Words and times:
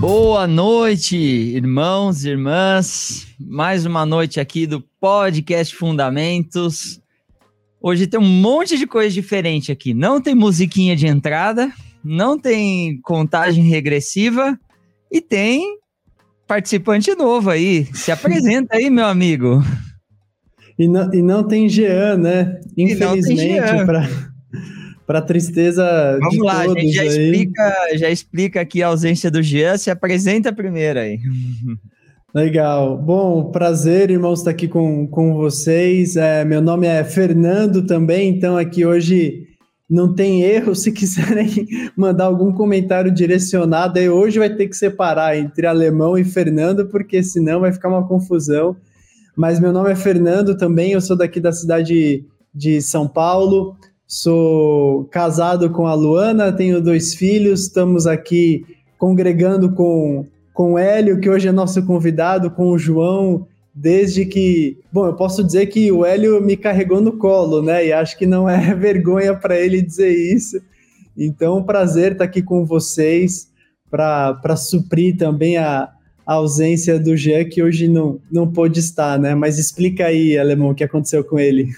Boa 0.00 0.46
noite, 0.46 1.16
irmãos 1.16 2.24
e 2.24 2.30
irmãs. 2.30 3.26
Mais 3.40 3.86
uma 3.86 4.04
noite 4.04 4.38
aqui 4.38 4.66
do 4.66 4.82
podcast 5.00 5.74
Fundamentos. 5.74 7.00
Hoje 7.80 8.06
tem 8.06 8.20
um 8.20 8.22
monte 8.22 8.76
de 8.76 8.86
coisa 8.86 9.14
diferente 9.14 9.72
aqui. 9.72 9.94
Não 9.94 10.20
tem 10.20 10.34
musiquinha 10.34 10.94
de 10.94 11.06
entrada, 11.06 11.72
não 12.04 12.38
tem 12.38 13.00
contagem 13.00 13.64
regressiva 13.64 14.58
e 15.10 15.20
tem 15.22 15.78
participante 16.46 17.14
novo 17.14 17.48
aí. 17.48 17.86
Se 17.94 18.12
apresenta 18.12 18.76
aí, 18.76 18.90
meu 18.90 19.06
amigo. 19.06 19.62
E 20.78 20.88
não, 20.88 21.14
e 21.14 21.22
não 21.22 21.46
tem 21.46 21.68
Jean, 21.68 22.16
né? 22.16 22.60
Infelizmente, 22.76 23.84
para 23.86 24.08
para 25.06 25.20
tristeza 25.20 26.18
Vamos 26.18 26.38
lá, 26.38 26.62
a 26.62 26.68
gente 26.68 26.92
já 26.92 27.04
explica, 27.04 27.74
já 27.94 28.10
explica 28.10 28.60
aqui 28.60 28.82
a 28.82 28.86
ausência 28.88 29.30
do 29.30 29.42
Jean, 29.42 29.76
se 29.76 29.90
apresenta 29.90 30.52
primeiro 30.52 30.98
aí. 30.98 31.18
Legal. 32.34 32.98
Bom, 32.98 33.52
prazer, 33.52 34.10
irmãos, 34.10 34.40
estar 34.40 34.50
aqui 34.50 34.66
com, 34.66 35.06
com 35.06 35.34
vocês. 35.34 36.16
É, 36.16 36.44
meu 36.44 36.60
nome 36.60 36.86
é 36.86 37.04
Fernando 37.04 37.86
também, 37.86 38.28
então 38.28 38.56
aqui 38.56 38.84
hoje 38.84 39.46
não 39.88 40.12
tem 40.12 40.42
erro. 40.42 40.74
Se 40.74 40.90
quiserem 40.92 41.48
mandar 41.96 42.24
algum 42.24 42.52
comentário 42.52 43.12
direcionado, 43.12 44.00
aí 44.00 44.08
hoje 44.08 44.40
vai 44.40 44.50
ter 44.50 44.66
que 44.66 44.76
separar 44.76 45.38
entre 45.38 45.66
alemão 45.66 46.18
e 46.18 46.24
Fernando, 46.24 46.88
porque 46.88 47.22
senão 47.22 47.60
vai 47.60 47.72
ficar 47.72 47.88
uma 47.88 48.06
confusão. 48.08 48.76
Mas 49.36 49.58
meu 49.58 49.72
nome 49.72 49.90
é 49.90 49.96
Fernando 49.96 50.56
também, 50.56 50.92
eu 50.92 51.00
sou 51.00 51.16
daqui 51.16 51.40
da 51.40 51.52
cidade 51.52 52.24
de 52.54 52.80
São 52.80 53.08
Paulo. 53.08 53.76
Sou 54.06 55.04
casado 55.06 55.70
com 55.70 55.86
a 55.86 55.94
Luana, 55.94 56.52
tenho 56.52 56.80
dois 56.80 57.14
filhos, 57.14 57.62
estamos 57.62 58.06
aqui 58.06 58.64
congregando 58.96 59.72
com, 59.72 60.24
com 60.52 60.74
o 60.74 60.78
Hélio, 60.78 61.20
que 61.20 61.28
hoje 61.28 61.48
é 61.48 61.52
nosso 61.52 61.84
convidado, 61.84 62.50
com 62.50 62.70
o 62.70 62.78
João, 62.78 63.46
desde 63.74 64.24
que. 64.24 64.78
Bom, 64.92 65.06
eu 65.06 65.14
posso 65.14 65.42
dizer 65.42 65.66
que 65.66 65.90
o 65.90 66.04
Hélio 66.04 66.40
me 66.40 66.56
carregou 66.56 67.00
no 67.00 67.18
colo, 67.18 67.60
né? 67.60 67.86
E 67.86 67.92
acho 67.92 68.16
que 68.16 68.26
não 68.26 68.48
é 68.48 68.72
vergonha 68.76 69.34
para 69.34 69.58
ele 69.58 69.82
dizer 69.82 70.10
isso. 70.10 70.60
Então, 71.16 71.62
prazer 71.62 72.12
estar 72.12 72.24
aqui 72.24 72.42
com 72.42 72.64
vocês 72.64 73.48
para 73.90 74.56
suprir 74.56 75.16
também 75.16 75.56
a, 75.56 75.90
a 76.26 76.34
ausência 76.34 76.98
do 76.98 77.16
Jean, 77.16 77.44
que 77.44 77.62
hoje 77.62 77.88
não, 77.88 78.20
não 78.30 78.50
pôde 78.50 78.80
estar, 78.80 79.18
né? 79.18 79.34
Mas 79.34 79.58
explica 79.58 80.06
aí, 80.06 80.38
Alemão, 80.38 80.70
o 80.70 80.74
que 80.74 80.84
aconteceu 80.84 81.22
com 81.22 81.38
ele. 81.38 81.70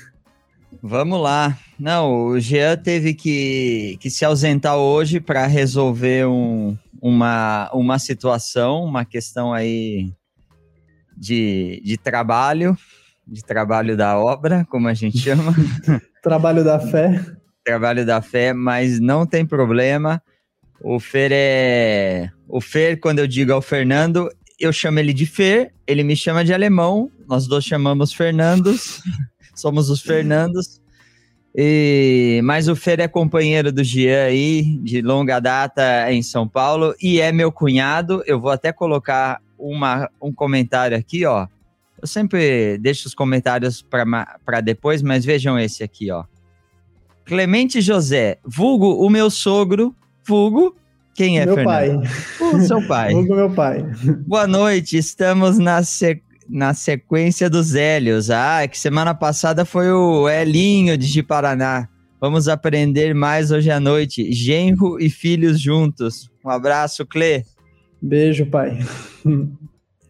Vamos 0.82 1.20
lá. 1.20 1.58
Não, 1.78 2.26
o 2.26 2.40
Jean 2.40 2.76
teve 2.76 3.12
que, 3.12 3.96
que 4.00 4.08
se 4.08 4.24
ausentar 4.24 4.76
hoje 4.76 5.20
para 5.20 5.46
resolver 5.46 6.26
um, 6.26 6.76
uma, 7.00 7.70
uma 7.72 7.98
situação, 7.98 8.84
uma 8.84 9.04
questão 9.04 9.52
aí 9.52 10.10
de, 11.16 11.82
de 11.84 11.96
trabalho, 11.96 12.76
de 13.26 13.42
trabalho 13.42 13.96
da 13.96 14.18
obra, 14.18 14.64
como 14.70 14.88
a 14.88 14.94
gente 14.94 15.18
chama. 15.18 15.54
trabalho 16.22 16.62
da 16.62 16.78
fé. 16.78 17.20
Trabalho 17.64 18.06
da 18.06 18.22
fé, 18.22 18.52
mas 18.52 19.00
não 19.00 19.26
tem 19.26 19.44
problema. 19.44 20.22
O 20.80 21.00
Fer 21.00 21.30
é. 21.32 22.30
O 22.48 22.60
Fer, 22.60 22.98
quando 23.00 23.18
eu 23.18 23.26
digo 23.26 23.52
ao 23.52 23.62
Fernando, 23.62 24.30
eu 24.58 24.72
chamo 24.72 24.98
ele 24.98 25.12
de 25.12 25.26
Fer, 25.26 25.72
ele 25.86 26.02
me 26.02 26.16
chama 26.16 26.44
de 26.44 26.52
alemão, 26.52 27.10
nós 27.28 27.46
dois 27.46 27.64
chamamos 27.64 28.12
Fernandos 28.12 29.02
somos 29.56 29.90
os 29.90 30.00
Fernandos. 30.00 30.80
E, 31.58 32.40
mas 32.44 32.68
o 32.68 32.76
Fer 32.76 33.00
é 33.00 33.08
companheiro 33.08 33.72
do 33.72 33.82
Jean 33.82 34.26
aí, 34.26 34.62
de 34.82 35.00
longa 35.00 35.40
data 35.40 36.12
em 36.12 36.22
São 36.22 36.46
Paulo, 36.46 36.94
e 37.00 37.18
é 37.18 37.32
meu 37.32 37.50
cunhado. 37.50 38.22
Eu 38.26 38.38
vou 38.38 38.50
até 38.50 38.72
colocar 38.72 39.40
uma, 39.58 40.10
um 40.20 40.32
comentário 40.32 40.96
aqui, 40.96 41.24
ó. 41.24 41.48
Eu 42.00 42.06
sempre 42.06 42.76
deixo 42.76 43.08
os 43.08 43.14
comentários 43.14 43.82
para 43.82 44.60
depois, 44.60 45.00
mas 45.00 45.24
vejam 45.24 45.58
esse 45.58 45.82
aqui, 45.82 46.10
ó. 46.10 46.24
Clemente 47.24 47.80
José, 47.80 48.38
vulgo 48.44 49.04
o 49.04 49.08
meu 49.08 49.30
sogro, 49.30 49.96
vulgo 50.26 50.76
quem 51.14 51.38
é, 51.40 51.46
meu 51.46 51.54
Fernando? 51.54 52.02
pai. 52.02 52.52
O 52.52 52.60
seu 52.60 52.86
pai. 52.86 53.12
vulgo 53.12 53.34
meu 53.34 53.50
pai. 53.50 53.82
Boa 54.26 54.46
noite, 54.46 54.98
estamos 54.98 55.58
na 55.58 55.82
sequência 55.82 56.26
na 56.48 56.74
sequência 56.74 57.50
dos 57.50 57.74
Hélios. 57.74 58.30
Ah, 58.30 58.62
é 58.62 58.68
que 58.68 58.78
semana 58.78 59.12
passada 59.14 59.64
foi 59.64 59.90
o 59.90 60.28
Elinho 60.28 60.96
de 60.96 61.22
Paraná. 61.22 61.88
Vamos 62.20 62.48
aprender 62.48 63.14
mais 63.14 63.50
hoje 63.50 63.70
à 63.70 63.80
noite. 63.80 64.32
Genro 64.32 65.00
e 65.00 65.10
filhos 65.10 65.60
juntos. 65.60 66.30
Um 66.44 66.50
abraço, 66.50 67.04
Clê. 67.04 67.42
Beijo, 68.00 68.46
pai. 68.46 68.78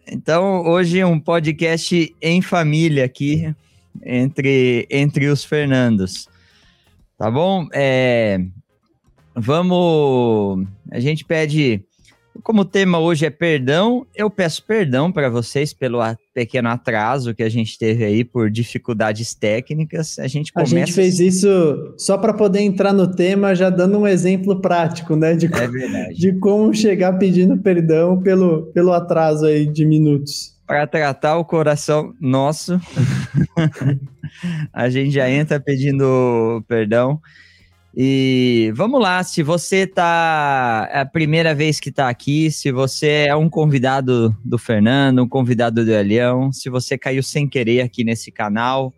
Então, 0.08 0.64
hoje 0.64 1.02
um 1.02 1.18
podcast 1.18 2.14
em 2.22 2.40
família 2.40 3.04
aqui, 3.04 3.52
entre, 4.04 4.86
entre 4.88 5.26
os 5.26 5.44
Fernandos. 5.44 6.28
Tá 7.18 7.28
bom? 7.28 7.66
É, 7.72 8.38
vamos. 9.36 10.66
A 10.90 11.00
gente 11.00 11.24
pede 11.24 11.84
como 12.42 12.62
o 12.62 12.64
tema 12.64 12.98
hoje 12.98 13.26
é 13.26 13.30
perdão, 13.30 14.06
eu 14.14 14.30
peço 14.30 14.62
perdão 14.64 15.10
para 15.10 15.28
vocês 15.28 15.72
pelo 15.72 15.98
pequeno 16.34 16.68
atraso 16.68 17.34
que 17.34 17.42
a 17.42 17.48
gente 17.48 17.78
teve 17.78 18.04
aí 18.04 18.24
por 18.24 18.50
dificuldades 18.50 19.34
técnicas. 19.34 20.18
A 20.18 20.26
gente 20.26 20.52
começa... 20.52 20.74
A 20.74 20.78
gente 20.78 20.92
fez 20.92 21.20
isso 21.20 21.94
só 21.96 22.18
para 22.18 22.34
poder 22.34 22.60
entrar 22.60 22.92
no 22.92 23.10
tema, 23.10 23.54
já 23.54 23.70
dando 23.70 23.98
um 23.98 24.06
exemplo 24.06 24.60
prático, 24.60 25.16
né? 25.16 25.34
De, 25.34 25.46
é 25.46 26.08
de 26.12 26.32
como 26.34 26.74
chegar 26.74 27.14
pedindo 27.14 27.56
perdão 27.58 28.20
pelo, 28.20 28.66
pelo 28.72 28.92
atraso 28.92 29.46
aí 29.46 29.66
de 29.66 29.84
minutos. 29.84 30.54
Para 30.66 30.86
tratar 30.86 31.38
o 31.38 31.44
coração 31.44 32.12
nosso, 32.20 32.80
a 34.72 34.90
gente 34.90 35.12
já 35.12 35.30
entra 35.30 35.60
pedindo 35.60 36.62
perdão. 36.66 37.20
E 37.98 38.70
vamos 38.74 39.00
lá, 39.00 39.24
se 39.24 39.42
você 39.42 39.86
tá 39.86 40.86
é 40.92 41.00
a 41.00 41.06
primeira 41.06 41.54
vez 41.54 41.80
que 41.80 41.88
está 41.88 42.10
aqui, 42.10 42.50
se 42.50 42.70
você 42.70 43.24
é 43.26 43.34
um 43.34 43.48
convidado 43.48 44.36
do 44.44 44.58
Fernando, 44.58 45.22
um 45.22 45.28
convidado 45.28 45.82
do 45.82 45.90
Elião, 45.90 46.52
se 46.52 46.68
você 46.68 46.98
caiu 46.98 47.22
sem 47.22 47.48
querer 47.48 47.80
aqui 47.80 48.04
nesse 48.04 48.30
canal, 48.30 48.92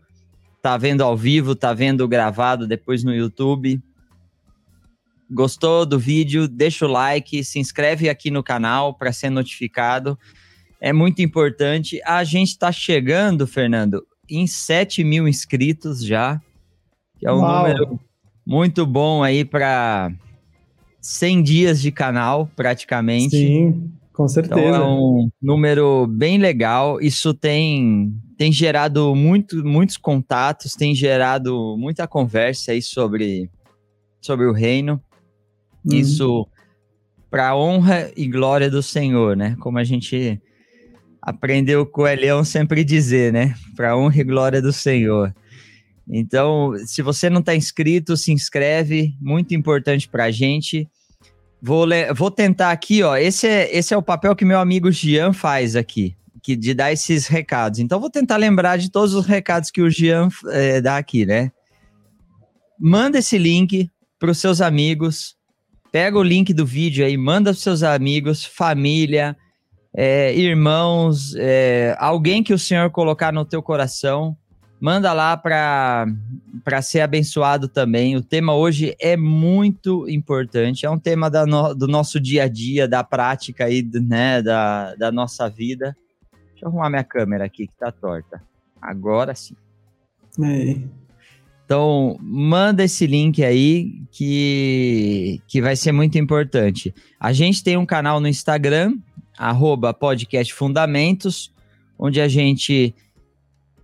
tá 0.60 0.76
vendo 0.76 1.04
ao 1.04 1.16
vivo, 1.16 1.54
tá 1.54 1.72
vendo 1.72 2.08
gravado 2.08 2.66
depois 2.66 3.04
no 3.04 3.14
YouTube, 3.14 3.80
gostou 5.30 5.86
do 5.86 5.96
vídeo, 5.96 6.48
deixa 6.48 6.84
o 6.84 6.90
like, 6.90 7.44
se 7.44 7.60
inscreve 7.60 8.08
aqui 8.08 8.32
no 8.32 8.42
canal 8.42 8.94
para 8.94 9.12
ser 9.12 9.30
notificado. 9.30 10.18
É 10.80 10.92
muito 10.92 11.22
importante. 11.22 12.00
A 12.04 12.24
gente 12.24 12.48
está 12.48 12.72
chegando, 12.72 13.46
Fernando, 13.46 14.04
em 14.28 14.44
7 14.48 15.04
mil 15.04 15.28
inscritos 15.28 16.04
já, 16.04 16.40
que 17.16 17.28
é 17.28 17.32
um 17.32 17.42
Uau. 17.42 17.68
número 17.68 18.07
muito 18.48 18.86
bom 18.86 19.22
aí 19.22 19.44
para 19.44 20.10
100 21.02 21.42
dias 21.42 21.82
de 21.82 21.92
canal, 21.92 22.50
praticamente. 22.56 23.36
Sim, 23.36 23.92
com 24.10 24.26
certeza. 24.26 24.58
Então 24.58 24.74
é 24.74 24.82
um 24.82 25.28
número 25.40 26.06
bem 26.06 26.38
legal. 26.38 26.98
Isso 26.98 27.34
tem, 27.34 28.10
tem 28.38 28.50
gerado 28.50 29.14
muito, 29.14 29.62
muitos 29.62 29.98
contatos, 29.98 30.72
tem 30.74 30.94
gerado 30.94 31.76
muita 31.78 32.08
conversa 32.08 32.72
aí 32.72 32.80
sobre, 32.80 33.50
sobre 34.18 34.46
o 34.46 34.52
reino. 34.52 34.98
Uhum. 35.84 35.98
Isso 35.98 36.48
para 37.30 37.54
honra 37.54 38.10
e 38.16 38.26
glória 38.26 38.70
do 38.70 38.82
Senhor, 38.82 39.36
né? 39.36 39.58
Como 39.60 39.76
a 39.76 39.84
gente 39.84 40.40
aprendeu 41.20 41.84
com 41.84 42.00
o 42.00 42.08
Elião 42.08 42.42
sempre 42.42 42.82
dizer, 42.82 43.30
né? 43.30 43.54
Para 43.76 43.94
honra 43.94 44.22
e 44.22 44.24
glória 44.24 44.62
do 44.62 44.72
Senhor. 44.72 45.34
Então, 46.10 46.72
se 46.86 47.02
você 47.02 47.28
não 47.28 47.40
está 47.40 47.54
inscrito, 47.54 48.16
se 48.16 48.32
inscreve, 48.32 49.14
muito 49.20 49.54
importante 49.54 50.08
para 50.08 50.24
a 50.24 50.30
gente. 50.30 50.88
Vou, 51.60 51.86
vou 52.14 52.30
tentar 52.30 52.70
aqui, 52.70 53.02
ó. 53.02 53.16
Esse 53.16 53.46
é, 53.46 53.76
esse 53.76 53.92
é 53.92 53.96
o 53.96 54.02
papel 54.02 54.34
que 54.34 54.44
meu 54.44 54.58
amigo 54.58 54.90
Gian 54.90 55.32
faz 55.32 55.76
aqui, 55.76 56.16
que, 56.42 56.56
de 56.56 56.72
dar 56.72 56.92
esses 56.92 57.26
recados. 57.26 57.78
Então, 57.78 58.00
vou 58.00 58.10
tentar 58.10 58.36
lembrar 58.36 58.78
de 58.78 58.90
todos 58.90 59.12
os 59.12 59.26
recados 59.26 59.70
que 59.70 59.82
o 59.82 59.90
Gian 59.90 60.28
é, 60.50 60.80
dá 60.80 60.96
aqui, 60.96 61.26
né? 61.26 61.52
Manda 62.80 63.18
esse 63.18 63.36
link 63.36 63.90
para 64.18 64.30
os 64.30 64.38
seus 64.38 64.60
amigos. 64.60 65.36
Pega 65.92 66.18
o 66.18 66.22
link 66.22 66.54
do 66.54 66.64
vídeo 66.64 67.04
aí, 67.04 67.16
manda 67.16 67.50
para 67.50 67.56
os 67.56 67.62
seus 67.62 67.82
amigos, 67.82 68.44
família, 68.44 69.36
é, 69.94 70.34
irmãos, 70.34 71.34
é, 71.36 71.96
alguém 71.98 72.42
que 72.42 72.52
o 72.52 72.58
Senhor 72.58 72.90
colocar 72.90 73.32
no 73.32 73.44
teu 73.44 73.62
coração 73.62 74.36
manda 74.80 75.12
lá 75.12 75.36
para 75.36 76.06
ser 76.82 77.00
abençoado 77.00 77.68
também. 77.68 78.16
O 78.16 78.22
tema 78.22 78.54
hoje 78.54 78.94
é 79.00 79.16
muito 79.16 80.08
importante, 80.08 80.86
é 80.86 80.90
um 80.90 80.98
tema 80.98 81.30
da 81.30 81.46
no, 81.46 81.74
do 81.74 81.86
nosso 81.86 82.20
dia 82.20 82.44
a 82.44 82.48
dia, 82.48 82.86
da 82.86 83.02
prática 83.02 83.64
aí, 83.64 83.82
né, 83.82 84.42
da, 84.42 84.94
da 84.94 85.12
nossa 85.12 85.48
vida. 85.48 85.96
Deixa 86.50 86.64
eu 86.64 86.68
arrumar 86.68 86.90
minha 86.90 87.04
câmera 87.04 87.44
aqui 87.44 87.66
que 87.66 87.76
tá 87.78 87.90
torta. 87.90 88.42
Agora 88.80 89.34
sim. 89.34 89.56
É. 90.42 90.76
Então, 91.64 92.16
manda 92.22 92.82
esse 92.82 93.06
link 93.06 93.44
aí 93.44 94.00
que, 94.10 95.42
que 95.46 95.60
vai 95.60 95.76
ser 95.76 95.92
muito 95.92 96.16
importante. 96.16 96.94
A 97.20 97.30
gente 97.30 97.62
tem 97.62 97.76
um 97.76 97.84
canal 97.84 98.20
no 98.20 98.28
Instagram, 98.28 98.96
arroba 99.36 99.92
podcast 99.92 100.54
Fundamentos, 100.54 101.52
onde 101.98 102.22
a 102.22 102.28
gente 102.28 102.94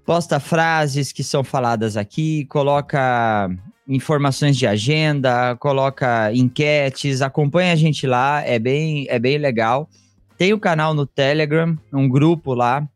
posta 0.05 0.39
frases 0.39 1.13
que 1.13 1.25
são 1.25 1.43
faladas 1.43 1.97
aqui, 1.97 2.45
coloca 2.47 3.51
informações 3.89 4.57
de 4.57 4.67
agenda, 4.67 5.57
coloca 5.57 6.33
enquetes, 6.33 7.23
acompanha 7.23 7.73
a 7.73 7.77
gente 7.77 8.07
lá, 8.07 8.43
é 8.43 8.59
bem, 8.59 9.07
é 9.09 9.19
bem 9.19 9.39
legal. 9.39 9.89
Tem 10.37 10.53
o 10.53 10.59
canal 10.59 10.95
no 10.95 11.07
Telegram, 11.07 11.79
um 11.93 12.09
grupo 12.09 12.55
lá, 12.55 12.87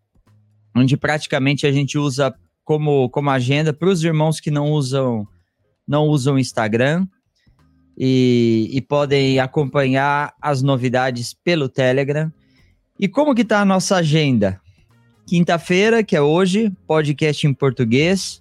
onde 0.76 0.96
praticamente 0.96 1.66
a 1.66 1.72
gente 1.72 1.98
usa 1.98 2.34
como, 2.64 3.08
como 3.10 3.30
agenda 3.30 3.72
para 3.72 3.88
os 3.88 4.02
irmãos 4.02 4.40
que 4.40 4.50
não 4.50 4.70
usam 4.72 5.26
não 5.86 6.06
usam 6.06 6.38
Instagram 6.38 7.06
e, 7.96 8.68
e, 8.70 8.80
podem 8.82 9.40
acompanhar 9.40 10.34
as 10.40 10.60
novidades 10.60 11.32
pelo 11.32 11.66
Telegram. 11.66 12.30
E 13.00 13.08
como 13.08 13.34
que 13.34 13.40
está 13.40 13.62
a 13.62 13.64
nossa 13.64 13.96
agenda? 13.96 14.60
Quinta-feira, 15.28 16.02
que 16.02 16.16
é 16.16 16.22
hoje, 16.22 16.72
podcast 16.86 17.46
em 17.46 17.52
português. 17.52 18.40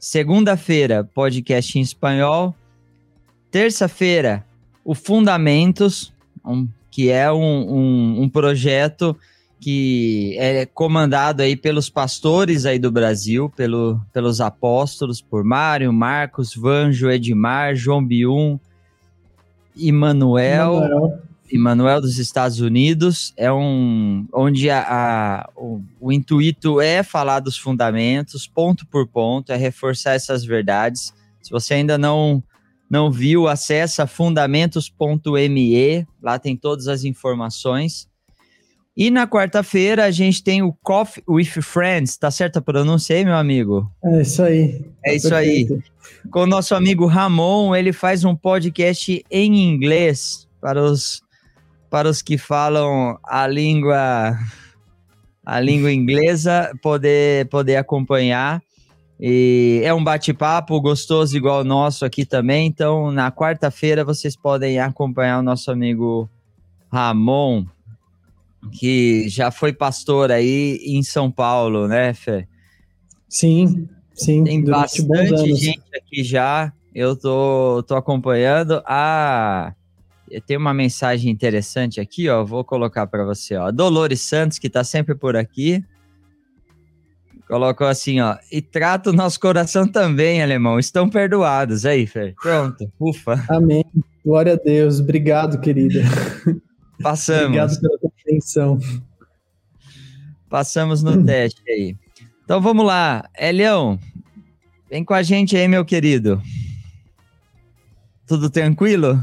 Segunda-feira, 0.00 1.08
podcast 1.14 1.78
em 1.78 1.80
espanhol. 1.80 2.52
Terça-feira, 3.52 4.44
o 4.84 4.96
Fundamentos, 4.96 6.12
um, 6.44 6.66
que 6.90 7.08
é 7.08 7.30
um, 7.30 7.38
um, 7.38 8.22
um 8.22 8.28
projeto 8.28 9.16
que 9.60 10.36
é 10.36 10.66
comandado 10.66 11.40
aí 11.40 11.54
pelos 11.54 11.88
pastores 11.88 12.66
aí 12.66 12.80
do 12.80 12.90
Brasil, 12.90 13.48
pelo, 13.48 14.00
pelos 14.12 14.40
apóstolos, 14.40 15.22
por 15.22 15.44
Mário, 15.44 15.92
Marcos, 15.92 16.52
Vanjo, 16.52 17.12
Edmar, 17.12 17.76
João 17.76 18.04
Bium, 18.04 18.58
Emanuel, 19.76 20.78
Emanuel 20.78 21.22
dos 22.00 22.18
Estados 22.18 22.60
Unidos, 22.60 23.32
é 23.36 23.52
um 23.52 24.26
onde 24.32 24.70
a, 24.70 24.80
a 24.80 25.50
o, 25.56 25.80
o, 26.00 26.12
intuito 26.12 26.80
é 26.80 27.02
falar 27.02 27.40
dos 27.40 27.56
fundamentos, 27.56 28.46
ponto 28.46 28.86
por 28.86 29.06
ponto, 29.06 29.52
é 29.52 29.56
reforçar 29.56 30.14
essas 30.14 30.44
verdades. 30.44 31.12
Se 31.42 31.50
você 31.50 31.74
ainda 31.74 31.98
não 31.98 32.42
não 32.90 33.10
viu, 33.10 33.48
acessa 33.48 34.06
fundamentos.me, 34.06 36.06
lá 36.22 36.38
tem 36.38 36.56
todas 36.56 36.86
as 36.86 37.04
informações. 37.04 38.08
E 38.96 39.10
na 39.10 39.26
quarta-feira 39.26 40.04
a 40.04 40.10
gente 40.12 40.42
tem 40.42 40.62
o 40.62 40.72
Coffee 40.72 41.24
with 41.28 41.60
Friends, 41.60 42.16
tá 42.16 42.30
certa 42.30 42.60
a 42.60 42.62
pronúncia 42.62 43.16
aí, 43.16 43.24
meu 43.24 43.34
amigo? 43.34 43.90
É 44.04 44.22
isso 44.22 44.42
aí. 44.42 44.84
É 45.04 45.16
isso 45.16 45.28
Perfeito. 45.28 45.74
aí. 45.74 46.30
Com 46.30 46.40
o 46.40 46.46
nosso 46.46 46.76
amigo 46.76 47.06
Ramon, 47.06 47.74
ele 47.74 47.92
faz 47.92 48.24
um 48.24 48.36
podcast 48.36 49.24
em 49.28 49.68
inglês 49.68 50.46
para 50.60 50.80
os, 50.80 51.23
para 51.94 52.10
os 52.10 52.20
que 52.20 52.36
falam 52.36 53.16
a 53.22 53.46
língua 53.46 54.36
a 55.46 55.60
língua 55.60 55.92
inglesa 55.92 56.72
poder 56.82 57.46
poder 57.46 57.76
acompanhar. 57.76 58.60
E 59.20 59.80
é 59.84 59.94
um 59.94 60.02
bate-papo 60.02 60.80
gostoso 60.80 61.36
igual 61.36 61.60
o 61.60 61.64
nosso 61.64 62.04
aqui 62.04 62.26
também. 62.26 62.66
Então, 62.66 63.12
na 63.12 63.30
quarta-feira 63.30 64.04
vocês 64.04 64.34
podem 64.34 64.80
acompanhar 64.80 65.38
o 65.38 65.42
nosso 65.44 65.70
amigo 65.70 66.28
Ramon 66.90 67.64
que 68.72 69.28
já 69.28 69.52
foi 69.52 69.72
pastor 69.72 70.32
aí 70.32 70.80
em 70.84 71.00
São 71.04 71.30
Paulo, 71.30 71.86
né, 71.86 72.12
Fê? 72.12 72.48
Sim, 73.28 73.88
sim. 74.12 74.42
Tem 74.42 74.64
bastante 74.64 75.54
gente 75.54 75.84
aqui 75.96 76.24
já. 76.24 76.72
Eu 76.92 77.14
tô, 77.14 77.84
tô 77.86 77.94
acompanhando. 77.94 78.82
Ah, 78.84 79.74
tem 80.40 80.56
uma 80.56 80.74
mensagem 80.74 81.30
interessante 81.30 82.00
aqui, 82.00 82.28
ó. 82.28 82.44
Vou 82.44 82.64
colocar 82.64 83.06
para 83.06 83.24
você, 83.24 83.56
ó. 83.56 83.70
Dolores 83.70 84.20
Santos, 84.20 84.58
que 84.58 84.70
tá 84.70 84.82
sempre 84.82 85.14
por 85.14 85.36
aqui. 85.36 85.84
Colocou 87.46 87.86
assim, 87.86 88.20
ó. 88.20 88.36
E 88.50 88.62
trata 88.62 89.10
o 89.10 89.12
nosso 89.12 89.38
coração 89.38 89.86
também, 89.86 90.42
alemão. 90.42 90.78
Estão 90.78 91.08
perdoados. 91.08 91.84
Aí, 91.84 92.06
Fê. 92.06 92.34
Pronto. 92.40 92.90
Ufa. 92.98 93.44
Amém. 93.48 93.84
Glória 94.24 94.54
a 94.54 94.56
Deus. 94.56 95.00
Obrigado, 95.00 95.60
querida. 95.60 96.02
Passamos. 97.02 97.44
Obrigado 97.44 97.80
pela 97.80 97.98
atenção. 98.22 98.78
Passamos 100.48 101.02
no 101.02 101.20
teste 101.26 101.62
aí. 101.68 101.96
Então 102.44 102.60
vamos 102.60 102.86
lá. 102.86 103.28
Elião, 103.38 103.98
vem 104.88 105.04
com 105.04 105.14
a 105.14 105.22
gente 105.22 105.56
aí, 105.56 105.68
meu 105.68 105.84
querido. 105.84 106.40
Tudo 108.26 108.48
tranquilo? 108.48 109.22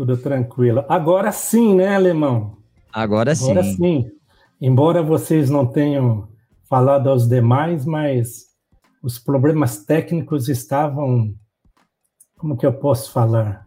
Tudo 0.00 0.16
tranquilo. 0.16 0.82
Agora 0.88 1.30
sim, 1.30 1.74
né, 1.74 1.94
Alemão? 1.94 2.56
Agora, 2.90 3.34
Agora 3.38 3.62
sim. 3.62 3.76
sim. 3.76 4.10
Embora 4.58 5.02
vocês 5.02 5.50
não 5.50 5.66
tenham 5.66 6.26
falado 6.70 7.10
aos 7.10 7.28
demais, 7.28 7.84
mas 7.84 8.46
os 9.02 9.18
problemas 9.18 9.84
técnicos 9.84 10.48
estavam. 10.48 11.34
Como 12.38 12.56
que 12.56 12.64
eu 12.64 12.72
posso 12.72 13.12
falar? 13.12 13.66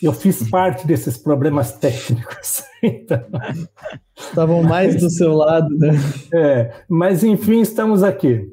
Eu 0.00 0.14
fiz 0.14 0.48
parte 0.48 0.86
desses 0.86 1.18
problemas 1.18 1.72
técnicos. 1.74 2.64
Então... 2.82 3.22
Estavam 4.16 4.62
mais 4.62 4.98
do 4.98 5.10
seu 5.10 5.34
lado, 5.34 5.68
né? 5.76 5.90
É, 6.32 6.84
mas 6.88 7.22
enfim, 7.22 7.60
estamos 7.60 8.02
aqui. 8.02 8.50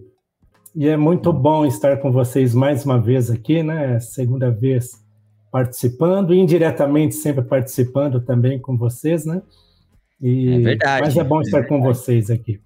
E 0.76 0.90
é 0.90 0.98
muito 0.98 1.32
bom 1.32 1.66
estar 1.66 2.02
com 2.02 2.12
vocês 2.12 2.54
mais 2.54 2.84
uma 2.84 3.00
vez 3.00 3.32
aqui, 3.32 3.64
né? 3.64 3.98
Segunda 4.02 4.52
vez 4.52 5.07
participando, 5.52 6.34
indiretamente 6.34 7.16
sempre 7.16 7.44
participando 7.44 8.20
também 8.22 8.60
com 8.60 8.78
vocês, 8.78 9.26
né? 9.26 9.42
E... 10.22 10.54
É 10.54 10.60
verdade. 10.60 11.02
Mas 11.04 11.18
é 11.18 11.24
bom 11.24 11.42
estar 11.42 11.60
é 11.60 11.64
com 11.64 11.82
vocês 11.82 12.30
aqui. 12.30 12.60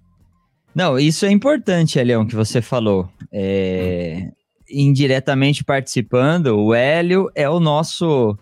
Não, 0.74 0.98
isso 0.98 1.26
é 1.26 1.30
importante, 1.30 1.98
Elião, 1.98 2.26
que 2.26 2.34
você 2.34 2.62
falou. 2.62 3.08
É, 3.30 4.30
indiretamente 4.70 5.62
participando, 5.62 6.58
o 6.58 6.74
Hélio 6.74 7.30
é 7.34 7.48
o 7.48 7.60
nosso 7.60 8.36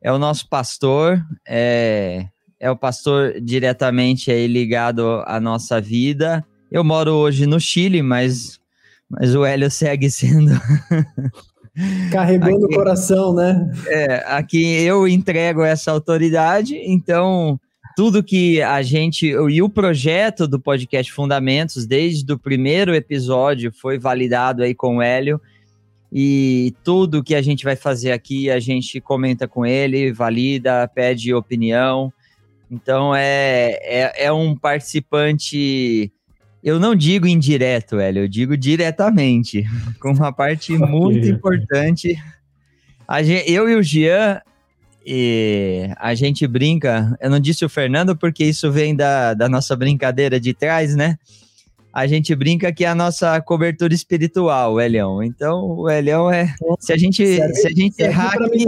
é 0.00 0.12
o 0.12 0.18
nosso 0.18 0.48
pastor, 0.48 1.22
é, 1.48 2.26
é 2.60 2.70
o 2.70 2.76
pastor 2.76 3.40
diretamente 3.40 4.30
aí 4.30 4.46
ligado 4.46 5.22
à 5.26 5.40
nossa 5.40 5.80
vida. 5.80 6.44
Eu 6.70 6.84
moro 6.84 7.12
hoje 7.12 7.46
no 7.46 7.58
Chile, 7.58 8.02
mas, 8.02 8.60
mas 9.08 9.34
o 9.34 9.44
Hélio 9.46 9.70
segue 9.70 10.08
sendo. 10.12 10.50
Carregando 12.12 12.66
aqui, 12.66 12.74
o 12.74 12.78
coração, 12.78 13.34
né? 13.34 13.70
É, 13.88 14.24
aqui 14.26 14.62
eu 14.82 15.08
entrego 15.08 15.62
essa 15.62 15.90
autoridade, 15.90 16.76
então 16.84 17.58
tudo 17.96 18.22
que 18.22 18.60
a 18.62 18.82
gente. 18.82 19.26
E 19.26 19.62
o 19.62 19.68
projeto 19.68 20.46
do 20.46 20.60
podcast 20.60 21.12
Fundamentos, 21.12 21.86
desde 21.86 22.32
o 22.32 22.38
primeiro 22.38 22.94
episódio, 22.94 23.72
foi 23.72 23.98
validado 23.98 24.62
aí 24.62 24.74
com 24.74 24.96
o 24.96 25.02
Hélio. 25.02 25.40
E 26.12 26.72
tudo 26.84 27.24
que 27.24 27.34
a 27.34 27.42
gente 27.42 27.64
vai 27.64 27.74
fazer 27.74 28.12
aqui, 28.12 28.48
a 28.48 28.60
gente 28.60 29.00
comenta 29.00 29.48
com 29.48 29.66
ele, 29.66 30.12
valida, 30.12 30.88
pede 30.94 31.34
opinião. 31.34 32.12
Então 32.70 33.14
é, 33.14 33.78
é, 33.82 34.26
é 34.26 34.32
um 34.32 34.56
participante. 34.56 36.12
Eu 36.64 36.80
não 36.80 36.94
digo 36.94 37.26
indireto, 37.26 38.00
Hélio, 38.00 38.22
eu 38.22 38.28
digo 38.28 38.56
diretamente, 38.56 39.64
com 40.00 40.12
uma 40.12 40.32
parte 40.32 40.72
muito 40.78 41.28
importante. 41.28 42.18
Gente, 43.22 43.52
eu 43.52 43.68
e 43.68 43.74
o 43.74 43.82
Jean, 43.82 44.40
e 45.04 45.90
a 45.98 46.14
gente 46.14 46.46
brinca, 46.46 47.14
eu 47.20 47.28
não 47.28 47.38
disse 47.38 47.66
o 47.66 47.68
Fernando 47.68 48.16
porque 48.16 48.42
isso 48.42 48.72
vem 48.72 48.96
da, 48.96 49.34
da 49.34 49.46
nossa 49.46 49.76
brincadeira 49.76 50.40
de 50.40 50.54
trás, 50.54 50.96
né? 50.96 51.18
A 51.92 52.06
gente 52.06 52.34
brinca 52.34 52.72
que 52.72 52.84
é 52.84 52.88
a 52.88 52.94
nossa 52.94 53.38
cobertura 53.42 53.92
espiritual, 53.92 54.72
o 54.72 54.80
Elião. 54.80 55.22
Então, 55.22 55.64
o 55.66 55.90
Elião 55.90 56.30
é. 56.30 56.52
Se 56.80 56.94
a 56.94 56.96
gente, 56.96 57.24
serve, 57.24 57.54
se 57.54 57.68
a 57.68 57.70
gente 57.70 58.00
errar 58.00 58.34
aqui. 58.42 58.64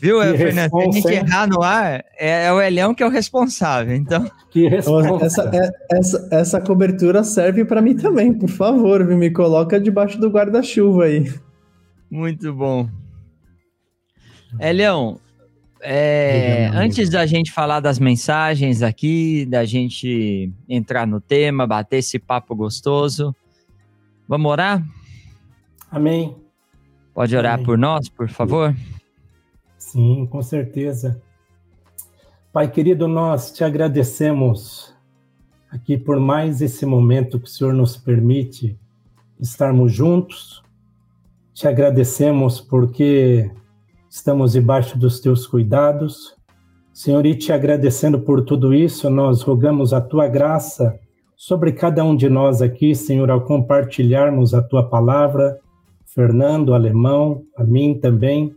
Viu, 0.00 0.20
que 0.20 0.38
Fernando? 0.38 0.70
Se 0.70 0.78
a 0.78 0.92
gente 0.92 1.08
errar 1.08 1.46
no 1.46 1.62
ar, 1.62 2.04
é, 2.18 2.46
é, 2.46 2.52
o 2.52 2.60
Elião 2.60 2.94
que 2.94 3.02
é 3.02 3.06
o 3.06 3.10
responsável. 3.10 3.94
Então. 3.94 4.30
Que 4.50 4.66
essa, 4.66 5.50
é, 5.52 5.70
essa, 5.96 6.28
essa 6.32 6.60
cobertura 6.60 7.22
serve 7.22 7.64
para 7.64 7.82
mim 7.82 7.94
também, 7.94 8.32
por 8.32 8.48
favor, 8.48 9.06
viu? 9.06 9.16
Me 9.16 9.30
coloca 9.30 9.78
debaixo 9.78 10.18
do 10.18 10.30
guarda-chuva 10.30 11.04
aí. 11.04 11.32
Muito 12.10 12.52
bom. 12.52 12.88
Elião, 14.58 15.20
é, 15.82 16.70
antes 16.74 17.08
da 17.08 17.24
gente 17.24 17.52
falar 17.52 17.80
das 17.80 17.98
mensagens 17.98 18.82
aqui, 18.82 19.46
da 19.46 19.64
gente 19.64 20.52
entrar 20.68 21.06
no 21.06 21.20
tema, 21.20 21.66
bater 21.66 21.98
esse 21.98 22.18
papo 22.18 22.54
gostoso, 22.54 23.34
vamos 24.28 24.50
orar? 24.50 24.84
Amém. 25.90 26.36
Pode 27.14 27.36
orar 27.36 27.54
Amém. 27.54 27.66
por 27.66 27.78
nós, 27.78 28.08
por 28.08 28.28
favor? 28.28 28.74
Sim, 29.92 30.26
com 30.26 30.42
certeza. 30.42 31.20
Pai 32.52 32.70
querido, 32.70 33.06
nós 33.06 33.52
te 33.52 33.64
agradecemos 33.64 34.94
aqui 35.70 35.96
por 35.96 36.18
mais 36.18 36.60
esse 36.60 36.84
momento 36.84 37.38
que 37.38 37.46
o 37.46 37.50
Senhor 37.50 37.72
nos 37.72 37.96
permite 37.96 38.78
estarmos 39.40 39.92
juntos 39.92 40.62
te 41.60 41.68
agradecemos 41.68 42.58
porque 42.58 43.50
estamos 44.08 44.52
debaixo 44.52 44.98
dos 44.98 45.20
teus 45.20 45.46
cuidados. 45.46 46.34
Senhor, 46.90 47.26
e 47.26 47.34
te 47.34 47.52
agradecendo 47.52 48.18
por 48.18 48.42
tudo 48.46 48.72
isso, 48.72 49.10
nós 49.10 49.42
rogamos 49.42 49.92
a 49.92 50.00
tua 50.00 50.26
graça 50.26 50.98
sobre 51.36 51.72
cada 51.72 52.02
um 52.02 52.16
de 52.16 52.30
nós 52.30 52.62
aqui, 52.62 52.94
Senhor, 52.94 53.30
ao 53.30 53.42
compartilharmos 53.42 54.54
a 54.54 54.62
tua 54.62 54.88
palavra, 54.88 55.58
Fernando, 56.06 56.72
Alemão, 56.72 57.42
a 57.54 57.62
mim 57.62 57.98
também. 58.00 58.56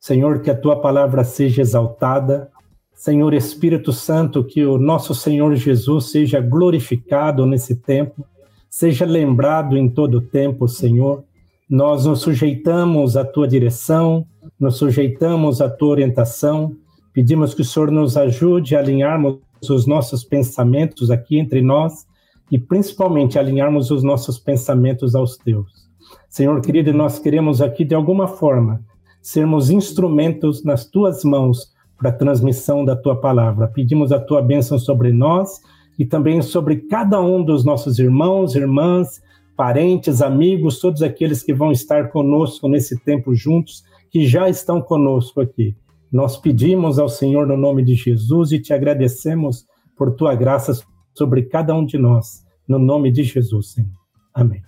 Senhor, 0.00 0.40
que 0.40 0.50
a 0.50 0.56
tua 0.56 0.80
palavra 0.80 1.24
seja 1.24 1.62
exaltada. 1.62 2.50
Senhor 2.94 3.34
Espírito 3.34 3.92
Santo, 3.92 4.44
que 4.44 4.64
o 4.64 4.78
nosso 4.78 5.14
Senhor 5.14 5.54
Jesus 5.54 6.10
seja 6.10 6.40
glorificado 6.40 7.44
nesse 7.44 7.76
tempo, 7.76 8.26
seja 8.70 9.04
lembrado 9.04 9.76
em 9.76 9.88
todo 9.88 10.18
o 10.18 10.22
tempo, 10.22 10.66
Senhor. 10.68 11.24
Nós 11.68 12.06
nos 12.06 12.20
sujeitamos 12.20 13.16
à 13.16 13.24
tua 13.24 13.46
direção, 13.46 14.26
nos 14.58 14.76
sujeitamos 14.76 15.60
à 15.60 15.68
tua 15.68 15.90
orientação, 15.90 16.76
pedimos 17.12 17.52
que 17.54 17.62
o 17.62 17.64
Senhor 17.64 17.90
nos 17.90 18.16
ajude 18.16 18.76
a 18.76 18.78
alinharmos 18.78 19.40
os 19.68 19.86
nossos 19.86 20.22
pensamentos 20.22 21.10
aqui 21.10 21.38
entre 21.38 21.60
nós 21.60 22.06
e 22.50 22.58
principalmente 22.58 23.38
alinharmos 23.38 23.90
os 23.90 24.02
nossos 24.02 24.38
pensamentos 24.38 25.14
aos 25.14 25.36
teus. 25.36 25.86
Senhor 26.28 26.60
querido, 26.60 26.92
nós 26.92 27.18
queremos 27.18 27.60
aqui 27.60 27.84
de 27.84 27.94
alguma 27.94 28.28
forma 28.28 28.80
sermos 29.26 29.70
instrumentos 29.70 30.62
nas 30.62 30.84
tuas 30.86 31.24
mãos 31.24 31.74
para 31.98 32.10
a 32.10 32.12
transmissão 32.12 32.84
da 32.84 32.94
tua 32.94 33.20
palavra. 33.20 33.66
Pedimos 33.66 34.12
a 34.12 34.20
tua 34.20 34.40
bênção 34.40 34.78
sobre 34.78 35.12
nós 35.12 35.60
e 35.98 36.06
também 36.06 36.40
sobre 36.40 36.76
cada 36.82 37.20
um 37.20 37.42
dos 37.42 37.64
nossos 37.64 37.98
irmãos, 37.98 38.54
irmãs, 38.54 39.20
parentes, 39.56 40.22
amigos, 40.22 40.78
todos 40.78 41.02
aqueles 41.02 41.42
que 41.42 41.52
vão 41.52 41.72
estar 41.72 42.10
conosco 42.10 42.68
nesse 42.68 43.00
tempo 43.00 43.34
juntos, 43.34 43.82
que 44.12 44.24
já 44.24 44.48
estão 44.48 44.80
conosco 44.80 45.40
aqui. 45.40 45.74
Nós 46.12 46.36
pedimos 46.36 46.96
ao 46.96 47.08
Senhor 47.08 47.48
no 47.48 47.56
nome 47.56 47.82
de 47.82 47.96
Jesus 47.96 48.52
e 48.52 48.60
te 48.60 48.72
agradecemos 48.72 49.66
por 49.98 50.14
tua 50.14 50.36
graça 50.36 50.80
sobre 51.12 51.42
cada 51.42 51.74
um 51.74 51.84
de 51.84 51.98
nós. 51.98 52.46
No 52.68 52.78
nome 52.78 53.10
de 53.10 53.24
Jesus, 53.24 53.72
Senhor. 53.72 53.90
Amém. 54.32 54.62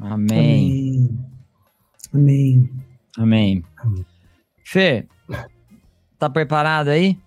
Amém. 0.00 1.10
Amém. 1.10 1.18
Amém. 2.14 2.93
Amém. 3.18 3.62
Fê, 4.64 5.06
tá 6.18 6.28
preparado 6.28 6.88
aí? 6.88 7.18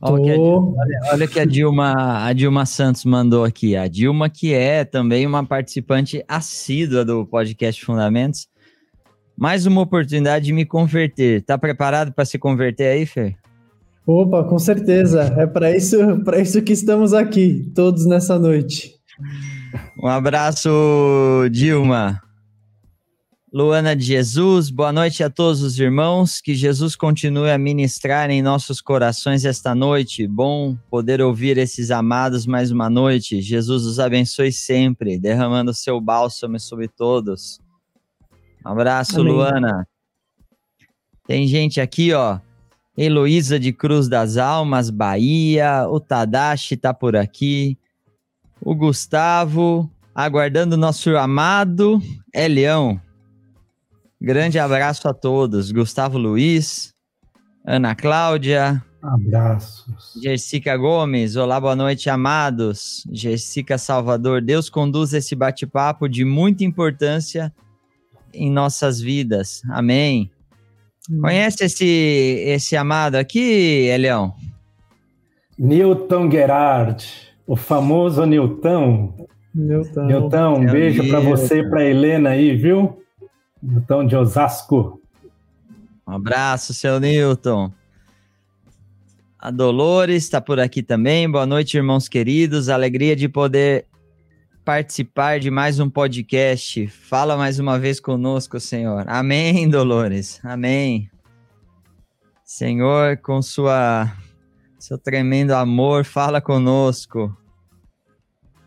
Olha, 0.00 0.38
olha, 0.38 1.00
olha 1.12 1.26
que 1.26 1.40
a 1.40 1.44
Dilma, 1.44 2.24
a 2.24 2.32
Dilma 2.32 2.64
Santos 2.64 3.04
mandou 3.04 3.44
aqui. 3.44 3.76
A 3.76 3.88
Dilma, 3.88 4.30
que 4.30 4.54
é 4.54 4.84
também 4.84 5.26
uma 5.26 5.44
participante 5.44 6.24
assídua 6.28 7.04
do 7.04 7.26
podcast 7.26 7.84
Fundamentos. 7.84 8.46
Mais 9.36 9.66
uma 9.66 9.80
oportunidade 9.80 10.46
de 10.46 10.52
me 10.52 10.64
converter. 10.64 11.42
Tá 11.42 11.58
preparado 11.58 12.12
para 12.12 12.24
se 12.24 12.38
converter 12.38 12.86
aí, 12.86 13.06
Fê? 13.06 13.34
Opa, 14.06 14.44
com 14.44 14.58
certeza. 14.58 15.34
É 15.36 15.46
para 15.46 15.76
isso, 15.76 15.96
para 16.24 16.40
isso 16.40 16.62
que 16.62 16.72
estamos 16.72 17.12
aqui, 17.12 17.70
todos 17.74 18.06
nessa 18.06 18.38
noite. 18.38 18.94
Um 20.02 20.06
abraço, 20.06 20.70
Dilma. 21.50 22.20
Luana 23.50 23.96
de 23.96 24.04
Jesus, 24.04 24.68
boa 24.68 24.92
noite 24.92 25.24
a 25.24 25.30
todos 25.30 25.62
os 25.62 25.78
irmãos. 25.80 26.38
Que 26.38 26.54
Jesus 26.54 26.94
continue 26.94 27.50
a 27.50 27.56
ministrar 27.56 28.28
em 28.28 28.42
nossos 28.42 28.78
corações 28.78 29.46
esta 29.46 29.74
noite. 29.74 30.26
Bom 30.26 30.76
poder 30.90 31.22
ouvir 31.22 31.56
esses 31.56 31.90
amados 31.90 32.44
mais 32.44 32.70
uma 32.70 32.90
noite. 32.90 33.40
Jesus 33.40 33.86
os 33.86 33.98
abençoe 33.98 34.52
sempre, 34.52 35.18
derramando 35.18 35.72
seu 35.72 35.98
bálsamo 35.98 36.60
sobre 36.60 36.88
todos. 36.88 37.58
Um 38.66 38.68
abraço, 38.68 39.18
Amém. 39.18 39.32
Luana. 39.32 39.88
Tem 41.26 41.46
gente 41.46 41.80
aqui, 41.80 42.12
ó. 42.12 42.38
Heloísa 42.98 43.58
de 43.58 43.72
Cruz 43.72 44.08
das 44.08 44.36
Almas, 44.36 44.90
Bahia. 44.90 45.88
O 45.88 45.98
Tadashi 45.98 46.76
tá 46.76 46.92
por 46.92 47.16
aqui. 47.16 47.78
O 48.60 48.74
Gustavo, 48.74 49.90
aguardando 50.14 50.76
nosso 50.76 51.16
amado 51.16 51.98
Elião. 52.34 53.00
Grande 54.20 54.58
abraço 54.58 55.08
a 55.08 55.14
todos. 55.14 55.70
Gustavo 55.70 56.18
Luiz, 56.18 56.92
Ana 57.64 57.94
Cláudia. 57.94 58.82
Abraços. 59.00 60.20
Jessica 60.20 60.76
Gomes, 60.76 61.36
olá, 61.36 61.60
boa 61.60 61.76
noite, 61.76 62.10
amados. 62.10 63.04
Jessica 63.12 63.78
Salvador, 63.78 64.42
Deus 64.42 64.68
conduz 64.68 65.12
esse 65.12 65.36
bate-papo 65.36 66.08
de 66.08 66.24
muita 66.24 66.64
importância 66.64 67.54
em 68.34 68.50
nossas 68.50 69.00
vidas. 69.00 69.62
Amém. 69.70 70.28
Hum. 71.08 71.20
Conhece 71.20 71.64
esse, 71.64 71.86
esse 72.44 72.76
amado 72.76 73.14
aqui, 73.14 73.86
Elião? 73.88 74.34
Newton 75.56 76.28
Gerard, 76.28 77.06
o 77.46 77.54
famoso 77.54 78.26
Newton. 78.26 79.14
Newton, 79.54 80.06
Newton 80.06 80.54
um 80.54 80.66
beijo 80.66 81.08
para 81.08 81.20
você 81.20 81.60
e 81.60 81.70
para 81.70 81.84
Helena 81.84 82.30
aí, 82.30 82.56
viu? 82.56 82.98
Newton 83.62 84.06
de 84.06 84.16
Osasco. 84.16 85.00
Um 86.06 86.12
abraço, 86.12 86.72
seu 86.72 86.98
Newton. 87.00 87.72
A 89.38 89.50
Dolores 89.50 90.24
está 90.24 90.40
por 90.40 90.58
aqui 90.58 90.82
também. 90.82 91.30
Boa 91.30 91.46
noite, 91.46 91.76
irmãos 91.76 92.08
queridos. 92.08 92.68
Alegria 92.68 93.14
de 93.14 93.28
poder 93.28 93.86
participar 94.64 95.38
de 95.38 95.50
mais 95.50 95.78
um 95.78 95.88
podcast. 95.88 96.86
Fala 96.88 97.36
mais 97.36 97.58
uma 97.58 97.78
vez 97.78 98.00
conosco, 98.00 98.58
Senhor. 98.58 99.04
Amém, 99.06 99.68
Dolores. 99.68 100.40
Amém. 100.44 101.10
Senhor, 102.44 103.18
com 103.18 103.40
sua 103.42 104.12
seu 104.78 104.96
tremendo 104.96 105.52
amor, 105.52 106.04
fala 106.04 106.40
conosco. 106.40 107.36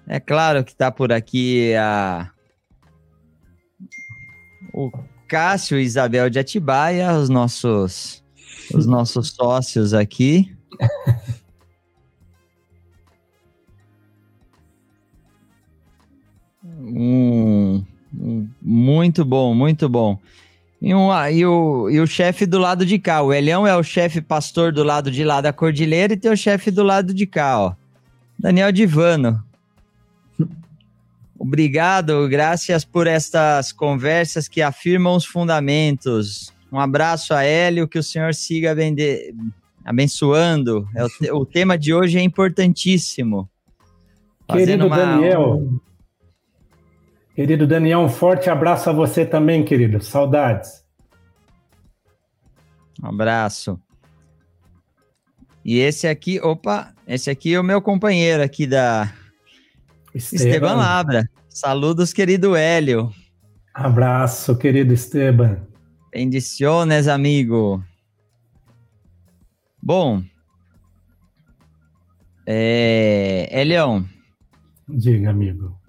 É 0.07 0.19
claro 0.19 0.63
que 0.63 0.71
está 0.71 0.91
por 0.91 1.11
aqui 1.11 1.73
a 1.75 2.31
o 4.73 4.91
Cássio 5.27 5.79
e 5.79 5.83
Isabel 5.83 6.29
de 6.29 6.39
Atibaia, 6.39 7.13
os 7.13 7.29
nossos, 7.29 8.23
os 8.73 8.85
nossos 8.85 9.29
sócios 9.29 9.93
aqui. 9.93 10.53
Um, 16.93 17.83
muito 18.61 19.23
bom, 19.23 19.53
muito 19.53 19.87
bom. 19.87 20.19
E, 20.81 20.93
um, 20.95 21.11
e 21.29 21.45
o, 21.45 21.89
e 21.89 21.99
o 21.99 22.07
chefe 22.07 22.45
do 22.45 22.57
lado 22.57 22.85
de 22.85 22.97
cá. 22.97 23.21
O 23.21 23.31
Elião 23.31 23.67
é 23.67 23.75
o 23.75 23.83
chefe 23.83 24.19
pastor 24.19 24.71
do 24.71 24.83
lado 24.83 25.11
de 25.11 25.23
lá 25.23 25.39
da 25.39 25.53
cordilheira 25.53 26.13
e 26.13 26.17
tem 26.17 26.31
o 26.31 26.37
chefe 26.37 26.71
do 26.71 26.83
lado 26.83 27.13
de 27.13 27.27
cá, 27.27 27.59
ó. 27.59 27.73
Daniel 28.37 28.71
Divano. 28.71 29.43
Obrigado, 31.41 32.29
graças 32.29 32.85
por 32.85 33.07
estas 33.07 33.71
conversas 33.71 34.47
que 34.47 34.61
afirmam 34.61 35.15
os 35.15 35.25
fundamentos. 35.25 36.53
Um 36.71 36.79
abraço 36.79 37.33
a 37.33 37.43
Hélio, 37.43 37.87
que 37.87 37.97
o 37.97 38.03
senhor 38.03 38.31
siga 38.35 38.75
abençoando. 39.83 40.87
É 40.95 41.03
o, 41.03 41.39
o, 41.39 41.43
tema 41.43 41.79
de 41.79 41.95
hoje 41.95 42.19
é 42.19 42.21
importantíssimo. 42.21 43.49
Querido 44.47 44.85
uma... 44.85 44.95
Daniel, 44.95 45.67
querido 47.33 47.65
Daniel, 47.65 48.01
um 48.01 48.09
forte 48.09 48.47
abraço 48.47 48.91
a 48.91 48.93
você 48.93 49.25
também, 49.25 49.65
querido. 49.65 49.99
Saudades. 49.99 50.85
Um 53.01 53.07
abraço. 53.07 53.81
E 55.65 55.79
esse 55.79 56.07
aqui, 56.07 56.39
opa, 56.39 56.93
esse 57.07 57.31
aqui 57.31 57.55
é 57.55 57.59
o 57.59 57.63
meu 57.63 57.81
companheiro 57.81 58.43
aqui 58.43 58.67
da, 58.67 59.11
Esteban, 60.13 60.45
Esteban 60.45 60.75
Labra. 60.75 61.29
Saludos, 61.49 62.13
querido 62.13 62.55
Hélio. 62.55 63.11
Abraço, 63.73 64.57
querido 64.57 64.93
Esteban. 64.93 65.57
Bendiciones, 66.13 67.07
amigo. 67.07 67.83
Bom, 69.81 70.21
é, 72.45 73.47
Elião. 73.51 74.05
Diga, 74.87 75.29
amigo. 75.29 75.79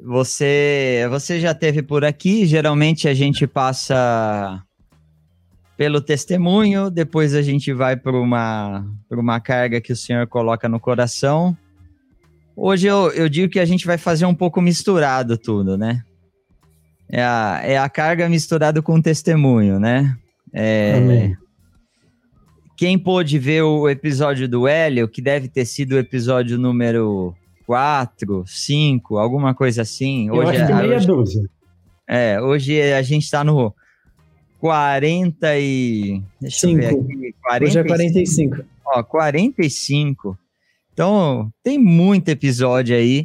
Você, 0.00 1.06
você 1.10 1.40
já 1.40 1.52
teve 1.52 1.82
por 1.82 2.04
aqui. 2.04 2.46
Geralmente 2.46 3.08
a 3.08 3.14
gente 3.14 3.46
passa 3.46 4.62
pelo 5.76 6.00
testemunho, 6.00 6.90
depois 6.90 7.34
a 7.34 7.42
gente 7.42 7.72
vai 7.72 7.96
para 7.96 8.16
uma, 8.16 8.84
uma 9.10 9.40
carga 9.40 9.80
que 9.80 9.92
o 9.92 9.96
Senhor 9.96 10.26
coloca 10.26 10.68
no 10.68 10.80
coração 10.80 11.56
Hoje 12.60 12.88
eu, 12.88 13.12
eu 13.12 13.28
digo 13.28 13.52
que 13.52 13.60
a 13.60 13.64
gente 13.64 13.86
vai 13.86 13.96
fazer 13.96 14.26
um 14.26 14.34
pouco 14.34 14.60
misturado 14.60 15.38
tudo, 15.38 15.78
né? 15.78 16.02
É 17.08 17.22
a, 17.22 17.60
é 17.62 17.78
a 17.78 17.88
carga 17.88 18.28
misturada 18.28 18.82
com 18.82 18.96
o 18.96 19.02
testemunho, 19.02 19.78
né? 19.78 20.16
É, 20.52 20.94
Amém. 20.96 21.36
Quem 22.76 22.98
pôde 22.98 23.38
ver 23.38 23.62
o 23.62 23.88
episódio 23.88 24.48
do 24.48 24.66
Hélio, 24.66 25.08
que 25.08 25.22
deve 25.22 25.46
ter 25.48 25.64
sido 25.66 25.92
o 25.92 25.98
episódio 25.98 26.58
número 26.58 27.32
4, 27.64 28.42
5, 28.44 29.18
alguma 29.18 29.54
coisa 29.54 29.82
assim. 29.82 30.26
Eu 30.26 30.34
hoje 30.34 30.56
acho 30.56 30.66
que 30.66 30.72
é, 30.72 30.74
meia 30.74 30.96
hoje, 30.96 31.06
dúzia. 31.06 31.42
É, 32.08 32.40
hoje 32.40 32.82
a 32.82 33.02
gente 33.02 33.22
está 33.22 33.44
no 33.44 33.72
40 34.58 35.58
e... 35.60 36.20
Deixa 36.40 36.66
Cinco. 36.66 36.82
eu 36.82 37.04
ver 37.04 37.28
aqui. 37.28 37.34
45. 37.40 37.64
Hoje 37.64 37.78
é 37.78 37.84
45. 37.84 38.56
Ó, 38.84 39.02
45. 39.04 40.38
Então, 40.98 41.52
tem 41.62 41.78
muito 41.78 42.28
episódio 42.28 42.96
aí. 42.96 43.24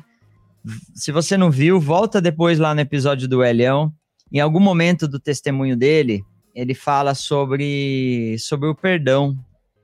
Se 0.94 1.12
você 1.12 1.36
não 1.36 1.50
viu, 1.50 1.80
volta 1.80 2.22
depois 2.22 2.60
lá 2.60 2.76
no 2.76 2.82
episódio 2.82 3.28
do 3.28 3.44
Elhão. 3.44 3.92
Em 4.32 4.40
algum 4.40 4.60
momento 4.60 5.08
do 5.08 5.20
testemunho 5.20 5.76
dele, 5.76 6.24
ele 6.54 6.76
fala 6.76 7.16
sobre, 7.16 8.38
sobre 8.38 8.70
o 8.70 8.76
perdão, 8.76 9.36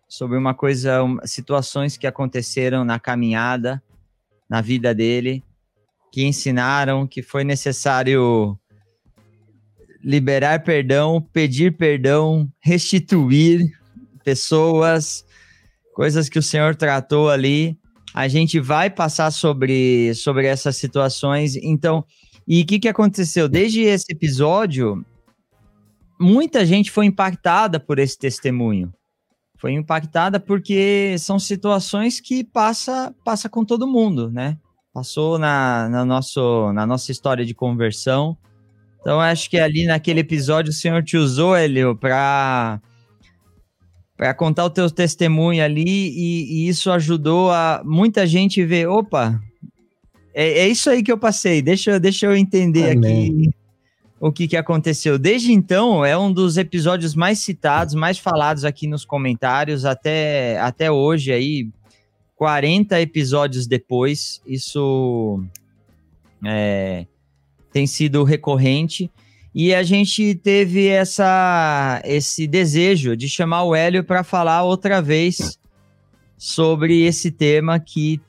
sobre 0.08 0.38
uma 0.38 0.54
coisa, 0.54 1.00
situações 1.26 1.98
que 1.98 2.06
aconteceram 2.06 2.86
na 2.86 3.00
caminhada, 3.00 3.82
na 4.48 4.62
vida 4.62 4.94
dele, 4.94 5.44
que 6.12 6.24
ensinaram 6.24 7.08
que 7.08 7.24
foi 7.24 7.44
necessário 7.44 8.56
liberar 10.04 10.64
perdão, 10.64 11.20
pedir 11.34 11.76
perdão, 11.76 12.48
restituir 12.60 13.68
pessoas, 14.24 15.26
coisas 15.96 16.30
que 16.30 16.38
o 16.38 16.44
Senhor 16.44 16.76
tratou 16.76 17.32
ali. 17.32 17.79
A 18.20 18.28
gente 18.28 18.60
vai 18.60 18.90
passar 18.90 19.32
sobre, 19.32 20.14
sobre 20.14 20.46
essas 20.46 20.76
situações. 20.76 21.56
Então, 21.56 22.04
e 22.46 22.64
o 22.64 22.66
que, 22.66 22.78
que 22.78 22.90
aconteceu? 22.90 23.48
Desde 23.48 23.80
esse 23.80 24.12
episódio, 24.12 25.06
muita 26.20 26.66
gente 26.66 26.92
foi 26.92 27.06
impactada 27.06 27.80
por 27.80 27.98
esse 27.98 28.20
testemunho. 28.20 28.94
Foi 29.58 29.72
impactada 29.72 30.38
porque 30.38 31.16
são 31.18 31.40
situações 31.40 32.20
que 32.20 32.44
passa, 32.44 33.16
passa 33.24 33.48
com 33.48 33.64
todo 33.64 33.88
mundo, 33.88 34.30
né? 34.30 34.58
Passou 34.94 35.40
na, 35.40 35.88
na, 35.88 36.04
nosso, 36.04 36.74
na 36.74 36.86
nossa 36.86 37.14
história 37.14 37.46
de 37.46 37.56
conversão. 37.56 38.38
Então, 39.00 39.22
acho 39.22 39.50
que 39.50 39.58
ali 39.58 39.86
naquele 39.86 40.20
episódio 40.20 40.72
o 40.72 40.76
Senhor 40.76 41.02
te 41.06 41.16
usou, 41.16 41.56
Elio, 41.56 41.96
para 41.96 42.82
para 44.20 44.34
contar 44.34 44.66
o 44.66 44.70
teu 44.70 44.92
testemunho 44.92 45.64
ali 45.64 45.86
e, 45.88 46.66
e, 46.66 46.68
isso 46.68 46.92
ajudou 46.92 47.50
a 47.52 47.82
muita 47.86 48.28
gente 48.28 48.62
ver, 48.66 48.86
opa, 48.86 49.42
é, 50.34 50.60
é, 50.60 50.68
isso 50.68 50.90
aí 50.90 51.02
que 51.02 51.10
eu 51.10 51.18
passei, 51.18 51.62
deixa, 51.62 51.98
deixa 51.98 52.26
eu 52.26 52.36
entender 52.36 52.92
Amém. 52.92 52.98
aqui 52.98 53.50
o 54.20 54.30
que, 54.30 54.46
que 54.50 54.58
aconteceu. 54.58 55.18
Desde 55.18 55.54
então, 55.54 56.04
é 56.04 56.18
um 56.18 56.34
dos 56.34 56.58
episódios 56.58 57.16
mais 57.16 57.40
citados, 57.40 57.96
mais 57.96 58.20
falados 58.20 58.66
aqui 58.66 58.88
nos 58.88 59.06
comentários, 59.06 59.86
até, 59.86 60.60
até 60.60 60.92
hoje 60.92 61.32
aí, 61.32 61.70
40 62.36 63.00
episódios 63.00 63.68
depois, 63.68 64.42
isso 64.46 65.42
é, 66.46 67.06
tem 67.72 67.88
sido 67.88 68.26
recorrente. 68.26 69.10
E 69.54 69.74
a 69.74 69.82
gente 69.82 70.36
teve 70.36 70.88
essa, 70.88 72.02
esse 72.06 72.48
desejo 72.48 73.18
de 73.18 73.28
chamar 73.28 73.64
o 73.64 73.76
Hélio 73.76 74.04
para 74.04 74.24
falar 74.24 74.64
outra 74.64 75.02
vez 75.02 75.60
sobre 76.38 77.02
esse 77.04 77.32
tema 77.32 77.80
que 77.80 78.22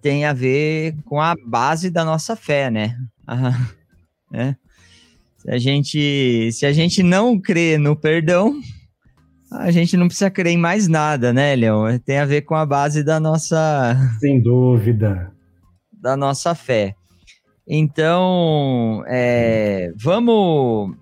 tem 0.00 0.24
a 0.24 0.32
ver 0.32 0.94
com 1.04 1.20
a 1.20 1.34
base 1.44 1.90
da 1.90 2.04
nossa 2.04 2.36
fé, 2.36 2.70
né? 2.70 2.96
é. 4.32 4.54
Se 5.36 5.50
a 5.50 5.58
gente, 5.58 6.50
se 6.52 6.64
a 6.64 6.72
gente 6.72 7.02
não 7.02 7.38
crê 7.40 7.76
no 7.76 7.96
perdão, 7.96 8.60
a 9.50 9.70
gente 9.70 9.96
não 9.96 10.06
precisa 10.06 10.30
crer 10.30 10.52
em 10.52 10.56
mais 10.56 10.88
nada, 10.88 11.32
né, 11.32 11.54
Leão? 11.54 11.86
Tem 11.98 12.18
a 12.18 12.24
ver 12.24 12.42
com 12.42 12.54
a 12.54 12.64
base 12.64 13.02
da 13.02 13.20
nossa. 13.20 13.96
Sem 14.20 14.40
dúvida. 14.40 15.32
Da 15.92 16.16
nossa 16.16 16.54
fé. 16.54 16.94
Então, 17.66 19.02
é, 19.06 19.92
vamos. 19.96 20.94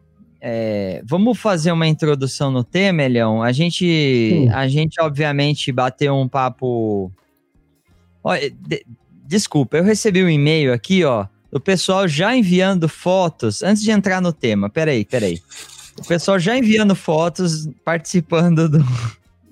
É, 0.47 1.02
vamos 1.06 1.38
fazer 1.38 1.73
uma 1.73 1.87
introdução 1.87 2.50
no 2.50 2.62
tema, 2.62 3.02
Elião. 3.02 3.42
A 3.42 3.50
gente, 3.50 4.47
a 4.52 4.69
gente 4.69 5.00
obviamente 5.00 5.73
bateu 5.73 6.15
um 6.15 6.28
papo. 6.28 7.10
Olha, 8.23 8.50
de, 8.50 8.84
desculpa, 9.26 9.78
eu 9.78 9.84
recebi 9.84 10.23
um 10.23 10.28
e-mail 10.28 10.73
aqui, 10.73 11.02
ó, 11.02 11.26
o 11.50 11.60
pessoal 11.60 12.06
já 12.06 12.36
enviando 12.36 12.89
fotos, 12.89 13.62
antes 13.62 13.82
de 13.82 13.91
entrar 13.91 14.21
no 14.21 14.32
tema, 14.32 14.69
peraí, 14.69 15.04
peraí. 15.04 15.41
O 15.99 16.04
pessoal 16.04 16.39
já 16.39 16.58
enviando 16.58 16.95
fotos, 16.95 17.69
participando 17.84 18.69
do, 18.69 18.84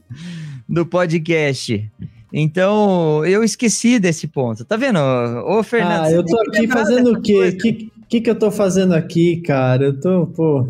do 0.69 0.85
podcast. 0.85 1.91
Então, 2.33 3.25
eu 3.27 3.45
esqueci 3.45 3.99
desse 3.99 4.27
ponto. 4.27 4.65
Tá 4.65 4.77
vendo? 4.77 4.99
Ô, 5.47 5.63
Fernando. 5.63 6.07
Ah, 6.07 6.11
eu 6.11 6.25
tô 6.25 6.41
aqui 6.41 6.67
fazendo 6.67 7.13
o 7.13 7.21
quê? 7.21 7.49
O 7.49 7.57
que, 7.59 7.93
que, 8.09 8.21
que 8.21 8.31
eu 8.31 8.35
tô 8.35 8.51
fazendo 8.51 8.95
aqui, 8.95 9.43
cara? 9.43 9.85
Eu 9.85 10.01
tô, 10.01 10.27
pô. 10.27 10.69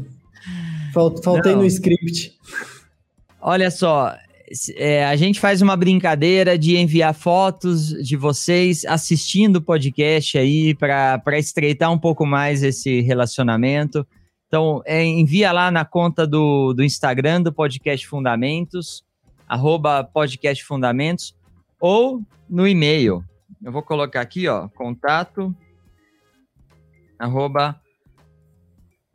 Faltei 0.92 1.52
Não. 1.52 1.60
no 1.60 1.66
script. 1.66 2.32
Olha 3.40 3.70
só, 3.70 4.14
é, 4.76 5.04
a 5.04 5.16
gente 5.16 5.40
faz 5.40 5.62
uma 5.62 5.76
brincadeira 5.76 6.58
de 6.58 6.76
enviar 6.76 7.14
fotos 7.14 7.88
de 7.88 8.16
vocês 8.16 8.84
assistindo 8.84 9.56
o 9.56 9.62
podcast 9.62 10.36
aí 10.36 10.74
para 10.74 11.38
estreitar 11.38 11.90
um 11.90 11.98
pouco 11.98 12.26
mais 12.26 12.62
esse 12.62 13.00
relacionamento. 13.00 14.06
Então, 14.46 14.82
é, 14.84 15.02
envia 15.02 15.50
lá 15.50 15.70
na 15.70 15.84
conta 15.84 16.26
do, 16.26 16.74
do 16.74 16.84
Instagram 16.84 17.40
do 17.40 17.52
Podcast 17.52 18.06
Fundamentos, 18.06 19.02
arroba 19.48 20.04
Podcast 20.04 20.62
Fundamentos, 20.62 21.34
ou 21.82 22.22
no 22.48 22.66
e-mail. 22.68 23.24
Eu 23.60 23.72
vou 23.72 23.82
colocar 23.82 24.20
aqui, 24.20 24.46
ó, 24.46 24.68
contato, 24.68 25.52
arroba 27.18 27.78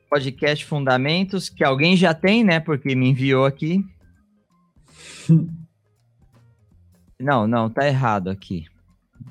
Podcast 0.09 0.65
Fundamentos, 0.65 1.47
que 1.47 1.63
alguém 1.63 1.95
já 1.95 2.13
tem, 2.13 2.43
né, 2.43 2.59
porque 2.59 2.93
me 2.93 3.09
enviou 3.09 3.45
aqui. 3.45 3.85
Não, 7.19 7.47
não, 7.47 7.67
tá 7.67 7.87
errado 7.87 8.29
aqui. 8.29 8.67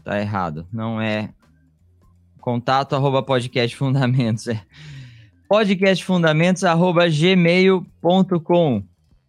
Tá 0.02 0.20
errado. 0.20 0.66
Não 0.72 1.00
é 1.00 1.32
contato 2.40 2.96
arroba 2.96 3.22
podcast 3.22 3.76
fundamentos. 3.76 4.48
É 4.58 4.60
podcastfundamentos 5.48 6.64
arroba 6.64 7.08
gmail.com. 7.08 8.82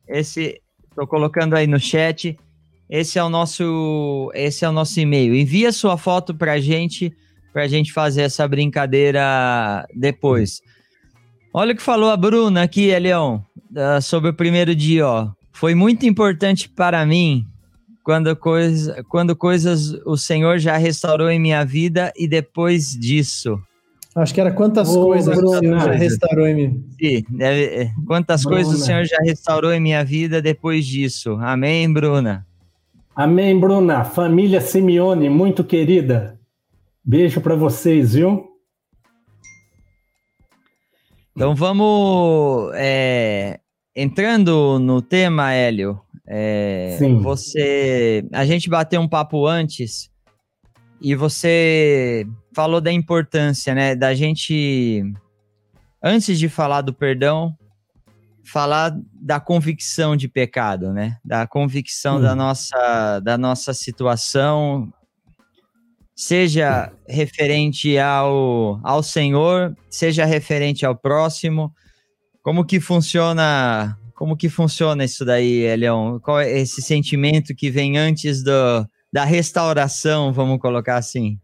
Esse, 0.07 0.59
tô 0.95 1.05
colocando 1.05 1.55
aí 1.55 1.67
no 1.67 1.79
chat. 1.79 2.35
Esse 2.89 3.19
é 3.19 3.23
o 3.23 3.29
nosso, 3.29 4.31
esse 4.33 4.63
é 4.63 4.69
o 4.69 4.71
nosso 4.71 4.99
e-mail. 4.99 5.35
Envia 5.35 5.71
sua 5.71 5.97
foto 5.97 6.33
pra 6.33 6.59
gente, 6.59 7.13
pra 7.51 7.67
gente 7.67 7.91
fazer 7.91 8.21
essa 8.21 8.47
brincadeira 8.47 9.85
depois. 9.93 10.61
Olha 11.53 11.73
o 11.73 11.75
que 11.75 11.81
falou 11.81 12.09
a 12.09 12.17
Bruna 12.17 12.63
aqui, 12.63 12.89
Elião, 12.89 13.43
sobre 14.01 14.29
o 14.29 14.33
primeiro 14.33 14.73
dia, 14.75 15.07
ó. 15.07 15.29
Foi 15.51 15.73
muito 15.75 16.05
importante 16.05 16.69
para 16.69 17.05
mim 17.05 17.45
quando, 18.03 18.33
coisa, 18.37 19.03
quando 19.09 19.35
coisas 19.35 19.91
o 20.05 20.15
Senhor 20.15 20.59
já 20.59 20.77
restaurou 20.77 21.29
em 21.29 21.39
minha 21.39 21.65
vida 21.65 22.13
e 22.15 22.25
depois 22.25 22.91
disso. 22.91 23.59
Acho 24.15 24.33
que 24.33 24.39
era 24.39 24.51
quantas 24.51 24.95
oh, 24.95 25.07
coisas 25.07 25.35
Bruna, 25.35 25.57
o 25.57 25.59
Senhor 25.59 25.79
já 25.79 25.91
restaurou 25.91 26.47
em 26.47 26.55
mim. 26.55 26.85
Sim, 26.97 27.23
deve, 27.29 27.63
é, 27.65 27.91
quantas 28.07 28.43
Bruna. 28.43 28.55
coisas 28.55 28.81
o 28.81 28.85
Senhor 28.85 29.03
já 29.03 29.17
restaurou 29.21 29.73
em 29.73 29.79
minha 29.81 30.05
vida 30.05 30.41
depois 30.41 30.85
disso. 30.85 31.33
Amém, 31.41 31.91
Bruna? 31.91 32.46
Amém, 33.17 33.59
Bruna. 33.59 34.03
Família 34.03 34.61
Simeone, 34.61 35.27
muito 35.27 35.63
querida. 35.63 36.39
Beijo 37.03 37.41
para 37.41 37.55
vocês, 37.55 38.13
viu? 38.13 38.47
Então 41.35 41.55
vamos 41.55 42.71
é, 42.75 43.59
entrando 43.95 44.77
no 44.77 45.01
tema, 45.01 45.51
Hélio, 45.51 45.99
é, 46.27 46.95
você. 47.19 48.23
A 48.31 48.45
gente 48.45 48.69
bateu 48.69 49.01
um 49.01 49.09
papo 49.09 49.47
antes 49.47 50.11
e 51.01 51.15
você 51.15 52.23
falou 52.53 52.79
da 52.79 52.91
importância, 52.91 53.73
né? 53.73 53.95
Da 53.95 54.13
gente, 54.13 55.03
antes 56.03 56.37
de 56.37 56.47
falar 56.47 56.81
do 56.81 56.93
perdão, 56.93 57.57
falar 58.49 58.97
da 59.13 59.39
convicção 59.39 60.15
de 60.15 60.27
pecado, 60.27 60.93
né? 60.93 61.17
Da 61.23 61.45
convicção 61.45 62.21
da, 62.21 62.35
nossa, 62.35 63.19
da 63.19 63.37
nossa 63.37 63.73
situação, 63.73 64.91
seja 66.15 66.91
referente 67.07 67.97
ao, 67.97 68.79
ao 68.83 69.03
Senhor, 69.03 69.75
seja 69.89 70.25
referente 70.25 70.85
ao 70.85 70.95
próximo 70.95 71.71
como 72.47 72.63
que 72.63 72.79
funciona? 72.79 73.99
Como 74.15 74.37
que 74.37 74.47
funciona 74.47 75.03
isso 75.03 75.25
daí, 75.25 75.63
Elião? 75.63 76.17
Qual 76.23 76.39
é 76.39 76.59
esse 76.59 76.81
sentimento 76.81 77.53
que 77.53 77.69
vem 77.69 77.97
antes 77.97 78.41
do, 78.41 78.87
da 79.11 79.25
restauração, 79.25 80.31
vamos 80.31 80.57
colocar 80.59 80.95
assim? 80.95 81.37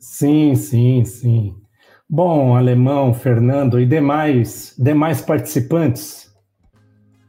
Sim, 0.00 0.56
sim, 0.56 1.04
sim. 1.04 1.54
Bom, 2.10 2.56
Alemão, 2.56 3.14
Fernando 3.14 3.78
e 3.78 3.86
demais, 3.86 4.74
demais 4.76 5.20
participantes, 5.20 6.28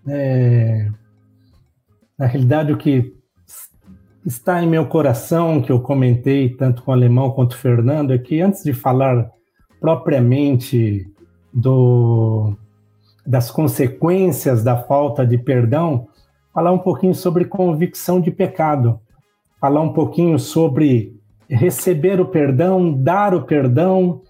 é, 0.07 0.89
na 2.17 2.25
realidade 2.25 2.71
o 2.71 2.77
que 2.77 3.13
está 4.25 4.63
em 4.63 4.67
meu 4.67 4.85
coração, 4.85 5.61
que 5.61 5.71
eu 5.71 5.81
comentei 5.81 6.49
tanto 6.49 6.83
com 6.83 6.91
o 6.91 6.93
Alemão 6.93 7.31
quanto 7.31 7.53
o 7.53 7.57
Fernando, 7.57 8.13
é 8.13 8.17
que 8.17 8.41
antes 8.41 8.63
de 8.63 8.73
falar 8.73 9.29
propriamente 9.79 11.05
do, 11.53 12.55
das 13.25 13.51
consequências 13.51 14.63
da 14.63 14.77
falta 14.77 15.25
de 15.25 15.37
perdão, 15.37 16.07
falar 16.53 16.71
um 16.71 16.79
pouquinho 16.79 17.13
sobre 17.13 17.45
convicção 17.45 18.21
de 18.21 18.31
pecado, 18.31 18.99
falar 19.59 19.81
um 19.81 19.93
pouquinho 19.93 20.39
sobre 20.39 21.13
receber 21.49 22.19
o 22.21 22.25
perdão, 22.25 22.93
dar 22.93 23.33
o 23.33 23.43
perdão, 23.43 24.21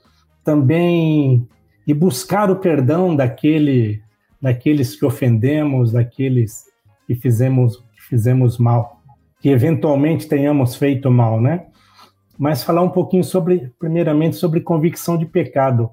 também 0.43 1.47
e 1.87 1.93
buscar 1.93 2.49
o 2.49 2.57
perdão 2.57 3.15
daquele, 3.15 4.01
daqueles 4.43 4.93
que 4.93 5.05
ofendemos, 5.05 5.93
daqueles 5.93 6.65
que 7.07 7.15
fizemos, 7.15 7.77
que 7.77 8.01
fizemos 8.01 8.57
mal, 8.57 9.01
que 9.39 9.47
eventualmente 9.47 10.27
tenhamos 10.27 10.75
feito 10.75 11.09
mal, 11.09 11.39
né? 11.39 11.67
Mas 12.37 12.61
falar 12.61 12.81
um 12.81 12.89
pouquinho 12.89 13.23
sobre, 13.23 13.71
primeiramente, 13.79 14.35
sobre 14.35 14.59
convicção 14.59 15.17
de 15.17 15.25
pecado. 15.25 15.89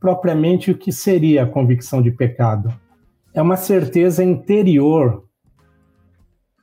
Propriamente, 0.00 0.72
o 0.72 0.76
que 0.76 0.90
seria 0.90 1.44
a 1.44 1.46
convicção 1.46 2.02
de 2.02 2.10
pecado? 2.10 2.74
É 3.32 3.40
uma 3.40 3.56
certeza 3.56 4.24
interior, 4.24 5.22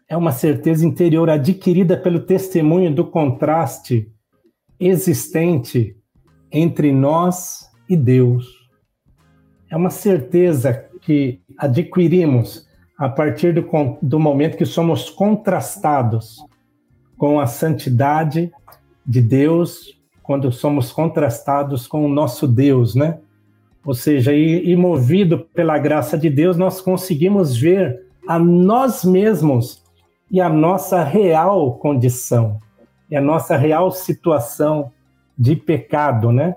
é 0.09 0.17
uma 0.17 0.33
certeza 0.33 0.85
interior 0.85 1.29
adquirida 1.29 1.95
pelo 1.95 2.19
testemunho 2.19 2.93
do 2.93 3.05
contraste 3.09 4.11
existente 4.77 5.95
entre 6.51 6.91
nós 6.91 7.69
e 7.87 7.95
Deus. 7.95 8.45
É 9.69 9.77
uma 9.77 9.89
certeza 9.89 10.88
que 11.01 11.39
adquirimos 11.57 12.67
a 12.97 13.07
partir 13.07 13.53
do, 13.53 13.65
do 14.01 14.19
momento 14.19 14.57
que 14.57 14.65
somos 14.65 15.09
contrastados 15.09 16.43
com 17.17 17.39
a 17.39 17.47
santidade 17.47 18.51
de 19.05 19.21
Deus, 19.21 19.97
quando 20.21 20.51
somos 20.51 20.91
contrastados 20.91 21.87
com 21.87 22.05
o 22.05 22.09
nosso 22.09 22.47
Deus, 22.47 22.95
né? 22.95 23.19
Ou 23.85 23.93
seja, 23.93 24.33
e, 24.33 24.69
e 24.69 24.75
movido 24.75 25.39
pela 25.53 25.77
graça 25.77 26.17
de 26.17 26.29
Deus, 26.29 26.57
nós 26.57 26.81
conseguimos 26.81 27.55
ver 27.55 28.05
a 28.27 28.37
nós 28.37 29.03
mesmos 29.03 29.83
e 30.29 30.39
a 30.39 30.49
nossa 30.49 31.03
real 31.03 31.73
condição, 31.79 32.59
e 33.09 33.15
a 33.15 33.21
nossa 33.21 33.57
real 33.57 33.91
situação 33.91 34.91
de 35.37 35.55
pecado, 35.55 36.31
né? 36.31 36.55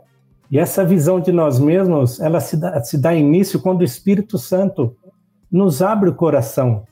E 0.53 0.59
essa 0.59 0.85
visão 0.85 1.19
de 1.19 1.33
nós 1.33 1.59
mesmos, 1.59 2.21
ela 2.21 2.39
se 2.39 2.59
dá, 2.59 2.85
se 2.85 2.99
dá 2.99 3.15
início 3.15 3.59
quando 3.59 3.81
o 3.81 3.85
Espírito 3.85 4.37
Santo 4.37 4.95
nos 5.51 5.81
abre 5.81 6.11
o 6.11 6.15
coração, 6.15 6.85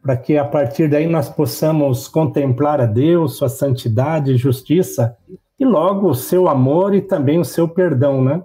para 0.00 0.16
que 0.16 0.38
a 0.38 0.44
partir 0.44 0.88
daí 0.88 1.08
nós 1.08 1.28
possamos 1.28 2.06
contemplar 2.06 2.80
a 2.80 2.86
Deus, 2.86 3.36
sua 3.36 3.48
santidade, 3.48 4.36
justiça, 4.36 5.16
e 5.58 5.64
logo 5.64 6.08
o 6.08 6.14
seu 6.14 6.48
amor 6.48 6.94
e 6.94 7.00
também 7.00 7.40
o 7.40 7.44
seu 7.44 7.68
perdão, 7.68 8.22
né? 8.22 8.44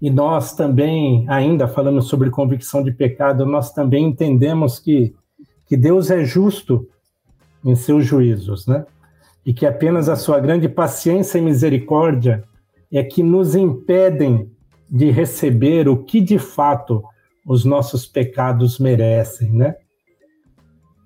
E 0.00 0.08
nós 0.08 0.54
também, 0.54 1.26
ainda 1.28 1.66
falando 1.66 2.00
sobre 2.00 2.30
convicção 2.30 2.80
de 2.80 2.92
pecado, 2.92 3.44
nós 3.44 3.72
também 3.72 4.06
entendemos 4.06 4.78
que, 4.78 5.12
que 5.66 5.76
Deus 5.76 6.12
é 6.12 6.24
justo 6.24 6.88
em 7.64 7.74
seus 7.74 8.04
juízos, 8.04 8.68
né? 8.68 8.86
e 9.44 9.52
que 9.52 9.66
apenas 9.66 10.08
a 10.08 10.16
sua 10.16 10.38
grande 10.38 10.68
paciência 10.68 11.38
e 11.38 11.42
misericórdia 11.42 12.44
é 12.92 13.02
que 13.02 13.22
nos 13.22 13.54
impedem 13.54 14.50
de 14.90 15.10
receber 15.10 15.88
o 15.88 16.04
que 16.04 16.20
de 16.20 16.38
fato 16.38 17.02
os 17.46 17.64
nossos 17.64 18.06
pecados 18.06 18.78
merecem, 18.78 19.50
né? 19.50 19.74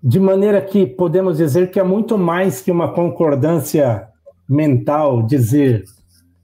De 0.03 0.21
maneira 0.21 0.61
que 0.61 0.87
podemos 0.87 1.39
dizer 1.39 1.71
que 1.71 1.81
é 1.81 1.83
muito 1.83 2.19
mais 2.19 2.61
que 2.61 2.71
uma 2.71 2.93
concordância 2.93 4.09
mental 4.49 5.23
dizer 5.23 5.85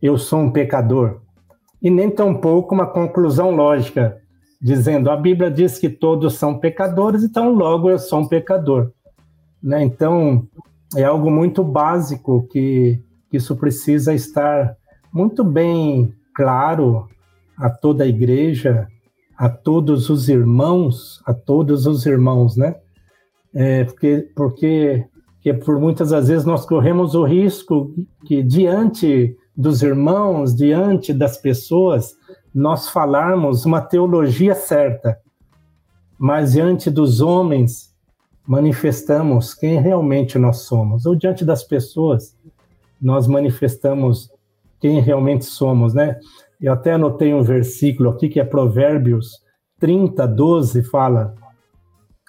eu 0.01 0.19
sou 0.19 0.41
um 0.41 0.51
pecador, 0.51 1.21
e 1.81 1.91
nem 1.91 2.11
tampouco 2.11 2.75
uma 2.75 2.87
conclusão 2.87 3.51
lógica 3.51 4.17
dizendo 4.63 5.11
a 5.11 5.17
Bíblia 5.17 5.51
diz 5.51 5.77
que 5.77 5.89
todos 5.89 6.35
são 6.35 6.59
pecadores, 6.59 7.25
então 7.25 7.53
logo 7.53 7.91
eu 7.91 7.99
sou 7.99 8.21
um 8.21 8.29
pecador. 8.29 8.93
Né? 9.61 9.83
Então, 9.83 10.47
é 10.97 11.03
algo 11.03 11.31
muito 11.31 11.65
básico 11.65 12.47
que, 12.49 13.03
que 13.29 13.39
isso 13.39 13.57
precisa 13.57 14.15
estar 14.15 14.77
muito 15.13 15.45
bem 15.45 16.15
claro 16.35 17.09
a 17.57 17.69
toda 17.69 18.05
a 18.05 18.07
igreja, 18.07 18.89
a 19.37 19.49
todos 19.49 20.09
os 20.09 20.29
irmãos, 20.29 21.23
a 21.27 21.35
todos 21.35 21.87
os 21.87 22.07
irmãos, 22.07 22.57
né? 22.57 22.77
É, 23.55 23.85
porque, 23.85 24.31
porque 24.35 25.07
que 25.43 25.53
por 25.53 25.79
muitas 25.79 26.11
das 26.11 26.29
vezes 26.29 26.45
nós 26.45 26.65
corremos 26.65 27.15
o 27.15 27.25
risco 27.25 27.93
que 28.25 28.43
diante 28.43 29.37
dos 29.55 29.83
irmãos, 29.83 30.55
diante 30.55 31.13
das 31.13 31.37
pessoas, 31.37 32.15
nós 32.55 32.89
falarmos 32.89 33.67
uma 33.67 33.81
teologia 33.81 34.55
certa, 34.55 35.19
mas 36.19 36.53
diante 36.53 36.91
dos 36.91 37.21
homens 37.21 37.93
manifestamos 38.47 39.53
quem 39.53 39.81
realmente 39.81 40.39
nós 40.39 40.59
somos, 40.59 41.05
ou 41.05 41.15
diante 41.15 41.45
das 41.45 41.63
pessoas, 41.65 42.37
nós 43.01 43.27
manifestamos 43.27 44.31
quem 44.83 45.01
realmente 45.01 45.45
somos, 45.45 45.95
né? 45.95 46.19
Eu 46.61 46.73
até 46.73 46.95
anotei 46.95 47.33
um 47.33 47.43
versículo 47.43 48.11
aqui 48.11 48.29
que 48.29 48.41
é 48.41 48.45
Provérbios 48.45 49.41
30, 49.79 50.27
12, 50.27 50.83
fala: 50.83 51.35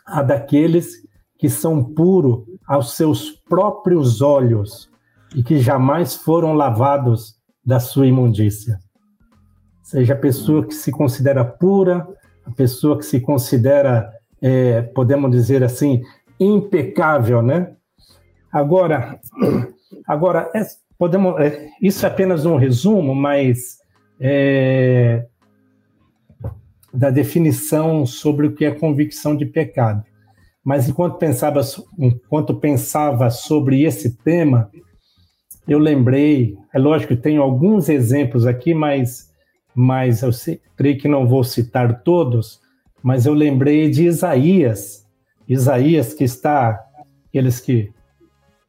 a 0.06 0.22
daqueles 0.22 1.02
que 1.38 1.50
são 1.50 1.84
puros 1.84 2.46
aos 2.68 2.96
seus 2.96 3.32
próprios 3.32 4.22
olhos 4.22 4.88
e 5.36 5.44
que 5.44 5.58
jamais 5.60 6.16
foram 6.16 6.54
lavados 6.54 7.36
da 7.66 7.80
sua 7.80 8.06
imundícia. 8.06 8.78
Seja 9.82 10.14
a 10.14 10.18
pessoa 10.18 10.66
que 10.66 10.76
se 10.76 10.92
considera 10.92 11.44
pura, 11.44 12.08
a 12.46 12.52
pessoa 12.52 12.98
que 13.00 13.06
se 13.06 13.20
considera 13.20 14.10
é, 14.40 14.84
podemos 14.84 15.32
dizer 15.32 15.64
assim, 15.64 16.02
impecável, 16.40 17.42
né? 17.42 17.76
Agora, 18.52 19.20
agora 20.08 20.52
podemos, 21.04 21.38
é, 21.38 21.70
isso 21.82 22.06
é 22.06 22.08
apenas 22.08 22.46
um 22.46 22.56
resumo, 22.56 23.14
mas 23.14 23.78
é, 24.22 25.26
da 26.94 27.10
definição 27.10 28.06
sobre 28.06 28.48
o 28.48 28.56
que 28.56 28.64
é 28.64 28.72
convicção 28.72 29.36
de 29.36 29.46
pecado. 29.46 30.02
Mas 30.64 30.88
enquanto 30.88 31.18
pensava, 31.18 31.60
enquanto 32.00 32.56
pensava 32.56 33.30
sobre 33.30 33.84
esse 33.84 34.16
tema, 34.16 34.72
eu 35.68 35.78
lembrei, 35.78 36.58
é 36.74 36.80
lógico 36.80 37.18
tenho 37.18 37.42
alguns 37.42 37.90
exemplos 37.90 38.46
aqui, 38.46 38.74
mas, 38.74 39.30
mas 39.76 40.22
eu 40.22 40.32
sei, 40.32 40.62
creio 40.78 40.98
que 40.98 41.10
não 41.10 41.28
vou 41.28 41.44
citar 41.44 42.02
todos, 42.02 42.62
mas 43.04 43.26
eu 43.26 43.34
lembrei 43.34 43.90
de 43.90 44.06
Isaías, 44.06 45.06
Isaías 45.50 46.14
que 46.14 46.24
está, 46.24 46.82
aqueles 47.28 47.60
que 47.60 47.92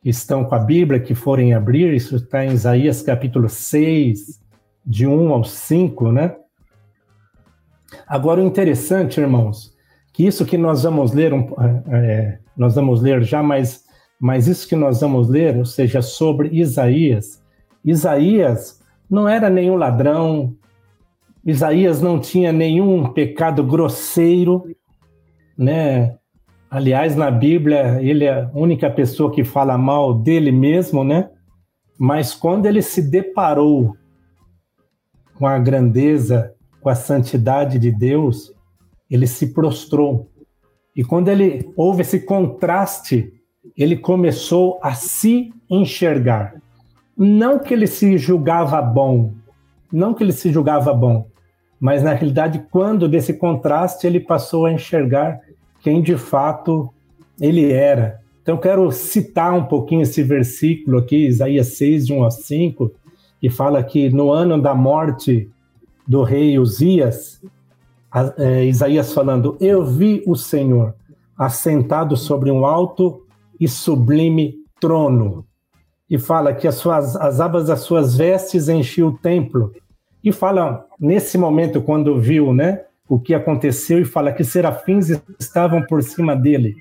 estão 0.04 0.44
com 0.44 0.54
a 0.54 0.58
Bíblia, 0.58 1.00
que 1.00 1.14
forem 1.14 1.54
abrir, 1.54 1.94
isso 1.94 2.16
está 2.16 2.44
em 2.44 2.52
Isaías 2.52 3.00
capítulo 3.02 3.48
6, 3.48 4.40
de 4.84 5.06
1 5.06 5.32
ao 5.32 5.44
5, 5.44 6.12
né? 6.12 6.36
Agora, 8.06 8.40
o 8.40 8.46
interessante, 8.46 9.20
irmãos, 9.20 9.74
que 10.12 10.26
isso 10.26 10.44
que 10.44 10.58
nós 10.58 10.82
vamos 10.82 11.12
ler, 11.12 11.32
é, 11.88 12.38
nós 12.56 12.74
vamos 12.74 13.00
ler 13.00 13.22
já, 13.22 13.42
mas, 13.42 13.84
mas 14.20 14.46
isso 14.46 14.68
que 14.68 14.76
nós 14.76 15.00
vamos 15.00 15.28
ler, 15.28 15.56
ou 15.56 15.64
seja, 15.64 16.02
sobre 16.02 16.48
Isaías, 16.52 17.42
Isaías 17.84 18.80
não 19.08 19.28
era 19.28 19.50
nenhum 19.50 19.76
ladrão, 19.76 20.56
Isaías 21.44 22.00
não 22.00 22.18
tinha 22.18 22.52
nenhum 22.52 23.12
pecado 23.12 23.62
grosseiro, 23.62 24.64
né? 25.56 26.16
Aliás, 26.74 27.14
na 27.14 27.30
Bíblia, 27.30 28.02
ele 28.02 28.24
é 28.24 28.32
a 28.32 28.50
única 28.52 28.90
pessoa 28.90 29.30
que 29.30 29.44
fala 29.44 29.78
mal 29.78 30.12
dele 30.12 30.50
mesmo, 30.50 31.04
né? 31.04 31.30
Mas 31.96 32.34
quando 32.34 32.66
ele 32.66 32.82
se 32.82 33.00
deparou 33.00 33.96
com 35.38 35.46
a 35.46 35.56
grandeza, 35.56 36.52
com 36.80 36.88
a 36.88 36.96
santidade 36.96 37.78
de 37.78 37.92
Deus, 37.92 38.52
ele 39.08 39.24
se 39.28 39.54
prostrou. 39.54 40.28
E 40.96 41.04
quando 41.04 41.28
ele 41.28 41.64
houve 41.76 42.02
esse 42.02 42.18
contraste, 42.18 43.32
ele 43.76 43.96
começou 43.96 44.80
a 44.82 44.94
se 44.94 45.52
enxergar. 45.70 46.60
Não 47.16 47.60
que 47.60 47.72
ele 47.72 47.86
se 47.86 48.18
julgava 48.18 48.82
bom, 48.82 49.32
não 49.92 50.12
que 50.12 50.24
ele 50.24 50.32
se 50.32 50.50
julgava 50.50 50.92
bom, 50.92 51.28
mas 51.78 52.02
na 52.02 52.14
realidade, 52.14 52.66
quando 52.68 53.08
desse 53.08 53.34
contraste 53.34 54.08
ele 54.08 54.18
passou 54.18 54.66
a 54.66 54.72
enxergar 54.72 55.38
quem 55.84 56.00
de 56.00 56.16
fato 56.16 56.88
ele 57.38 57.70
era. 57.70 58.18
Então, 58.42 58.56
quero 58.56 58.90
citar 58.90 59.52
um 59.52 59.64
pouquinho 59.64 60.00
esse 60.00 60.22
versículo 60.22 60.98
aqui, 60.98 61.26
Isaías 61.26 61.68
6, 61.76 62.06
de 62.06 62.12
1 62.14 62.24
a 62.24 62.30
5, 62.30 62.90
que 63.38 63.50
fala 63.50 63.82
que 63.82 64.08
no 64.08 64.32
ano 64.32 64.60
da 64.60 64.74
morte 64.74 65.50
do 66.08 66.22
rei 66.22 66.58
Uzias, 66.58 67.42
é, 68.38 68.64
Isaías 68.64 69.12
falando: 69.12 69.58
Eu 69.60 69.84
vi 69.84 70.22
o 70.26 70.34
Senhor 70.34 70.94
assentado 71.36 72.16
sobre 72.16 72.50
um 72.50 72.64
alto 72.64 73.22
e 73.60 73.68
sublime 73.68 74.54
trono. 74.80 75.44
E 76.08 76.18
fala 76.18 76.54
que 76.54 76.66
as, 76.66 76.76
suas, 76.76 77.16
as 77.16 77.40
abas 77.40 77.66
das 77.66 77.80
suas 77.80 78.16
vestes 78.16 78.68
enchiam 78.68 79.08
o 79.08 79.18
templo 79.18 79.72
E 80.22 80.30
fala, 80.30 80.86
nesse 81.00 81.36
momento, 81.36 81.80
quando 81.82 82.20
viu 82.20 82.52
né, 82.52 82.84
o 83.14 83.20
que 83.20 83.32
aconteceu, 83.32 84.00
e 84.00 84.04
fala 84.04 84.32
que 84.32 84.42
serafins 84.42 85.08
estavam 85.38 85.80
por 85.82 86.02
cima 86.02 86.34
dele. 86.34 86.74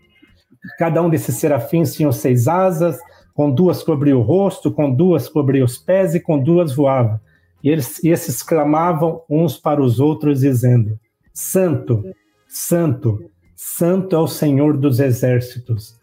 Cada 0.79 0.99
um 0.99 1.07
desses 1.07 1.35
serafins 1.35 1.93
tinham 1.93 2.11
seis 2.11 2.47
asas, 2.47 2.99
com 3.35 3.51
duas 3.51 3.83
cobria 3.83 4.17
o 4.17 4.21
rosto, 4.21 4.71
com 4.71 4.91
duas 4.91 5.29
cobria 5.29 5.63
os 5.63 5.77
pés 5.77 6.15
e 6.15 6.19
com 6.19 6.39
duas 6.39 6.73
voava. 6.73 7.21
E, 7.63 7.69
eles, 7.69 8.03
e 8.03 8.09
esses 8.09 8.41
clamavam 8.41 9.21
uns 9.29 9.59
para 9.59 9.79
os 9.79 9.99
outros, 9.99 10.39
dizendo: 10.39 10.99
Santo, 11.31 12.03
Santo, 12.47 13.19
Santo 13.55 14.15
é 14.15 14.19
o 14.19 14.27
Senhor 14.27 14.75
dos 14.75 14.99
exércitos. 14.99 15.99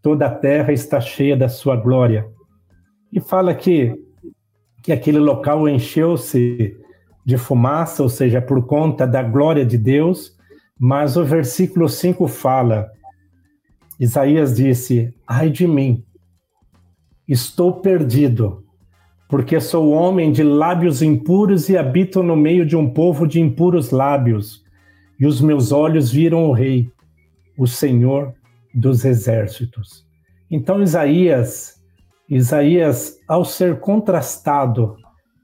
Toda 0.00 0.26
a 0.26 0.34
terra 0.34 0.72
está 0.72 1.00
cheia 1.00 1.36
da 1.36 1.48
sua 1.48 1.74
glória. 1.74 2.28
E 3.12 3.20
fala 3.20 3.52
que, 3.54 3.92
que 4.84 4.92
aquele 4.92 5.18
local 5.18 5.68
encheu-se 5.68 6.76
de 7.24 7.38
fumaça, 7.38 8.02
ou 8.02 8.08
seja, 8.08 8.40
por 8.42 8.66
conta 8.66 9.06
da 9.06 9.22
glória 9.22 9.64
de 9.64 9.78
Deus, 9.78 10.36
mas 10.78 11.16
o 11.16 11.24
versículo 11.24 11.88
5 11.88 12.28
fala: 12.28 12.90
Isaías 13.98 14.54
disse: 14.54 15.14
Ai 15.26 15.48
de 15.48 15.66
mim, 15.66 16.04
estou 17.26 17.80
perdido, 17.80 18.64
porque 19.28 19.60
sou 19.60 19.90
homem 19.90 20.30
de 20.30 20.42
lábios 20.42 21.00
impuros 21.00 21.68
e 21.68 21.78
habito 21.78 22.22
no 22.22 22.36
meio 22.36 22.66
de 22.66 22.76
um 22.76 22.90
povo 22.90 23.26
de 23.26 23.40
impuros 23.40 23.90
lábios, 23.90 24.62
e 25.18 25.26
os 25.26 25.40
meus 25.40 25.72
olhos 25.72 26.10
viram 26.10 26.44
o 26.44 26.52
Rei, 26.52 26.90
o 27.56 27.66
Senhor 27.66 28.34
dos 28.74 29.04
exércitos. 29.04 30.04
Então 30.50 30.82
Isaías, 30.82 31.80
Isaías, 32.28 33.16
ao 33.28 33.44
ser 33.44 33.80
contrastado 33.80 34.96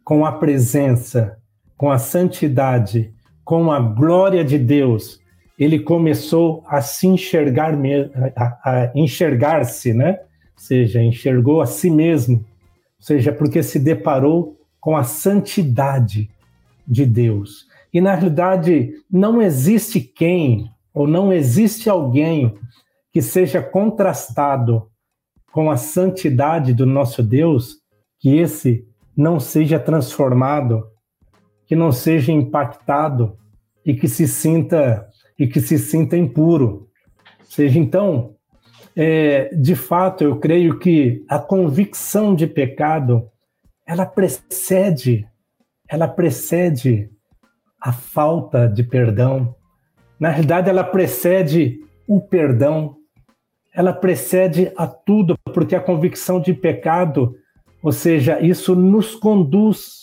com 0.05 0.27
a 0.27 0.33
presença, 0.33 1.40
com 1.81 1.91
a 1.91 1.97
santidade, 1.97 3.11
com 3.43 3.73
a 3.73 3.81
glória 3.81 4.45
de 4.45 4.59
Deus, 4.59 5.19
ele 5.59 5.79
começou 5.79 6.63
a 6.67 6.83
se 6.83 7.07
enxergar, 7.07 7.73
a, 8.37 8.93
enxergar-se, 8.95 9.95
né? 9.95 10.11
Ou 10.11 10.59
seja, 10.59 11.03
enxergou 11.03 11.63
a 11.63 11.65
si 11.65 11.89
mesmo, 11.89 12.37
ou 12.37 12.45
seja, 12.99 13.33
porque 13.33 13.63
se 13.63 13.79
deparou 13.79 14.59
com 14.79 14.95
a 14.95 15.05
santidade 15.05 16.29
de 16.87 17.07
Deus. 17.07 17.67
E 17.95 17.99
na 17.99 18.15
realidade 18.15 18.93
não 19.11 19.41
existe 19.41 20.03
quem 20.03 20.71
ou 20.93 21.07
não 21.07 21.33
existe 21.33 21.89
alguém 21.89 22.59
que 23.11 23.23
seja 23.23 23.63
contrastado 23.63 24.87
com 25.51 25.71
a 25.71 25.79
santidade 25.79 26.75
do 26.75 26.85
nosso 26.85 27.23
Deus, 27.23 27.79
que 28.19 28.37
esse 28.37 28.87
não 29.17 29.41
seja 29.41 29.79
transformado, 29.79 30.85
que 31.71 31.77
não 31.77 31.93
seja 31.93 32.33
impactado 32.33 33.39
e 33.87 33.95
que 33.95 34.09
se 34.09 34.27
sinta 34.27 35.09
e 35.39 35.47
que 35.47 35.61
se 35.61 35.79
sinta 35.79 36.17
impuro. 36.17 36.89
seja, 37.45 37.79
então, 37.79 38.35
é, 38.97 39.55
de 39.55 39.77
fato, 39.77 40.25
eu 40.25 40.41
creio 40.41 40.81
que 40.81 41.25
a 41.29 41.39
convicção 41.39 42.35
de 42.35 42.49
pecado 42.49 43.31
ela 43.87 44.05
precede, 44.05 45.25
ela 45.89 46.09
precede 46.09 47.09
a 47.81 47.93
falta 47.93 48.67
de 48.67 48.83
perdão. 48.83 49.55
Na 50.19 50.31
realidade, 50.31 50.69
ela 50.69 50.83
precede 50.83 51.79
o 52.09 52.21
perdão. 52.21 52.97
Ela 53.73 53.93
precede 53.93 54.73
a 54.77 54.89
tudo, 54.89 55.39
porque 55.55 55.77
a 55.77 55.81
convicção 55.81 56.41
de 56.41 56.53
pecado, 56.53 57.37
ou 57.81 57.93
seja, 57.93 58.41
isso 58.41 58.75
nos 58.75 59.15
conduz 59.15 60.00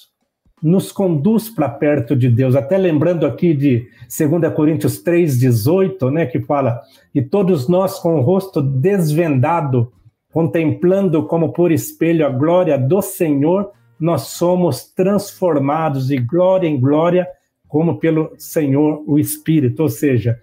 nos 0.61 0.91
conduz 0.91 1.49
para 1.49 1.69
perto 1.69 2.15
de 2.15 2.29
Deus. 2.29 2.55
Até 2.55 2.77
lembrando 2.77 3.25
aqui 3.25 3.53
de 3.53 3.87
2 4.07 4.53
Coríntios 4.53 5.03
3,18, 5.03 6.11
né, 6.11 6.25
que 6.25 6.39
fala: 6.39 6.81
E 7.13 7.21
todos 7.21 7.67
nós 7.67 7.99
com 7.99 8.15
o 8.15 8.21
rosto 8.21 8.61
desvendado, 8.61 9.91
contemplando 10.31 11.25
como 11.25 11.53
por 11.53 11.71
espelho 11.71 12.25
a 12.25 12.29
glória 12.29 12.77
do 12.77 13.01
Senhor, 13.01 13.71
nós 13.99 14.23
somos 14.23 14.85
transformados 14.85 16.07
de 16.07 16.17
glória 16.17 16.67
em 16.67 16.79
glória, 16.79 17.27
como 17.67 17.97
pelo 17.99 18.31
Senhor 18.37 19.03
o 19.07 19.19
Espírito. 19.19 19.83
Ou 19.83 19.89
seja, 19.89 20.39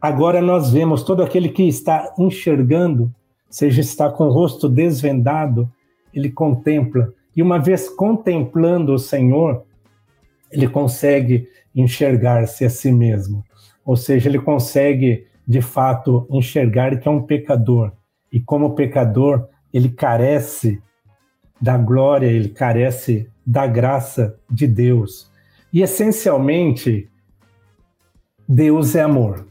agora 0.00 0.40
nós 0.40 0.70
vemos 0.70 1.02
todo 1.02 1.22
aquele 1.22 1.48
que 1.48 1.66
está 1.66 2.14
enxergando, 2.18 3.10
seja 3.48 3.80
está 3.80 4.10
com 4.10 4.26
o 4.26 4.32
rosto 4.32 4.68
desvendado, 4.68 5.70
ele 6.12 6.30
contempla 6.30 7.12
e 7.34 7.42
uma 7.42 7.58
vez 7.58 7.88
contemplando 7.88 8.92
o 8.92 8.98
Senhor, 8.98 9.64
ele 10.50 10.68
consegue 10.68 11.48
enxergar-se 11.74 12.64
a 12.64 12.70
si 12.70 12.92
mesmo. 12.92 13.44
Ou 13.84 13.96
seja, 13.96 14.28
ele 14.28 14.38
consegue, 14.38 15.26
de 15.46 15.62
fato, 15.62 16.26
enxergar 16.30 16.98
que 16.98 17.08
é 17.08 17.10
um 17.10 17.22
pecador. 17.22 17.92
E 18.30 18.40
como 18.40 18.74
pecador, 18.74 19.48
ele 19.72 19.88
carece 19.88 20.80
da 21.60 21.78
glória, 21.78 22.26
ele 22.26 22.48
carece 22.48 23.28
da 23.46 23.66
graça 23.66 24.38
de 24.50 24.66
Deus. 24.66 25.30
E 25.72 25.80
essencialmente, 25.80 27.08
Deus 28.46 28.94
é 28.94 29.02
amor. 29.02 29.46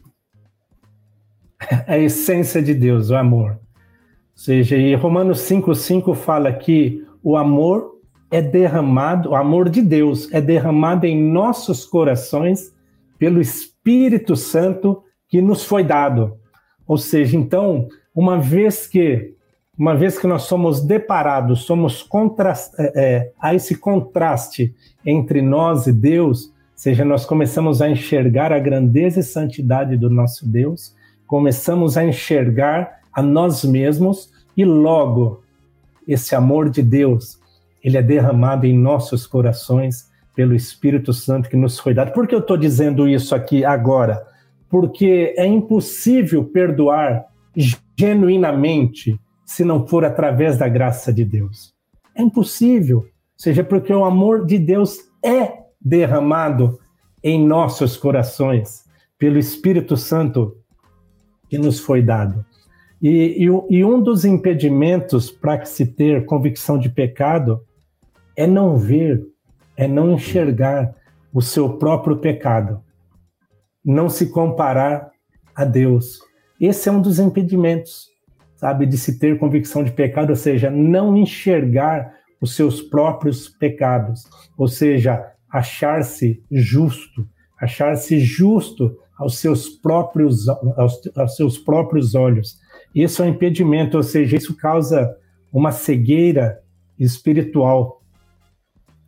A 1.87 1.97
essência 1.97 2.61
de 2.61 2.73
Deus, 2.73 3.09
o 3.09 3.15
amor. 3.15 3.51
Ou 3.51 3.57
seja, 4.35 4.77
e 4.77 4.93
Romanos 4.95 5.39
5,5 5.41 6.15
fala 6.15 6.51
que 6.51 7.00
o 7.23 7.37
amor 7.37 7.99
é 8.29 8.41
derramado, 8.41 9.31
o 9.31 9.35
amor 9.35 9.69
de 9.69 9.81
Deus 9.81 10.31
é 10.31 10.39
derramado 10.39 11.05
em 11.05 11.21
nossos 11.21 11.85
corações 11.85 12.73
pelo 13.19 13.41
Espírito 13.41 14.35
Santo 14.35 15.03
que 15.27 15.41
nos 15.41 15.63
foi 15.63 15.83
dado. 15.83 16.37
Ou 16.87 16.97
seja, 16.97 17.37
então, 17.37 17.87
uma 18.15 18.39
vez 18.39 18.87
que 18.87 19.35
uma 19.77 19.95
vez 19.95 20.19
que 20.19 20.27
nós 20.27 20.43
somos 20.43 20.81
deparados, 20.81 21.63
somos 21.63 22.07
é, 22.77 22.91
é, 22.95 23.31
a 23.39 23.55
esse 23.55 23.75
contraste 23.75 24.75
entre 25.03 25.41
nós 25.41 25.87
e 25.87 25.93
Deus, 25.93 26.45
ou 26.45 26.51
seja, 26.75 27.03
nós 27.03 27.25
começamos 27.25 27.81
a 27.81 27.89
enxergar 27.89 28.53
a 28.53 28.59
grandeza 28.59 29.21
e 29.21 29.23
santidade 29.23 29.97
do 29.97 30.07
nosso 30.07 30.47
Deus, 30.47 30.95
começamos 31.25 31.97
a 31.97 32.05
enxergar 32.05 32.99
a 33.11 33.23
nós 33.23 33.63
mesmos 33.63 34.31
e 34.55 34.63
logo 34.63 35.41
esse 36.07 36.35
amor 36.35 36.69
de 36.69 36.81
Deus, 36.81 37.39
ele 37.83 37.97
é 37.97 38.01
derramado 38.01 38.65
em 38.65 38.77
nossos 38.77 39.25
corações 39.25 40.09
pelo 40.35 40.55
Espírito 40.55 41.13
Santo 41.13 41.49
que 41.49 41.57
nos 41.57 41.79
foi 41.79 41.93
dado. 41.93 42.13
Por 42.13 42.27
que 42.27 42.35
eu 42.35 42.39
estou 42.39 42.57
dizendo 42.57 43.07
isso 43.07 43.35
aqui 43.35 43.65
agora? 43.65 44.25
Porque 44.69 45.33
é 45.37 45.45
impossível 45.45 46.43
perdoar 46.45 47.25
genuinamente 47.97 49.19
se 49.45 49.65
não 49.65 49.85
for 49.85 50.05
através 50.05 50.57
da 50.57 50.67
graça 50.67 51.11
de 51.11 51.25
Deus. 51.25 51.73
É 52.15 52.21
impossível. 52.21 52.99
Ou 52.99 53.07
seja, 53.35 53.63
porque 53.63 53.93
o 53.93 54.05
amor 54.05 54.45
de 54.45 54.57
Deus 54.57 54.99
é 55.23 55.53
derramado 55.79 56.79
em 57.23 57.45
nossos 57.45 57.97
corações 57.97 58.85
pelo 59.17 59.37
Espírito 59.37 59.97
Santo 59.97 60.55
que 61.49 61.57
nos 61.57 61.79
foi 61.79 62.01
dado. 62.01 62.45
E, 63.01 63.45
e, 63.45 63.77
e 63.77 63.83
um 63.83 64.01
dos 64.01 64.25
impedimentos 64.25 65.31
para 65.31 65.65
se 65.65 65.87
ter 65.87 66.25
convicção 66.25 66.77
de 66.77 66.87
pecado 66.87 67.61
é 68.35 68.45
não 68.45 68.77
ver, 68.77 69.25
é 69.75 69.87
não 69.87 70.11
enxergar 70.11 70.93
o 71.33 71.41
seu 71.41 71.77
próprio 71.77 72.17
pecado, 72.17 72.83
não 73.83 74.07
se 74.07 74.29
comparar 74.29 75.09
a 75.55 75.65
Deus. 75.65 76.19
Esse 76.59 76.89
é 76.89 76.91
um 76.91 77.01
dos 77.01 77.17
impedimentos, 77.17 78.07
sabe, 78.55 78.85
de 78.85 78.97
se 78.97 79.17
ter 79.17 79.39
convicção 79.39 79.83
de 79.83 79.91
pecado, 79.91 80.29
ou 80.29 80.35
seja, 80.35 80.69
não 80.69 81.17
enxergar 81.17 82.13
os 82.39 82.55
seus 82.55 82.81
próprios 82.81 83.49
pecados, 83.49 84.27
ou 84.55 84.67
seja, 84.67 85.25
achar-se 85.49 86.43
justo, 86.51 87.27
achar-se 87.59 88.19
justo 88.19 88.95
aos 89.17 89.39
seus 89.39 89.69
próprios 89.69 90.47
aos, 90.49 91.01
aos 91.15 91.35
seus 91.35 91.57
próprios 91.57 92.15
olhos 92.15 92.60
isso 92.93 93.21
é 93.21 93.25
um 93.25 93.29
impedimento, 93.29 93.97
ou 93.97 94.03
seja, 94.03 94.37
isso 94.37 94.55
causa 94.55 95.15
uma 95.51 95.71
cegueira 95.71 96.59
espiritual. 96.99 98.01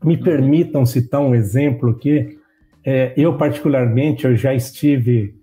Me 0.03 0.17
permitam 0.17 0.85
citar 0.85 1.21
um 1.21 1.35
exemplo 1.35 1.97
que 1.97 2.37
é, 2.85 3.13
eu 3.15 3.37
particularmente 3.37 4.25
eu 4.25 4.35
já 4.35 4.53
estive 4.53 5.35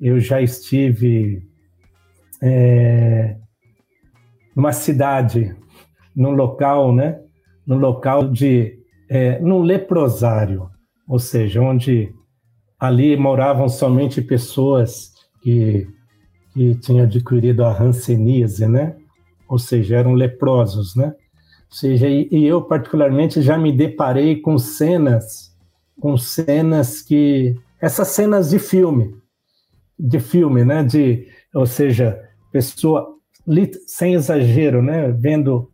eu 0.00 0.20
já 0.20 0.40
estive 0.40 1.42
é, 2.42 3.36
numa 4.54 4.72
cidade, 4.72 5.56
num 6.14 6.32
local, 6.32 6.94
né? 6.94 7.20
Num 7.66 7.78
local 7.78 8.28
de 8.28 8.78
é, 9.08 9.38
num 9.40 9.62
leprosário, 9.62 10.68
ou 11.08 11.18
seja, 11.18 11.60
onde 11.60 12.12
ali 12.78 13.16
moravam 13.16 13.68
somente 13.68 14.20
pessoas 14.20 15.12
que 15.42 15.86
que 16.54 16.76
tinha 16.76 17.02
adquirido 17.02 17.64
a 17.64 17.76
hanseníase, 17.76 18.66
né? 18.68 18.96
Ou 19.48 19.58
seja, 19.58 19.96
eram 19.96 20.14
leprosos, 20.14 20.94
né? 20.94 21.08
Ou 21.08 21.76
seja, 21.76 22.08
e, 22.08 22.28
e 22.30 22.46
eu 22.46 22.62
particularmente 22.62 23.42
já 23.42 23.58
me 23.58 23.72
deparei 23.72 24.40
com 24.40 24.56
cenas, 24.56 25.52
com 26.00 26.16
cenas 26.16 27.02
que 27.02 27.56
essas 27.80 28.08
cenas 28.08 28.50
de 28.50 28.58
filme, 28.60 29.16
de 29.98 30.20
filme, 30.20 30.64
né? 30.64 30.84
De, 30.84 31.26
ou 31.52 31.66
seja, 31.66 32.18
pessoa 32.52 33.14
sem 33.86 34.14
exagero, 34.14 34.80
né? 34.80 35.10
Vendo 35.10 35.70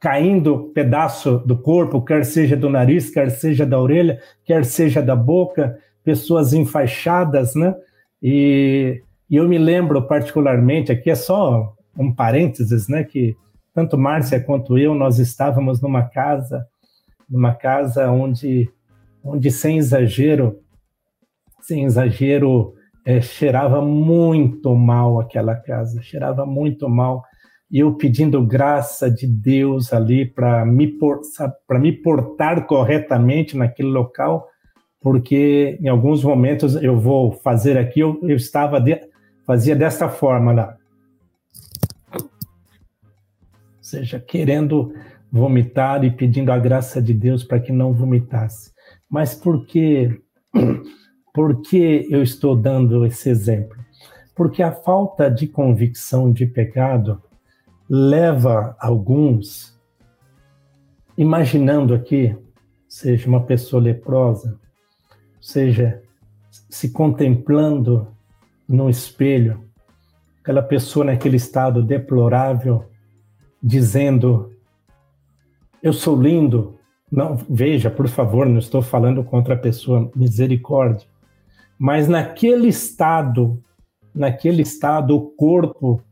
caindo 0.00 0.70
pedaço 0.74 1.38
do 1.38 1.56
corpo, 1.56 2.04
quer 2.04 2.24
seja 2.24 2.56
do 2.56 2.70
nariz, 2.70 3.10
quer 3.10 3.30
seja 3.30 3.66
da 3.66 3.80
orelha, 3.80 4.20
quer 4.44 4.64
seja 4.64 5.02
da 5.02 5.16
boca, 5.16 5.78
pessoas 6.04 6.52
enfaixadas, 6.52 7.54
né? 7.54 7.74
E, 8.22 9.02
e 9.28 9.36
eu 9.36 9.48
me 9.48 9.58
lembro 9.58 10.06
particularmente, 10.06 10.92
aqui 10.92 11.10
é 11.10 11.14
só 11.14 11.74
um 11.98 12.12
parênteses, 12.12 12.88
né? 12.88 13.04
Que 13.04 13.36
tanto 13.72 13.98
Márcia 13.98 14.40
quanto 14.40 14.78
eu, 14.78 14.94
nós 14.94 15.18
estávamos 15.18 15.80
numa 15.80 16.02
casa, 16.02 16.66
numa 17.28 17.54
casa 17.54 18.10
onde, 18.10 18.70
onde 19.22 19.50
sem 19.50 19.78
exagero, 19.78 20.60
sem 21.60 21.84
exagero, 21.84 22.74
é, 23.04 23.20
cheirava 23.20 23.82
muito 23.82 24.74
mal 24.74 25.20
aquela 25.20 25.54
casa, 25.54 26.02
cheirava 26.02 26.46
muito 26.46 26.88
mal. 26.88 27.22
E 27.70 27.80
eu 27.80 27.94
pedindo 27.94 28.46
graça 28.46 29.10
de 29.10 29.26
Deus 29.26 29.92
ali 29.92 30.24
para 30.24 30.64
me, 30.64 30.86
por, 30.86 31.20
me 31.80 31.92
portar 31.92 32.66
corretamente 32.66 33.56
naquele 33.56 33.88
local, 33.88 34.46
porque 35.00 35.78
em 35.82 35.88
alguns 35.88 36.22
momentos 36.22 36.76
eu 36.76 36.98
vou 36.98 37.32
fazer 37.32 37.76
aqui, 37.76 38.00
eu, 38.00 38.18
eu 38.22 38.36
estava 38.36 38.80
de, 38.80 39.00
fazia 39.46 39.76
dessa 39.76 40.08
forma 40.08 40.52
lá. 40.52 40.76
Ou 42.14 42.30
seja, 43.80 44.18
querendo 44.18 44.94
vomitar 45.30 46.04
e 46.04 46.10
pedindo 46.10 46.52
a 46.52 46.58
graça 46.58 47.02
de 47.02 47.12
Deus 47.12 47.42
para 47.42 47.60
que 47.60 47.72
não 47.72 47.92
vomitasse. 47.92 48.72
Mas 49.08 49.34
por 49.34 49.66
que, 49.66 50.20
por 51.34 51.60
que 51.62 52.06
eu 52.10 52.22
estou 52.22 52.56
dando 52.56 53.04
esse 53.04 53.28
exemplo? 53.28 53.76
Porque 54.34 54.62
a 54.62 54.72
falta 54.72 55.30
de 55.30 55.46
convicção 55.46 56.32
de 56.32 56.46
pecado 56.46 57.22
leva 57.88 58.76
alguns, 58.80 59.78
imaginando 61.16 61.94
aqui, 61.94 62.36
seja 62.88 63.28
uma 63.28 63.42
pessoa 63.44 63.82
leprosa, 63.82 64.58
seja 65.40 66.02
se 66.70 66.90
contemplando 66.90 68.08
no 68.68 68.88
espelho, 68.88 69.64
aquela 70.40 70.62
pessoa 70.62 71.04
naquele 71.04 71.36
estado 71.36 71.82
deplorável, 71.82 72.84
dizendo: 73.62 74.52
Eu 75.82 75.92
sou 75.92 76.20
lindo. 76.20 76.78
Não, 77.10 77.36
veja, 77.48 77.90
por 77.90 78.08
favor, 78.08 78.46
não 78.46 78.58
estou 78.58 78.82
falando 78.82 79.22
contra 79.22 79.54
a 79.54 79.58
pessoa, 79.58 80.10
misericórdia. 80.16 81.06
Mas 81.78 82.08
naquele 82.08 82.68
estado, 82.68 83.62
naquele 84.14 84.62
estado, 84.62 85.16
o 85.16 85.30
corpo, 85.30 86.02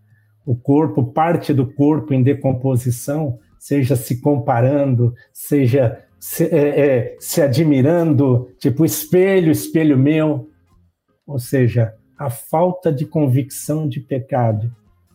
o 0.46 0.54
corpo, 0.54 1.04
parte 1.04 1.52
do 1.52 1.66
corpo 1.66 2.14
em 2.14 2.22
decomposição, 2.22 3.38
seja 3.58 3.96
se 3.96 4.20
comparando, 4.20 5.14
seja 5.32 6.04
se, 6.18 6.44
é, 6.44 6.80
é, 6.80 7.16
se 7.18 7.42
admirando, 7.42 8.48
tipo 8.58 8.84
espelho, 8.84 9.50
espelho 9.50 9.98
meu. 9.98 10.48
Ou 11.26 11.38
seja, 11.38 11.94
a 12.22 12.30
falta 12.30 12.92
de 12.92 13.04
convicção 13.04 13.88
de 13.88 13.98
pecado 13.98 14.72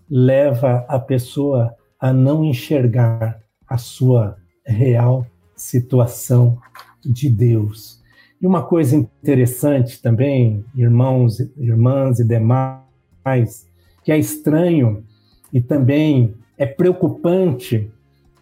leva 0.09 0.85
a 0.89 0.99
pessoa 0.99 1.73
a 1.97 2.11
não 2.11 2.43
enxergar 2.43 3.41
a 3.65 3.77
sua 3.77 4.37
real 4.65 5.25
situação 5.55 6.57
de 7.05 7.29
Deus. 7.29 8.03
E 8.41 8.45
uma 8.45 8.61
coisa 8.61 8.93
interessante 8.93 10.01
também, 10.01 10.65
irmãos, 10.75 11.39
irmãs 11.55 12.19
e 12.19 12.25
demais, 12.25 13.65
que 14.03 14.11
é 14.11 14.17
estranho 14.17 15.05
e 15.53 15.61
também 15.61 16.35
é 16.57 16.65
preocupante 16.65 17.89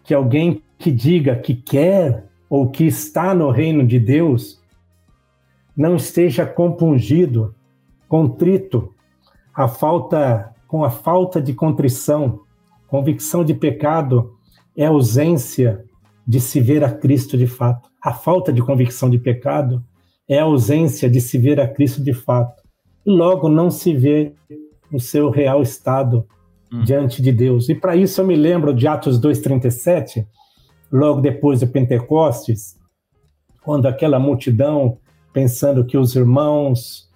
que 0.02 0.12
alguém 0.12 0.60
que 0.76 0.90
diga 0.90 1.36
que 1.36 1.54
quer 1.54 2.24
ou 2.50 2.68
que 2.68 2.84
está 2.84 3.32
no 3.32 3.48
reino 3.48 3.86
de 3.86 4.00
Deus 4.00 4.60
não 5.76 5.94
esteja 5.94 6.44
compungido, 6.44 7.54
contrito, 8.08 8.92
a 9.54 9.68
falta 9.68 10.54
com 10.66 10.84
a 10.84 10.90
falta 10.90 11.40
de 11.40 11.54
contrição, 11.54 12.40
convicção 12.88 13.44
de 13.44 13.54
pecado 13.54 14.32
é 14.76 14.86
ausência 14.86 15.84
de 16.26 16.40
se 16.40 16.60
ver 16.60 16.82
a 16.84 16.92
Cristo 16.92 17.38
de 17.38 17.46
fato. 17.46 17.88
A 18.02 18.12
falta 18.12 18.52
de 18.52 18.62
convicção 18.62 19.08
de 19.08 19.18
pecado 19.18 19.82
é 20.28 20.40
ausência 20.40 21.08
de 21.08 21.20
se 21.20 21.38
ver 21.38 21.60
a 21.60 21.68
Cristo 21.68 22.02
de 22.02 22.12
fato. 22.12 22.62
E 23.04 23.10
logo 23.10 23.48
não 23.48 23.70
se 23.70 23.94
vê 23.94 24.32
o 24.92 24.98
seu 24.98 25.30
real 25.30 25.62
estado 25.62 26.26
hum. 26.72 26.82
diante 26.82 27.22
de 27.22 27.30
Deus. 27.30 27.68
E 27.68 27.74
para 27.74 27.96
isso 27.96 28.20
eu 28.20 28.26
me 28.26 28.34
lembro 28.34 28.74
de 28.74 28.88
Atos 28.88 29.20
2:37, 29.20 30.26
logo 30.90 31.20
depois 31.20 31.60
do 31.60 31.68
Pentecostes, 31.68 32.76
quando 33.62 33.86
aquela 33.86 34.18
multidão, 34.18 34.98
pensando 35.32 35.84
que 35.84 35.96
os 35.96 36.14
irmãos, 36.14 37.08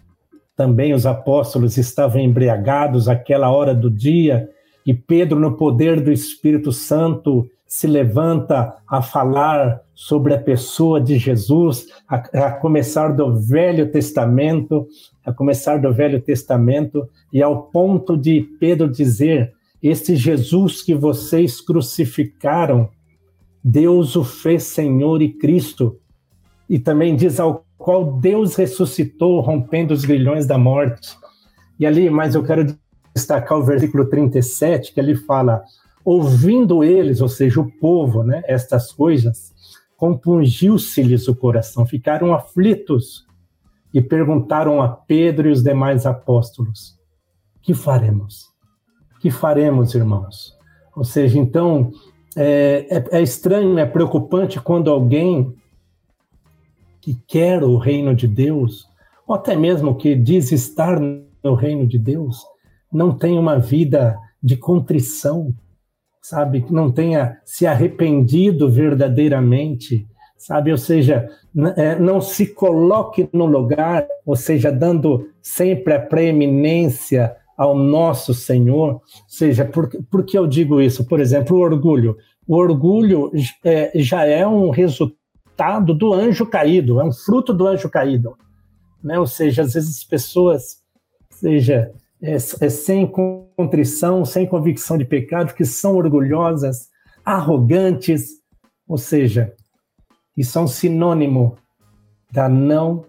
também 0.60 0.92
os 0.92 1.06
apóstolos, 1.06 1.78
estavam 1.78 2.20
embriagados 2.20 3.08
àquela 3.08 3.50
hora 3.50 3.74
do 3.74 3.90
dia, 3.90 4.46
e 4.84 4.92
Pedro, 4.92 5.40
no 5.40 5.56
poder 5.56 6.02
do 6.02 6.12
Espírito 6.12 6.70
Santo, 6.70 7.48
se 7.66 7.86
levanta 7.86 8.76
a 8.86 9.00
falar 9.00 9.80
sobre 9.94 10.34
a 10.34 10.38
pessoa 10.38 11.00
de 11.00 11.16
Jesus, 11.16 11.86
a, 12.06 12.16
a, 12.16 12.52
começar 12.52 13.08
do 13.08 13.40
Velho 13.40 13.90
Testamento, 13.90 14.86
a 15.24 15.32
começar 15.32 15.78
do 15.78 15.90
Velho 15.94 16.20
Testamento, 16.20 17.08
e 17.32 17.42
ao 17.42 17.62
ponto 17.62 18.14
de 18.14 18.42
Pedro 18.60 18.86
dizer: 18.86 19.54
Esse 19.82 20.14
Jesus 20.14 20.82
que 20.82 20.94
vocês 20.94 21.58
crucificaram, 21.58 22.90
Deus 23.64 24.14
o 24.14 24.22
fez 24.22 24.64
Senhor 24.64 25.22
e 25.22 25.32
Cristo. 25.32 25.96
E 26.68 26.78
também 26.78 27.16
diz 27.16 27.40
ao 27.40 27.64
qual 27.80 28.12
Deus 28.12 28.56
ressuscitou, 28.56 29.40
rompendo 29.40 29.94
os 29.94 30.04
grilhões 30.04 30.46
da 30.46 30.58
morte. 30.58 31.16
E 31.78 31.86
ali, 31.86 32.10
mas 32.10 32.34
eu 32.34 32.44
quero 32.44 32.76
destacar 33.14 33.58
o 33.58 33.64
versículo 33.64 34.04
37, 34.04 34.92
que 34.92 35.00
ele 35.00 35.16
fala: 35.16 35.64
ouvindo 36.04 36.84
eles, 36.84 37.22
ou 37.22 37.28
seja, 37.28 37.58
o 37.58 37.70
povo, 37.80 38.22
né, 38.22 38.42
estas 38.46 38.92
coisas, 38.92 39.54
compungiu-se-lhes 39.96 41.26
o 41.26 41.34
coração, 41.34 41.86
ficaram 41.86 42.34
aflitos 42.34 43.26
e 43.94 44.02
perguntaram 44.02 44.82
a 44.82 44.88
Pedro 44.88 45.48
e 45.48 45.52
os 45.52 45.62
demais 45.62 46.04
apóstolos: 46.04 46.98
que 47.62 47.72
faremos? 47.72 48.50
Que 49.20 49.30
faremos, 49.30 49.94
irmãos? 49.94 50.54
Ou 50.94 51.04
seja, 51.04 51.38
então, 51.38 51.90
é, 52.36 52.86
é, 52.90 53.18
é 53.18 53.22
estranho, 53.22 53.78
é 53.78 53.86
preocupante 53.86 54.60
quando 54.60 54.90
alguém 54.90 55.54
que 57.00 57.16
quer 57.26 57.62
o 57.62 57.76
reino 57.76 58.14
de 58.14 58.28
Deus, 58.28 58.86
ou 59.26 59.34
até 59.34 59.56
mesmo 59.56 59.96
que 59.96 60.14
diz 60.14 60.52
estar 60.52 61.00
no 61.00 61.54
reino 61.54 61.86
de 61.86 61.98
Deus, 61.98 62.44
não 62.92 63.16
tem 63.16 63.38
uma 63.38 63.58
vida 63.58 64.18
de 64.42 64.56
contrição, 64.56 65.54
sabe? 66.20 66.62
Que 66.62 66.72
não 66.72 66.90
tenha 66.90 67.38
se 67.44 67.66
arrependido 67.66 68.70
verdadeiramente, 68.70 70.06
sabe? 70.36 70.72
Ou 70.72 70.78
seja, 70.78 71.28
é, 71.76 71.98
não 71.98 72.20
se 72.20 72.46
coloque 72.46 73.28
no 73.32 73.46
lugar, 73.46 74.06
ou 74.26 74.36
seja, 74.36 74.70
dando 74.72 75.28
sempre 75.40 75.94
a 75.94 76.00
preeminência 76.00 77.36
ao 77.56 77.76
nosso 77.76 78.34
Senhor. 78.34 78.94
Ou 78.94 79.02
seja, 79.28 79.64
por, 79.64 79.88
por 80.10 80.24
que 80.24 80.36
eu 80.36 80.46
digo 80.46 80.80
isso? 80.80 81.04
Por 81.04 81.20
exemplo, 81.20 81.56
o 81.56 81.60
orgulho. 81.60 82.16
O 82.48 82.56
orgulho 82.56 83.30
é, 83.64 83.92
já 83.94 84.24
é 84.24 84.46
um 84.46 84.70
resultado 84.70 85.19
do 85.94 86.12
anjo 86.12 86.46
caído, 86.46 87.00
é 87.00 87.04
um 87.04 87.12
fruto 87.12 87.52
do 87.52 87.66
anjo 87.66 87.88
caído. 87.88 88.36
Né? 89.02 89.18
Ou 89.18 89.26
seja, 89.26 89.62
às 89.62 89.74
vezes 89.74 89.98
as 89.98 90.04
pessoas, 90.04 90.78
seja, 91.30 91.92
é, 92.22 92.34
é 92.34 92.38
sem 92.38 93.06
contrição, 93.06 94.24
sem 94.24 94.46
convicção 94.46 94.96
de 94.96 95.04
pecado, 95.04 95.54
que 95.54 95.64
são 95.64 95.96
orgulhosas, 95.96 96.88
arrogantes, 97.24 98.40
ou 98.88 98.98
seja, 98.98 99.52
isso 100.36 100.58
é 100.58 100.62
um 100.62 100.66
sinônimo 100.66 101.56
da 102.32 102.48
não, 102.48 103.04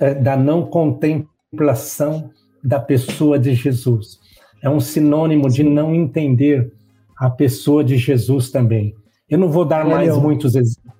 é, 0.00 0.14
da 0.14 0.36
não 0.36 0.66
contemplação 0.66 2.30
da 2.62 2.80
pessoa 2.80 3.38
de 3.38 3.54
Jesus. 3.54 4.18
É 4.62 4.70
um 4.70 4.80
sinônimo 4.80 5.48
de 5.48 5.62
não 5.62 5.94
entender 5.94 6.72
a 7.16 7.30
pessoa 7.30 7.84
de 7.84 7.96
Jesus 7.96 8.50
também. 8.50 8.94
Eu 9.28 9.38
não 9.38 9.50
vou 9.50 9.64
dar 9.64 9.84
mais 9.84 10.16
muitos 10.16 10.54
exemplos. 10.54 10.95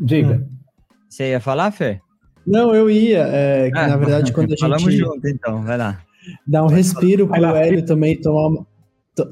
Diga. 0.00 0.34
Hum. 0.34 0.48
Você 1.08 1.30
ia 1.30 1.40
falar, 1.40 1.70
Fê? 1.70 2.00
Não, 2.46 2.74
eu 2.74 2.88
ia. 2.90 3.26
É, 3.28 3.70
ah, 3.74 3.88
na 3.88 3.96
verdade, 3.96 4.32
quando 4.34 4.46
a 4.46 4.50
gente. 4.50 4.60
Falamos 4.60 4.94
junto, 4.94 5.28
então, 5.28 5.62
vai 5.62 5.76
lá. 5.76 6.00
Dá 6.46 6.64
um 6.64 6.68
respiro 6.68 7.26
para 7.28 7.52
o 7.52 7.56
Hélio 7.56 7.84
também 7.84 8.20
tomar 8.20 8.48
uma, 8.48 8.66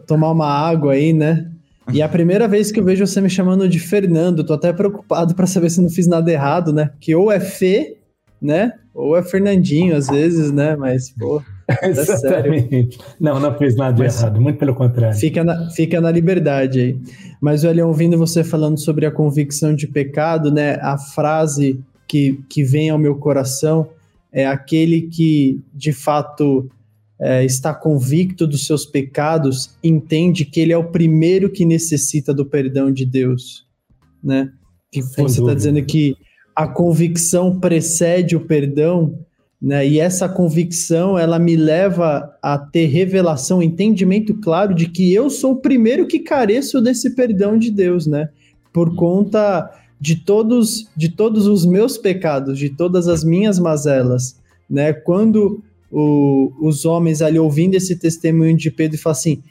tomar 0.06 0.30
uma 0.30 0.46
água 0.46 0.92
aí, 0.92 1.12
né? 1.12 1.50
E 1.92 2.02
é 2.02 2.04
a 2.04 2.08
primeira 2.08 2.46
vez 2.46 2.70
que 2.70 2.80
eu 2.80 2.84
vejo 2.84 3.06
você 3.06 3.20
me 3.20 3.30
chamando 3.30 3.68
de 3.68 3.78
Fernando, 3.78 4.44
tô 4.44 4.52
até 4.52 4.72
preocupado 4.72 5.34
para 5.34 5.46
saber 5.46 5.70
se 5.70 5.80
não 5.80 5.88
fiz 5.88 6.06
nada 6.06 6.30
errado, 6.30 6.72
né? 6.72 6.90
Que 7.00 7.14
ou 7.14 7.32
é 7.32 7.40
Fê, 7.40 7.98
né? 8.40 8.72
Ou 8.92 9.16
é 9.16 9.22
Fernandinho, 9.22 9.96
às 9.96 10.08
vezes, 10.08 10.52
né? 10.52 10.76
Mas, 10.76 11.10
pô. 11.10 11.42
É 11.68 11.88
Exatamente. 11.88 12.98
Não, 13.20 13.38
não 13.38 13.56
fiz 13.58 13.76
nada 13.76 14.02
Mas, 14.02 14.20
errado, 14.20 14.40
muito 14.40 14.58
pelo 14.58 14.74
contrário. 14.74 15.18
Fica 15.18 15.44
na, 15.44 15.70
fica 15.70 16.00
na 16.00 16.10
liberdade 16.10 16.80
aí. 16.80 16.98
Mas, 17.40 17.62
olha, 17.62 17.86
ouvindo 17.86 18.16
você 18.16 18.42
falando 18.42 18.78
sobre 18.78 19.04
a 19.04 19.10
convicção 19.10 19.74
de 19.74 19.86
pecado, 19.86 20.50
né? 20.50 20.78
A 20.80 20.96
frase 20.96 21.78
que, 22.06 22.40
que 22.48 22.64
vem 22.64 22.88
ao 22.88 22.98
meu 22.98 23.16
coração 23.16 23.88
é 24.32 24.46
aquele 24.46 25.02
que, 25.02 25.60
de 25.74 25.92
fato, 25.92 26.70
é, 27.20 27.44
está 27.44 27.74
convicto 27.74 28.46
dos 28.46 28.66
seus 28.66 28.86
pecados, 28.86 29.76
entende 29.82 30.44
que 30.44 30.60
ele 30.60 30.72
é 30.72 30.78
o 30.78 30.90
primeiro 30.90 31.50
que 31.50 31.64
necessita 31.64 32.32
do 32.32 32.46
perdão 32.46 32.90
de 32.90 33.04
Deus, 33.04 33.66
né? 34.22 34.50
Que 34.90 35.02
você 35.02 35.40
está 35.40 35.52
dizendo 35.52 35.82
que 35.84 36.16
a 36.56 36.66
convicção 36.66 37.58
precede 37.60 38.34
o 38.34 38.40
perdão, 38.40 39.18
né? 39.61 39.86
E 39.86 39.98
essa 39.98 40.28
convicção 40.28 41.18
ela 41.18 41.38
me 41.38 41.56
leva 41.56 42.32
a 42.40 42.56
ter 42.56 42.86
revelação, 42.86 43.62
entendimento 43.62 44.34
claro 44.34 44.74
de 44.74 44.88
que 44.88 45.12
eu 45.12 45.28
sou 45.28 45.52
o 45.52 45.61
primeiro 45.61 46.06
que 46.06 46.20
careço 46.20 46.80
desse 46.80 47.14
perdão 47.14 47.59
de 47.59 47.70
Deus, 47.70 48.06
né? 48.06 48.28
Por 48.72 48.94
conta 48.94 49.68
de 50.00 50.16
todos 50.16 50.88
de 50.96 51.09
todos 51.09 51.46
os 51.46 51.66
meus 51.66 51.98
pecados, 51.98 52.59
de 52.59 52.70
todas 52.70 53.09
as 53.09 53.24
minhas 53.24 53.59
mazelas, 53.59 54.38
né? 54.70 54.92
Quando 54.92 55.61
o, 55.90 56.52
os 56.61 56.84
homens 56.84 57.20
ali 57.20 57.38
ouvindo 57.38 57.74
esse 57.74 57.96
testemunho 57.96 58.56
de 58.56 58.70
Pedro 58.70 58.96
e 58.96 59.00
falam 59.00 59.18
assim: 59.18 59.42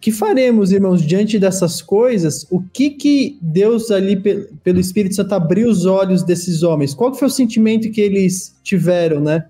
que 0.00 0.10
faremos, 0.10 0.72
irmãos, 0.72 1.02
diante 1.02 1.38
dessas 1.38 1.80
coisas? 1.80 2.46
O 2.50 2.60
que 2.60 2.90
que 2.90 3.38
Deus 3.40 3.90
ali, 3.90 4.16
pelo 4.16 4.80
Espírito 4.80 5.14
Santo, 5.14 5.32
abriu 5.32 5.68
os 5.68 5.86
olhos 5.86 6.22
desses 6.22 6.62
homens? 6.62 6.94
Qual 6.94 7.14
foi 7.14 7.28
o 7.28 7.30
sentimento 7.30 7.90
que 7.90 8.00
eles 8.00 8.56
tiveram, 8.62 9.20
né? 9.20 9.46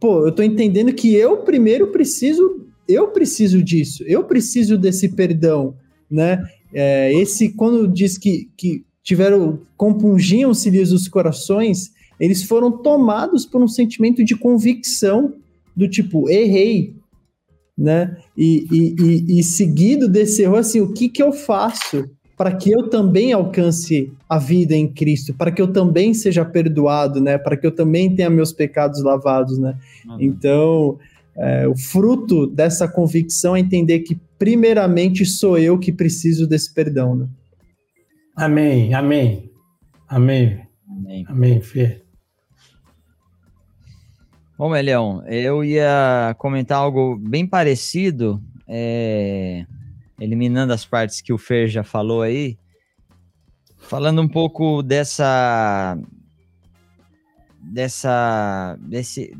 Pô, 0.00 0.26
eu 0.26 0.32
tô 0.32 0.42
entendendo 0.42 0.92
que 0.92 1.14
eu 1.14 1.38
primeiro 1.38 1.88
preciso, 1.88 2.66
eu 2.88 3.08
preciso 3.08 3.62
disso, 3.62 4.02
eu 4.06 4.24
preciso 4.24 4.76
desse 4.76 5.10
perdão, 5.10 5.74
né? 6.10 6.42
É, 6.72 7.12
esse, 7.14 7.50
quando 7.50 7.86
diz 7.86 8.16
que, 8.16 8.48
que 8.56 8.84
tiveram, 9.02 9.60
compungiam-se 9.76 10.70
os 10.80 11.08
corações, 11.08 11.92
eles 12.18 12.42
foram 12.42 12.70
tomados 12.70 13.44
por 13.44 13.62
um 13.62 13.68
sentimento 13.68 14.24
de 14.24 14.36
convicção 14.36 15.34
do 15.76 15.88
tipo, 15.88 16.28
errei, 16.28 16.94
né? 17.80 18.16
E, 18.36 18.66
e, 18.70 18.94
e, 19.02 19.40
e 19.40 19.42
seguido 19.42 20.06
desse 20.06 20.42
erro, 20.42 20.56
assim, 20.56 20.80
o 20.80 20.92
que 20.92 21.08
que 21.08 21.22
eu 21.22 21.32
faço 21.32 22.08
para 22.36 22.54
que 22.54 22.70
eu 22.70 22.88
também 22.88 23.32
alcance 23.32 24.10
a 24.26 24.38
vida 24.38 24.74
em 24.74 24.88
Cristo, 24.88 25.34
para 25.34 25.50
que 25.50 25.60
eu 25.60 25.70
também 25.70 26.14
seja 26.14 26.42
perdoado, 26.42 27.20
né? 27.20 27.36
Para 27.36 27.54
que 27.56 27.66
eu 27.66 27.70
também 27.70 28.14
tenha 28.14 28.30
meus 28.30 28.50
pecados 28.50 29.02
lavados, 29.02 29.58
né? 29.58 29.76
Uhum. 30.06 30.16
Então, 30.20 30.98
é, 31.36 31.68
o 31.68 31.76
fruto 31.76 32.46
dessa 32.46 32.88
convicção 32.88 33.54
é 33.54 33.60
entender 33.60 34.00
que 34.00 34.18
primeiramente 34.38 35.26
sou 35.26 35.58
eu 35.58 35.78
que 35.78 35.92
preciso 35.92 36.46
desse 36.46 36.72
perdão, 36.72 37.14
né? 37.14 37.28
Amém, 38.34 38.94
amém, 38.94 39.50
amém, 40.08 40.60
amém, 40.88 41.24
amém, 41.28 41.60
Fê. 41.60 42.00
Bom, 44.60 44.76
Elião, 44.76 45.24
eu 45.26 45.64
ia 45.64 46.34
comentar 46.36 46.76
algo 46.76 47.16
bem 47.16 47.46
parecido, 47.46 48.42
é, 48.68 49.64
eliminando 50.20 50.74
as 50.74 50.84
partes 50.84 51.22
que 51.22 51.32
o 51.32 51.38
Fer 51.38 51.66
já 51.66 51.82
falou 51.82 52.20
aí, 52.20 52.58
falando 53.78 54.20
um 54.20 54.28
pouco 54.28 54.82
dessa 54.82 55.96
dessa 57.58 58.76
desse 58.82 59.34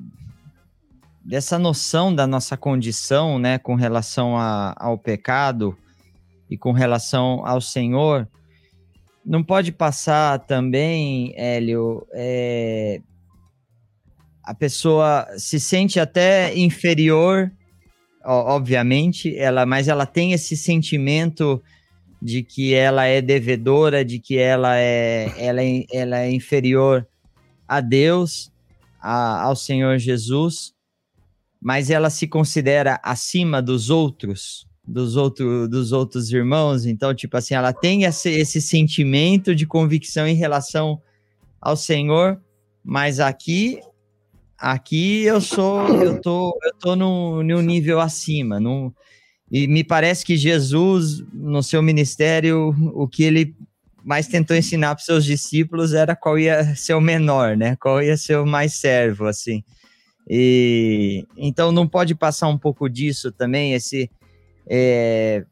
dessa 1.22 1.58
noção 1.58 2.14
da 2.14 2.26
nossa 2.26 2.56
condição, 2.56 3.38
né, 3.38 3.58
com 3.58 3.74
relação 3.74 4.38
a, 4.38 4.74
ao 4.74 4.96
pecado 4.96 5.76
e 6.48 6.56
com 6.56 6.72
relação 6.72 7.46
ao 7.46 7.60
Senhor, 7.60 8.26
não 9.22 9.44
pode 9.44 9.70
passar 9.70 10.38
também, 10.38 11.34
Hélio, 11.36 12.06
é, 12.14 13.02
a 14.50 14.54
pessoa 14.54 15.28
se 15.38 15.60
sente 15.60 16.00
até 16.00 16.52
inferior, 16.58 17.52
obviamente, 18.24 19.36
ela, 19.36 19.64
mas 19.64 19.86
ela 19.86 20.04
tem 20.04 20.32
esse 20.32 20.56
sentimento 20.56 21.62
de 22.20 22.42
que 22.42 22.74
ela 22.74 23.04
é 23.04 23.22
devedora, 23.22 24.04
de 24.04 24.18
que 24.18 24.36
ela 24.36 24.76
é, 24.76 25.32
ela 25.38 25.62
é, 25.62 25.84
ela 25.92 26.18
é 26.18 26.32
inferior 26.32 27.06
a 27.68 27.80
Deus, 27.80 28.50
a, 29.00 29.40
ao 29.40 29.54
Senhor 29.54 29.96
Jesus, 29.98 30.74
mas 31.62 31.88
ela 31.88 32.10
se 32.10 32.26
considera 32.26 32.98
acima 33.04 33.62
dos 33.62 33.88
outros, 33.88 34.66
dos, 34.84 35.14
outro, 35.14 35.68
dos 35.68 35.92
outros 35.92 36.32
irmãos. 36.32 36.86
Então, 36.86 37.14
tipo 37.14 37.36
assim, 37.36 37.54
ela 37.54 37.72
tem 37.72 38.02
esse, 38.02 38.28
esse 38.28 38.60
sentimento 38.60 39.54
de 39.54 39.64
convicção 39.64 40.26
em 40.26 40.34
relação 40.34 41.00
ao 41.60 41.76
Senhor, 41.76 42.42
mas 42.82 43.20
aqui 43.20 43.78
Aqui 44.60 45.22
eu 45.22 45.40
sou, 45.40 45.88
eu 46.02 46.20
tô, 46.20 46.58
eu 46.62 46.74
tô 46.78 46.94
no, 46.94 47.42
no 47.42 47.62
nível 47.62 47.98
acima, 47.98 48.60
no, 48.60 48.94
e 49.50 49.66
me 49.66 49.82
parece 49.82 50.24
que 50.24 50.36
Jesus, 50.36 51.24
no 51.32 51.62
seu 51.62 51.82
ministério, 51.82 52.74
o 52.94 53.08
que 53.08 53.22
ele 53.22 53.56
mais 54.04 54.28
tentou 54.28 54.54
ensinar 54.54 54.94
para 54.94 55.04
seus 55.04 55.24
discípulos 55.24 55.94
era 55.94 56.14
qual 56.14 56.38
ia 56.38 56.74
ser 56.76 56.94
o 56.94 57.00
menor, 57.00 57.56
né? 57.56 57.74
Qual 57.76 58.02
ia 58.02 58.16
ser 58.16 58.36
o 58.36 58.46
mais 58.46 58.74
servo, 58.74 59.26
assim. 59.26 59.64
E 60.28 61.26
então 61.36 61.72
não 61.72 61.88
pode 61.88 62.14
passar 62.14 62.48
um 62.48 62.58
pouco 62.58 62.88
disso 62.88 63.32
também, 63.32 63.72
esse 63.72 64.10
é, 64.68 65.44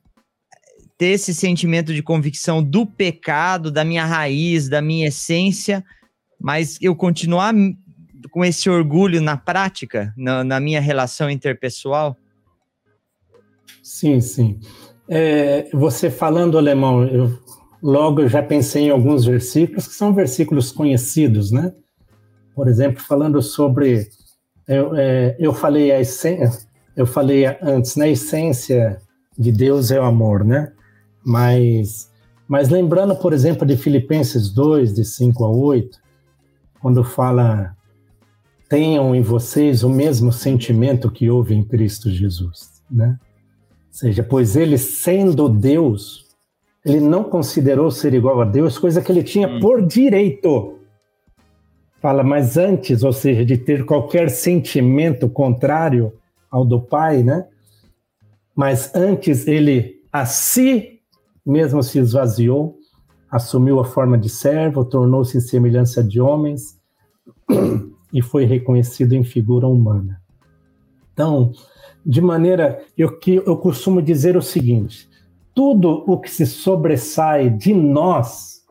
ter 0.98 1.06
esse 1.06 1.34
sentimento 1.34 1.94
de 1.94 2.02
convicção 2.02 2.62
do 2.62 2.84
pecado, 2.84 3.70
da 3.70 3.84
minha 3.84 4.04
raiz, 4.04 4.68
da 4.68 4.82
minha 4.82 5.08
essência, 5.08 5.84
mas 6.38 6.78
eu 6.80 6.94
continuar 6.94 7.54
com 8.38 8.44
esse 8.44 8.70
orgulho 8.70 9.20
na 9.20 9.36
prática, 9.36 10.14
na, 10.16 10.44
na 10.44 10.60
minha 10.60 10.80
relação 10.80 11.28
interpessoal? 11.28 12.16
Sim, 13.82 14.20
sim. 14.20 14.60
É, 15.08 15.68
você 15.72 16.08
falando 16.08 16.56
alemão, 16.56 17.04
eu, 17.04 17.36
logo 17.82 18.28
já 18.28 18.40
pensei 18.40 18.84
em 18.84 18.90
alguns 18.90 19.24
versículos 19.24 19.88
que 19.88 19.94
são 19.94 20.14
versículos 20.14 20.70
conhecidos, 20.70 21.50
né? 21.50 21.72
Por 22.54 22.68
exemplo, 22.68 23.02
falando 23.02 23.42
sobre, 23.42 24.08
eu, 24.68 24.94
é, 24.94 25.34
eu 25.40 25.52
falei 25.52 25.90
a 25.90 26.00
essência, 26.00 26.64
eu 26.96 27.06
falei 27.08 27.44
antes, 27.60 27.96
na 27.96 28.04
né? 28.04 28.12
essência 28.12 28.98
de 29.36 29.50
Deus 29.50 29.90
é 29.90 29.98
o 29.98 30.04
amor, 30.04 30.44
né? 30.44 30.70
Mas, 31.24 32.08
mas 32.46 32.68
lembrando, 32.68 33.16
por 33.16 33.32
exemplo, 33.32 33.66
de 33.66 33.76
Filipenses 33.76 34.48
2, 34.48 34.94
de 34.94 35.04
5 35.04 35.44
a 35.44 35.50
8, 35.50 35.98
quando 36.80 37.02
fala 37.02 37.76
tenham 38.68 39.14
em 39.14 39.22
vocês 39.22 39.82
o 39.82 39.88
mesmo 39.88 40.32
sentimento 40.32 41.10
que 41.10 41.30
houve 41.30 41.54
em 41.54 41.64
Cristo 41.64 42.10
Jesus, 42.10 42.82
né? 42.90 43.18
Ou 43.88 43.92
seja, 43.92 44.22
pois 44.22 44.54
ele 44.54 44.76
sendo 44.76 45.48
Deus, 45.48 46.26
ele 46.84 47.00
não 47.00 47.24
considerou 47.24 47.90
ser 47.90 48.14
igual 48.14 48.40
a 48.40 48.44
Deus, 48.44 48.78
coisa 48.78 49.00
que 49.00 49.10
ele 49.10 49.22
tinha 49.22 49.48
hum. 49.48 49.60
por 49.60 49.84
direito. 49.84 50.78
Fala, 52.00 52.22
mas 52.22 52.56
antes, 52.56 53.02
ou 53.02 53.12
seja, 53.12 53.44
de 53.44 53.56
ter 53.56 53.84
qualquer 53.84 54.30
sentimento 54.30 55.28
contrário 55.28 56.12
ao 56.50 56.64
do 56.64 56.80
Pai, 56.80 57.22
né? 57.22 57.46
Mas 58.54 58.94
antes 58.94 59.46
ele 59.46 60.02
a 60.12 60.24
si 60.24 61.00
mesmo 61.44 61.82
se 61.82 61.98
esvaziou, 61.98 62.78
assumiu 63.30 63.80
a 63.80 63.84
forma 63.84 64.18
de 64.18 64.28
servo, 64.28 64.84
tornou-se 64.84 65.36
em 65.36 65.40
semelhança 65.40 66.04
de 66.04 66.20
homens 66.20 66.78
e 68.12 68.22
foi 68.22 68.44
reconhecido 68.44 69.14
em 69.14 69.24
figura 69.24 69.66
humana. 69.66 70.20
Então, 71.12 71.52
de 72.04 72.20
maneira 72.20 72.82
eu 72.96 73.18
que 73.18 73.36
eu 73.36 73.56
costumo 73.56 74.00
dizer 74.00 74.36
o 74.36 74.42
seguinte: 74.42 75.08
tudo 75.54 76.04
o 76.06 76.18
que 76.18 76.30
se 76.30 76.46
sobressai 76.46 77.50
de 77.50 77.74
nós 77.74 78.64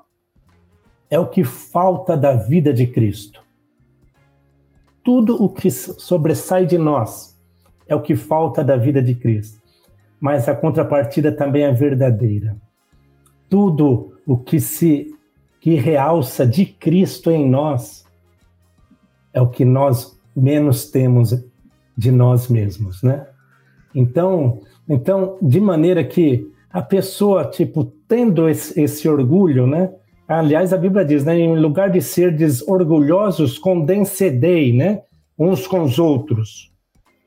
é 1.09 1.19
o 1.19 1.27
que 1.27 1.43
falta 1.43 2.15
da 2.15 2.33
vida 2.33 2.73
de 2.73 2.88
Cristo. 2.88 3.41
Tudo 5.03 5.41
o 5.41 5.49
que 5.49 5.69
sobressai 5.69 6.65
de 6.65 6.77
nós 6.77 7.38
é 7.88 7.95
o 7.95 8.01
que 8.01 8.15
falta 8.15 8.63
da 8.63 8.75
vida 8.75 9.01
de 9.01 9.15
Cristo. 9.15 9.61
Mas 10.19 10.49
a 10.49 10.55
contrapartida 10.55 11.31
também 11.31 11.63
é 11.63 11.71
verdadeira. 11.71 12.57
Tudo 13.49 14.17
o 14.25 14.38
que 14.38 14.59
se 14.59 15.13
que 15.61 15.75
realça 15.75 16.45
de 16.47 16.65
Cristo 16.65 17.29
em 17.29 17.49
nós 17.49 18.07
é 19.38 19.41
o 19.41 19.47
que 19.47 19.63
nós 19.63 20.19
menos 20.35 20.89
temos 20.89 21.31
de 21.95 22.11
nós 22.11 22.47
mesmos, 22.47 23.03
né? 23.03 23.27
Então, 23.93 24.61
então, 24.89 25.38
de 25.41 25.59
maneira 25.59 26.03
que 26.03 26.51
a 26.71 26.81
pessoa, 26.81 27.45
tipo, 27.45 27.85
tendo 28.07 28.49
esse, 28.49 28.79
esse 28.81 29.07
orgulho, 29.07 29.67
né? 29.67 29.91
Aliás, 30.27 30.73
a 30.73 30.77
Bíblia 30.77 31.05
diz, 31.05 31.23
né? 31.23 31.38
Em 31.38 31.55
lugar 31.55 31.91
de 31.91 32.01
ser 32.01 32.35
orgulhosos, 32.67 33.59
condensei, 33.59 34.73
né? 34.73 35.01
Uns 35.38 35.67
com 35.67 35.83
os 35.83 35.99
outros. 35.99 36.71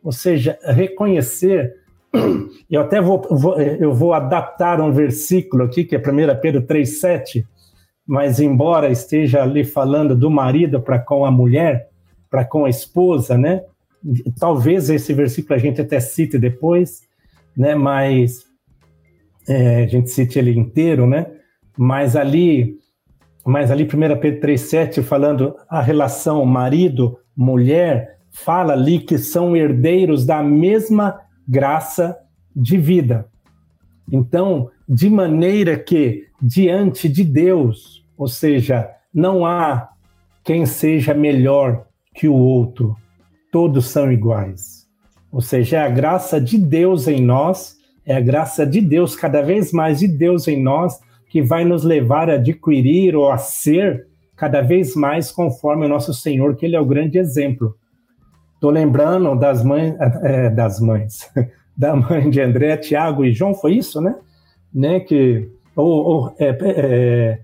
Ou 0.02 0.10
seja, 0.10 0.58
reconhecer. 0.64 1.76
Eu 2.68 2.80
até 2.80 3.00
vou, 3.00 3.20
vou, 3.30 3.60
eu 3.60 3.92
vou 3.92 4.12
adaptar 4.12 4.80
um 4.80 4.92
versículo 4.92 5.64
aqui, 5.64 5.84
que 5.84 5.96
é 5.96 5.98
1 5.98 6.40
Pedro 6.40 6.62
3,7, 6.62 7.44
mas 8.06 8.38
embora 8.38 8.88
esteja 8.88 9.42
ali 9.42 9.64
falando 9.64 10.14
do 10.14 10.30
marido 10.30 10.80
para 10.80 11.00
com 11.00 11.24
a 11.24 11.32
mulher, 11.32 11.89
para 12.30 12.44
com 12.44 12.64
a 12.64 12.70
esposa, 12.70 13.36
né? 13.36 13.62
Talvez 14.38 14.88
esse 14.88 15.12
versículo 15.12 15.54
a 15.54 15.58
gente 15.58 15.80
até 15.80 16.00
cite 16.00 16.38
depois, 16.38 17.02
né? 17.56 17.74
Mas 17.74 18.44
é, 19.48 19.84
a 19.84 19.86
gente 19.86 20.10
cite 20.10 20.38
ele 20.38 20.56
inteiro, 20.56 21.06
né? 21.06 21.26
Mas 21.76 22.16
ali, 22.16 22.78
mas 23.44 23.70
ali 23.70 23.84
1 23.84 23.88
Pedro 24.20 24.48
3,7, 24.48 25.02
falando 25.02 25.56
a 25.68 25.82
relação 25.82 26.44
marido-mulher, 26.44 28.18
fala 28.30 28.72
ali 28.72 29.00
que 29.00 29.18
são 29.18 29.56
herdeiros 29.56 30.24
da 30.24 30.42
mesma 30.42 31.20
graça 31.46 32.16
de 32.54 32.78
vida. 32.78 33.26
Então, 34.10 34.70
de 34.88 35.10
maneira 35.10 35.78
que 35.78 36.26
diante 36.40 37.08
de 37.08 37.24
Deus, 37.24 38.04
ou 38.16 38.28
seja, 38.28 38.88
não 39.12 39.44
há 39.44 39.90
quem 40.42 40.64
seja 40.64 41.12
melhor 41.12 41.86
que 42.20 42.28
o 42.28 42.34
outro, 42.34 42.94
todos 43.50 43.88
são 43.88 44.12
iguais. 44.12 44.86
Ou 45.32 45.40
seja, 45.40 45.78
é 45.78 45.86
a 45.86 45.88
graça 45.88 46.40
de 46.40 46.58
Deus 46.58 47.08
em 47.08 47.20
nós 47.20 47.80
é 48.10 48.16
a 48.16 48.20
graça 48.20 48.66
de 48.66 48.80
Deus, 48.80 49.14
cada 49.14 49.40
vez 49.40 49.72
mais 49.72 50.00
de 50.00 50.08
Deus 50.08 50.48
em 50.48 50.60
nós, 50.60 50.98
que 51.28 51.40
vai 51.40 51.64
nos 51.64 51.84
levar 51.84 52.28
a 52.28 52.34
adquirir 52.34 53.14
ou 53.14 53.30
a 53.30 53.38
ser 53.38 54.08
cada 54.34 54.60
vez 54.62 54.96
mais 54.96 55.30
conforme 55.30 55.86
o 55.86 55.88
nosso 55.88 56.12
Senhor, 56.12 56.56
que 56.56 56.66
Ele 56.66 56.74
é 56.74 56.80
o 56.80 56.84
grande 56.84 57.18
exemplo. 57.18 57.76
Estou 58.54 58.70
lembrando 58.70 59.38
das 59.38 59.62
mães, 59.62 59.94
é, 60.22 60.50
das 60.50 60.80
mães, 60.80 61.30
da 61.76 61.94
mãe 61.94 62.28
de 62.28 62.40
André, 62.40 62.76
Tiago 62.78 63.24
e 63.24 63.32
João, 63.32 63.54
foi 63.54 63.74
isso, 63.74 64.00
né? 64.00 64.16
né 64.74 64.98
que 64.98 65.48
ou, 65.76 65.86
ou 65.86 66.34
é, 66.36 66.48
é, 66.62 67.38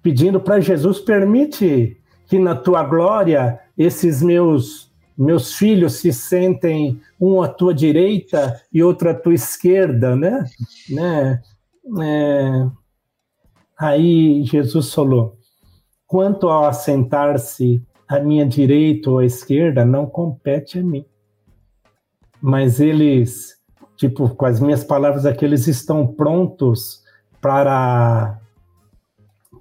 pedindo 0.00 0.38
para 0.38 0.60
Jesus 0.60 1.00
permite 1.00 1.96
que 2.28 2.38
na 2.38 2.54
tua 2.54 2.84
glória 2.84 3.58
esses 3.76 4.22
meus 4.22 4.92
meus 5.16 5.54
filhos 5.54 5.94
se 5.94 6.12
sentem 6.12 7.00
um 7.20 7.42
à 7.42 7.48
tua 7.48 7.74
direita 7.74 8.60
e 8.72 8.82
outro 8.82 9.10
à 9.10 9.14
tua 9.14 9.34
esquerda, 9.34 10.16
né? 10.16 10.44
né? 10.88 11.42
É... 12.00 12.66
Aí 13.78 14.42
Jesus 14.44 14.92
falou: 14.92 15.36
quanto 16.06 16.48
ao 16.48 16.64
assentar-se 16.64 17.82
à 18.08 18.20
minha 18.20 18.46
direita 18.46 19.10
ou 19.10 19.18
à 19.18 19.24
esquerda, 19.24 19.84
não 19.84 20.06
compete 20.06 20.78
a 20.78 20.82
mim. 20.82 21.04
Mas 22.40 22.80
eles, 22.80 23.56
tipo, 23.96 24.28
com 24.30 24.46
as 24.46 24.60
minhas 24.60 24.82
palavras 24.82 25.24
aqui, 25.24 25.44
eles 25.44 25.66
estão 25.66 26.06
prontos 26.06 27.02
para 27.40 28.38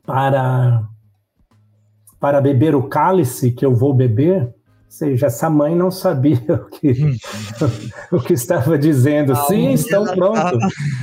para 0.04 0.88
para 2.22 2.40
beber 2.40 2.76
o 2.76 2.84
cálice 2.84 3.52
que 3.52 3.66
eu 3.66 3.76
vou 3.76 3.94
beber 3.94 4.54
seja, 4.92 5.28
essa 5.28 5.50
mãe 5.50 5.74
não 5.74 5.90
sabia 5.90 6.38
o 6.54 6.66
que, 6.66 7.16
o 8.12 8.20
que 8.20 8.34
estava 8.34 8.78
dizendo. 8.78 9.34
Sim, 9.48 9.72
estão 9.72 10.04
prontos. 10.04 10.62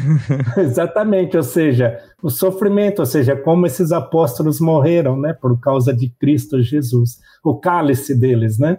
Exatamente, 0.58 1.38
ou 1.38 1.42
seja, 1.42 1.98
o 2.22 2.28
sofrimento, 2.28 2.98
ou 2.98 3.06
seja, 3.06 3.34
como 3.34 3.66
esses 3.66 3.90
apóstolos 3.90 4.60
morreram, 4.60 5.18
né, 5.18 5.32
por 5.32 5.58
causa 5.58 5.92
de 5.94 6.10
Cristo 6.20 6.60
Jesus, 6.60 7.18
o 7.42 7.58
cálice 7.58 8.14
deles, 8.14 8.58
né? 8.58 8.78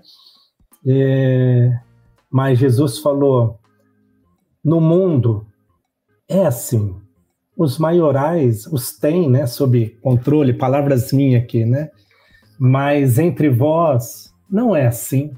É, 0.85 1.75
mas 2.29 2.59
Jesus 2.59 2.99
falou: 2.99 3.59
no 4.63 4.79
mundo 4.79 5.45
é 6.27 6.45
assim. 6.45 6.95
Os 7.57 7.77
maiorais 7.77 8.65
os 8.67 8.97
têm, 8.97 9.29
né, 9.29 9.45
sob 9.45 9.89
controle, 10.01 10.53
palavras 10.53 11.11
minhas 11.11 11.43
aqui, 11.43 11.65
né? 11.65 11.89
Mas 12.59 13.17
entre 13.17 13.49
vós 13.49 14.33
não 14.49 14.75
é 14.75 14.85
assim. 14.85 15.31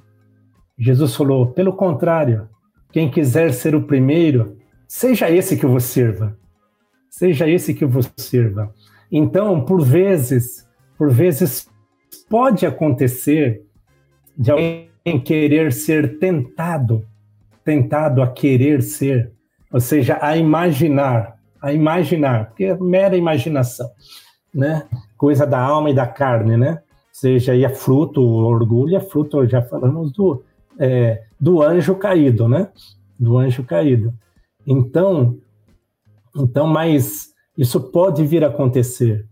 Jesus 0.78 1.16
falou: 1.16 1.48
pelo 1.48 1.74
contrário, 1.74 2.50
quem 2.92 3.12
quiser 3.12 3.54
ser 3.54 3.76
o 3.76 3.84
primeiro, 3.84 4.58
seja 4.88 5.30
esse 5.30 5.56
que 5.56 5.66
vos 5.66 5.84
sirva. 5.84 6.36
Seja 7.10 7.48
esse 7.48 7.74
que 7.74 7.86
vos 7.86 8.12
sirva. 8.18 8.74
Então, 9.12 9.64
por 9.64 9.84
vezes, 9.84 10.68
por 10.98 11.12
vezes 11.12 11.70
pode 12.30 12.66
acontecer 12.66 13.62
de 14.38 14.52
alguém 14.52 14.90
querer 15.24 15.72
ser 15.74 16.18
tentado, 16.18 17.06
tentado 17.64 18.22
a 18.22 18.28
querer 18.28 18.82
ser, 18.82 19.32
ou 19.72 19.80
seja, 19.80 20.18
a 20.22 20.38
imaginar, 20.38 21.36
a 21.62 21.74
imaginar, 21.74 22.48
porque 22.48 22.66
é 22.66 22.78
mera 22.78 23.16
imaginação, 23.18 23.90
né? 24.54 24.88
Coisa 25.18 25.46
da 25.46 25.60
alma 25.60 25.90
e 25.90 25.94
da 25.94 26.08
carne, 26.08 26.58
né? 26.58 26.82
Seja, 27.12 27.56
e 27.56 27.64
é 27.64 27.70
fruto, 27.70 28.22
orgulho 28.22 28.96
é 28.96 29.00
fruto, 29.00 29.46
já 29.48 29.62
falamos 29.62 30.12
do, 30.12 30.44
é, 30.80 31.24
do 31.40 31.62
anjo 31.62 31.96
caído, 31.96 32.48
né? 32.48 32.70
Do 33.20 33.38
anjo 33.38 33.64
caído. 33.64 34.14
Então, 34.66 35.38
então, 36.36 36.68
mas 36.68 37.32
isso 37.58 37.80
pode 37.80 38.24
vir 38.26 38.44
a 38.44 38.48
acontecer, 38.48 39.28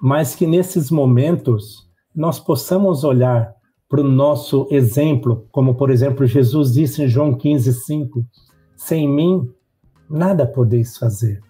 mas 0.00 0.34
que 0.34 0.46
nesses 0.46 0.90
momentos 0.90 1.88
nós 2.14 2.38
possamos 2.38 3.02
olhar 3.02 3.52
para 3.88 4.00
o 4.00 4.08
nosso 4.08 4.66
exemplo, 4.70 5.46
como 5.50 5.74
por 5.74 5.90
exemplo 5.90 6.26
Jesus 6.26 6.72
disse 6.72 7.02
em 7.02 7.08
João 7.08 7.34
15, 7.34 7.72
5, 7.72 8.24
sem 8.76 9.08
mim 9.08 9.48
nada 10.08 10.46
podeis 10.46 10.96
fazer. 10.96 11.40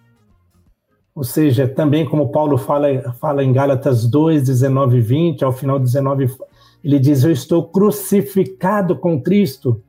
Ou 1.15 1.23
seja, 1.23 1.65
também 1.65 2.03
como 2.05 2.29
Paulo 2.29 2.57
fala, 2.57 3.13
fala 3.13 3.41
em 3.41 3.53
Gálatas 3.53 4.05
2, 4.05 4.43
19 4.43 4.97
e 4.97 5.01
20, 5.01 5.45
ao 5.45 5.53
final 5.53 5.79
19, 5.79 6.35
ele 6.83 6.99
diz: 6.99 7.23
Eu 7.23 7.31
estou 7.31 7.63
crucificado 7.63 8.97
com 8.97 9.21
Cristo. 9.21 9.81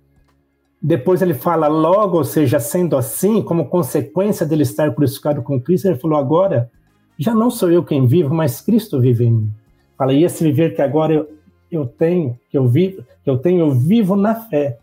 Depois 0.80 1.20
ele 1.20 1.34
fala 1.34 1.66
logo, 1.66 2.18
ou 2.18 2.24
seja, 2.24 2.60
sendo 2.60 2.96
assim, 2.96 3.42
como 3.42 3.68
consequência 3.68 4.46
dele 4.46 4.62
estar 4.62 4.94
crucificado 4.94 5.42
com 5.42 5.60
Cristo, 5.60 5.88
ele 5.88 5.98
falou: 5.98 6.16
Agora 6.16 6.70
já 7.18 7.34
não 7.34 7.50
sou 7.50 7.72
eu 7.72 7.82
quem 7.82 8.06
vivo, 8.06 8.32
mas 8.32 8.60
Cristo 8.60 9.00
vive 9.00 9.24
em 9.24 9.32
mim. 9.32 9.50
Fala, 9.96 10.12
e 10.12 10.22
esse 10.22 10.44
viver 10.44 10.76
que 10.76 10.82
agora 10.82 11.12
eu, 11.12 11.28
eu 11.72 11.86
tenho, 11.86 12.38
que 12.50 12.58
eu 12.58 12.68
vivo, 12.68 13.02
que 13.24 13.30
eu 13.30 13.38
tenho, 13.38 13.60
eu 13.60 13.72
vivo 13.72 14.14
na 14.14 14.34
fé, 14.34 14.78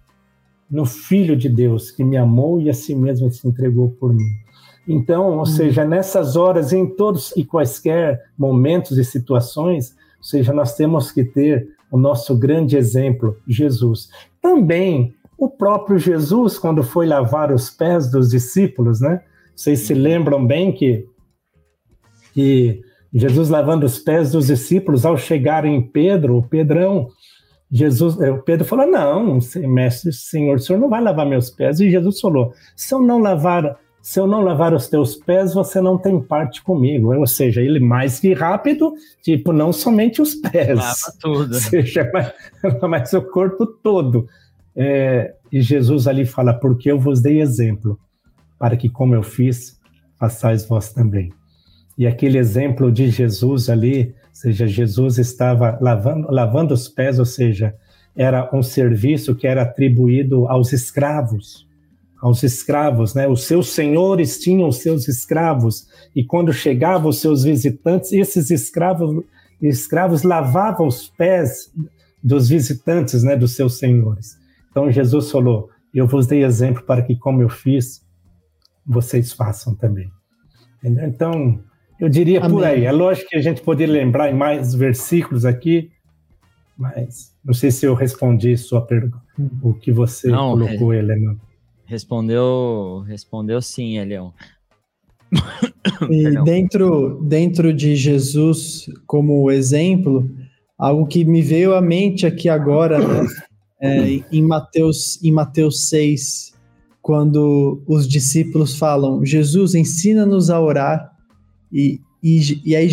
no 0.69 0.85
Filho 0.85 1.35
de 1.35 1.47
Deus, 1.47 1.91
que 1.91 2.03
me 2.03 2.17
amou 2.17 2.59
e 2.59 2.69
a 2.69 2.73
si 2.73 2.95
mesmo 2.95 3.31
se 3.31 3.47
entregou 3.47 3.89
por 3.89 4.11
mim. 4.11 4.42
Então, 4.87 5.31
ou 5.31 5.41
hum. 5.41 5.45
seja, 5.45 5.85
nessas 5.85 6.35
horas, 6.35 6.73
em 6.73 6.85
todos 6.85 7.31
e 7.35 7.43
quaisquer 7.43 8.21
momentos 8.37 8.97
e 8.97 9.03
situações, 9.03 9.95
ou 10.17 10.23
seja, 10.23 10.53
nós 10.53 10.75
temos 10.75 11.11
que 11.11 11.23
ter 11.23 11.67
o 11.91 11.97
nosso 11.97 12.37
grande 12.37 12.75
exemplo, 12.75 13.37
Jesus. 13.47 14.09
Também 14.41 15.13
o 15.37 15.49
próprio 15.49 15.97
Jesus, 15.97 16.57
quando 16.57 16.83
foi 16.83 17.05
lavar 17.05 17.51
os 17.51 17.69
pés 17.69 18.09
dos 18.09 18.29
discípulos, 18.29 19.01
né? 19.01 19.21
Vocês 19.55 19.81
se 19.81 19.93
lembram 19.93 20.45
bem 20.45 20.71
que, 20.71 21.05
que 22.33 22.81
Jesus 23.13 23.49
lavando 23.49 23.85
os 23.85 23.99
pés 23.99 24.31
dos 24.31 24.47
discípulos, 24.47 25.05
ao 25.05 25.17
chegar 25.17 25.65
em 25.65 25.81
Pedro, 25.81 26.37
o 26.37 26.43
Pedrão, 26.43 27.09
Jesus, 27.71 28.15
o 28.17 28.37
Pedro 28.39 28.65
falou: 28.65 28.87
Não, 28.87 29.39
mestre, 29.67 30.13
Senhor, 30.13 30.55
o 30.55 30.59
senhor 30.59 30.79
não 30.79 30.89
vai 30.89 31.01
lavar 31.01 31.25
meus 31.25 31.49
pés. 31.49 31.79
E 31.79 31.89
Jesus 31.89 32.19
falou: 32.19 32.53
Se 32.75 32.93
eu 32.93 33.01
não 33.01 33.19
lavar 33.19 33.77
se 34.03 34.19
eu 34.19 34.27
não 34.27 34.41
lavar 34.41 34.73
os 34.73 34.89
teus 34.89 35.15
pés, 35.15 35.53
você 35.53 35.79
não 35.79 35.97
tem 35.97 36.19
parte 36.19 36.61
comigo. 36.61 37.15
Ou 37.15 37.25
seja, 37.25 37.61
ele 37.61 37.79
mais 37.79 38.19
que 38.19 38.33
rápido, 38.33 38.93
tipo, 39.21 39.53
não 39.53 39.71
somente 39.71 40.21
os 40.21 40.35
pés. 40.35 40.77
Lava 40.77 41.13
tudo. 41.21 41.53
Ou 41.55 41.61
seja, 41.61 42.11
mas, 42.13 42.33
mas 42.81 43.13
o 43.13 43.21
corpo 43.21 43.65
todo. 43.65 44.27
É, 44.75 45.33
e 45.49 45.61
Jesus 45.61 46.05
ali 46.05 46.25
fala, 46.25 46.53
porque 46.53 46.91
eu 46.91 46.99
vos 46.99 47.21
dei 47.21 47.39
exemplo, 47.39 47.97
para 48.59 48.75
que 48.75 48.89
como 48.89 49.15
eu 49.15 49.23
fiz, 49.23 49.79
façais 50.19 50.65
vós 50.65 50.91
também. 50.91 51.31
E 51.97 52.05
aquele 52.05 52.37
exemplo 52.37 52.91
de 52.91 53.09
Jesus 53.09 53.69
ali, 53.69 54.07
ou 54.07 54.33
seja, 54.33 54.67
Jesus 54.67 55.17
estava 55.17 55.77
lavando, 55.79 56.29
lavando 56.29 56.73
os 56.73 56.89
pés, 56.89 57.19
ou 57.19 57.25
seja, 57.25 57.73
era 58.17 58.49
um 58.53 58.61
serviço 58.61 59.33
que 59.33 59.47
era 59.47 59.61
atribuído 59.61 60.45
aos 60.49 60.73
escravos 60.73 61.65
aos 62.23 62.41
escravos, 62.41 63.13
né? 63.13 63.27
Os 63.27 63.43
seus 63.43 63.67
senhores 63.73 64.39
tinham 64.39 64.69
os 64.69 64.77
seus 64.77 65.09
escravos 65.09 65.89
e 66.15 66.23
quando 66.23 66.53
chegavam 66.53 67.09
os 67.09 67.19
seus 67.19 67.43
visitantes, 67.43 68.13
esses 68.13 68.49
escravos 68.49 69.25
escravos 69.61 70.23
lavavam 70.23 70.87
os 70.87 71.09
pés 71.09 71.69
dos 72.23 72.47
visitantes, 72.47 73.23
né, 73.23 73.35
dos 73.35 73.57
seus 73.57 73.77
senhores. 73.77 74.37
Então 74.71 74.89
Jesus 74.89 75.29
falou: 75.29 75.69
"Eu 75.93 76.07
vos 76.07 76.25
dei 76.25 76.45
exemplo 76.45 76.83
para 76.83 77.01
que 77.01 77.17
como 77.17 77.41
eu 77.41 77.49
fiz, 77.49 78.01
vocês 78.87 79.33
façam 79.33 79.75
também". 79.75 80.09
Entendeu? 80.77 81.05
Então, 81.05 81.59
eu 81.99 82.07
diria 82.07 82.39
Amém. 82.39 82.51
por 82.51 82.63
aí. 82.63 82.85
É 82.85 82.91
lógico 82.93 83.31
que 83.31 83.35
a 83.35 83.41
gente 83.41 83.61
poderia 83.61 83.95
lembrar 83.95 84.31
em 84.31 84.35
mais 84.35 84.73
versículos 84.73 85.43
aqui, 85.43 85.91
mas 86.77 87.35
não 87.43 87.53
sei 87.53 87.69
se 87.69 87.85
eu 87.85 87.93
respondi 87.93 88.55
sua 88.55 88.81
pergunta, 88.81 89.21
o 89.61 89.73
que 89.73 89.91
você 89.91 90.29
não, 90.29 90.51
colocou, 90.51 90.93
é, 90.93 90.99
Helena. 90.99 91.37
Respondeu, 91.85 93.03
respondeu 93.07 93.61
sim, 93.61 93.97
Elião. 93.97 94.33
E 96.09 96.43
dentro, 96.43 97.21
dentro 97.23 97.73
de 97.73 97.95
Jesus 97.95 98.85
como 99.05 99.49
exemplo, 99.51 100.29
algo 100.77 101.05
que 101.05 101.23
me 101.23 101.41
veio 101.41 101.73
à 101.75 101.81
mente 101.81 102.25
aqui 102.25 102.49
agora, 102.49 102.99
né, 102.99 103.27
é, 103.81 104.23
em, 104.31 104.41
Mateus, 104.41 105.21
em 105.23 105.31
Mateus 105.31 105.89
6, 105.89 106.53
quando 107.01 107.83
os 107.85 108.07
discípulos 108.07 108.77
falam, 108.77 109.25
Jesus, 109.25 109.75
ensina-nos 109.75 110.49
a 110.49 110.59
orar, 110.59 111.11
e, 111.71 111.99
e, 112.23 112.61
e 112.65 112.75
aí, 112.75 112.89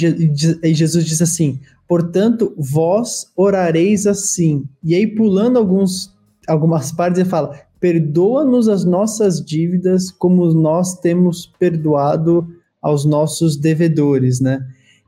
aí 0.62 0.74
Jesus 0.74 1.05
diz 1.05 1.22
assim, 1.22 1.61
portanto, 1.88 2.55
vós 2.57 3.26
orareis 3.36 4.07
assim. 4.07 4.64
E 4.82 4.95
aí, 4.95 5.07
pulando 5.07 5.59
alguns, 5.59 6.12
algumas 6.49 6.91
partes, 6.91 7.20
ele 7.20 7.28
fala, 7.28 7.61
perdoa-nos 7.81 8.68
as 8.68 8.85
nossas 8.85 9.45
dívidas 9.45 10.11
como 10.11 10.45
nós 10.53 11.01
temos 11.01 11.47
perdoado 11.59 12.47
aos 12.81 13.05
nossos 13.05 13.57
devedores, 13.57 14.41
né? 14.41 14.61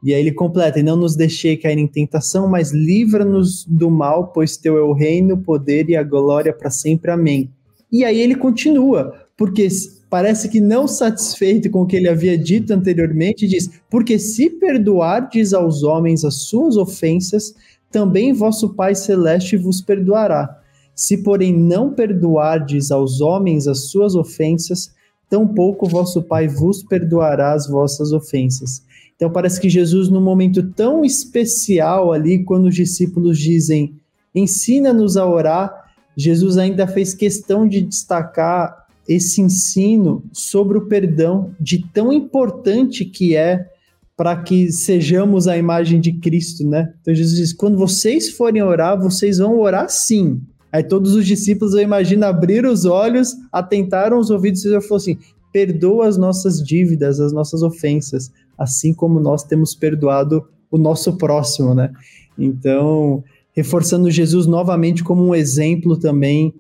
E 0.02 0.12
aí 0.12 0.20
ele 0.20 0.32
completa: 0.32 0.80
E 0.80 0.82
não 0.82 0.96
nos 0.96 1.14
deixei 1.14 1.56
cair 1.56 1.78
em 1.78 1.86
tentação, 1.86 2.48
mas 2.48 2.72
livra-nos 2.72 3.64
do 3.64 3.90
mal, 3.90 4.28
pois 4.28 4.56
teu 4.56 4.76
é 4.76 4.82
o 4.82 4.92
reino, 4.92 5.34
o 5.34 5.42
poder 5.42 5.88
e 5.88 5.96
a 5.96 6.02
glória 6.02 6.52
para 6.52 6.70
sempre. 6.70 7.10
Amém. 7.10 7.50
E 7.90 8.04
aí 8.04 8.20
ele 8.20 8.34
continua, 8.34 9.12
porque 9.36 9.68
parece 10.10 10.48
que 10.48 10.60
não 10.60 10.88
satisfeito 10.88 11.70
com 11.70 11.82
o 11.82 11.86
que 11.86 11.96
ele 11.96 12.08
havia 12.08 12.36
dito 12.36 12.72
anteriormente, 12.72 13.46
diz: 13.46 13.70
Porque 13.88 14.18
se 14.18 14.50
perdoardes 14.50 15.52
aos 15.52 15.82
homens 15.82 16.24
as 16.24 16.42
suas 16.44 16.76
ofensas, 16.76 17.54
também 17.90 18.32
vosso 18.32 18.74
Pai 18.74 18.94
Celeste 18.94 19.56
vos 19.56 19.80
perdoará. 19.80 20.61
Se, 21.02 21.16
porém, 21.16 21.52
não 21.52 21.92
perdoardes 21.92 22.92
aos 22.92 23.20
homens 23.20 23.66
as 23.66 23.90
suas 23.90 24.14
ofensas, 24.14 24.94
tampouco 25.28 25.88
vosso 25.88 26.22
Pai 26.22 26.46
vos 26.46 26.84
perdoará 26.84 27.54
as 27.54 27.66
vossas 27.66 28.12
ofensas. 28.12 28.84
Então 29.16 29.28
parece 29.28 29.60
que 29.60 29.68
Jesus, 29.68 30.08
num 30.08 30.20
momento 30.20 30.62
tão 30.62 31.04
especial 31.04 32.12
ali, 32.12 32.44
quando 32.44 32.66
os 32.66 32.76
discípulos 32.76 33.36
dizem, 33.36 33.96
ensina-nos 34.32 35.16
a 35.16 35.26
orar, 35.26 35.92
Jesus 36.16 36.56
ainda 36.56 36.86
fez 36.86 37.12
questão 37.14 37.66
de 37.66 37.82
destacar 37.82 38.86
esse 39.08 39.40
ensino 39.40 40.22
sobre 40.32 40.78
o 40.78 40.86
perdão, 40.86 41.52
de 41.58 41.84
tão 41.92 42.12
importante 42.12 43.04
que 43.04 43.34
é 43.34 43.68
para 44.16 44.40
que 44.40 44.70
sejamos 44.70 45.48
a 45.48 45.58
imagem 45.58 46.00
de 46.00 46.12
Cristo, 46.12 46.64
né? 46.64 46.94
Então 47.00 47.12
Jesus 47.12 47.38
diz: 47.38 47.52
quando 47.52 47.76
vocês 47.76 48.30
forem 48.30 48.62
orar, 48.62 48.96
vocês 49.00 49.38
vão 49.38 49.58
orar 49.58 49.90
sim. 49.90 50.40
Aí 50.72 50.82
todos 50.82 51.14
os 51.14 51.26
discípulos, 51.26 51.74
eu 51.74 51.80
imagino, 51.80 52.24
abriram 52.24 52.72
os 52.72 52.86
olhos, 52.86 53.36
atentaram 53.52 54.18
os 54.18 54.30
ouvidos 54.30 54.64
e 54.64 54.80
falou 54.80 54.96
assim: 54.96 55.18
perdoa 55.52 56.08
as 56.08 56.16
nossas 56.16 56.62
dívidas, 56.62 57.20
as 57.20 57.32
nossas 57.32 57.62
ofensas, 57.62 58.32
assim 58.56 58.94
como 58.94 59.20
nós 59.20 59.44
temos 59.44 59.74
perdoado 59.74 60.48
o 60.70 60.78
nosso 60.78 61.18
próximo, 61.18 61.74
né? 61.74 61.92
Então, 62.38 63.22
reforçando 63.52 64.10
Jesus 64.10 64.46
novamente 64.46 65.04
como 65.04 65.22
um 65.22 65.34
exemplo 65.34 65.96
também 65.98 66.54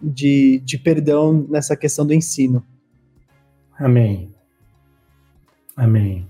de, 0.00 0.60
de 0.62 0.76
perdão 0.76 1.46
nessa 1.48 1.74
questão 1.74 2.06
do 2.06 2.12
ensino. 2.12 2.62
Amém. 3.78 4.28
Amém. 5.74 6.26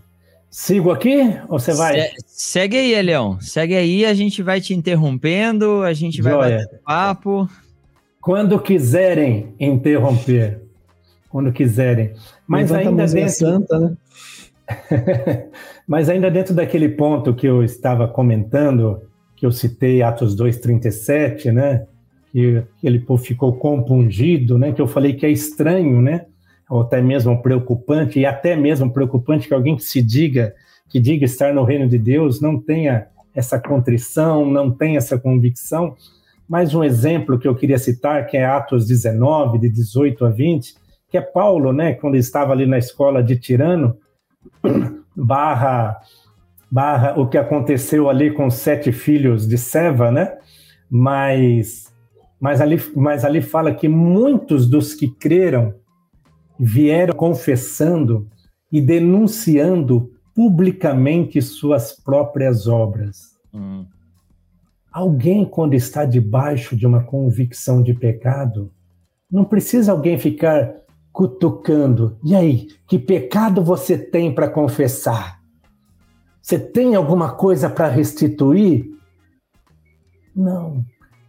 Sigo 0.56 0.92
aqui 0.92 1.18
ou 1.48 1.58
você 1.58 1.74
vai? 1.74 2.00
Se, 2.00 2.14
segue 2.28 2.76
aí, 2.76 3.02
Leão. 3.02 3.40
Segue 3.40 3.74
aí, 3.74 4.06
a 4.06 4.14
gente 4.14 4.40
vai 4.40 4.60
te 4.60 4.72
interrompendo, 4.72 5.82
a 5.82 5.92
gente 5.92 6.22
vai 6.22 6.32
Joia. 6.32 6.58
bater 6.58 6.80
papo. 6.84 7.48
Quando 8.20 8.60
quiserem 8.60 9.52
interromper. 9.58 10.62
Quando 11.28 11.52
quiserem. 11.52 12.12
Mas 12.46 12.70
Levanta 12.70 12.88
ainda 12.88 13.06
dentro. 13.12 13.34
Santa, 13.34 13.80
né? 13.80 13.96
Mas 15.88 16.08
ainda 16.08 16.30
dentro 16.30 16.54
daquele 16.54 16.88
ponto 16.90 17.34
que 17.34 17.48
eu 17.48 17.64
estava 17.64 18.06
comentando, 18.06 19.02
que 19.34 19.44
eu 19.44 19.50
citei 19.50 20.02
Atos 20.02 20.36
2:37, 20.36 21.50
né? 21.50 21.84
Que, 22.30 22.62
que 22.78 22.86
ele 22.86 23.04
ficou 23.18 23.56
compungido, 23.56 24.56
né? 24.56 24.72
Que 24.72 24.80
eu 24.80 24.86
falei 24.86 25.14
que 25.14 25.26
é 25.26 25.30
estranho, 25.30 26.00
né? 26.00 26.26
Ou 26.74 26.82
até 26.82 27.00
mesmo 27.00 27.40
preocupante, 27.40 28.18
e 28.18 28.26
até 28.26 28.56
mesmo 28.56 28.92
preocupante 28.92 29.46
que 29.46 29.54
alguém 29.54 29.76
que 29.76 29.84
se 29.84 30.02
diga, 30.02 30.52
que 30.88 30.98
diga 30.98 31.24
estar 31.24 31.54
no 31.54 31.62
reino 31.62 31.88
de 31.88 31.96
Deus, 31.96 32.40
não 32.40 32.60
tenha 32.60 33.06
essa 33.32 33.60
contrição, 33.60 34.44
não 34.44 34.72
tenha 34.72 34.98
essa 34.98 35.16
convicção. 35.16 35.94
Mais 36.48 36.74
um 36.74 36.82
exemplo 36.82 37.38
que 37.38 37.46
eu 37.46 37.54
queria 37.54 37.78
citar, 37.78 38.26
que 38.26 38.36
é 38.36 38.44
Atos 38.44 38.88
19, 38.88 39.56
de 39.60 39.68
18 39.68 40.24
a 40.24 40.30
20, 40.30 40.74
que 41.08 41.16
é 41.16 41.20
Paulo, 41.20 41.72
né, 41.72 41.94
quando 41.94 42.16
estava 42.16 42.50
ali 42.50 42.66
na 42.66 42.76
escola 42.76 43.22
de 43.22 43.36
Tirano, 43.36 43.96
barra, 45.14 45.96
barra 46.68 47.14
o 47.16 47.28
que 47.28 47.38
aconteceu 47.38 48.10
ali 48.10 48.32
com 48.32 48.46
os 48.46 48.54
sete 48.54 48.90
filhos 48.90 49.46
de 49.46 49.56
Seva, 49.56 50.10
né, 50.10 50.36
mas, 50.90 51.94
mas, 52.40 52.60
ali, 52.60 52.82
mas 52.96 53.24
ali 53.24 53.40
fala 53.40 53.72
que 53.72 53.86
muitos 53.86 54.68
dos 54.68 54.92
que 54.92 55.06
creram 55.06 55.83
vieram 56.58 57.14
confessando 57.14 58.28
e 58.70 58.80
denunciando 58.80 60.12
publicamente 60.34 61.40
suas 61.40 61.92
próprias 61.92 62.66
obras. 62.66 63.36
Hum. 63.52 63.86
Alguém, 64.92 65.44
quando 65.44 65.74
está 65.74 66.04
debaixo 66.04 66.76
de 66.76 66.86
uma 66.86 67.02
convicção 67.02 67.82
de 67.82 67.94
pecado, 67.94 68.72
não 69.30 69.44
precisa 69.44 69.92
alguém 69.92 70.18
ficar 70.18 70.72
cutucando. 71.12 72.18
E 72.24 72.34
aí, 72.34 72.68
que 72.86 72.98
pecado 72.98 73.62
você 73.62 73.96
tem 73.96 74.34
para 74.34 74.48
confessar? 74.48 75.40
Você 76.42 76.58
tem 76.58 76.94
alguma 76.94 77.32
coisa 77.32 77.70
para 77.70 77.88
restituir? 77.88 78.92
Não, 80.34 80.84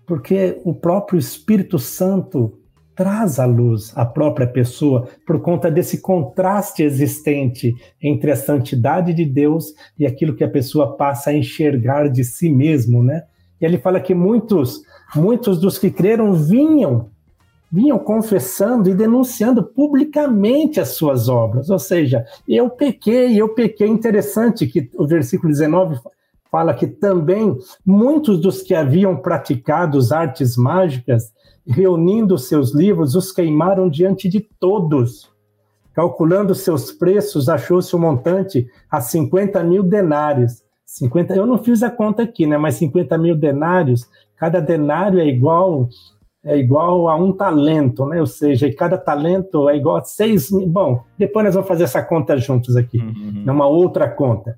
porque 0.05 0.59
o 0.65 0.73
próprio 0.73 1.17
Espírito 1.17 1.79
Santo 1.79 2.59
traz 2.95 3.39
à 3.39 3.45
luz 3.45 3.91
a 3.95 4.05
própria 4.05 4.47
pessoa 4.47 5.07
por 5.25 5.41
conta 5.41 5.69
desse 5.69 5.99
contraste 5.99 6.83
existente 6.83 7.75
entre 8.01 8.31
a 8.31 8.35
santidade 8.35 9.13
de 9.13 9.25
Deus 9.25 9.73
e 9.99 10.05
aquilo 10.05 10.35
que 10.35 10.43
a 10.43 10.49
pessoa 10.49 10.95
passa 10.95 11.29
a 11.29 11.33
enxergar 11.33 12.07
de 12.09 12.23
si 12.23 12.49
mesmo, 12.49 13.03
né? 13.03 13.23
E 13.59 13.65
ele 13.65 13.77
fala 13.77 13.99
que 13.99 14.13
muitos, 14.13 14.81
muitos 15.15 15.59
dos 15.59 15.77
que 15.77 15.91
creram 15.91 16.33
vinham 16.33 17.09
vinham 17.71 17.99
confessando 17.99 18.89
e 18.89 18.95
denunciando 18.95 19.61
publicamente 19.61 20.79
as 20.79 20.89
suas 20.89 21.27
obras, 21.27 21.69
ou 21.69 21.79
seja, 21.79 22.25
eu 22.47 22.69
pequei, 22.69 23.35
eu 23.35 23.49
pequei. 23.49 23.87
Interessante 23.87 24.65
que 24.65 24.89
o 24.95 25.05
versículo 25.05 25.51
19 25.51 25.99
fala 26.51 26.73
que 26.73 26.87
também 26.87 27.57
muitos 27.85 28.39
dos 28.39 28.61
que 28.61 28.73
haviam 28.73 29.17
praticado 29.17 29.97
as 29.97 30.11
artes 30.11 30.55
mágicas 30.55 31.33
reunindo 31.67 32.37
seus 32.37 32.73
livros, 32.73 33.15
os 33.15 33.31
queimaram 33.31 33.89
diante 33.89 34.29
de 34.29 34.39
todos. 34.39 35.31
Calculando 35.93 36.53
seus 36.53 36.91
preços, 36.91 37.49
achou-se 37.49 37.95
o 37.95 37.97
um 37.97 38.01
montante 38.01 38.67
a 38.91 39.01
50 39.01 39.63
mil 39.63 39.81
denários. 39.81 40.63
50, 40.85 41.33
eu 41.33 41.45
não 41.45 41.57
fiz 41.57 41.81
a 41.81 41.89
conta 41.89 42.23
aqui, 42.23 42.45
né? 42.45 42.57
Mas 42.57 42.75
50 42.75 43.17
mil 43.17 43.35
denários, 43.35 44.07
cada 44.37 44.59
denário 44.59 45.19
é 45.19 45.25
igual 45.25 45.89
é 46.47 46.55
igual 46.55 47.09
a 47.09 47.15
um 47.15 47.33
talento, 47.33 48.05
né? 48.05 48.19
Ou 48.19 48.27
seja, 48.27 48.71
cada 48.71 48.99
talento 48.99 49.67
é 49.67 49.75
igual 49.75 49.95
a 49.95 50.03
seis. 50.03 50.51
Bom, 50.51 51.03
depois 51.17 51.43
nós 51.43 51.55
vamos 51.55 51.67
fazer 51.67 51.85
essa 51.85 52.03
conta 52.03 52.37
juntos 52.37 52.75
aqui, 52.75 52.99
uhum. 52.99 53.43
numa 53.43 53.65
outra 53.65 54.07
conta. 54.07 54.55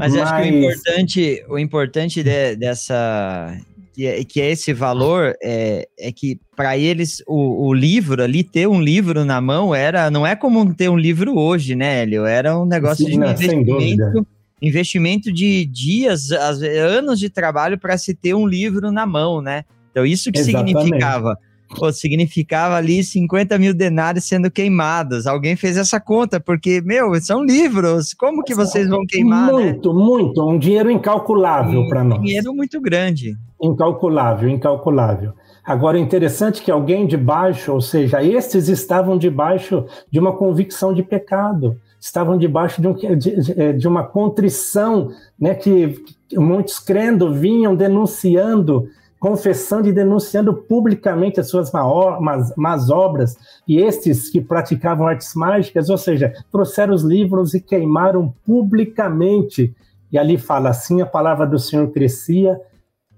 Mas, 0.00 0.14
Mas, 0.14 0.22
acho 0.22 0.42
que 0.42 0.48
o 0.48 0.56
importante, 0.56 1.44
o 1.46 1.58
importante 1.58 2.22
de, 2.22 2.56
dessa, 2.56 3.54
que 3.92 4.06
é, 4.06 4.24
que 4.24 4.40
é 4.40 4.50
esse 4.50 4.72
valor, 4.72 5.34
é, 5.42 5.86
é 5.98 6.10
que 6.10 6.40
para 6.56 6.78
eles 6.78 7.22
o, 7.26 7.66
o, 7.68 7.74
livro 7.74 8.22
ali, 8.22 8.42
ter 8.42 8.66
um 8.66 8.80
livro 8.80 9.26
na 9.26 9.42
mão, 9.42 9.74
era 9.74 10.10
não 10.10 10.26
é 10.26 10.34
como 10.34 10.72
ter 10.74 10.88
um 10.88 10.96
livro 10.96 11.38
hoje, 11.38 11.76
né, 11.76 12.00
Hélio? 12.00 12.24
Era 12.24 12.58
um 12.58 12.64
negócio 12.64 13.04
Sim, 13.04 13.10
de 13.10 13.18
não, 13.18 13.30
investimento, 13.30 14.26
investimento 14.62 15.30
de 15.30 15.66
dias, 15.66 16.30
anos 16.30 17.20
de 17.20 17.28
trabalho 17.28 17.78
para 17.78 17.98
se 17.98 18.14
ter 18.14 18.32
um 18.32 18.46
livro 18.46 18.90
na 18.90 19.04
mão, 19.04 19.42
né? 19.42 19.66
Então, 19.90 20.06
isso 20.06 20.32
que 20.32 20.38
Exatamente. 20.38 20.80
significava. 20.80 21.36
Pô, 21.76 21.92
significava 21.92 22.74
ali 22.74 23.02
50 23.04 23.56
mil 23.56 23.72
denários 23.72 24.24
sendo 24.24 24.50
queimados. 24.50 25.26
Alguém 25.26 25.54
fez 25.54 25.76
essa 25.76 26.00
conta, 26.00 26.40
porque, 26.40 26.80
meu, 26.80 27.14
são 27.20 27.44
livros. 27.44 28.12
Como 28.12 28.42
que 28.42 28.54
vocês 28.54 28.88
vão 28.88 29.06
queimar? 29.06 29.46
Né? 29.46 29.52
Muito, 29.52 29.94
né? 29.94 30.04
muito. 30.04 30.48
Um 30.48 30.58
dinheiro 30.58 30.90
incalculável 30.90 31.88
para 31.88 32.02
nós. 32.02 32.18
Um 32.18 32.22
dinheiro 32.22 32.52
muito 32.52 32.80
grande. 32.80 33.36
Incalculável, 33.62 34.48
incalculável. 34.48 35.32
Agora, 35.64 35.96
é 35.96 36.00
interessante 36.00 36.62
que 36.62 36.70
alguém 36.70 37.06
debaixo, 37.06 37.72
ou 37.72 37.80
seja, 37.80 38.22
estes 38.22 38.68
estavam 38.68 39.16
debaixo 39.16 39.84
de 40.10 40.18
uma 40.18 40.36
convicção 40.36 40.92
de 40.92 41.02
pecado. 41.02 41.76
estavam 42.00 42.36
debaixo 42.36 42.80
de, 42.80 42.88
um, 42.88 42.94
de, 42.94 43.72
de 43.74 43.86
uma 43.86 44.02
contrição, 44.02 45.10
né, 45.38 45.54
que 45.54 46.02
muitos 46.34 46.80
crendo 46.80 47.32
vinham 47.32 47.76
denunciando 47.76 48.88
confessando 49.20 49.86
e 49.86 49.92
denunciando 49.92 50.54
publicamente 50.54 51.38
as 51.38 51.50
suas 51.50 51.70
más, 51.70 52.90
obras, 52.90 53.36
e 53.68 53.76
estes 53.78 54.30
que 54.30 54.40
praticavam 54.40 55.06
artes 55.06 55.34
mágicas, 55.34 55.90
ou 55.90 55.98
seja, 55.98 56.32
trouxeram 56.50 56.94
os 56.94 57.02
livros 57.02 57.52
e 57.52 57.60
queimaram 57.60 58.34
publicamente. 58.46 59.76
E 60.10 60.18
ali 60.18 60.38
fala 60.38 60.70
assim: 60.70 61.02
a 61.02 61.06
palavra 61.06 61.46
do 61.46 61.58
Senhor 61.58 61.86
crescia 61.92 62.58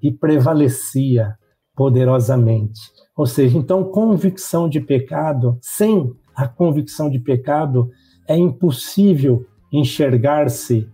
e 0.03 0.11
prevalecia 0.11 1.39
poderosamente. 1.77 2.81
Ou 3.17 3.25
seja, 3.25 3.57
então, 3.57 3.85
convicção 3.85 4.69
de 4.69 4.81
pecado, 4.81 5.57
sem 5.63 6.13
a 6.35 6.49
convicção 6.49 7.09
de 7.09 7.21
pecado, 7.21 7.91
é 8.27 8.37
impossível 8.37 9.47
enxergar-se 9.73 10.89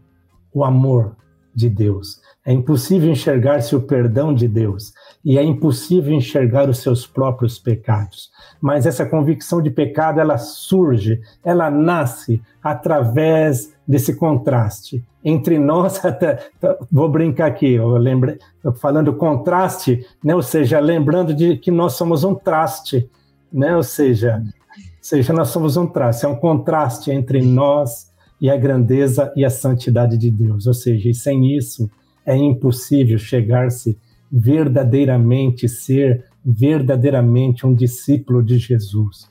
o 0.52 0.62
amor 0.62 1.16
de 1.54 1.68
Deus. 1.68 2.20
É 2.44 2.52
impossível 2.52 3.10
enxergar-se 3.10 3.74
o 3.74 3.80
perdão 3.80 4.34
de 4.34 4.46
Deus 4.46 4.92
e 5.28 5.36
é 5.36 5.44
impossível 5.44 6.14
enxergar 6.14 6.70
os 6.70 6.78
seus 6.78 7.06
próprios 7.06 7.58
pecados. 7.58 8.30
Mas 8.58 8.86
essa 8.86 9.04
convicção 9.04 9.60
de 9.60 9.68
pecado, 9.68 10.20
ela 10.20 10.38
surge, 10.38 11.20
ela 11.44 11.70
nasce 11.70 12.40
através 12.62 13.74
desse 13.86 14.16
contraste 14.16 15.04
entre 15.22 15.58
nós, 15.58 16.02
até, 16.06 16.48
vou 16.90 17.10
brincar 17.10 17.48
aqui, 17.48 17.72
eu 17.72 17.90
lembrei, 17.98 18.38
falando 18.80 19.12
contraste, 19.12 20.06
né, 20.24 20.34
ou 20.34 20.42
seja, 20.42 20.80
lembrando 20.80 21.34
de 21.34 21.58
que 21.58 21.70
nós 21.70 21.92
somos 21.92 22.24
um 22.24 22.34
traste, 22.34 23.06
né, 23.52 23.76
ou 23.76 23.82
seja, 23.82 24.42
seja, 25.02 25.34
nós 25.34 25.48
somos 25.48 25.76
um 25.76 25.86
traste, 25.86 26.24
é 26.24 26.28
um 26.28 26.36
contraste 26.36 27.10
entre 27.10 27.42
nós 27.42 28.10
e 28.40 28.48
a 28.48 28.56
grandeza 28.56 29.30
e 29.36 29.44
a 29.44 29.50
santidade 29.50 30.16
de 30.16 30.30
Deus, 30.30 30.66
ou 30.66 30.74
seja, 30.74 31.10
e 31.10 31.14
sem 31.14 31.54
isso 31.54 31.90
é 32.24 32.34
impossível 32.34 33.18
chegar-se 33.18 33.98
verdadeiramente 34.30 35.68
ser 35.68 36.24
verdadeiramente 36.44 37.66
um 37.66 37.74
discípulo 37.74 38.42
de 38.42 38.58
Jesus. 38.58 39.28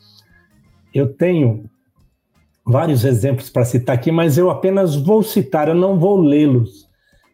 Eu 0.94 1.14
tenho 1.14 1.70
vários 2.66 3.06
exemplos 3.06 3.50
para 3.50 3.66
citar 3.66 3.96
aqui, 3.96 4.12
mas 4.12 4.38
eu 4.38 4.50
apenas 4.50 4.96
vou 4.96 5.24
citar, 5.24 5.68
eu 5.68 5.76
não 5.76 6.00
vou 6.00 6.20
lê-los. 6.20 6.88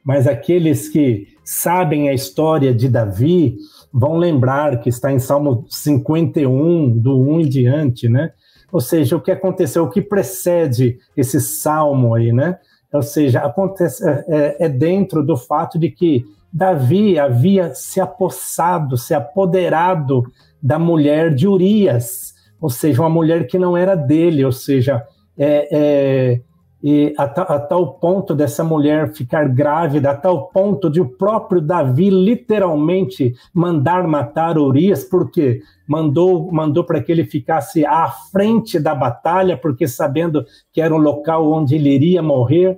Mas 0.06 0.28
aqueles 0.28 0.90
que 0.90 1.28
sabem 1.44 2.10
a 2.10 2.14
história 2.14 2.74
de 2.74 2.88
Davi 2.88 3.58
vão 3.92 4.18
lembrar 4.18 4.80
que 4.80 4.90
está 4.90 5.12
em 5.12 5.20
Salmo 5.20 5.66
51, 5.70 6.98
do 6.98 7.20
1 7.20 7.40
em 7.42 7.50
diante, 7.50 8.10
né? 8.10 8.32
Ou 8.72 8.82
seja, 8.82 9.16
o 9.16 9.22
que 9.22 9.32
aconteceu, 9.32 9.84
o 9.84 9.90
que 9.90 10.02
precede 10.02 10.98
esse 11.16 11.40
salmo 11.40 12.16
aí, 12.16 12.34
né? 12.34 12.58
Ou 12.92 13.04
seja, 13.04 13.40
acontece, 13.40 14.08
é, 14.08 14.26
é, 14.28 14.66
é 14.66 14.70
dentro 14.70 15.24
do 15.24 15.38
fato 15.38 15.80
de 15.80 15.90
que 15.90 16.26
Davi 16.54 17.18
havia 17.18 17.74
se 17.74 18.00
apossado, 18.00 18.96
se 18.96 19.14
apoderado 19.14 20.24
da 20.62 20.78
mulher 20.78 21.34
de 21.34 21.48
Urias, 21.48 22.34
ou 22.62 22.70
seja, 22.70 23.02
uma 23.02 23.10
mulher 23.10 23.48
que 23.48 23.58
não 23.58 23.76
era 23.76 23.96
dele, 23.96 24.46
ou 24.46 24.52
seja, 24.52 25.04
é, 25.38 26.40
é, 26.86 27.14
a, 27.18 27.24
a, 27.24 27.60
tal 27.60 27.96
ponto 27.96 28.36
dessa 28.36 28.64
mulher 28.64 29.14
ficar 29.14 29.50
grávida, 29.50 30.12
a 30.12 30.16
tal 30.16 30.50
ponto 30.50 30.90
de 30.90 31.02
o 31.02 31.10
próprio 31.10 31.60
Davi 31.60 32.10
literalmente 32.10 33.34
mandar 33.54 34.08
matar 34.08 34.58
Urias, 34.58 35.04
porque 35.04 35.62
mandou 35.88 36.52
mandou 36.52 36.84
para 36.84 37.02
que 37.02 37.12
ele 37.12 37.26
ficasse 37.26 37.86
à 37.86 38.10
frente 38.32 38.80
da 38.80 38.94
batalha, 38.94 39.58
porque 39.58 39.88
sabendo 39.88 40.46
que 40.72 40.82
era 40.82 40.94
um 40.94 41.00
local 41.00 41.52
onde 41.52 41.76
ele 41.76 41.90
iria 41.90 42.22
morrer, 42.22 42.78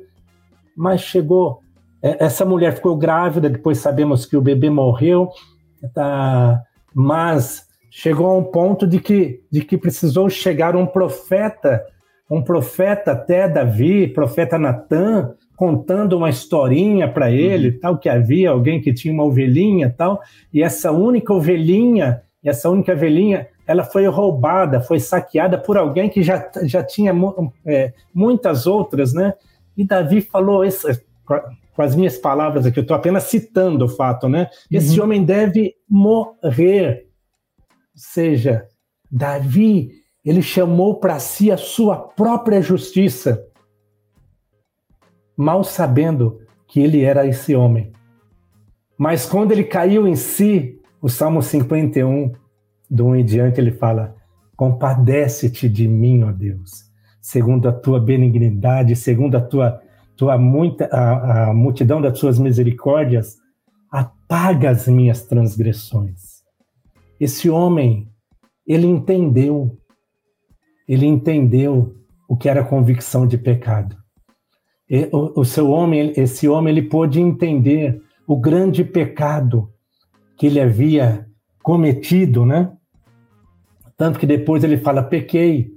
mas 0.78 1.02
chegou 1.02 1.65
essa 2.20 2.46
mulher 2.46 2.76
ficou 2.76 2.96
grávida, 2.96 3.50
depois 3.50 3.80
sabemos 3.80 4.28
que 4.28 4.38
o 4.38 4.42
bebê 4.42 4.70
morreu, 4.70 5.32
tá, 5.92 6.62
mas 6.94 7.66
chegou 7.90 8.28
a 8.28 8.38
um 8.38 8.44
ponto 8.44 8.86
de 8.86 9.00
que, 9.00 9.42
de 9.52 9.62
que 9.62 9.76
precisou 9.76 10.30
chegar 10.30 10.76
um 10.76 10.86
profeta, 10.86 11.84
um 12.30 12.44
profeta 12.44 13.14
até 13.14 13.48
Davi, 13.48 14.08
profeta 14.08 14.60
Natan, 14.60 15.34
contando 15.56 16.16
uma 16.16 16.30
historinha 16.30 17.08
para 17.08 17.32
ele, 17.32 17.70
uhum. 17.70 17.80
tal 17.80 17.98
que 17.98 18.08
havia 18.08 18.52
alguém 18.52 18.80
que 18.80 18.94
tinha 18.94 19.14
uma 19.14 19.24
ovelhinha, 19.24 19.94
tal, 19.98 20.22
e 20.54 20.62
essa 20.62 20.92
única 20.92 21.34
ovelhinha, 21.34 22.22
essa 22.44 22.70
única 22.70 22.94
ovelhinha, 22.94 23.48
ela 23.66 23.84
foi 23.84 24.06
roubada, 24.06 24.80
foi 24.80 25.00
saqueada 25.00 25.58
por 25.58 25.76
alguém 25.76 26.08
que 26.08 26.22
já, 26.22 26.52
já 26.64 26.84
tinha 26.84 27.12
é, 27.66 27.94
muitas 28.14 28.68
outras, 28.68 29.12
né? 29.12 29.34
E 29.76 29.84
Davi 29.84 30.22
falou, 30.22 30.64
esse, 30.64 31.02
com 31.76 31.82
as 31.82 31.96
minhas 31.96 32.18
palavras 32.18 32.66
aqui, 32.66 32.80
eu 32.80 32.84
estou 32.84 32.96
apenas 32.96 33.24
citando 33.24 33.86
o 33.86 33.90
fato, 33.90 34.30
né? 34.30 34.50
Esse 34.72 34.98
uhum. 34.98 35.06
homem 35.06 35.26
deve 35.26 35.76
morrer. 35.90 37.08
Ou 37.60 37.74
seja, 37.96 38.66
Davi, 39.12 39.92
ele 40.24 40.42
chamou 40.42 41.00
para 41.00 41.20
si 41.20 41.52
a 41.52 41.58
sua 41.58 41.98
própria 41.98 42.62
justiça, 42.62 43.46
mal 45.36 45.64
sabendo 45.66 46.40
que 46.66 46.80
ele 46.80 47.04
era 47.04 47.28
esse 47.28 47.54
homem. 47.54 47.92
Mas 48.98 49.26
quando 49.26 49.52
ele 49.52 49.66
caiu 49.66 50.08
em 50.08 50.16
si, 50.16 50.80
o 51.02 51.10
Salmo 51.10 51.44
51, 51.44 52.32
do 52.90 53.08
1 53.08 53.16
em 53.18 53.26
diante, 53.26 53.60
ele 53.60 53.72
fala: 53.72 54.16
Compadece-te 54.56 55.68
de 55.68 55.90
mim, 55.90 56.24
ó 56.24 56.32
Deus, 56.32 56.86
segundo 57.20 57.68
a 57.68 57.74
tua 57.74 58.00
benignidade, 58.00 58.96
segundo 58.96 59.36
a 59.36 59.42
tua 59.42 59.82
tua 60.16 60.38
muita, 60.38 60.86
a, 60.88 61.50
a 61.50 61.54
multidão 61.54 62.02
das 62.02 62.20
tuas 62.20 62.40
misericórdias 62.40 63.38
apaga 63.92 64.70
as 64.70 64.88
minhas 64.88 65.26
transgressões. 65.26 66.44
Esse 67.20 67.50
homem, 67.50 68.10
ele 68.68 68.88
entendeu, 68.88 69.78
ele 70.88 71.06
entendeu 71.06 71.96
o 72.28 72.36
que 72.36 72.50
era 72.50 72.64
convicção 72.64 73.28
de 73.28 73.38
pecado. 73.38 73.96
E, 74.90 75.10
o, 75.12 75.42
o 75.42 75.46
seu 75.46 75.70
homem, 75.70 76.14
esse 76.18 76.48
homem, 76.48 76.76
ele 76.76 76.88
pôde 76.88 77.22
entender 77.22 78.02
o 78.28 78.38
grande 78.38 78.84
pecado 78.84 79.70
que 80.38 80.48
ele 80.48 80.60
havia 80.60 81.26
cometido, 81.64 82.46
né? 82.46 82.72
Tanto 83.98 84.20
que 84.20 84.26
depois 84.26 84.64
ele 84.64 84.78
fala: 84.78 85.02
pequei, 85.02 85.72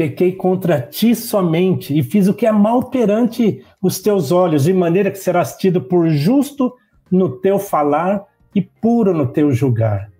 pequei 0.00 0.32
contra 0.32 0.80
ti 0.80 1.14
somente 1.14 1.94
e 1.94 2.02
fiz 2.02 2.26
o 2.26 2.32
que 2.32 2.46
é 2.46 2.52
mal 2.52 2.84
perante 2.84 3.62
os 3.82 4.00
teus 4.00 4.32
olhos, 4.32 4.64
de 4.64 4.72
maneira 4.72 5.10
que 5.10 5.18
serás 5.18 5.58
tido 5.58 5.78
por 5.78 6.08
justo 6.08 6.72
no 7.10 7.28
teu 7.28 7.58
falar 7.58 8.24
e 8.54 8.62
puro 8.62 9.12
no 9.12 9.26
teu 9.26 9.52
julgar. 9.52 10.10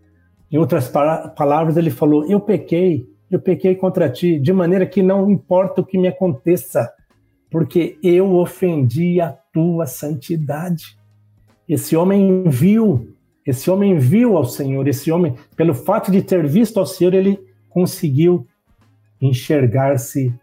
Em 0.52 0.58
outras 0.58 0.86
palavras, 0.86 1.78
ele 1.78 1.88
falou: 1.88 2.26
Eu 2.26 2.40
pequei, 2.40 3.08
eu 3.30 3.40
pequei 3.40 3.74
contra 3.74 4.10
ti, 4.10 4.38
de 4.38 4.52
maneira 4.52 4.84
que 4.84 5.02
não 5.02 5.30
importa 5.30 5.80
o 5.80 5.86
que 5.86 5.96
me 5.96 6.08
aconteça, 6.08 6.92
porque 7.50 7.96
eu 8.02 8.34
ofendi 8.34 9.18
a 9.18 9.30
tua 9.50 9.86
santidade. 9.86 10.94
Esse 11.66 11.96
homem 11.96 12.44
viu, 12.46 13.14
esse 13.46 13.70
homem 13.70 13.96
viu 13.96 14.36
ao 14.36 14.44
Senhor, 14.44 14.86
esse 14.86 15.10
homem, 15.10 15.36
pelo 15.56 15.72
fato 15.72 16.12
de 16.12 16.20
ter 16.20 16.46
visto 16.46 16.78
ao 16.78 16.84
Senhor, 16.84 17.14
ele 17.14 17.40
conseguiu 17.70 18.46
enxergar-se 19.20 20.34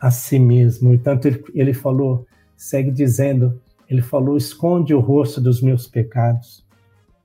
a 0.00 0.10
si 0.10 0.38
mesmo. 0.38 0.94
E 0.94 0.98
tanto 0.98 1.28
ele, 1.28 1.44
ele 1.54 1.74
falou, 1.74 2.26
segue 2.56 2.90
dizendo, 2.90 3.60
ele 3.88 4.02
falou: 4.02 4.36
esconde 4.36 4.94
o 4.94 5.00
rosto 5.00 5.40
dos 5.40 5.60
meus 5.60 5.86
pecados, 5.86 6.66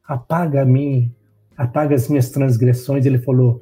apaga 0.05 0.61
a 0.61 0.65
mim, 0.65 1.13
apaga 1.55 1.95
as 1.95 2.07
minhas 2.07 2.29
transgressões. 2.29 3.05
Ele 3.05 3.19
falou: 3.19 3.61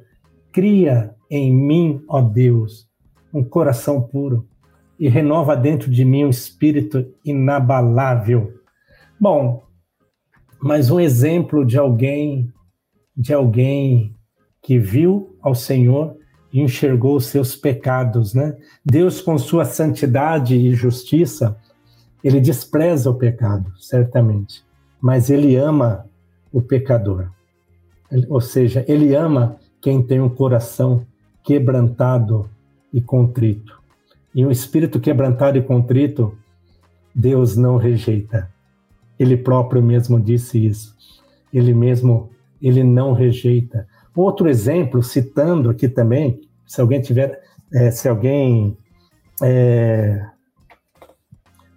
cria 0.52 1.14
em 1.30 1.54
mim, 1.54 2.02
ó 2.08 2.20
Deus, 2.20 2.88
um 3.32 3.44
coração 3.44 4.00
puro 4.00 4.48
e 4.98 5.08
renova 5.08 5.56
dentro 5.56 5.90
de 5.90 6.04
mim 6.04 6.24
um 6.24 6.30
espírito 6.30 7.06
inabalável. 7.24 8.54
Bom, 9.20 9.62
mas 10.60 10.90
um 10.90 10.98
exemplo 10.98 11.64
de 11.64 11.78
alguém, 11.78 12.52
de 13.16 13.32
alguém 13.32 14.14
que 14.62 14.78
viu 14.78 15.36
ao 15.40 15.54
Senhor 15.54 16.16
enxergou 16.52 17.16
os 17.16 17.26
seus 17.26 17.54
pecados, 17.54 18.34
né? 18.34 18.56
Deus, 18.84 19.20
com 19.20 19.36
sua 19.38 19.64
santidade 19.64 20.54
e 20.56 20.74
justiça, 20.74 21.56
ele 22.22 22.40
despreza 22.40 23.10
o 23.10 23.14
pecado, 23.14 23.72
certamente, 23.78 24.64
mas 25.00 25.30
ele 25.30 25.56
ama 25.56 26.06
o 26.52 26.62
pecador. 26.62 27.28
Ou 28.28 28.40
seja, 28.40 28.84
ele 28.88 29.14
ama 29.14 29.56
quem 29.80 30.02
tem 30.02 30.20
um 30.20 30.28
coração 30.28 31.06
quebrantado 31.42 32.48
e 32.92 33.00
contrito. 33.00 33.80
E 34.34 34.44
um 34.44 34.50
espírito 34.50 34.98
quebrantado 34.98 35.58
e 35.58 35.62
contrito, 35.62 36.36
Deus 37.14 37.56
não 37.56 37.76
rejeita. 37.76 38.50
Ele 39.18 39.36
próprio 39.36 39.82
mesmo 39.82 40.20
disse 40.20 40.64
isso. 40.64 40.94
Ele 41.52 41.72
mesmo, 41.72 42.30
ele 42.60 42.82
não 42.82 43.12
rejeita. 43.12 43.86
Outro 44.16 44.48
exemplo, 44.48 45.02
citando 45.02 45.68
aqui 45.68 45.88
também, 45.88 46.40
se 46.66 46.80
alguém 46.80 47.02
tiver, 47.02 47.38
é, 47.72 47.90
se 47.90 48.08
alguém 48.08 48.76
é, 49.42 50.24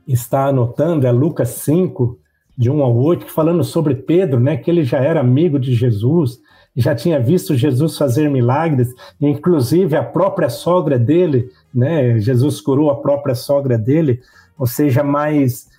está 0.08 0.46
anotando, 0.46 1.06
é 1.06 1.12
Lucas 1.12 1.50
5, 1.50 2.18
de 2.58 2.72
1 2.72 2.82
ao 2.82 2.96
8, 2.96 3.26
falando 3.32 3.64
sobre 3.64 3.94
Pedro, 3.94 4.40
né, 4.40 4.58
que 4.58 4.72
ele 4.72 4.84
já 4.84 5.00
era 5.00 5.20
amigo 5.20 5.60
de 5.60 5.74
Jesus, 5.74 6.40
já 6.76 6.96
tinha 6.96 7.20
visto 7.20 7.56
Jesus 7.56 7.98
fazer 7.98 8.30
milagres, 8.30 8.94
inclusive 9.20 9.96
a 9.96 10.04
própria 10.04 10.50
sogra 10.50 10.98
dele, 10.98 11.50
né, 11.74 12.20
Jesus 12.20 12.62
curou 12.62 12.90
a 12.90 13.02
própria 13.02 13.36
sogra 13.36 13.78
dele, 13.78 14.22
ou 14.58 14.66
seja, 14.66 15.04
mas 15.04 15.70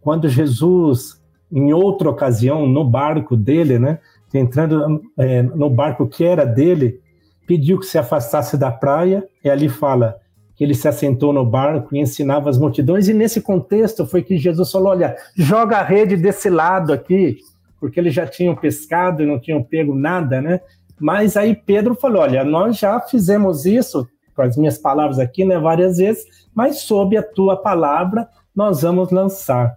quando 0.00 0.28
Jesus, 0.28 1.20
em 1.50 1.72
outra 1.72 2.10
ocasião, 2.10 2.66
no 2.66 2.84
barco 2.84 3.36
dele, 3.36 3.78
né, 3.78 3.98
entrando 4.38 5.02
é, 5.18 5.42
no 5.42 5.68
barco 5.68 6.06
que 6.06 6.24
era 6.24 6.44
dele, 6.44 7.00
pediu 7.46 7.78
que 7.78 7.86
se 7.86 7.98
afastasse 7.98 8.56
da 8.56 8.70
praia, 8.70 9.26
e 9.44 9.50
ali 9.50 9.68
fala 9.68 10.16
que 10.54 10.64
ele 10.64 10.74
se 10.74 10.86
assentou 10.86 11.32
no 11.32 11.44
barco 11.44 11.94
e 11.94 11.98
ensinava 11.98 12.48
as 12.48 12.58
multidões, 12.58 13.08
e 13.08 13.14
nesse 13.14 13.40
contexto 13.40 14.06
foi 14.06 14.22
que 14.22 14.38
Jesus 14.38 14.70
falou: 14.70 14.88
olha, 14.88 15.16
joga 15.36 15.78
a 15.78 15.82
rede 15.82 16.16
desse 16.16 16.48
lado 16.48 16.92
aqui, 16.92 17.38
porque 17.80 17.98
eles 17.98 18.14
já 18.14 18.26
tinham 18.26 18.54
pescado 18.54 19.22
e 19.22 19.26
não 19.26 19.40
tinham 19.40 19.62
pego 19.62 19.94
nada, 19.94 20.40
né? 20.40 20.60
Mas 21.00 21.36
aí 21.36 21.54
Pedro 21.54 21.94
falou: 21.94 22.22
olha, 22.22 22.44
nós 22.44 22.78
já 22.78 23.00
fizemos 23.00 23.66
isso, 23.66 24.06
com 24.36 24.42
as 24.42 24.56
minhas 24.56 24.78
palavras 24.78 25.18
aqui, 25.18 25.44
né, 25.44 25.58
várias 25.58 25.98
vezes, 25.98 26.24
mas 26.54 26.82
sob 26.82 27.16
a 27.16 27.22
tua 27.22 27.56
palavra 27.56 28.28
nós 28.54 28.82
vamos 28.82 29.10
lançar, 29.10 29.76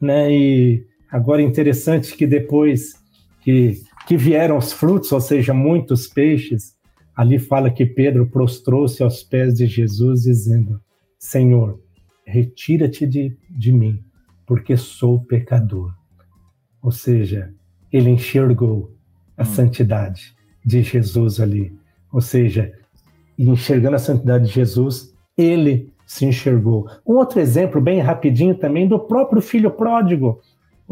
né? 0.00 0.32
E 0.32 0.84
agora 1.10 1.42
é 1.42 1.44
interessante 1.44 2.16
que 2.16 2.26
depois 2.26 3.01
que, 3.42 3.82
que 4.06 4.16
vieram 4.16 4.56
os 4.56 4.72
frutos, 4.72 5.12
ou 5.12 5.20
seja, 5.20 5.52
muitos 5.52 6.06
peixes, 6.06 6.74
ali 7.14 7.38
fala 7.38 7.70
que 7.70 7.84
Pedro 7.84 8.26
prostrou-se 8.26 9.02
aos 9.02 9.22
pés 9.22 9.54
de 9.54 9.66
Jesus, 9.66 10.22
dizendo: 10.22 10.80
Senhor, 11.18 11.80
retira-te 12.24 13.06
de, 13.06 13.36
de 13.50 13.72
mim, 13.72 14.02
porque 14.46 14.76
sou 14.76 15.20
pecador. 15.20 15.92
Ou 16.80 16.90
seja, 16.90 17.52
ele 17.92 18.10
enxergou 18.10 18.94
a 19.36 19.42
hum. 19.42 19.46
santidade 19.46 20.34
de 20.64 20.82
Jesus 20.82 21.40
ali. 21.40 21.72
Ou 22.12 22.20
seja, 22.20 22.72
enxergando 23.38 23.96
a 23.96 24.00
santidade 24.00 24.46
de 24.46 24.52
Jesus, 24.52 25.14
ele 25.36 25.92
se 26.06 26.26
enxergou. 26.26 26.86
Um 27.06 27.14
outro 27.14 27.40
exemplo, 27.40 27.80
bem 27.80 28.00
rapidinho 28.00 28.54
também, 28.54 28.86
do 28.86 28.98
próprio 28.98 29.40
filho 29.40 29.70
pródigo. 29.70 30.40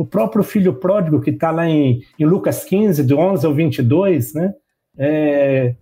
O 0.01 0.07
próprio 0.07 0.42
filho 0.42 0.72
pródigo, 0.72 1.20
que 1.20 1.28
está 1.28 1.51
lá 1.51 1.68
em, 1.68 2.03
em, 2.18 2.24
Lucas 2.24 2.64
15, 2.64 3.03
do 3.03 3.18
11 3.18 3.44
ao 3.44 3.53
22, 3.53 4.32
né? 4.32 4.55
É, 4.96 5.74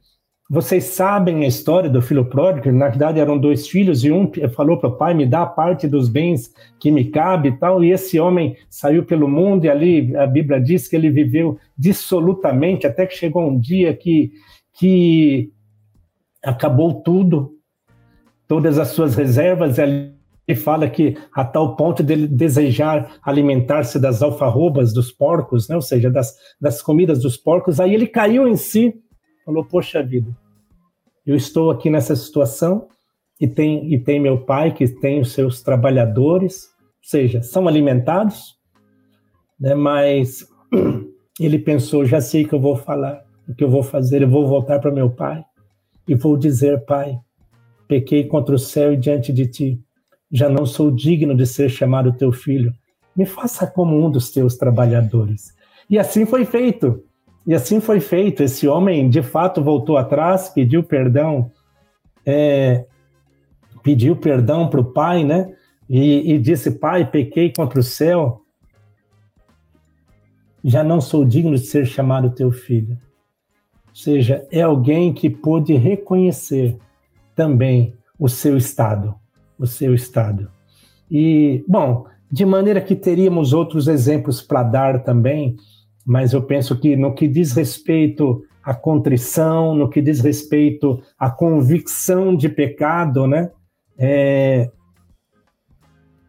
vocês 0.51 0.87
sabem 0.87 1.45
a 1.45 1.47
história 1.47 1.89
do 1.89 2.03
filho 2.03 2.25
pródigo, 2.25 2.73
na 2.73 2.89
verdade 2.89 3.21
eram 3.21 3.39
dois 3.39 3.69
filhos, 3.69 4.03
e 4.03 4.11
um 4.11 4.29
falou 4.57 4.77
para 4.77 4.89
o 4.89 4.97
pai: 4.97 5.15
me 5.15 5.25
dá 5.25 5.47
parte 5.47 5.87
dos 5.87 6.09
bens 6.09 6.53
que 6.81 6.91
me 6.91 7.05
cabe 7.05 7.51
e 7.51 7.57
tal, 7.59 7.85
e 7.85 7.93
esse 7.93 8.19
homem 8.19 8.57
saiu 8.69 9.05
pelo 9.05 9.29
mundo, 9.29 9.67
e 9.67 9.71
ali 9.71 10.17
a 10.17 10.27
Bíblia 10.27 10.61
diz 10.61 10.89
que 10.89 10.97
ele 10.97 11.11
viveu 11.11 11.57
dissolutamente, 11.79 12.89
até 12.89 13.07
que 13.07 13.15
chegou 13.15 13.49
um 13.49 13.57
dia 13.57 13.95
que, 13.95 14.33
que 14.73 15.53
acabou 16.43 17.03
tudo, 17.03 17.53
todas 18.49 18.81
as 18.81 18.89
suas 18.89 19.15
reservas, 19.15 19.79
e 20.49 20.55
fala 20.55 20.89
que 20.89 21.15
a 21.33 21.45
tal 21.45 21.77
ponto 21.77 22.03
dele 22.03 22.27
desejar 22.27 23.19
alimentar-se 23.23 24.01
das 24.01 24.23
alfarrobas 24.23 24.95
dos 24.95 25.13
porcos, 25.13 25.69
né? 25.69 25.77
ou 25.77 25.83
seja, 25.83 26.11
das, 26.11 26.35
das 26.59 26.81
comidas 26.81 27.21
dos 27.21 27.37
porcos, 27.37 27.79
aí 27.79 27.95
ele 27.95 28.07
caiu 28.07 28.49
em 28.49 28.57
si 28.57 28.95
falou: 29.49 29.65
Poxa 29.65 30.03
vida, 30.03 30.37
eu 31.27 31.35
estou 31.35 31.71
aqui 31.71 31.89
nessa 31.89 32.15
situação 32.15 32.89
e 33.41 33.49
tem, 33.49 33.93
e 33.93 33.99
tem 33.99 34.21
meu 34.21 34.45
pai 34.45 34.75
que 34.75 34.87
tem 34.87 35.21
os 35.21 35.33
seus 35.33 35.63
trabalhadores, 35.63 36.65
ou 36.65 37.09
seja, 37.09 37.43
são 37.43 37.67
alimentados, 37.67 38.59
né? 39.59 39.75
mas 39.75 40.47
ele 41.41 41.59
pensou: 41.59 42.05
já 42.05 42.21
sei 42.21 42.45
que 42.45 42.55
eu 42.55 42.61
vou 42.61 42.77
falar, 42.77 43.25
o 43.49 43.55
que 43.55 43.65
eu 43.65 43.71
vou 43.71 43.83
fazer, 43.83 44.21
eu 44.21 44.29
vou 44.29 44.47
voltar 44.47 44.79
para 44.81 44.91
meu 44.93 45.09
pai 45.09 45.43
e 46.07 46.15
vou 46.15 46.37
dizer: 46.37 46.85
Pai, 46.85 47.19
pequei 47.89 48.25
contra 48.25 48.55
o 48.55 48.59
céu 48.59 48.93
e 48.93 48.99
diante 48.99 49.33
de 49.33 49.47
ti, 49.47 49.81
já 50.31 50.49
não 50.49 50.67
sou 50.67 50.91
digno 50.91 51.35
de 51.35 51.47
ser 51.47 51.69
chamado 51.69 52.13
teu 52.13 52.33
filho. 52.33 52.73
Me 53.17 53.27
faça 53.27 53.67
como 53.67 54.05
um 54.05 54.11
dos 54.11 54.31
teus 54.31 54.57
trabalhadores. 54.57 55.55
E 55.89 55.99
assim 55.99 56.27
foi 56.27 56.45
feito. 56.45 57.03
E 57.47 57.55
assim 57.55 57.81
foi 57.81 58.01
feito. 58.01 58.43
Esse 58.43 58.69
homem, 58.69 59.09
de 59.09 59.23
fato, 59.23 59.63
voltou 59.63 59.97
atrás, 59.97 60.49
pediu 60.51 60.83
perdão, 60.83 61.51
é, 62.25 62.85
pediu 63.83 64.15
perdão 64.15 64.69
para 64.69 64.81
o 64.81 64.93
pai, 64.93 65.25
né? 65.25 65.55
E, 65.89 66.35
e 66.35 66.39
disse: 66.39 66.73
Pai, 66.73 67.11
pequei 67.11 67.51
contra 67.51 67.81
o 67.81 67.83
céu, 67.83 68.43
já 70.63 70.85
não 70.85 71.01
sou 71.01 71.25
digno 71.25 71.55
de 71.55 71.67
ser 71.67 71.87
chamado 71.87 72.35
teu 72.35 72.53
filho. 72.53 72.99
Ou 73.89 73.95
seja, 73.95 74.47
é 74.51 74.61
alguém 74.61 75.13
que 75.13 75.31
pôde 75.31 75.75
reconhecer 75.75 76.77
também 77.35 77.95
o 78.19 78.29
seu 78.29 78.57
estado, 78.57 79.15
o 79.59 79.67
seu 79.67 79.95
estado. 79.95 80.51
E, 81.11 81.65
bom, 81.67 82.07
de 82.31 82.45
maneira 82.45 82.81
que 82.81 82.95
teríamos 82.95 83.53
outros 83.53 83.89
exemplos 83.89 84.43
para 84.43 84.63
dar 84.63 85.03
também, 85.03 85.57
mas 86.07 86.33
eu 86.33 86.43
penso 86.43 86.79
que 86.79 86.97
no 86.97 87.15
que 87.15 87.27
diz 87.27 87.53
respeito 87.53 88.43
à 88.63 88.75
contrição, 88.75 89.75
no 89.75 89.89
que 89.89 90.01
diz 90.01 90.21
respeito 90.21 91.03
à 91.19 91.31
convicção 91.31 92.37
de 92.37 92.49
pecado, 92.49 93.27
né? 93.27 93.51
É, 93.99 94.71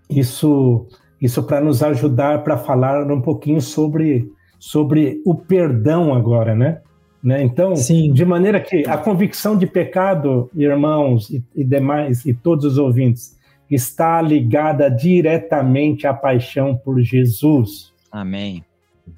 isso 0.10 0.88
isso 1.22 1.44
para 1.44 1.62
nos 1.62 1.84
ajudar 1.84 2.44
para 2.44 2.58
falar 2.58 3.12
um 3.12 3.22
pouquinho 3.22 3.62
sobre 3.62 4.32
sobre 4.58 5.22
o 5.26 5.36
perdão 5.36 6.14
agora, 6.14 6.56
né? 6.56 6.82
Né? 7.22 7.44
Então, 7.44 7.76
Sim. 7.76 8.14
de 8.14 8.26
maneira 8.26 8.60
que 8.60 8.88
a 8.88 8.98
convicção 8.98 9.58
de 9.58 9.68
pecado, 9.68 10.50
irmãos 10.56 11.30
e, 11.30 11.44
e 11.56 11.64
demais 11.64 12.26
e 12.26 12.34
todos 12.34 12.66
os 12.66 12.78
ouvintes, 12.78 13.38
está 13.70 14.22
ligada 14.22 14.90
diretamente 14.90 16.08
à 16.08 16.14
paixão 16.14 16.76
por 16.76 17.00
Jesus. 17.02 17.94
Amém 18.12 18.64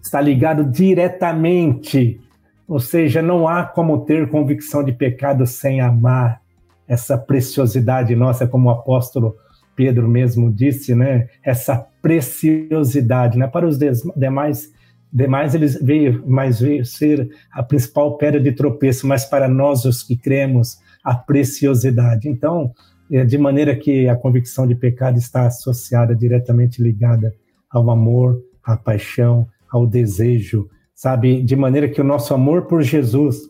está 0.01 0.21
ligado 0.21 0.63
diretamente. 0.63 2.19
Ou 2.67 2.79
seja, 2.79 3.21
não 3.21 3.47
há 3.47 3.63
como 3.65 4.05
ter 4.05 4.29
convicção 4.29 4.83
de 4.83 4.93
pecado 4.93 5.45
sem 5.45 5.81
amar 5.81 6.41
essa 6.87 7.17
preciosidade 7.17 8.15
nossa, 8.15 8.47
como 8.47 8.69
o 8.69 8.71
apóstolo 8.71 9.35
Pedro 9.75 10.07
mesmo 10.07 10.51
disse, 10.51 10.93
né? 10.93 11.29
Essa 11.43 11.75
preciosidade, 12.01 13.37
né? 13.37 13.47
Para 13.47 13.67
os 13.67 13.77
demais, 14.15 14.71
demais 15.11 15.53
eles 15.53 15.81
veio, 15.81 16.23
mais 16.27 16.59
veio 16.59 16.85
ser 16.85 17.29
a 17.51 17.61
principal 17.61 18.17
pedra 18.17 18.39
de 18.39 18.51
tropeço, 18.51 19.05
mas 19.07 19.25
para 19.25 19.47
nós 19.47 19.85
os 19.85 20.03
que 20.03 20.15
cremos, 20.15 20.79
a 21.03 21.15
preciosidade. 21.15 22.29
Então, 22.29 22.71
é, 23.11 23.25
de 23.25 23.37
maneira 23.37 23.75
que 23.75 24.07
a 24.07 24.15
convicção 24.15 24.65
de 24.65 24.75
pecado 24.75 25.17
está 25.17 25.47
associada 25.47 26.15
diretamente 26.15 26.81
ligada 26.81 27.33
ao 27.69 27.89
amor, 27.89 28.41
à 28.63 28.77
paixão, 28.77 29.47
ao 29.69 29.85
desejo, 29.85 30.69
sabe? 30.93 31.41
De 31.41 31.55
maneira 31.55 31.89
que 31.89 31.99
o 31.99 32.05
nosso 32.05 32.33
amor 32.33 32.63
por 32.63 32.81
Jesus 32.81 33.41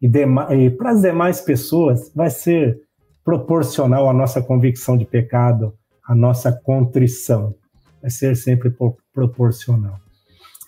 e, 0.00 0.06
e 0.06 0.70
para 0.70 0.90
as 0.90 1.02
demais 1.02 1.40
pessoas 1.40 2.10
vai 2.14 2.30
ser 2.30 2.80
proporcional 3.24 4.08
à 4.08 4.12
nossa 4.12 4.42
convicção 4.42 4.96
de 4.96 5.04
pecado, 5.04 5.72
à 6.06 6.14
nossa 6.14 6.52
contrição. 6.52 7.54
Vai 8.00 8.10
ser 8.10 8.36
sempre 8.36 8.72
proporcional. 9.12 10.05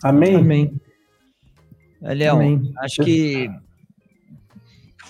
Amém? 0.03 0.36
Amém. 0.36 0.80
Leão, 2.01 2.36
Amém. 2.36 2.72
acho 2.78 3.03
que 3.03 3.51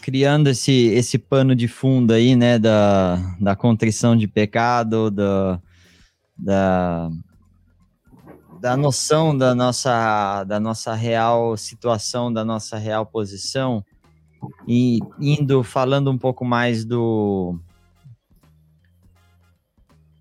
criando 0.00 0.48
esse, 0.48 0.72
esse 0.72 1.18
pano 1.18 1.54
de 1.54 1.68
fundo 1.68 2.14
aí, 2.14 2.34
né, 2.34 2.58
da, 2.58 3.16
da 3.38 3.54
contrição 3.54 4.16
de 4.16 4.26
pecado, 4.26 5.10
da, 5.10 5.60
da, 6.38 7.10
da 8.58 8.74
noção 8.74 9.36
da 9.36 9.54
nossa, 9.54 10.44
da 10.44 10.58
nossa 10.58 10.94
real 10.94 11.54
situação, 11.58 12.32
da 12.32 12.42
nossa 12.42 12.78
real 12.78 13.04
posição, 13.04 13.84
e 14.66 14.98
indo 15.20 15.62
falando 15.62 16.10
um 16.10 16.16
pouco 16.16 16.44
mais 16.44 16.86
do 16.86 17.58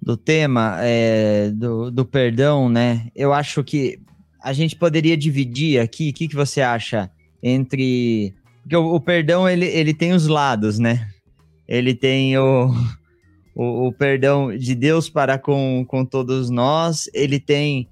do 0.01 0.18
tema 0.18 0.78
é, 0.80 1.49
do, 1.51 1.91
do 1.91 2.05
perdão, 2.05 2.70
né? 2.70 3.07
Eu 3.13 3.34
acho 3.34 3.63
que 3.63 4.01
a 4.41 4.53
gente 4.53 4.75
poderia 4.75 5.17
dividir 5.17 5.79
aqui. 5.79 6.09
O 6.09 6.13
que, 6.13 6.27
que 6.27 6.35
você 6.35 6.61
acha 6.61 7.09
entre 7.41 8.33
porque 8.67 8.75
o, 8.75 8.95
o 8.95 8.99
perdão 8.99 9.47
ele, 9.47 9.65
ele 9.65 9.93
tem 9.93 10.11
os 10.11 10.27
lados, 10.27 10.77
né? 10.77 11.07
Ele 11.65 11.95
tem 11.95 12.38
o, 12.38 12.69
o, 13.55 13.88
o, 13.88 13.93
perdão 13.93 14.55
de 14.57 14.75
Deus 14.75 15.09
para 15.09 15.39
com, 15.39 15.85
com 15.88 16.03
todos 16.03 16.49
nós, 16.49 17.09
ele 17.13 17.39
tem 17.39 17.88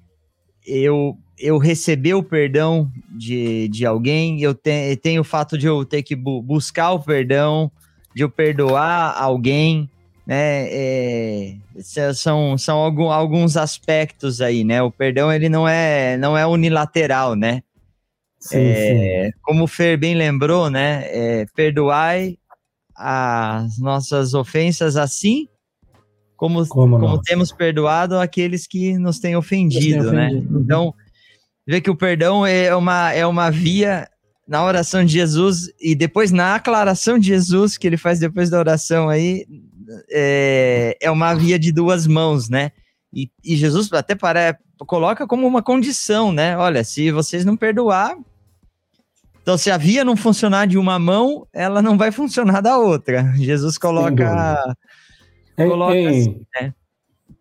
eu 0.67 1.17
eu 1.39 1.57
receber 1.57 2.13
o 2.13 2.23
perdão 2.23 2.91
de, 3.09 3.69
de 3.69 3.85
alguém, 3.85 4.41
eu 4.41 4.53
te, 4.53 4.97
tenho 4.97 5.21
o 5.21 5.25
fato 5.25 5.57
de 5.57 5.65
eu 5.65 5.85
ter 5.85 6.03
que 6.03 6.13
bu 6.13 6.41
buscar 6.41 6.91
o 6.91 6.99
perdão, 6.99 7.71
de 8.13 8.23
eu 8.23 8.29
perdoar 8.29 9.15
alguém, 9.17 9.89
né, 10.26 10.67
é, 10.69 11.55
são, 12.13 12.57
são 12.57 12.78
alguns 12.78 13.55
aspectos 13.57 14.41
aí, 14.41 14.63
né? 14.63 14.82
O 14.82 14.91
perdão 14.91 15.32
ele 15.32 15.49
não 15.49 15.67
é, 15.67 16.17
não 16.17 16.38
é 16.38 16.45
unilateral, 16.47 17.36
né? 17.36 17.61
Sim, 18.39 18.57
é, 18.57 19.26
sim. 19.26 19.38
Como 19.41 19.63
o 19.63 19.67
Fer 19.67 19.97
bem 19.97 20.15
lembrou, 20.15 20.69
né? 20.69 21.03
É, 21.05 21.45
perdoai 21.55 22.38
as 22.95 23.78
nossas 23.78 24.34
ofensas 24.34 24.95
assim 24.95 25.47
como, 26.36 26.67
como, 26.67 26.99
como 26.99 27.21
temos 27.21 27.51
perdoado 27.51 28.17
aqueles 28.17 28.67
que 28.67 28.97
nos 28.97 29.19
têm 29.19 29.36
ofendido, 29.36 30.11
né? 30.11 30.30
Uhum. 30.30 30.61
Então, 30.61 30.93
vê 31.65 31.80
que 31.80 31.89
o 31.89 31.95
perdão 31.95 32.45
é 32.45 32.76
uma, 32.76 33.11
é 33.13 33.26
uma 33.26 33.49
via 33.49 34.07
na 34.47 34.63
oração 34.63 35.03
de 35.03 35.13
Jesus 35.13 35.69
e 35.80 35.95
depois 35.95 36.32
na 36.32 36.55
aclaração 36.55 37.17
de 37.17 37.28
Jesus 37.28 37.78
que 37.78 37.88
ele 37.88 37.97
faz 37.97 38.19
depois 38.19 38.49
da 38.49 38.59
oração 38.59 39.09
aí 39.09 39.45
é, 40.09 40.97
é 41.01 41.11
uma 41.11 41.33
via 41.33 41.57
de 41.57 41.71
duas 41.71 42.07
mãos, 42.07 42.49
né? 42.49 42.71
E, 43.13 43.29
e 43.43 43.55
Jesus 43.55 43.91
até 43.93 44.15
para, 44.15 44.57
coloca 44.86 45.25
como 45.25 45.47
uma 45.47 45.61
condição, 45.61 46.31
né? 46.31 46.57
Olha, 46.57 46.83
se 46.83 47.11
vocês 47.11 47.45
não 47.45 47.55
perdoar, 47.55 48.15
então 49.41 49.57
se 49.57 49.71
a 49.71 49.77
via 49.77 50.03
não 50.03 50.17
funcionar 50.17 50.67
de 50.67 50.77
uma 50.77 50.99
mão, 50.99 51.47
ela 51.53 51.81
não 51.81 51.97
vai 51.97 52.11
funcionar 52.11 52.61
da 52.61 52.77
outra. 52.77 53.31
Jesus 53.36 53.77
coloca, 53.77 54.75
coloca 55.55 55.95
em, 55.95 56.07
assim, 56.07 56.41
né? 56.59 56.73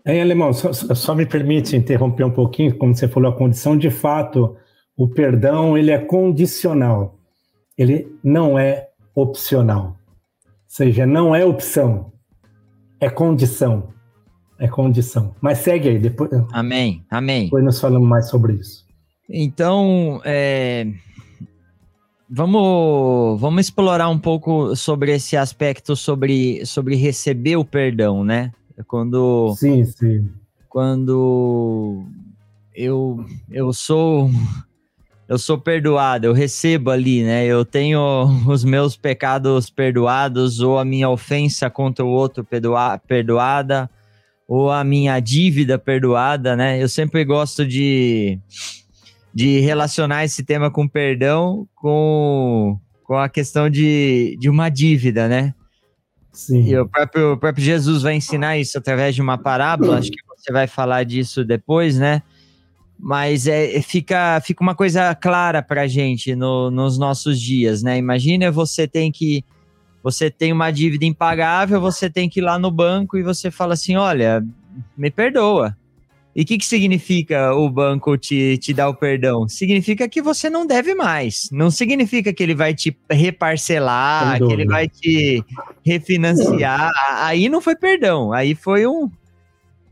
Em 0.06 0.20
alemão, 0.20 0.52
só, 0.52 0.72
só 0.72 1.14
me 1.14 1.26
permite 1.26 1.76
interromper 1.76 2.24
um 2.24 2.30
pouquinho, 2.30 2.76
como 2.76 2.94
você 2.94 3.08
falou, 3.08 3.32
a 3.32 3.36
condição 3.36 3.76
de 3.76 3.90
fato 3.90 4.56
o 4.96 5.08
perdão 5.08 5.76
ele 5.76 5.90
é 5.90 5.98
condicional, 5.98 7.18
ele 7.76 8.16
não 8.22 8.58
é 8.58 8.88
opcional. 9.14 9.96
Ou 10.44 10.50
seja, 10.68 11.06
não 11.06 11.34
é 11.34 11.44
opção, 11.44 12.12
é 13.04 13.10
condição. 13.10 13.88
É 14.58 14.66
condição. 14.66 15.34
Mas 15.40 15.58
segue 15.58 15.90
aí, 15.90 15.98
depois. 15.98 16.30
Amém, 16.52 17.04
amém. 17.10 17.44
Depois 17.44 17.64
nós 17.64 17.80
falamos 17.80 18.08
mais 18.08 18.28
sobre 18.30 18.54
isso. 18.54 18.84
Então, 19.28 20.20
é, 20.24 20.86
vamos, 22.30 23.40
vamos 23.40 23.66
explorar 23.66 24.08
um 24.08 24.18
pouco 24.18 24.74
sobre 24.74 25.12
esse 25.12 25.36
aspecto 25.36 25.94
sobre, 25.96 26.64
sobre 26.64 26.94
receber 26.94 27.56
o 27.56 27.64
perdão, 27.64 28.24
né? 28.24 28.52
Quando. 28.86 29.54
Sim, 29.56 29.84
sim. 29.84 30.30
Quando 30.68 32.04
eu, 32.74 33.24
eu 33.50 33.72
sou 33.72 34.30
eu 35.28 35.38
sou 35.38 35.58
perdoado, 35.58 36.26
eu 36.26 36.32
recebo 36.32 36.90
ali, 36.90 37.22
né? 37.22 37.46
Eu 37.46 37.64
tenho 37.64 38.00
os 38.46 38.64
meus 38.64 38.96
pecados 38.96 39.70
perdoados, 39.70 40.60
ou 40.60 40.78
a 40.78 40.84
minha 40.84 41.08
ofensa 41.08 41.70
contra 41.70 42.04
o 42.04 42.08
outro 42.08 42.44
perdoa 42.44 42.98
perdoada, 42.98 43.90
ou 44.46 44.70
a 44.70 44.84
minha 44.84 45.18
dívida 45.20 45.78
perdoada, 45.78 46.54
né? 46.54 46.82
Eu 46.82 46.88
sempre 46.88 47.24
gosto 47.24 47.66
de, 47.66 48.38
de 49.32 49.60
relacionar 49.60 50.24
esse 50.24 50.44
tema 50.44 50.70
com 50.70 50.86
perdão 50.86 51.66
com, 51.74 52.78
com 53.04 53.16
a 53.16 53.28
questão 53.28 53.70
de, 53.70 54.36
de 54.38 54.50
uma 54.50 54.68
dívida, 54.68 55.28
né? 55.28 55.54
Sim. 56.32 56.66
E 56.66 56.76
o 56.76 56.86
próprio, 56.86 57.32
o 57.32 57.36
próprio 57.38 57.64
Jesus 57.64 58.02
vai 58.02 58.16
ensinar 58.16 58.58
isso 58.58 58.76
através 58.76 59.14
de 59.14 59.22
uma 59.22 59.38
parábola, 59.38 59.98
acho 59.98 60.10
que 60.10 60.18
você 60.36 60.52
vai 60.52 60.66
falar 60.66 61.04
disso 61.04 61.44
depois, 61.44 61.96
né? 61.96 62.22
Mas 62.98 63.46
é, 63.46 63.80
fica, 63.82 64.40
fica 64.40 64.62
uma 64.62 64.74
coisa 64.74 65.14
clara 65.14 65.62
para 65.62 65.82
a 65.82 65.86
gente 65.86 66.34
no, 66.34 66.70
nos 66.70 66.98
nossos 66.98 67.40
dias, 67.40 67.82
né? 67.82 67.98
Imagina 67.98 68.50
você 68.50 68.86
tem 68.86 69.10
que 69.10 69.44
você 70.02 70.30
tem 70.30 70.52
uma 70.52 70.70
dívida 70.70 71.06
impagável, 71.06 71.80
você 71.80 72.10
tem 72.10 72.28
que 72.28 72.38
ir 72.38 72.42
lá 72.42 72.58
no 72.58 72.70
banco 72.70 73.16
e 73.16 73.22
você 73.22 73.50
fala 73.50 73.72
assim, 73.72 73.96
olha, 73.96 74.44
me 74.96 75.10
perdoa. 75.10 75.74
E 76.36 76.42
o 76.42 76.44
que, 76.44 76.58
que 76.58 76.66
significa 76.66 77.54
o 77.54 77.70
banco 77.70 78.18
te, 78.18 78.58
te 78.58 78.74
dar 78.74 78.88
o 78.88 78.94
perdão? 78.94 79.48
Significa 79.48 80.08
que 80.08 80.20
você 80.20 80.50
não 80.50 80.66
deve 80.66 80.94
mais. 80.94 81.48
Não 81.52 81.70
significa 81.70 82.34
que 82.34 82.42
ele 82.42 82.54
vai 82.54 82.74
te 82.74 82.94
reparcelar, 83.08 84.38
que 84.38 84.52
ele 84.52 84.66
vai 84.66 84.88
te 84.88 85.42
refinanciar. 85.86 86.90
Aí 87.20 87.48
não 87.48 87.60
foi 87.60 87.76
perdão, 87.76 88.32
aí 88.32 88.54
foi 88.54 88.86
um, 88.86 89.08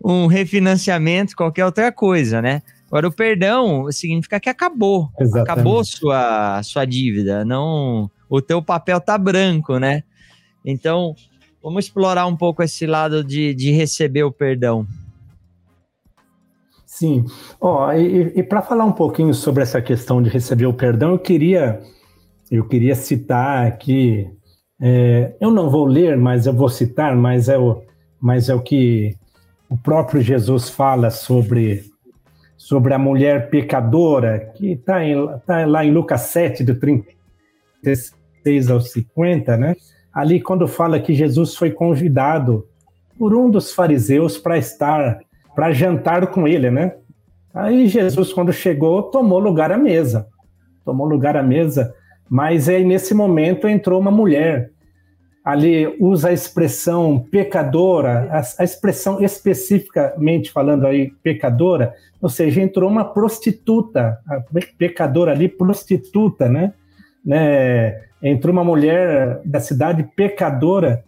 um 0.04 0.26
refinanciamento, 0.26 1.36
qualquer 1.36 1.64
outra 1.64 1.92
coisa, 1.92 2.42
né? 2.42 2.60
Agora, 2.92 3.08
o 3.08 3.12
perdão 3.12 3.90
significa 3.90 4.38
que 4.38 4.50
acabou. 4.50 5.08
Exatamente. 5.18 5.50
Acabou 5.50 5.82
sua, 5.82 6.62
sua 6.62 6.84
dívida. 6.84 7.42
Não, 7.42 8.10
o 8.28 8.42
teu 8.42 8.62
papel 8.62 9.00
tá 9.00 9.16
branco, 9.16 9.78
né? 9.78 10.02
Então, 10.62 11.14
vamos 11.62 11.86
explorar 11.86 12.26
um 12.26 12.36
pouco 12.36 12.62
esse 12.62 12.86
lado 12.86 13.24
de, 13.24 13.54
de 13.54 13.70
receber 13.70 14.24
o 14.24 14.30
perdão. 14.30 14.86
Sim. 16.84 17.24
Ó, 17.58 17.86
oh, 17.86 17.92
e, 17.94 18.30
e 18.36 18.42
para 18.42 18.60
falar 18.60 18.84
um 18.84 18.92
pouquinho 18.92 19.32
sobre 19.32 19.62
essa 19.62 19.80
questão 19.80 20.22
de 20.22 20.28
receber 20.28 20.66
o 20.66 20.74
perdão, 20.74 21.12
eu 21.12 21.18
queria, 21.18 21.80
eu 22.50 22.68
queria 22.68 22.94
citar 22.94 23.66
aqui. 23.66 24.28
É, 24.78 25.34
eu 25.40 25.50
não 25.50 25.70
vou 25.70 25.86
ler, 25.86 26.18
mas 26.18 26.44
eu 26.44 26.52
vou 26.52 26.68
citar, 26.68 27.16
mas 27.16 27.48
é 27.48 27.56
o, 27.56 27.82
mas 28.20 28.50
é 28.50 28.54
o 28.54 28.60
que 28.60 29.16
o 29.66 29.78
próprio 29.78 30.20
Jesus 30.20 30.68
fala 30.68 31.08
sobre 31.08 31.90
sobre 32.72 32.94
a 32.94 32.98
mulher 32.98 33.50
pecadora, 33.50 34.50
que 34.54 34.72
está 34.72 35.00
tá 35.46 35.66
lá 35.66 35.84
em 35.84 35.90
Lucas 35.90 36.22
7, 36.22 36.64
do 36.64 36.74
36 36.74 38.70
ao 38.70 38.80
50, 38.80 39.58
né? 39.58 39.76
Ali, 40.10 40.40
quando 40.40 40.66
fala 40.66 40.98
que 40.98 41.12
Jesus 41.12 41.54
foi 41.54 41.70
convidado 41.70 42.66
por 43.18 43.34
um 43.34 43.50
dos 43.50 43.74
fariseus 43.74 44.38
para 44.38 44.56
estar, 44.56 45.20
para 45.54 45.70
jantar 45.70 46.28
com 46.28 46.48
ele, 46.48 46.70
né? 46.70 46.94
Aí 47.52 47.88
Jesus, 47.88 48.32
quando 48.32 48.54
chegou, 48.54 49.02
tomou 49.02 49.38
lugar 49.38 49.70
à 49.70 49.76
mesa. 49.76 50.26
Tomou 50.82 51.06
lugar 51.06 51.36
à 51.36 51.42
mesa, 51.42 51.94
mas 52.26 52.70
aí 52.70 52.86
nesse 52.86 53.12
momento 53.12 53.68
entrou 53.68 54.00
uma 54.00 54.10
mulher 54.10 54.70
ali 55.44 55.96
usa 55.98 56.28
a 56.28 56.32
expressão 56.32 57.18
pecadora, 57.18 58.28
a, 58.30 58.62
a, 58.62 58.64
expressão 58.64 59.22
especificamente 59.22 60.52
falando 60.52 60.86
aí 60.86 61.10
pecadora, 61.22 61.94
ou 62.20 62.28
seja, 62.28 62.60
entrou 62.60 62.88
uma 62.88 63.04
prostituta, 63.04 64.18
pecadora 64.78 65.32
ali, 65.32 65.48
prostituta, 65.48 66.48
né? 66.48 66.72
né? 67.24 68.02
Entrou 68.22 68.52
uma 68.52 68.62
mulher 68.62 69.40
da 69.44 69.58
cidade 69.58 70.04
pecadora, 70.14 71.04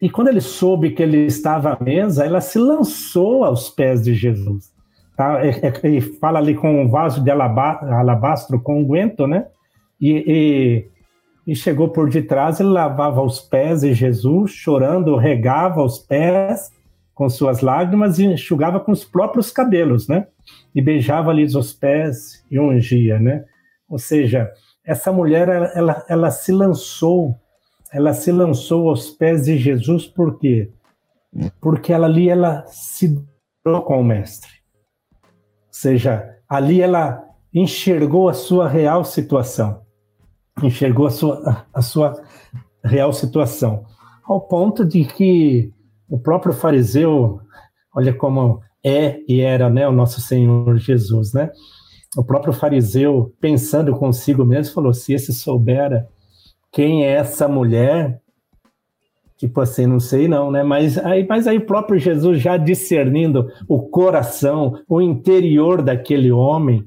e 0.00 0.08
quando 0.08 0.28
ele 0.28 0.40
soube 0.40 0.90
que 0.90 1.02
ele 1.02 1.26
estava 1.26 1.72
à 1.72 1.82
mesa, 1.82 2.24
ela 2.24 2.40
se 2.40 2.58
lançou 2.58 3.44
aos 3.44 3.68
pés 3.68 4.04
de 4.04 4.14
Jesus. 4.14 4.72
Tá? 5.16 5.40
Ele 5.82 6.00
fala 6.00 6.38
ali 6.38 6.54
com 6.54 6.82
um 6.82 6.88
vaso 6.88 7.22
de 7.22 7.30
alabastro 7.30 8.60
com 8.60 8.80
unguento, 8.80 9.26
né? 9.26 9.46
E, 10.00 10.24
e 10.26 10.88
e 11.46 11.54
chegou 11.54 11.90
por 11.90 12.10
detrás, 12.10 12.58
ele 12.58 12.70
lavava 12.70 13.22
os 13.22 13.38
pés 13.38 13.82
de 13.82 13.94
Jesus, 13.94 14.50
chorando, 14.50 15.16
regava 15.16 15.80
os 15.80 15.98
pés 15.98 16.72
com 17.14 17.28
suas 17.28 17.60
lágrimas 17.60 18.18
e 18.18 18.26
enxugava 18.26 18.80
com 18.80 18.90
os 18.90 19.04
próprios 19.04 19.52
cabelos, 19.52 20.08
né? 20.08 20.26
E 20.74 20.82
beijava-lhes 20.82 21.54
os 21.54 21.72
pés 21.72 22.44
e 22.50 22.58
ungia, 22.58 23.20
né? 23.20 23.44
Ou 23.88 23.98
seja, 23.98 24.50
essa 24.84 25.12
mulher, 25.12 25.48
ela, 25.48 25.66
ela, 25.68 26.06
ela 26.08 26.30
se 26.32 26.50
lançou, 26.50 27.36
ela 27.92 28.12
se 28.12 28.32
lançou 28.32 28.88
aos 28.88 29.10
pés 29.10 29.44
de 29.44 29.56
Jesus, 29.56 30.04
por 30.04 30.38
quê? 30.40 30.72
Porque 31.60 31.92
ela, 31.92 32.06
ali 32.06 32.28
ela 32.28 32.64
se 32.66 33.24
deu 33.64 33.82
com 33.82 34.00
o 34.00 34.04
mestre. 34.04 34.50
Ou 35.22 35.70
seja, 35.70 36.36
ali 36.48 36.82
ela 36.82 37.22
enxergou 37.54 38.28
a 38.28 38.34
sua 38.34 38.68
real 38.68 39.04
situação 39.04 39.85
enxergou 40.62 41.06
a 41.06 41.10
sua, 41.10 41.66
a 41.72 41.82
sua 41.82 42.14
real 42.84 43.12
situação, 43.12 43.84
ao 44.24 44.40
ponto 44.40 44.84
de 44.84 45.04
que 45.04 45.72
o 46.08 46.18
próprio 46.18 46.52
fariseu, 46.52 47.40
olha 47.94 48.14
como 48.14 48.60
é 48.84 49.20
e 49.28 49.40
era 49.40 49.68
né, 49.68 49.86
o 49.88 49.92
nosso 49.92 50.20
Senhor 50.20 50.76
Jesus, 50.78 51.32
né? 51.32 51.50
O 52.16 52.24
próprio 52.24 52.52
fariseu, 52.52 53.34
pensando 53.40 53.92
consigo 53.92 54.44
mesmo, 54.44 54.74
falou: 54.74 54.94
se 54.94 55.12
esse 55.12 55.32
soubera 55.34 56.08
quem 56.72 57.04
é 57.04 57.12
essa 57.12 57.48
mulher, 57.48 58.20
tipo 59.36 59.60
assim, 59.60 59.86
não 59.86 60.00
sei 60.00 60.28
não, 60.28 60.50
né? 60.50 60.62
Mas 60.62 60.98
aí, 60.98 61.26
mas 61.28 61.46
aí 61.46 61.58
o 61.58 61.66
próprio 61.66 61.98
Jesus 61.98 62.40
já 62.40 62.56
discernindo 62.56 63.48
o 63.68 63.82
coração, 63.82 64.78
o 64.88 65.00
interior 65.00 65.82
daquele 65.82 66.30
homem, 66.30 66.84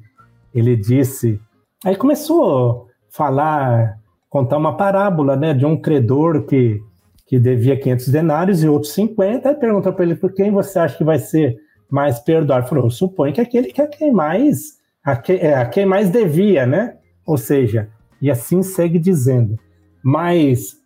ele 0.54 0.76
disse. 0.76 1.40
Aí 1.86 1.96
começou 1.96 2.89
falar, 3.10 4.00
contar 4.30 4.58
uma 4.58 4.76
parábola, 4.78 5.36
né, 5.36 5.54
de 5.54 5.66
um 5.66 5.76
credor 5.76 6.46
que, 6.46 6.82
que 7.26 7.40
devia 7.40 7.80
500 7.80 8.08
denários 8.10 8.64
e 8.64 8.70
outros 8.70 8.94
50, 8.94 9.52
e 9.52 9.56
pergunta 9.56 9.92
para 9.92 10.06
ele 10.06 10.16
por 10.16 10.34
quem 10.34 10.52
você 10.52 10.80
acha 10.80 10.98
que 10.98 11.04
vai 11.04 11.20
ser 11.20 11.58
mais 11.90 12.20
perdoado. 12.20 12.68
Falou, 12.68 12.90
supõe 12.90 13.34
que 13.34 13.42
aquele 13.42 13.72
que 13.72 13.82
é 13.82 13.88
quem 13.88 14.12
mais, 14.12 14.78
a, 15.04 15.16
que, 15.16 15.34
é, 15.34 15.56
a 15.56 15.66
quem 15.66 15.86
mais 15.86 16.10
devia, 16.10 16.66
né? 16.66 16.98
Ou 17.26 17.38
seja, 17.38 17.90
e 18.22 18.30
assim 18.30 18.62
segue 18.62 19.00
dizendo. 19.00 19.58
Mas 20.04 20.78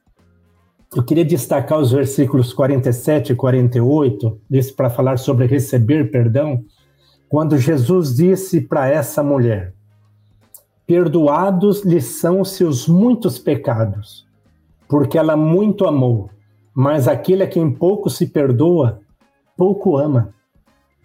eu 0.96 1.04
queria 1.04 1.26
destacar 1.26 1.80
os 1.80 1.92
versículos 1.92 2.54
47 2.54 3.34
e 3.34 3.36
48, 3.36 4.40
desse 4.50 4.74
para 4.74 4.90
falar 4.90 5.18
sobre 5.18 5.46
receber 5.46 6.12
perdão, 6.12 6.64
quando 7.28 7.58
Jesus 7.58 8.16
disse 8.16 8.62
para 8.62 8.88
essa 8.88 9.24
mulher: 9.24 9.74
Perdoados 10.86 11.84
lhe 11.84 12.02
são 12.02 12.44
seus 12.44 12.88
muitos 12.88 13.40
pecados, 13.40 14.28
porque 14.88 15.18
ela 15.18 15.38
muito 15.38 15.86
amou, 15.86 16.30
mas 16.74 17.08
aquele 17.08 17.44
a 17.44 17.48
quem 17.48 17.72
pouco 17.72 18.10
se 18.10 18.28
perdoa, 18.28 19.00
pouco 19.56 19.98
ama. 19.98 20.34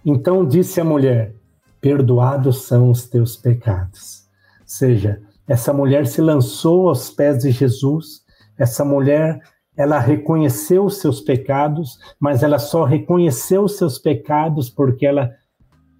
Então 0.05 0.45
disse 0.45 0.81
a 0.81 0.85
mulher: 0.85 1.35
Perdoados 1.81 2.63
são 2.63 2.91
os 2.91 3.07
teus 3.07 3.37
pecados. 3.37 4.27
Ou 4.61 4.67
seja, 4.67 5.21
essa 5.47 5.73
mulher 5.73 6.07
se 6.07 6.21
lançou 6.21 6.89
aos 6.89 7.09
pés 7.11 7.39
de 7.39 7.51
Jesus, 7.51 8.23
essa 8.59 8.85
mulher 8.85 9.41
ela 9.77 10.01
reconheceu 10.01 10.87
os 10.87 10.99
seus 10.99 11.21
pecados, 11.21 12.01
mas 12.19 12.43
ela 12.43 12.59
só 12.59 12.83
reconheceu 12.83 13.63
os 13.63 13.77
seus 13.77 13.97
pecados 13.97 14.69
porque 14.69 15.07
ela 15.07 15.31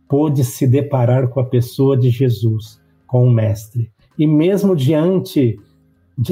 pôde 0.09 0.43
se 0.43 0.67
deparar 0.67 1.29
com 1.29 1.39
a 1.39 1.45
pessoa 1.45 1.97
de 1.97 2.11
Jesus, 2.11 2.78
com 3.09 3.27
o 3.27 3.31
Mestre. 3.31 3.91
E 4.17 4.25
mesmo 4.25 4.77
diante, 4.77 5.59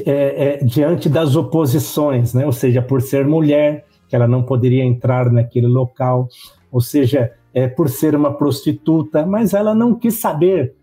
é, 0.04 0.60
é, 0.60 0.64
diante 0.64 1.08
das 1.08 1.34
oposições, 1.34 2.32
né? 2.32 2.46
ou 2.46 2.52
seja, 2.52 2.80
por 2.80 3.02
ser 3.02 3.26
mulher, 3.26 3.84
que 4.08 4.14
ela 4.14 4.28
não 4.28 4.44
poderia 4.44 4.84
entrar 4.84 5.32
naquele 5.32 5.66
local, 5.66 6.28
ou 6.70 6.80
seja, 6.80 7.32
é, 7.52 7.66
por 7.66 7.88
ser 7.88 8.14
uma 8.14 8.32
prostituta, 8.32 9.26
mas 9.26 9.54
ela 9.54 9.74
não 9.74 9.92
quis 9.96 10.20
saber, 10.20 10.76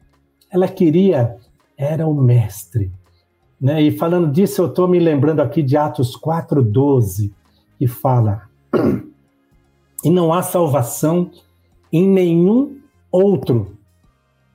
ela 0.52 0.68
queria, 0.68 1.38
era 1.78 2.06
o 2.06 2.14
Mestre 2.14 2.92
né? 3.64 3.82
E 3.82 3.92
falando 3.92 4.30
disso, 4.30 4.62
eu 4.62 4.68
estou 4.68 4.90
me 4.90 5.00
lembrando 5.00 5.40
aqui 5.40 5.64
de 5.64 5.78
Atos 5.78 6.20
4,12, 6.20 7.32
que 7.80 7.88
fala: 7.88 8.42
E 10.04 10.10
não 10.10 10.34
há 10.34 10.42
salvação 10.42 11.32
em 11.90 12.06
nenhum 12.06 12.78
outro, 13.10 13.78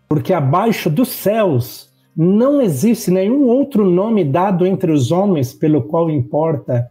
porque 0.09 0.33
abaixo 0.33 0.89
dos 0.89 1.09
céus 1.09 1.91
não 2.17 2.61
existe 2.61 3.11
nenhum 3.11 3.45
outro 3.45 3.89
nome 3.89 4.25
dado 4.25 4.67
entre 4.67 4.91
os 4.91 5.13
homens 5.13 5.53
pelo 5.53 5.83
qual 5.83 6.11
importa 6.11 6.89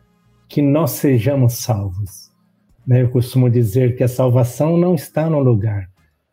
que 0.48 0.62
nós 0.62 0.92
sejamos 0.92 1.56
salvos. 1.56 2.32
Né? 2.86 3.02
Eu 3.02 3.10
costumo 3.10 3.50
dizer 3.50 3.98
que 3.98 4.04
a 4.04 4.08
salvação 4.08 4.78
não 4.78 4.96
está 4.96 5.30
no 5.30 5.40
lugar, 5.40 5.90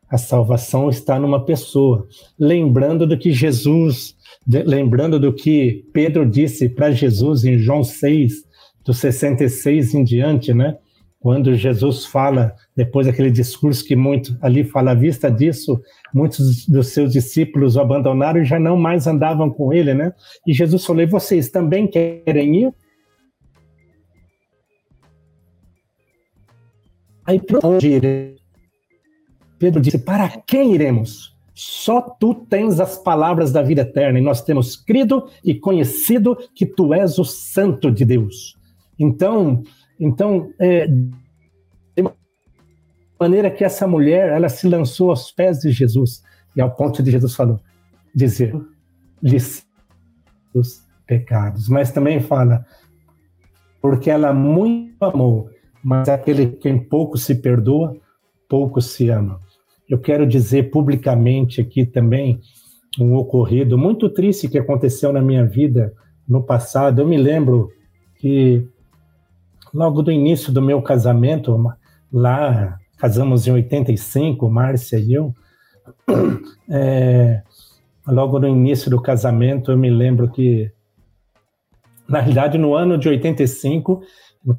a 0.08 0.16
salvação 0.16 0.88
está 0.88 1.18
numa 1.18 1.44
pessoa. 1.44 2.06
Lembrando 2.38 3.06
do 3.06 3.18
que 3.18 3.32
Jesus 3.32 4.14
lembrando 4.46 5.18
do 5.18 5.32
que 5.32 5.84
Pedro 5.92 6.28
disse 6.28 6.68
para 6.68 6.90
Jesus 6.90 7.44
em 7.44 7.58
João 7.58 7.82
6, 7.82 8.44
do 8.84 8.92
66 8.92 9.94
em 9.94 10.04
diante, 10.04 10.52
né? 10.52 10.76
Quando 11.18 11.54
Jesus 11.54 12.04
fala, 12.04 12.54
depois 12.76 13.06
daquele 13.06 13.30
discurso 13.30 13.84
que 13.84 13.94
muito 13.94 14.36
ali 14.40 14.64
fala, 14.64 14.90
à 14.90 14.94
vista 14.94 15.30
disso, 15.30 15.80
muitos 16.12 16.66
dos 16.66 16.88
seus 16.88 17.12
discípulos 17.12 17.76
o 17.76 17.80
abandonaram 17.80 18.40
e 18.40 18.44
já 18.44 18.58
não 18.58 18.76
mais 18.76 19.06
andavam 19.06 19.48
com 19.48 19.72
ele, 19.72 19.94
né? 19.94 20.12
E 20.46 20.52
Jesus 20.52 20.84
falou: 20.84 21.06
vocês 21.06 21.50
também 21.50 21.86
querem 21.86 22.64
ir? 22.64 22.74
Aí? 27.26 27.40
Pedro 29.58 29.80
disse: 29.80 29.98
Para 29.98 30.28
quem 30.28 30.74
iremos? 30.74 31.34
Só 31.54 32.00
tu 32.00 32.34
tens 32.34 32.80
as 32.80 32.98
palavras 32.98 33.52
da 33.52 33.62
vida 33.62 33.82
eterna, 33.82 34.18
e 34.18 34.22
nós 34.22 34.42
temos 34.42 34.74
crido 34.74 35.28
e 35.44 35.54
conhecido 35.54 36.36
que 36.52 36.66
tu 36.66 36.92
és 36.92 37.16
o 37.18 37.24
Santo 37.24 37.92
de 37.92 38.04
Deus. 38.04 38.56
Então, 38.98 39.62
então 40.00 40.50
é, 40.58 40.88
maneira 43.28 43.50
que 43.50 43.64
essa 43.64 43.86
mulher 43.86 44.30
ela 44.30 44.48
se 44.48 44.68
lançou 44.68 45.10
aos 45.10 45.30
pés 45.30 45.58
de 45.60 45.70
Jesus, 45.70 46.22
e 46.56 46.60
ao 46.60 46.70
ponto 46.70 47.02
de 47.02 47.10
Jesus 47.10 47.34
falou, 47.34 47.60
dizer, 48.14 48.54
lhes 49.22 49.66
os 50.54 50.82
pecados. 51.06 51.68
Mas 51.68 51.90
também 51.90 52.20
fala, 52.20 52.64
porque 53.80 54.10
ela 54.10 54.32
muito 54.32 55.02
amou, 55.04 55.50
mas 55.82 56.08
aquele 56.08 56.46
quem 56.46 56.78
pouco 56.78 57.18
se 57.18 57.34
perdoa, 57.34 57.96
pouco 58.48 58.80
se 58.80 59.08
ama 59.08 59.40
eu 59.88 59.98
quero 59.98 60.26
dizer 60.26 60.70
publicamente 60.70 61.60
aqui 61.60 61.84
também 61.84 62.40
um 62.98 63.14
ocorrido 63.14 63.76
muito 63.76 64.08
triste 64.08 64.48
que 64.48 64.58
aconteceu 64.58 65.12
na 65.12 65.20
minha 65.20 65.44
vida 65.44 65.92
no 66.26 66.42
passado. 66.42 67.00
Eu 67.00 67.06
me 67.06 67.16
lembro 67.16 67.70
que 68.16 68.66
logo 69.72 70.02
do 70.02 70.10
início 70.10 70.52
do 70.52 70.62
meu 70.62 70.80
casamento, 70.80 71.56
lá 72.12 72.78
casamos 72.96 73.46
em 73.46 73.52
85, 73.52 74.48
Márcia 74.48 74.98
e 74.98 75.12
eu, 75.12 75.34
é, 76.68 77.42
logo 78.06 78.38
no 78.38 78.48
início 78.48 78.90
do 78.90 79.00
casamento, 79.00 79.70
eu 79.70 79.78
me 79.78 79.90
lembro 79.90 80.30
que, 80.30 80.70
na 82.08 82.20
realidade, 82.20 82.58
no 82.58 82.74
ano 82.74 82.98
de 82.98 83.08
85, 83.08 84.02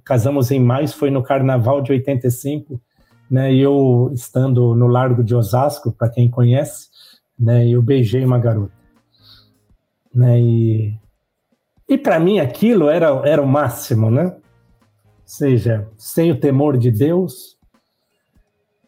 casamos 0.04 0.52
em 0.52 0.60
maio, 0.60 0.88
foi 0.88 1.12
no 1.12 1.22
carnaval 1.22 1.82
de 1.82 1.92
85, 1.92 2.82
né? 3.30 3.54
E 3.54 3.62
eu 3.62 4.12
estando 4.14 4.76
no 4.76 4.88
Largo 4.88 5.24
de 5.24 5.36
Osasco, 5.36 5.92
para 5.92 6.10
quem 6.10 6.30
conhece, 6.30 6.90
né? 7.38 7.68
Eu 7.68 7.82
beijei 7.82 8.24
uma 8.24 8.40
garota, 8.40 8.74
né? 10.14 10.40
E 10.40 10.98
e 11.88 11.98
para 12.00 12.20
mim 12.20 12.40
aquilo 12.40 12.90
era 12.90 13.08
era 13.26 13.42
o 13.42 13.48
máximo, 13.48 14.10
né? 14.10 14.26
Ou 14.26 14.42
seja, 15.24 15.88
sem 15.98 16.32
o 16.32 16.40
temor 16.40 16.78
de 16.78 16.92
Deus. 16.92 17.56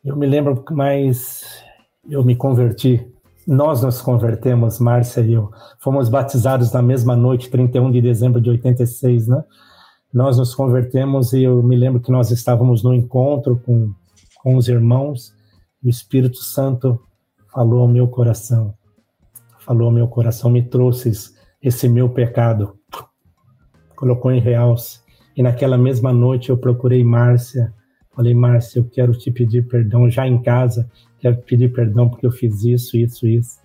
Eu 0.07 0.15
me 0.15 0.25
lembro 0.25 0.63
mais 0.71 1.43
eu 2.09 2.23
me 2.23 2.35
converti 2.35 3.05
nós 3.45 3.81
nos 3.81 4.01
convertemos, 4.01 4.77
Márcia 4.77 5.21
e 5.21 5.31
eu. 5.31 5.49
Fomos 5.79 6.09
batizados 6.09 6.69
na 6.73 6.81
mesma 6.81 7.15
noite, 7.15 7.49
31 7.49 7.91
de 7.91 8.01
dezembro 8.01 8.41
de 8.41 8.49
86, 8.49 9.29
né? 9.29 9.41
Nós 10.13 10.37
nos 10.37 10.53
convertemos 10.53 11.31
e 11.31 11.43
eu 11.43 11.63
me 11.63 11.77
lembro 11.77 12.01
que 12.01 12.11
nós 12.11 12.29
estávamos 12.29 12.83
no 12.83 12.93
encontro 12.93 13.61
com 13.65 13.93
com 14.47 14.55
os 14.55 14.69
irmãos, 14.69 15.35
o 15.83 15.89
Espírito 15.89 16.37
Santo 16.37 16.97
falou 17.51 17.81
ao 17.81 17.87
meu 17.87 18.07
coração, 18.07 18.73
falou 19.59 19.87
ao 19.87 19.93
meu 19.93 20.07
coração, 20.07 20.49
me 20.49 20.63
trouxe 20.63 21.11
esse 21.61 21.89
meu 21.89 22.07
pecado, 22.07 22.77
colocou 23.93 24.31
em 24.31 24.39
realce. 24.39 25.01
E 25.35 25.43
naquela 25.43 25.77
mesma 25.77 26.13
noite 26.13 26.49
eu 26.49 26.57
procurei 26.57 27.03
Márcia, 27.03 27.73
falei, 28.17 28.33
Márcia, 28.33 28.79
eu 28.79 28.85
quero 28.85 29.13
te 29.13 29.31
pedir 29.31 29.65
perdão 29.67 30.09
já 30.09 30.27
em 30.27 30.41
casa, 30.41 30.89
quero 31.19 31.37
pedir 31.37 31.71
perdão 31.71 32.09
porque 32.09 32.25
eu 32.25 32.31
fiz 32.31 32.63
isso, 32.63 32.97
isso, 32.97 33.25
isso. 33.25 33.59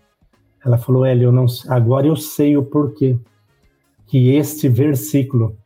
Ela 0.65 0.79
falou, 0.79 1.05
Hélio, 1.05 1.25
eu 1.25 1.33
não, 1.33 1.47
agora 1.69 2.07
eu 2.07 2.15
sei 2.15 2.57
o 2.57 2.63
porquê 2.63 3.19
que 4.07 4.29
este 4.29 4.69
versículo, 4.69 5.57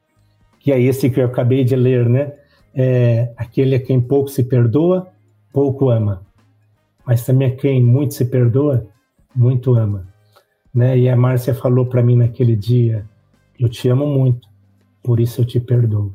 que 0.59 0.73
é 0.73 0.81
esse 0.81 1.11
que 1.11 1.21
eu 1.21 1.27
acabei 1.27 1.65
de 1.65 1.77
ler, 1.77 2.09
né? 2.09 2.33
é 2.77 3.33
aquele 3.39 3.75
a 3.77 3.81
quem 3.81 3.99
pouco 3.99 4.29
se 4.29 4.45
perdoa, 4.45 5.09
pouco 5.51 5.89
ama. 5.89 6.23
Mas 7.07 7.25
também 7.25 7.49
a 7.49 7.57
quem 7.57 7.83
muito 7.83 8.13
se 8.13 8.27
perdoa, 8.27 8.87
muito 9.35 9.75
ama. 9.75 10.07
Né? 10.75 10.99
E 10.99 11.09
a 11.09 11.17
Márcia 11.17 11.55
falou 11.55 11.87
para 11.87 12.03
mim 12.03 12.17
naquele 12.17 12.55
dia: 12.55 13.07
Eu 13.59 13.69
te 13.71 13.89
amo 13.89 14.07
muito, 14.07 14.47
por 15.03 15.19
isso 15.19 15.41
eu 15.41 15.47
te 15.47 15.59
perdoo. 15.59 16.15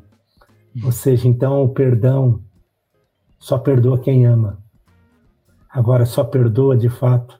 Ou 0.84 0.92
seja, 0.92 1.26
então 1.26 1.64
o 1.64 1.68
perdão 1.68 2.40
só 3.42 3.58
perdoa 3.58 3.98
quem 3.98 4.24
ama. 4.24 4.58
Agora, 5.68 6.06
só 6.06 6.24
perdoa 6.24 6.76
de 6.76 6.88
fato, 6.88 7.38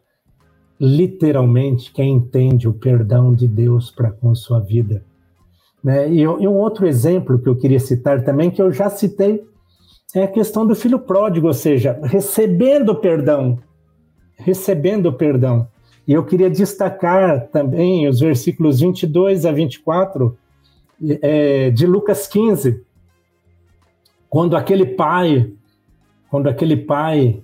literalmente, 0.78 1.92
quem 1.92 2.14
entende 2.14 2.68
o 2.68 2.74
perdão 2.74 3.34
de 3.34 3.46
Deus 3.46 3.90
para 3.90 4.10
com 4.10 4.34
sua 4.34 4.60
vida 4.60 5.04
né? 5.82 6.08
E, 6.08 6.20
e, 6.20 6.26
um 6.26 6.54
outro 6.54 6.86
exemplo 6.86 7.38
que 7.38 7.48
eu 7.48 7.56
queria 7.56 7.80
citar 7.80 8.24
também, 8.24 8.50
que 8.50 8.62
eu 8.62 8.70
já 8.70 8.88
citei, 8.88 9.42
é 10.14 10.22
a 10.22 10.28
questão 10.28 10.66
do 10.66 10.74
filho 10.74 10.98
pródigo, 10.98 11.48
ou 11.48 11.54
seja, 11.54 11.98
recebendo 12.04 12.94
perdão. 12.94 13.58
Recebendo 14.36 15.12
perdão. 15.12 15.66
E 16.06 16.12
eu 16.12 16.24
queria 16.24 16.50
destacar 16.50 17.48
também 17.48 18.08
os 18.08 18.20
versículos 18.20 18.80
22 18.80 19.46
a 19.46 19.52
24 19.52 20.36
é, 21.20 21.70
de 21.70 21.86
Lucas 21.86 22.26
15, 22.26 22.82
quando 24.28 24.56
aquele 24.56 24.86
pai, 24.86 25.52
quando 26.32 26.48
aquele 26.48 26.78
pai, 26.78 27.42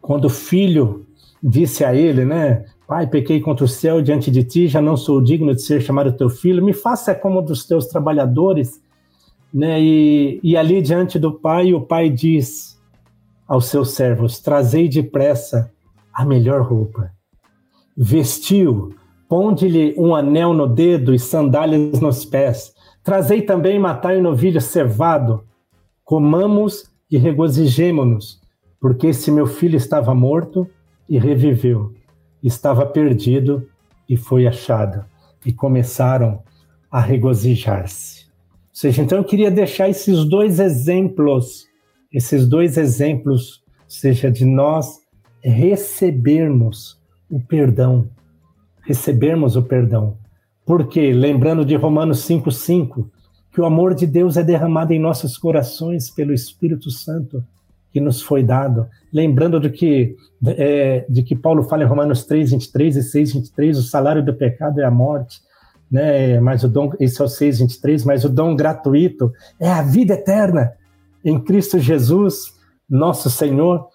quando 0.00 0.24
o 0.24 0.30
filho 0.30 1.04
disse 1.42 1.84
a 1.84 1.94
ele, 1.94 2.24
né? 2.24 2.64
Pai, 2.88 3.06
pequei 3.06 3.42
contra 3.42 3.66
o 3.66 3.68
céu 3.68 4.00
diante 4.00 4.30
de 4.30 4.42
ti, 4.42 4.68
já 4.68 4.80
não 4.80 4.96
sou 4.96 5.20
digno 5.20 5.54
de 5.54 5.60
ser 5.60 5.82
chamado 5.82 6.10
teu 6.16 6.30
filho, 6.30 6.64
me 6.64 6.72
faça 6.72 7.14
como 7.14 7.42
dos 7.42 7.66
teus 7.66 7.88
trabalhadores. 7.88 8.80
Né? 9.52 9.82
E, 9.82 10.40
e 10.42 10.56
ali 10.56 10.80
diante 10.80 11.18
do 11.18 11.30
pai, 11.30 11.74
o 11.74 11.82
pai 11.82 12.08
diz 12.08 12.80
aos 13.46 13.66
seus 13.66 13.90
servos: 13.90 14.40
Trazei 14.40 14.88
depressa 14.88 15.70
a 16.10 16.24
melhor 16.24 16.62
roupa. 16.62 17.12
Vestiu, 17.94 18.94
ponde-lhe 19.28 19.94
um 19.98 20.14
anel 20.14 20.54
no 20.54 20.66
dedo 20.66 21.14
e 21.14 21.18
sandálias 21.18 22.00
nos 22.00 22.24
pés. 22.24 22.72
Trazei 23.04 23.42
também 23.42 23.78
matai 23.78 24.16
um 24.16 24.22
novilho 24.22 24.58
cevado, 24.58 25.44
comamos 26.02 26.89
e 27.10 27.18
regozijemo-nos, 27.18 28.40
porque 28.80 29.08
esse 29.08 29.30
meu 29.30 29.46
filho 29.46 29.76
estava 29.76 30.14
morto 30.14 30.68
e 31.08 31.18
reviveu, 31.18 31.92
estava 32.42 32.86
perdido 32.86 33.68
e 34.08 34.16
foi 34.16 34.46
achado. 34.46 35.04
E 35.44 35.52
começaram 35.52 36.42
a 36.90 37.00
regozijar-se. 37.00 38.24
Ou 38.24 38.74
seja, 38.74 39.02
então 39.02 39.18
eu 39.18 39.24
queria 39.24 39.50
deixar 39.50 39.88
esses 39.88 40.24
dois 40.24 40.60
exemplos, 40.60 41.66
esses 42.12 42.46
dois 42.46 42.76
exemplos, 42.76 43.62
seja, 43.88 44.30
de 44.30 44.44
nós 44.44 45.00
recebermos 45.42 47.00
o 47.30 47.40
perdão, 47.40 48.08
recebermos 48.82 49.56
o 49.56 49.62
perdão. 49.62 50.16
Porque, 50.64 51.12
lembrando 51.12 51.64
de 51.64 51.74
Romanos 51.74 52.18
5,5, 52.28 53.08
que 53.52 53.60
o 53.60 53.64
amor 53.64 53.94
de 53.94 54.06
Deus 54.06 54.36
é 54.36 54.42
derramado 54.42 54.92
em 54.92 54.98
nossos 54.98 55.36
corações 55.36 56.10
pelo 56.10 56.32
Espírito 56.32 56.90
Santo 56.90 57.44
que 57.92 58.00
nos 58.00 58.22
foi 58.22 58.42
dado. 58.42 58.88
Lembrando 59.12 59.58
de 59.58 59.70
que, 59.70 60.16
é, 60.46 61.04
de 61.08 61.22
que 61.22 61.34
Paulo 61.34 61.64
fala 61.64 61.82
em 61.82 61.86
Romanos 61.86 62.24
3, 62.24 62.52
23 62.52 62.96
e 62.96 63.02
6, 63.02 63.32
23, 63.34 63.78
o 63.78 63.82
salário 63.82 64.24
do 64.24 64.32
pecado 64.32 64.80
é 64.80 64.84
a 64.84 64.90
morte, 64.90 65.40
né? 65.90 66.38
mas 66.38 66.62
o 66.62 66.68
dom, 66.68 66.92
esse 67.00 67.20
é 67.20 67.24
o 67.24 67.28
6, 67.28 67.58
23, 67.58 68.04
mas 68.04 68.24
o 68.24 68.28
dom 68.28 68.54
gratuito 68.54 69.32
é 69.58 69.68
a 69.68 69.82
vida 69.82 70.14
eterna 70.14 70.72
em 71.24 71.38
Cristo 71.38 71.78
Jesus, 71.78 72.54
nosso 72.88 73.28
Senhor. 73.28 73.88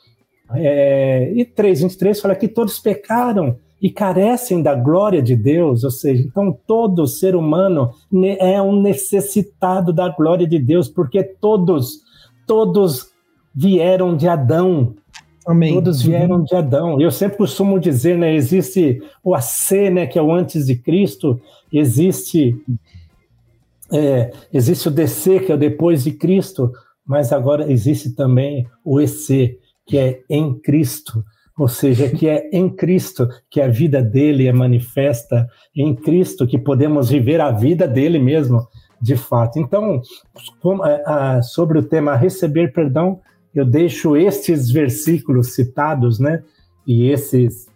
É, 0.54 1.32
e 1.34 1.46
3, 1.46 1.82
23 1.82 2.20
fala 2.20 2.36
que 2.36 2.48
todos 2.48 2.78
pecaram 2.78 3.58
e 3.82 3.90
carecem 3.90 4.62
da 4.62 4.74
glória 4.74 5.22
de 5.22 5.36
Deus, 5.36 5.84
ou 5.84 5.92
seja, 5.92 6.24
então 6.24 6.58
todo 6.66 7.06
ser 7.06 7.36
humano 7.36 7.92
é 8.40 8.62
um 8.62 8.82
necessitado 8.82 9.92
da 9.92 10.10
glória 10.10 10.48
de 10.48 10.58
Deus, 10.58 10.88
porque 10.88 11.24
todos, 11.24 12.02
todos 12.48 13.12
vieram 13.54 14.16
de 14.16 14.28
Adão. 14.28 14.96
Amém. 15.46 15.74
Todos 15.74 16.02
vieram 16.02 16.38
uhum. 16.38 16.44
de 16.44 16.56
Adão. 16.56 17.00
Eu 17.00 17.12
sempre 17.12 17.38
costumo 17.38 17.80
dizer, 17.80 18.18
né, 18.18 18.34
existe 18.34 19.02
o 19.24 19.36
AC, 19.36 19.92
né, 19.92 20.08
que 20.08 20.18
é 20.18 20.22
o 20.22 20.34
antes 20.34 20.66
de 20.66 20.76
Cristo, 20.76 21.40
existe 21.72 22.56
é, 23.92 24.32
existe 24.52 24.88
o 24.88 24.92
DC, 24.92 25.42
que 25.42 25.52
é 25.52 25.56
o 25.56 25.60
depois 25.60 26.04
de 26.04 26.12
Cristo, 26.12 26.72
mas 27.06 27.32
agora 27.32 27.72
existe 27.72 28.16
também 28.16 28.66
o 28.84 29.00
EC, 29.00 29.60
que 29.86 29.98
é 29.98 30.22
em 30.28 30.56
Cristo 30.56 31.24
ou 31.58 31.68
seja, 31.68 32.10
que 32.10 32.28
é 32.28 32.50
em 32.52 32.70
Cristo 32.70 33.30
que 33.50 33.62
a 33.62 33.68
vida 33.68 34.02
dele 34.02 34.48
é 34.48 34.54
manifesta, 34.54 35.48
em 35.76 35.96
Cristo 35.96 36.46
que 36.46 36.58
podemos 36.58 37.10
viver 37.10 37.40
a 37.40 37.52
vida 37.52 37.88
dele 37.88 38.20
mesmo, 38.20 38.68
de 39.02 39.16
fato. 39.16 39.58
Então, 39.58 40.02
é, 40.86 41.42
sobre 41.42 41.80
o 41.80 41.84
tema 41.84 42.16
receber 42.16 42.74
perdão, 42.74 43.22
eu 43.54 43.66
deixo 43.66 44.18
estes 44.18 44.70
versículos 44.70 45.54
citados, 45.54 46.20
né? 46.20 46.44
E 46.86 47.10
esses 47.10 47.68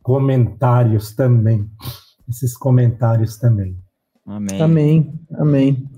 comentários 0.00 1.12
também. 1.12 1.68
Esses 2.28 2.56
comentários 2.56 3.36
também. 3.36 3.76
Amém. 4.24 4.62
Amém. 4.62 5.20
Amém. 5.32 5.90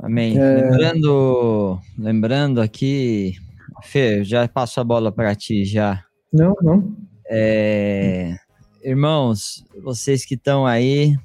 Amém. 0.00 0.38
É... 0.38 0.70
Lembrando, 0.70 1.78
lembrando 1.96 2.60
aqui 2.60 3.34
Fê, 3.82 4.24
já 4.24 4.46
passo 4.48 4.80
a 4.80 4.84
bola 4.84 5.12
para 5.12 5.34
ti 5.34 5.64
já. 5.64 6.04
Não, 6.32 6.54
não. 6.62 6.96
É, 7.28 8.36
irmãos, 8.82 9.64
vocês 9.82 10.24
que 10.24 10.34
estão 10.34 10.66
aí 10.66 11.16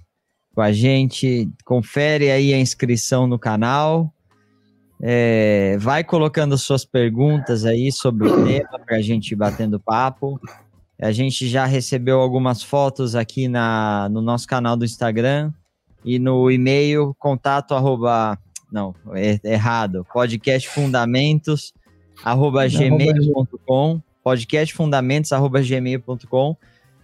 com 0.54 0.62
a 0.62 0.72
gente, 0.72 1.48
confere 1.64 2.32
aí 2.32 2.54
a 2.54 2.60
inscrição 2.60 3.28
no 3.28 3.38
canal. 3.38 4.12
É, 5.00 5.78
vai 5.80 6.04
colocando 6.04 6.58
suas 6.58 6.84
perguntas 6.84 7.64
aí 7.64 7.92
sobre 7.92 8.28
o 8.28 8.44
tema 8.44 8.80
para 8.84 8.98
a 8.98 9.02
gente 9.02 9.34
ir 9.34 9.36
batendo 9.36 9.80
papo. 9.80 10.40
A 11.00 11.12
gente 11.12 11.48
já 11.48 11.66
recebeu 11.66 12.20
algumas 12.20 12.64
fotos 12.64 13.16
aqui 13.16 13.48
na, 13.48 14.10
no 14.10 14.20
nosso 14.20 14.48
canal 14.48 14.76
do 14.76 14.84
Instagram 14.84 15.54
e 16.04 16.18
no 16.18 16.50
e-mail 16.50 17.16
contato 17.20 17.76
arroba, 17.76 18.36
não, 18.72 18.96
é, 19.14 19.40
errado, 19.44 20.08
podcast 20.12 20.68
fundamentos 20.70 21.72
arroba 22.24 22.68
gmail.com, 22.68 24.02
podcastfundamentos.gmail.com. 24.24 26.58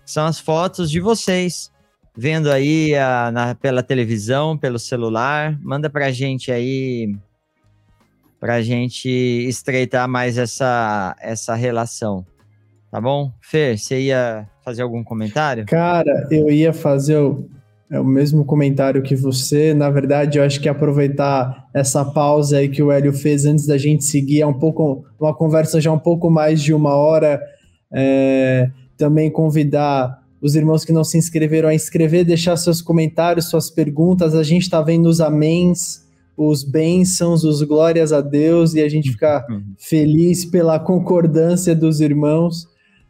São 0.05 0.25
as 0.25 0.39
fotos 0.39 0.91
de 0.91 0.99
vocês 0.99 1.71
vendo 2.15 2.51
aí 2.51 2.93
a, 2.95 3.31
na, 3.31 3.55
pela 3.55 3.81
televisão, 3.81 4.57
pelo 4.57 4.77
celular. 4.77 5.57
Manda 5.61 5.89
pra 5.89 6.11
gente 6.11 6.51
aí, 6.51 7.15
pra 8.39 8.61
gente 8.61 9.09
estreitar 9.09 10.07
mais 10.07 10.37
essa, 10.37 11.15
essa 11.19 11.55
relação. 11.55 12.25
Tá 12.91 13.01
bom? 13.01 13.31
Fer, 13.41 13.77
você 13.77 14.01
ia 14.01 14.47
fazer 14.63 14.83
algum 14.83 15.03
comentário? 15.03 15.65
Cara, 15.65 16.27
eu 16.29 16.51
ia 16.51 16.71
fazer 16.71 17.19
é 17.89 17.99
o 17.99 18.05
mesmo 18.05 18.43
comentário 18.45 19.03
que 19.03 19.15
você. 19.15 19.73
Na 19.73 19.89
verdade, 19.89 20.37
eu 20.37 20.43
acho 20.43 20.59
que 20.59 20.69
aproveitar 20.69 21.67
essa 21.73 22.03
pausa 22.03 22.57
aí 22.57 22.69
que 22.69 22.81
o 22.81 22.91
Hélio 22.91 23.13
fez 23.13 23.45
antes 23.45 23.67
da 23.67 23.77
gente 23.77 24.03
seguir, 24.03 24.41
é 24.41 24.47
um 24.47 24.57
pouco 24.57 25.05
uma 25.19 25.33
conversa 25.33 25.79
já 25.79 25.91
um 25.91 25.99
pouco 25.99 26.29
mais 26.29 26.61
de 26.61 26.73
uma 26.73 26.95
hora. 26.95 27.41
É, 27.91 28.69
também 28.97 29.29
convidar 29.29 30.23
os 30.41 30.55
irmãos 30.55 30.83
que 30.83 30.91
não 30.91 31.03
se 31.03 31.17
inscreveram 31.17 31.69
a 31.69 31.73
inscrever, 31.73 32.25
deixar 32.25 32.57
seus 32.57 32.81
comentários, 32.81 33.49
suas 33.49 33.69
perguntas. 33.69 34.35
A 34.35 34.43
gente 34.43 34.63
está 34.63 34.81
vendo 34.81 35.07
os 35.07 35.21
améns, 35.21 36.03
os 36.35 36.63
bênçãos, 36.63 37.43
os 37.43 37.61
glórias 37.61 38.11
a 38.11 38.21
Deus 38.21 38.73
e 38.73 38.81
a 38.81 38.89
gente 38.89 39.11
fica 39.11 39.45
uhum. 39.49 39.61
feliz 39.77 40.43
pela 40.45 40.79
concordância 40.79 41.75
dos 41.75 42.01
irmãos. 42.01 42.67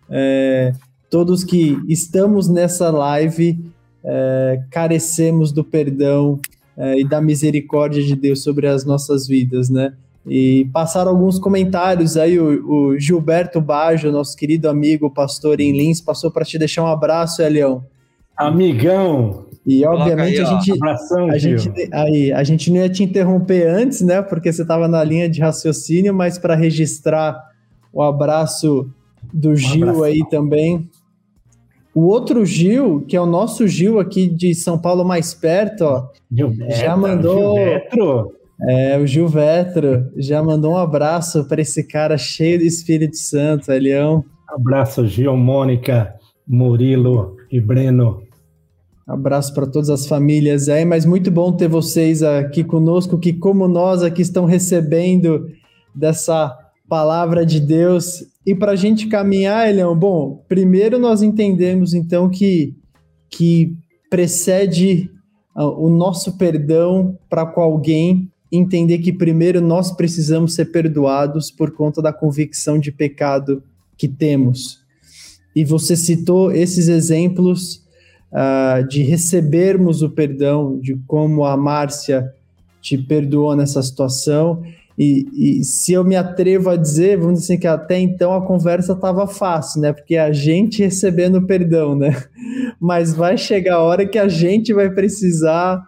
É, 0.09 0.73
todos 1.09 1.43
que 1.43 1.77
estamos 1.87 2.47
nessa 2.47 2.91
live 2.91 3.72
é, 4.03 4.61
carecemos 4.69 5.51
do 5.51 5.63
perdão 5.63 6.39
é, 6.77 6.99
e 6.99 7.07
da 7.07 7.21
misericórdia 7.21 8.03
de 8.03 8.15
Deus 8.15 8.43
sobre 8.43 8.67
as 8.67 8.85
nossas 8.85 9.27
vidas, 9.27 9.69
né? 9.69 9.93
E 10.25 10.69
passaram 10.71 11.11
alguns 11.11 11.37
comentários 11.37 12.15
aí, 12.15 12.39
o, 12.39 12.91
o 12.91 12.99
Gilberto 12.99 13.59
Bajo, 13.59 14.11
nosso 14.11 14.37
querido 14.37 14.69
amigo 14.69 15.09
pastor 15.09 15.59
em 15.59 15.71
Lins, 15.73 15.99
passou 15.99 16.31
para 16.31 16.45
te 16.45 16.57
deixar 16.57 16.83
um 16.83 16.87
abraço, 16.87 17.41
Elião. 17.41 17.83
Amigão! 18.37 19.45
E 19.65 19.85
obviamente 19.85 20.39
aí, 20.39 20.45
a 20.45 20.45
gente, 20.45 20.71
Abração, 20.73 21.29
a 21.29 21.37
gente 21.37 21.71
aí, 21.91 22.31
a 22.33 22.43
gente 22.43 22.69
não 22.69 22.77
ia 22.77 22.89
te 22.89 23.03
interromper 23.03 23.67
antes, 23.67 24.01
né? 24.01 24.21
Porque 24.21 24.51
você 24.51 24.61
estava 24.61 24.87
na 24.87 25.03
linha 25.03 25.29
de 25.29 25.39
raciocínio, 25.39 26.13
mas 26.13 26.37
para 26.37 26.55
registrar 26.55 27.41
o 27.91 28.01
abraço 28.01 28.89
do 29.31 29.51
um 29.51 29.55
Gil 29.55 29.83
abração. 29.83 30.03
aí 30.03 30.21
também, 30.29 30.89
o 31.93 32.07
outro 32.07 32.45
Gil, 32.45 33.01
que 33.07 33.15
é 33.15 33.21
o 33.21 33.25
nosso 33.25 33.67
Gil 33.67 33.99
aqui 33.99 34.27
de 34.27 34.55
São 34.55 34.77
Paulo 34.77 35.03
mais 35.03 35.33
perto, 35.33 35.83
ó, 35.83 36.07
Gilberto, 36.31 36.75
já 36.75 36.97
mandou. 36.97 37.55
Gilvetro. 37.55 38.33
É, 38.61 38.97
o 38.97 39.05
Gil 39.05 39.27
Vetro 39.27 40.09
já 40.15 40.41
mandou 40.41 40.71
um 40.71 40.77
abraço 40.77 41.45
para 41.45 41.61
esse 41.61 41.83
cara 41.85 42.17
cheio 42.17 42.59
de 42.59 42.65
Espírito 42.65 43.17
Santo, 43.17 43.71
Elião. 43.71 44.23
Abraço, 44.47 45.05
Gil, 45.05 45.35
Mônica, 45.35 46.13
Murilo 46.47 47.35
e 47.51 47.59
Breno. 47.59 48.23
Abraço 49.05 49.53
para 49.53 49.67
todas 49.67 49.89
as 49.89 50.07
famílias 50.07 50.69
aí, 50.69 50.85
mas 50.85 51.05
muito 51.05 51.29
bom 51.29 51.51
ter 51.51 51.67
vocês 51.67 52.23
aqui 52.23 52.63
conosco, 52.63 53.19
que 53.19 53.33
como 53.33 53.67
nós 53.67 54.01
aqui 54.01 54.21
estão 54.21 54.45
recebendo 54.45 55.49
dessa 55.93 56.57
palavra 56.87 57.45
de 57.45 57.59
Deus. 57.59 58.23
E 58.45 58.53
para 58.53 58.73
a 58.73 58.75
gente 58.75 59.07
caminhar, 59.07 59.69
Elião, 59.69 59.97
bom, 59.97 60.43
primeiro 60.47 60.99
nós 60.99 61.21
entendemos 61.21 61.93
então 61.93 62.29
que, 62.29 62.75
que 63.29 63.75
precede 64.09 65.09
ah, 65.55 65.67
o 65.67 65.89
nosso 65.89 66.37
perdão 66.37 67.17
para 67.29 67.45
com 67.45 67.61
alguém, 67.61 68.29
entender 68.51 68.99
que 68.99 69.11
primeiro 69.11 69.61
nós 69.61 69.91
precisamos 69.91 70.53
ser 70.53 70.65
perdoados 70.65 71.49
por 71.49 71.71
conta 71.71 72.01
da 72.01 72.13
convicção 72.13 72.77
de 72.77 72.91
pecado 72.91 73.63
que 73.97 74.07
temos. 74.07 74.83
E 75.55 75.63
você 75.63 75.95
citou 75.95 76.51
esses 76.51 76.87
exemplos 76.87 77.83
uh, 78.31 78.87
de 78.87 79.03
recebermos 79.03 80.01
o 80.01 80.09
perdão, 80.09 80.79
de 80.79 80.95
como 81.07 81.45
a 81.45 81.55
Márcia 81.55 82.31
te 82.81 82.97
perdoou 82.97 83.55
nessa 83.55 83.81
situação. 83.81 84.61
E, 84.97 85.59
e, 85.59 85.63
se 85.63 85.93
eu 85.93 86.03
me 86.03 86.15
atrevo 86.15 86.69
a 86.69 86.75
dizer, 86.75 87.17
vamos 87.17 87.41
dizer 87.41 87.53
assim, 87.53 87.61
que 87.61 87.67
até 87.67 87.99
então 87.99 88.33
a 88.33 88.45
conversa 88.45 88.93
estava 88.93 89.25
fácil, 89.25 89.81
né? 89.81 89.91
Porque 89.91 90.15
a 90.15 90.31
gente 90.31 90.83
recebendo 90.83 91.45
perdão, 91.47 91.95
né? 91.95 92.15
Mas 92.79 93.13
vai 93.13 93.37
chegar 93.37 93.75
a 93.75 93.81
hora 93.81 94.05
que 94.05 94.19
a 94.19 94.27
gente 94.27 94.71
vai 94.71 94.89
precisar 94.91 95.81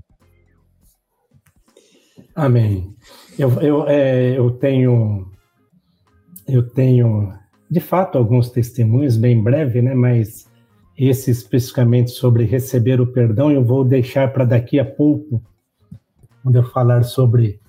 Amém. 2.34 2.96
Eu, 3.38 3.52
eu, 3.62 3.88
é, 3.88 4.38
eu 4.38 4.52
tenho 4.52 5.30
eu 6.48 6.68
tenho 6.68 7.34
de 7.70 7.80
fato 7.80 8.18
alguns 8.18 8.50
testemunhos 8.50 9.18
bem 9.18 9.42
breve, 9.42 9.82
né? 9.82 9.94
Mas 9.94 10.50
esse 10.98 11.32
especificamente 11.32 12.12
sobre 12.12 12.44
receber 12.44 13.00
o 13.00 13.08
perdão 13.08 13.52
eu 13.52 13.64
vou 13.64 13.84
deixar 13.84 14.32
para 14.34 14.46
daqui 14.46 14.80
a 14.80 14.86
pouco, 14.86 15.42
quando 16.44 16.56
eu 16.56 16.64
falar 16.64 17.04
sobre 17.04 17.60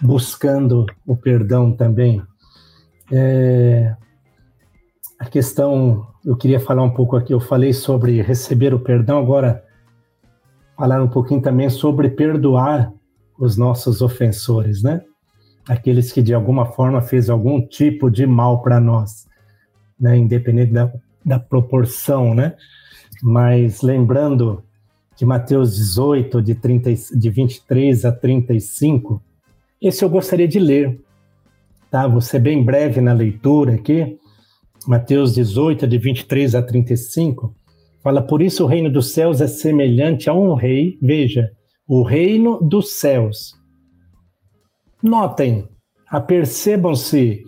buscando 0.00 0.86
o 1.06 1.16
perdão 1.16 1.72
também. 1.72 2.22
É, 3.12 3.94
a 5.18 5.24
questão, 5.26 6.06
eu 6.24 6.36
queria 6.36 6.60
falar 6.60 6.82
um 6.82 6.90
pouco 6.90 7.16
aqui, 7.16 7.32
eu 7.32 7.40
falei 7.40 7.72
sobre 7.72 8.20
receber 8.20 8.74
o 8.74 8.80
perdão, 8.80 9.18
agora 9.18 9.64
falar 10.76 11.02
um 11.02 11.08
pouquinho 11.08 11.40
também 11.40 11.70
sobre 11.70 12.10
perdoar 12.10 12.92
os 13.38 13.56
nossos 13.56 14.02
ofensores, 14.02 14.82
né? 14.82 15.02
Aqueles 15.68 16.12
que 16.12 16.22
de 16.22 16.34
alguma 16.34 16.66
forma 16.66 17.00
fez 17.00 17.30
algum 17.30 17.66
tipo 17.66 18.10
de 18.10 18.26
mal 18.26 18.62
para 18.62 18.78
nós, 18.78 19.26
né? 19.98 20.16
Independente 20.16 20.72
da, 20.72 20.92
da 21.24 21.38
proporção, 21.38 22.34
né? 22.34 22.54
Mas 23.22 23.80
lembrando 23.80 24.62
de 25.16 25.24
Mateus 25.24 25.76
18, 25.76 26.42
de, 26.42 26.54
30, 26.54 26.94
de 27.16 27.30
23 27.30 28.04
a 28.04 28.12
35, 28.12 29.22
esse 29.80 30.04
eu 30.04 30.08
gostaria 30.08 30.48
de 30.48 30.58
ler, 30.58 31.00
tá? 31.90 32.06
Vou 32.06 32.20
ser 32.20 32.38
bem 32.38 32.64
breve 32.64 33.00
na 33.00 33.12
leitura 33.12 33.74
aqui. 33.74 34.18
Mateus 34.86 35.34
18, 35.34 35.86
de 35.86 35.98
23 35.98 36.54
a 36.54 36.62
35, 36.62 37.54
fala: 38.02 38.22
Por 38.22 38.40
isso 38.40 38.64
o 38.64 38.66
reino 38.66 38.90
dos 38.90 39.12
céus 39.12 39.40
é 39.40 39.46
semelhante 39.46 40.30
a 40.30 40.34
um 40.34 40.54
rei, 40.54 40.98
veja, 41.00 41.50
o 41.86 42.02
reino 42.02 42.60
dos 42.60 42.92
céus. 42.98 43.54
Notem, 45.02 45.68
apercebam-se 46.08 47.44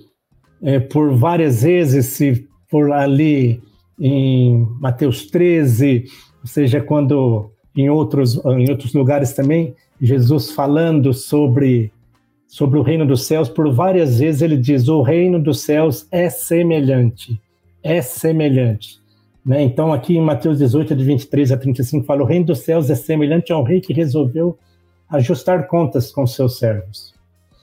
é, 0.63 0.79
por 0.81 1.15
várias 1.15 1.63
vezes, 1.63 2.07
se 2.07 2.47
por 2.71 2.93
ali 2.93 3.63
em 3.99 4.67
Mateus 4.81 5.27
13, 5.27 6.05
ou 6.41 6.47
seja, 6.47 6.81
quando 6.81 7.51
em 7.81 7.89
outros, 7.91 8.37
em 8.45 8.71
outros 8.71 8.93
lugares 8.93 9.33
também, 9.33 9.75
Jesus 10.01 10.51
falando 10.51 11.13
sobre 11.13 11.93
sobre 12.47 12.79
o 12.79 12.83
reino 12.83 13.07
dos 13.07 13.27
céus, 13.27 13.49
por 13.49 13.71
várias 13.73 14.19
vezes 14.19 14.41
ele 14.43 14.57
diz: 14.57 14.89
o 14.89 15.03
reino 15.03 15.39
dos 15.39 15.61
céus 15.61 16.07
é 16.11 16.31
semelhante, 16.31 17.39
é 17.83 18.01
semelhante. 18.01 18.99
Né? 19.45 19.63
Então, 19.63 19.93
aqui 19.93 20.17
em 20.17 20.21
Mateus 20.21 20.59
18, 20.59 20.97
de 20.97 21.05
23 21.05 21.53
a 21.53 21.57
35, 21.57 22.05
fala: 22.05 22.23
o 22.23 22.27
reino 22.27 22.47
dos 22.47 22.61
céus 22.61 22.91
é 22.91 22.95
semelhante 22.95 23.53
ao 23.53 23.63
rei 23.63 23.81
que 23.81 23.93
resolveu 23.93 24.59
ajustar 25.09 25.67
contas 25.69 26.11
com 26.11 26.27
seus 26.27 26.59
servos. 26.59 27.15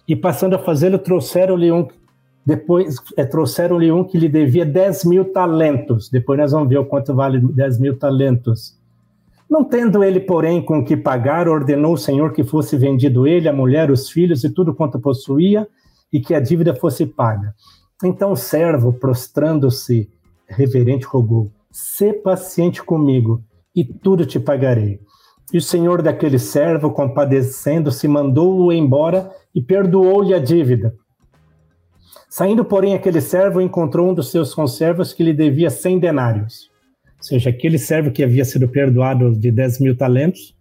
E 0.07 0.15
passando 0.15 0.55
a 0.55 0.59
fazê-lo, 0.59 0.99
trouxeram-lhe 0.99 1.71
um. 1.71 1.87
Depois, 2.45 2.97
é, 3.17 3.25
trouxeram-lhe 3.25 3.91
um 3.91 4.03
que 4.03 4.19
lhe 4.19 4.29
devia 4.29 4.65
10 4.65 5.05
mil 5.05 5.25
talentos. 5.25 6.09
Depois 6.09 6.39
nós 6.39 6.51
vamos 6.51 6.69
ver 6.69 6.77
o 6.77 6.85
quanto 6.85 7.13
vale 7.13 7.39
10 7.39 7.79
mil 7.79 7.97
talentos. 7.97 8.74
Não 9.55 9.63
tendo 9.63 10.03
ele, 10.03 10.19
porém, 10.19 10.61
com 10.61 10.83
que 10.83 10.97
pagar, 10.97 11.47
ordenou 11.47 11.93
o 11.93 11.97
Senhor 11.97 12.33
que 12.33 12.43
fosse 12.43 12.75
vendido 12.75 13.25
ele, 13.25 13.47
a 13.47 13.53
mulher, 13.53 13.89
os 13.89 14.09
filhos 14.09 14.43
e 14.43 14.49
tudo 14.49 14.75
quanto 14.75 14.99
possuía, 14.99 15.65
e 16.11 16.19
que 16.19 16.33
a 16.35 16.41
dívida 16.41 16.75
fosse 16.75 17.05
paga. 17.05 17.55
Então 18.03 18.33
o 18.33 18.35
servo, 18.35 18.91
prostrando-se, 18.91 20.09
reverente, 20.45 21.05
rogou: 21.05 21.53
Sê 21.71 22.11
paciente 22.11 22.83
comigo, 22.83 23.41
e 23.73 23.85
tudo 23.85 24.25
te 24.25 24.41
pagarei. 24.41 24.99
E 25.53 25.57
o 25.57 25.61
senhor 25.61 26.01
daquele 26.01 26.37
servo, 26.37 26.91
compadecendo-se, 26.91 28.09
mandou-o 28.09 28.73
embora 28.73 29.31
e 29.55 29.61
perdoou-lhe 29.61 30.33
a 30.33 30.39
dívida. 30.39 30.93
Saindo, 32.29 32.65
porém, 32.65 32.93
aquele 32.93 33.21
servo 33.21 33.61
encontrou 33.61 34.09
um 34.09 34.13
dos 34.13 34.31
seus 34.31 34.53
conservos 34.53 35.13
que 35.13 35.23
lhe 35.23 35.33
devia 35.33 35.69
cem 35.69 35.97
denários 35.97 36.74
seja, 37.25 37.49
aquele 37.49 37.79
servo 37.79 38.11
que 38.11 38.23
havia 38.23 38.45
sido 38.45 38.67
perdoado 38.67 39.33
de 39.33 39.51
10 39.51 39.79
mil 39.79 39.97
talentos, 39.97 40.55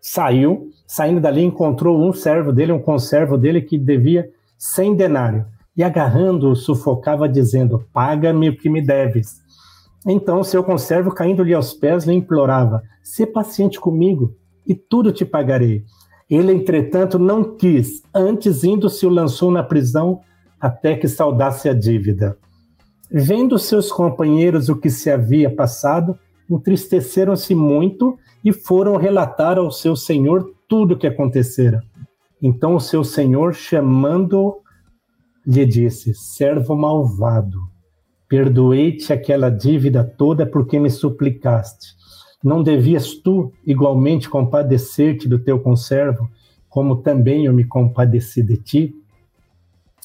saiu, 0.00 0.70
saindo 0.86 1.20
dali, 1.20 1.42
encontrou 1.42 2.00
um 2.00 2.12
servo 2.12 2.52
dele, 2.52 2.72
um 2.72 2.78
conservo 2.78 3.36
dele, 3.36 3.60
que 3.60 3.76
devia 3.76 4.28
100 4.56 4.94
denário, 4.94 5.46
e 5.76 5.82
agarrando-o, 5.82 6.54
sufocava, 6.54 7.28
dizendo: 7.28 7.84
Paga-me 7.92 8.48
o 8.48 8.56
que 8.56 8.70
me 8.70 8.80
deves. 8.80 9.42
Então 10.06 10.44
seu 10.44 10.62
conservo, 10.62 11.10
caindo-lhe 11.10 11.52
aos 11.52 11.74
pés, 11.74 12.04
lhe 12.04 12.14
implorava: 12.14 12.82
Sê 13.02 13.26
paciente 13.26 13.80
comigo, 13.80 14.36
e 14.66 14.74
tudo 14.74 15.10
te 15.10 15.24
pagarei. 15.24 15.82
Ele, 16.30 16.52
entretanto, 16.52 17.18
não 17.18 17.56
quis, 17.56 18.02
antes 18.14 18.62
indo 18.62 18.88
se 18.88 19.04
o 19.04 19.10
lançou 19.10 19.50
na 19.50 19.62
prisão 19.62 20.20
até 20.60 20.96
que 20.96 21.08
saudasse 21.08 21.68
a 21.68 21.74
dívida. 21.74 22.38
Vendo 23.10 23.58
seus 23.58 23.92
companheiros 23.92 24.68
o 24.68 24.76
que 24.76 24.90
se 24.90 25.10
havia 25.10 25.54
passado, 25.54 26.18
entristeceram-se 26.50 27.54
muito 27.54 28.18
e 28.44 28.52
foram 28.52 28.96
relatar 28.96 29.58
ao 29.58 29.70
seu 29.70 29.94
senhor 29.94 30.54
tudo 30.68 30.94
o 30.94 30.98
que 30.98 31.06
acontecera. 31.06 31.82
Então 32.42 32.74
o 32.74 32.80
seu 32.80 33.04
senhor, 33.04 33.54
chamando, 33.54 34.56
lhe 35.46 35.64
disse: 35.64 36.14
Servo 36.14 36.74
malvado, 36.76 37.58
perdoei-te 38.28 39.12
aquela 39.12 39.50
dívida 39.50 40.04
toda 40.04 40.44
porque 40.46 40.78
me 40.78 40.90
suplicaste. 40.90 41.94
Não 42.42 42.62
devias 42.62 43.14
tu 43.14 43.52
igualmente 43.66 44.28
compadecer-te 44.28 45.26
do 45.26 45.38
teu 45.38 45.58
conservo, 45.58 46.28
como 46.68 46.96
também 46.96 47.46
eu 47.46 47.52
me 47.54 47.64
compadeci 47.64 48.42
de 48.42 48.56
ti? 48.58 48.94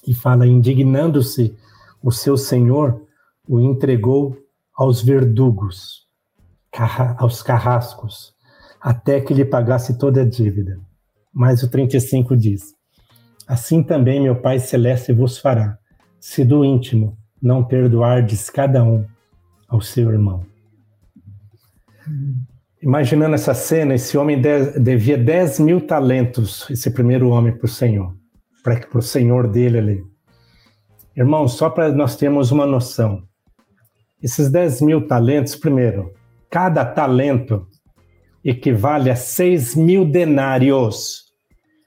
E 0.08 0.14
fala, 0.14 0.48
indignando-se 0.48 1.54
o 2.02 2.12
seu 2.12 2.38
senhor 2.38 3.02
o 3.48 3.60
entregou 3.60 4.38
aos 4.76 5.02
verdugos, 5.02 6.08
aos 7.18 7.42
carrascos, 7.42 8.34
até 8.80 9.20
que 9.20 9.34
lhe 9.34 9.44
pagasse 9.44 9.98
toda 9.98 10.22
a 10.22 10.26
dívida. 10.26 10.80
Mas 11.34 11.64
o 11.64 11.70
35 11.70 12.36
diz: 12.38 12.74
Assim 13.48 13.84
também 13.84 14.22
meu 14.22 14.36
Pai 14.36 14.60
Celeste 14.60 15.12
vos 15.12 15.38
fará, 15.38 15.78
se 16.20 16.46
do 16.46 16.64
íntimo 16.64 17.18
não 17.42 17.64
perdoardes 17.64 18.50
cada 18.50 18.84
um 18.84 19.06
ao 19.68 19.82
seu 19.82 20.12
irmão. 20.12 20.46
Imaginando 22.82 23.36
essa 23.36 23.54
cena, 23.54 23.94
esse 23.96 24.18
homem 24.18 24.42
devia 24.82 25.18
10 25.18 25.60
mil 25.60 25.86
talentos, 25.86 26.70
esse 26.70 26.90
primeiro 26.92 27.30
homem, 27.30 27.56
para 27.56 27.66
o 27.66 27.70
Senhor, 27.70 28.16
para 28.64 28.98
o 28.98 29.02
Senhor 29.02 29.48
dele 29.48 29.78
ali. 29.78 30.04
Irmão, 31.16 31.48
só 31.48 31.70
para 31.70 31.92
nós 31.92 32.16
termos 32.16 32.52
uma 32.52 32.66
noção, 32.66 33.24
esses 34.22 34.50
10 34.50 34.82
mil 34.82 35.08
talentos, 35.08 35.56
primeiro, 35.56 36.14
cada 36.50 36.84
talento 36.86 37.66
equivale 38.44 39.10
a 39.10 39.16
6 39.16 39.76
mil 39.76 40.06
denários. 40.06 41.26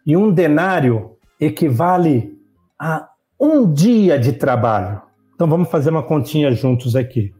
E 0.06 0.16
um 0.16 0.32
denário 0.32 1.16
equivale 1.40 2.32
a 2.78 3.08
um 3.38 3.70
dia 3.72 4.18
de 4.18 4.32
trabalho. 4.32 5.02
Então 5.34 5.48
vamos 5.48 5.68
fazer 5.68 5.90
uma 5.90 6.02
continha 6.02 6.52
juntos 6.52 6.96
aqui. 6.96 7.32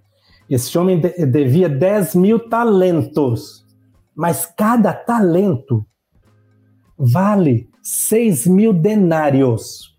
Esse 0.51 0.77
homem 0.77 1.01
devia 1.01 1.69
10 1.69 2.15
mil 2.17 2.39
talentos, 2.39 3.65
mas 4.15 4.45
cada 4.45 4.93
talento 4.93 5.85
vale 6.99 7.71
6 7.83 8.47
mil 8.47 8.73
denários. 8.73 9.91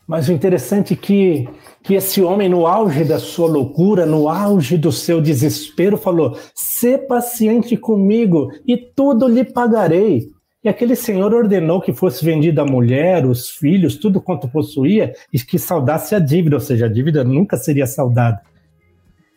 Mas 0.08 0.26
o 0.26 0.32
interessante 0.32 0.94
é 0.94 0.96
que, 0.96 1.46
que 1.82 1.92
esse 1.92 2.22
homem, 2.22 2.48
no 2.48 2.66
auge 2.66 3.04
da 3.04 3.18
sua 3.18 3.46
loucura, 3.46 4.06
no 4.06 4.26
auge 4.26 4.78
do 4.78 4.90
seu 4.90 5.20
desespero, 5.20 5.98
falou: 5.98 6.34
Sê 6.54 6.96
paciente 6.96 7.76
comigo 7.76 8.50
e 8.66 8.78
tudo 8.78 9.28
lhe 9.28 9.44
pagarei. 9.44 10.26
E 10.64 10.68
aquele 10.68 10.96
senhor 10.96 11.34
ordenou 11.34 11.82
que 11.82 11.92
fosse 11.92 12.24
vendida 12.24 12.62
a 12.62 12.66
mulher, 12.66 13.26
os 13.26 13.50
filhos, 13.50 13.96
tudo 13.96 14.20
quanto 14.20 14.48
possuía, 14.48 15.12
e 15.30 15.38
que 15.38 15.58
saudasse 15.58 16.14
a 16.14 16.18
dívida, 16.18 16.56
ou 16.56 16.60
seja, 16.60 16.86
a 16.86 16.88
dívida 16.88 17.22
nunca 17.22 17.58
seria 17.58 17.86
saudada. 17.86 18.40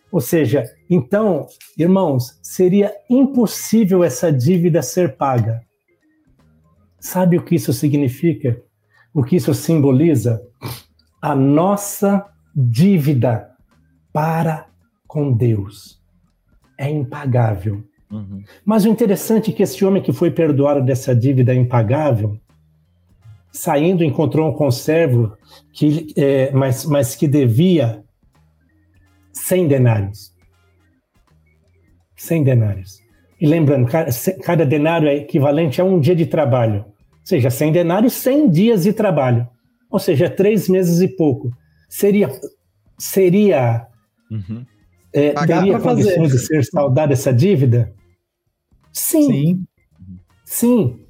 Ou 0.09 0.21
seja, 0.21 0.63
então, 0.89 1.47
irmãos, 1.77 2.39
seria 2.41 2.93
impossível 3.09 4.05
essa 4.05 4.31
dívida 4.31 4.81
ser 4.81 5.17
paga. 5.17 5.61
Sabe 6.97 7.37
o 7.37 7.43
que 7.43 7.55
isso 7.55 7.73
significa? 7.73 8.57
O 9.13 9.23
que 9.23 9.35
isso 9.35 9.53
simboliza? 9.53 10.41
A 11.21 11.35
nossa 11.35 12.25
dívida 12.55 13.49
para 14.13 14.67
com 15.07 15.31
Deus 15.31 16.01
é 16.77 16.89
impagável. 16.89 17.83
Uhum. 18.09 18.43
Mas 18.65 18.85
o 18.85 18.89
interessante 18.89 19.51
é 19.51 19.53
que 19.53 19.63
esse 19.63 19.83
homem 19.85 20.01
que 20.01 20.11
foi 20.11 20.31
perdoado 20.31 20.83
dessa 20.83 21.15
dívida 21.15 21.53
impagável, 21.53 22.37
saindo, 23.51 24.03
encontrou 24.03 24.49
um 24.49 24.53
conservo 24.53 25.37
que, 25.73 26.13
é, 26.17 26.51
mas, 26.51 26.85
mas 26.85 27.15
que 27.15 27.27
devia 27.27 28.03
100 29.33 29.67
denários. 29.67 30.35
100 32.15 32.43
denários. 32.43 33.01
E 33.39 33.47
lembrando, 33.47 33.87
cada, 33.87 34.11
cada 34.43 34.65
denário 34.65 35.07
é 35.07 35.15
equivalente 35.15 35.81
a 35.81 35.83
um 35.83 35.99
dia 35.99 36.15
de 36.15 36.25
trabalho 36.25 36.90
seja, 37.23 37.49
100 37.49 37.71
denários, 37.71 38.13
100 38.13 38.49
dias 38.49 38.83
de 38.83 38.93
trabalho. 38.93 39.47
Ou 39.89 39.99
seja, 39.99 40.29
três 40.29 40.69
meses 40.69 41.01
e 41.01 41.07
pouco. 41.07 41.51
Seria. 41.89 42.29
Seria. 42.97 43.87
Uhum. 44.29 44.65
É, 45.13 45.33
teria 45.45 45.79
condições 45.79 46.15
fazer. 46.15 46.37
de 46.37 46.39
ser 46.39 46.65
saldada 46.65 47.13
essa 47.13 47.33
dívida? 47.33 47.93
Sim. 48.93 49.27
Sim. 49.27 49.67
Sim. 50.45 51.05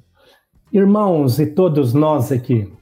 Irmãos 0.72 1.38
e 1.38 1.46
todos 1.46 1.92
nós 1.92 2.32
aqui, 2.32 2.72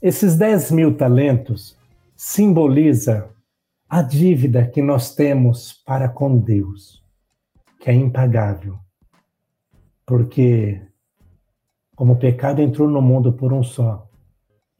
esses 0.00 0.36
10 0.36 0.70
mil 0.72 0.96
talentos 0.96 1.76
simboliza 2.16 3.28
a 3.88 4.02
dívida 4.02 4.66
que 4.66 4.80
nós 4.80 5.14
temos 5.14 5.72
para 5.84 6.08
com 6.08 6.38
Deus, 6.38 7.02
que 7.78 7.90
é 7.90 7.94
impagável. 7.94 8.78
Porque 10.06 10.80
como 12.00 12.14
o 12.14 12.18
pecado 12.18 12.62
entrou 12.62 12.88
no 12.88 13.02
mundo 13.02 13.30
por 13.30 13.52
um 13.52 13.62
só, 13.62 14.08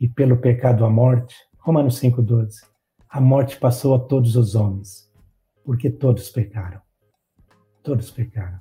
e 0.01 0.09
pelo 0.09 0.39
pecado 0.39 0.87
a 0.87 0.89
morte, 0.89 1.37
Romanos 1.59 2.01
5,12, 2.01 2.63
a 3.07 3.21
morte 3.21 3.59
passou 3.59 3.95
a 3.95 3.99
todos 3.99 4.37
os 4.37 4.55
homens, 4.55 5.07
porque 5.63 5.91
todos 5.91 6.31
pecaram. 6.31 6.81
Todos 7.83 8.11
pecaram. 8.11 8.59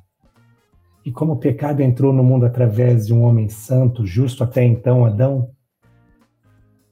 E 1.05 1.09
como 1.09 1.35
o 1.35 1.39
pecado 1.39 1.79
entrou 1.79 2.11
no 2.11 2.21
mundo 2.21 2.45
através 2.45 3.07
de 3.07 3.13
um 3.13 3.23
homem 3.23 3.47
santo, 3.47 4.05
justo 4.05 4.43
até 4.43 4.61
então, 4.61 5.05
Adão, 5.05 5.51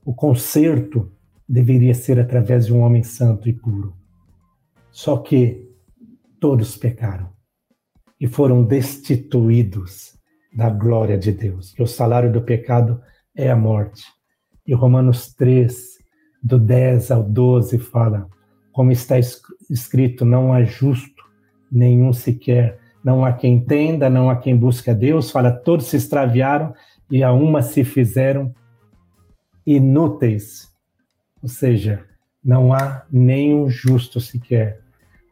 o 0.05 0.13
conserto 0.13 1.11
deveria 1.45 1.93
ser 1.93 2.17
através 2.17 2.67
de 2.67 2.73
um 2.73 2.79
homem 2.79 3.03
santo 3.03 3.49
e 3.49 3.51
puro. 3.51 3.93
Só 4.89 5.17
que 5.17 5.69
todos 6.39 6.77
pecaram 6.77 7.29
e 8.17 8.25
foram 8.25 8.63
destituídos 8.63 10.16
da 10.53 10.69
glória 10.69 11.17
de 11.17 11.31
Deus, 11.31 11.71
que 11.71 11.83
o 11.83 11.87
salário 11.87 12.31
do 12.31 12.41
pecado 12.41 13.01
é 13.35 13.49
a 13.49 13.55
morte. 13.55 14.03
E 14.65 14.73
Romanos 14.73 15.33
3, 15.33 15.97
do 16.43 16.59
10 16.59 17.11
ao 17.11 17.23
12, 17.23 17.77
fala: 17.79 18.27
como 18.77 18.91
está 18.91 19.17
escrito, 19.69 20.23
não 20.23 20.53
há 20.53 20.63
justo 20.63 21.23
nenhum 21.71 22.13
sequer, 22.13 22.77
não 23.03 23.25
há 23.25 23.33
quem 23.33 23.55
entenda, 23.55 24.07
não 24.07 24.29
há 24.29 24.35
quem 24.35 24.55
busque 24.55 24.91
a 24.91 24.93
Deus. 24.93 25.31
Fala, 25.31 25.51
todos 25.51 25.87
se 25.87 25.97
extraviaram 25.97 26.75
e 27.09 27.23
a 27.23 27.31
uma 27.31 27.63
se 27.63 27.83
fizeram 27.83 28.53
inúteis. 29.65 30.67
Ou 31.41 31.49
seja, 31.49 32.03
não 32.43 32.71
há 32.71 33.03
nenhum 33.11 33.67
justo 33.67 34.19
sequer. 34.19 34.79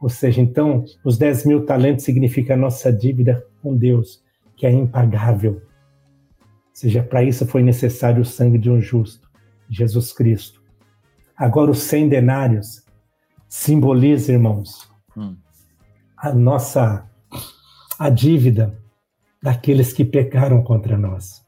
Ou 0.00 0.08
seja, 0.08 0.40
então, 0.40 0.84
os 1.04 1.16
10 1.16 1.46
mil 1.46 1.64
talentos 1.64 2.04
significa 2.04 2.54
a 2.54 2.56
nossa 2.56 2.92
dívida 2.92 3.46
com 3.62 3.76
Deus 3.76 4.25
que 4.56 4.66
é 4.66 4.72
impagável. 4.72 5.62
Ou 6.40 6.72
seja, 6.72 7.02
para 7.02 7.22
isso 7.22 7.46
foi 7.46 7.62
necessário 7.62 8.22
o 8.22 8.24
sangue 8.24 8.58
de 8.58 8.70
um 8.70 8.80
justo, 8.80 9.30
Jesus 9.68 10.12
Cristo. 10.12 10.62
Agora, 11.36 11.70
os 11.70 11.78
100 11.78 12.08
denários 12.08 12.84
simboliza, 13.48 14.32
irmãos, 14.32 14.90
hum. 15.16 15.36
a 16.16 16.32
nossa 16.32 17.08
a 17.98 18.10
dívida 18.10 18.78
daqueles 19.42 19.92
que 19.92 20.04
pecaram 20.04 20.62
contra 20.62 20.98
nós. 20.98 21.45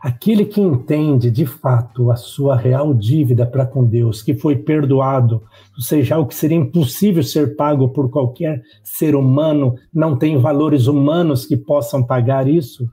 Aquele 0.00 0.44
que 0.44 0.60
entende 0.60 1.28
de 1.28 1.44
fato 1.44 2.12
a 2.12 2.16
sua 2.16 2.56
real 2.56 2.94
dívida 2.94 3.44
para 3.44 3.66
com 3.66 3.84
Deus, 3.84 4.22
que 4.22 4.32
foi 4.32 4.54
perdoado, 4.54 5.42
ou 5.74 5.82
seja, 5.82 6.14
algo 6.14 6.28
que 6.28 6.36
seria 6.36 6.56
impossível 6.56 7.22
ser 7.22 7.56
pago 7.56 7.88
por 7.88 8.08
qualquer 8.08 8.62
ser 8.84 9.16
humano, 9.16 9.74
não 9.92 10.16
tem 10.16 10.38
valores 10.38 10.86
humanos 10.86 11.44
que 11.44 11.56
possam 11.56 12.04
pagar 12.04 12.46
isso. 12.46 12.88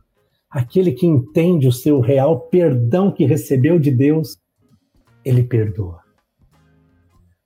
Aquele 0.49 0.91
que 0.91 1.05
entende 1.05 1.67
o 1.67 1.71
seu 1.71 1.99
real 1.99 2.39
perdão 2.39 3.11
que 3.11 3.23
recebeu 3.23 3.77
de 3.77 3.91
Deus, 3.91 4.37
ele 5.23 5.43
perdoa. 5.43 5.99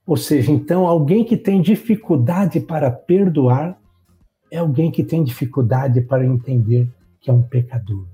Ou 0.06 0.16
seja, 0.16 0.50
então, 0.50 0.86
alguém 0.86 1.22
que 1.22 1.36
tem 1.36 1.60
dificuldade 1.60 2.60
para 2.60 2.90
perdoar 2.90 3.78
é 4.50 4.56
alguém 4.56 4.90
que 4.90 5.04
tem 5.04 5.22
dificuldade 5.22 6.00
para 6.00 6.24
entender 6.24 6.88
que 7.20 7.30
é 7.30 7.32
um 7.32 7.42
pecador 7.42 8.06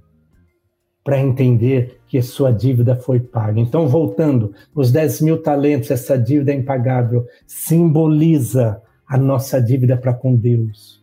para 1.06 1.20
entender 1.20 2.00
que 2.08 2.20
sua 2.20 2.50
dívida 2.50 2.96
foi 2.96 3.20
paga. 3.20 3.60
Então, 3.60 3.86
voltando, 3.86 4.52
os 4.74 4.90
10 4.90 5.20
mil 5.20 5.40
talentos, 5.40 5.88
essa 5.92 6.18
dívida 6.18 6.52
impagável, 6.52 7.24
simboliza 7.46 8.82
a 9.06 9.16
nossa 9.16 9.62
dívida 9.62 9.96
para 9.96 10.12
com 10.12 10.34
Deus, 10.34 11.00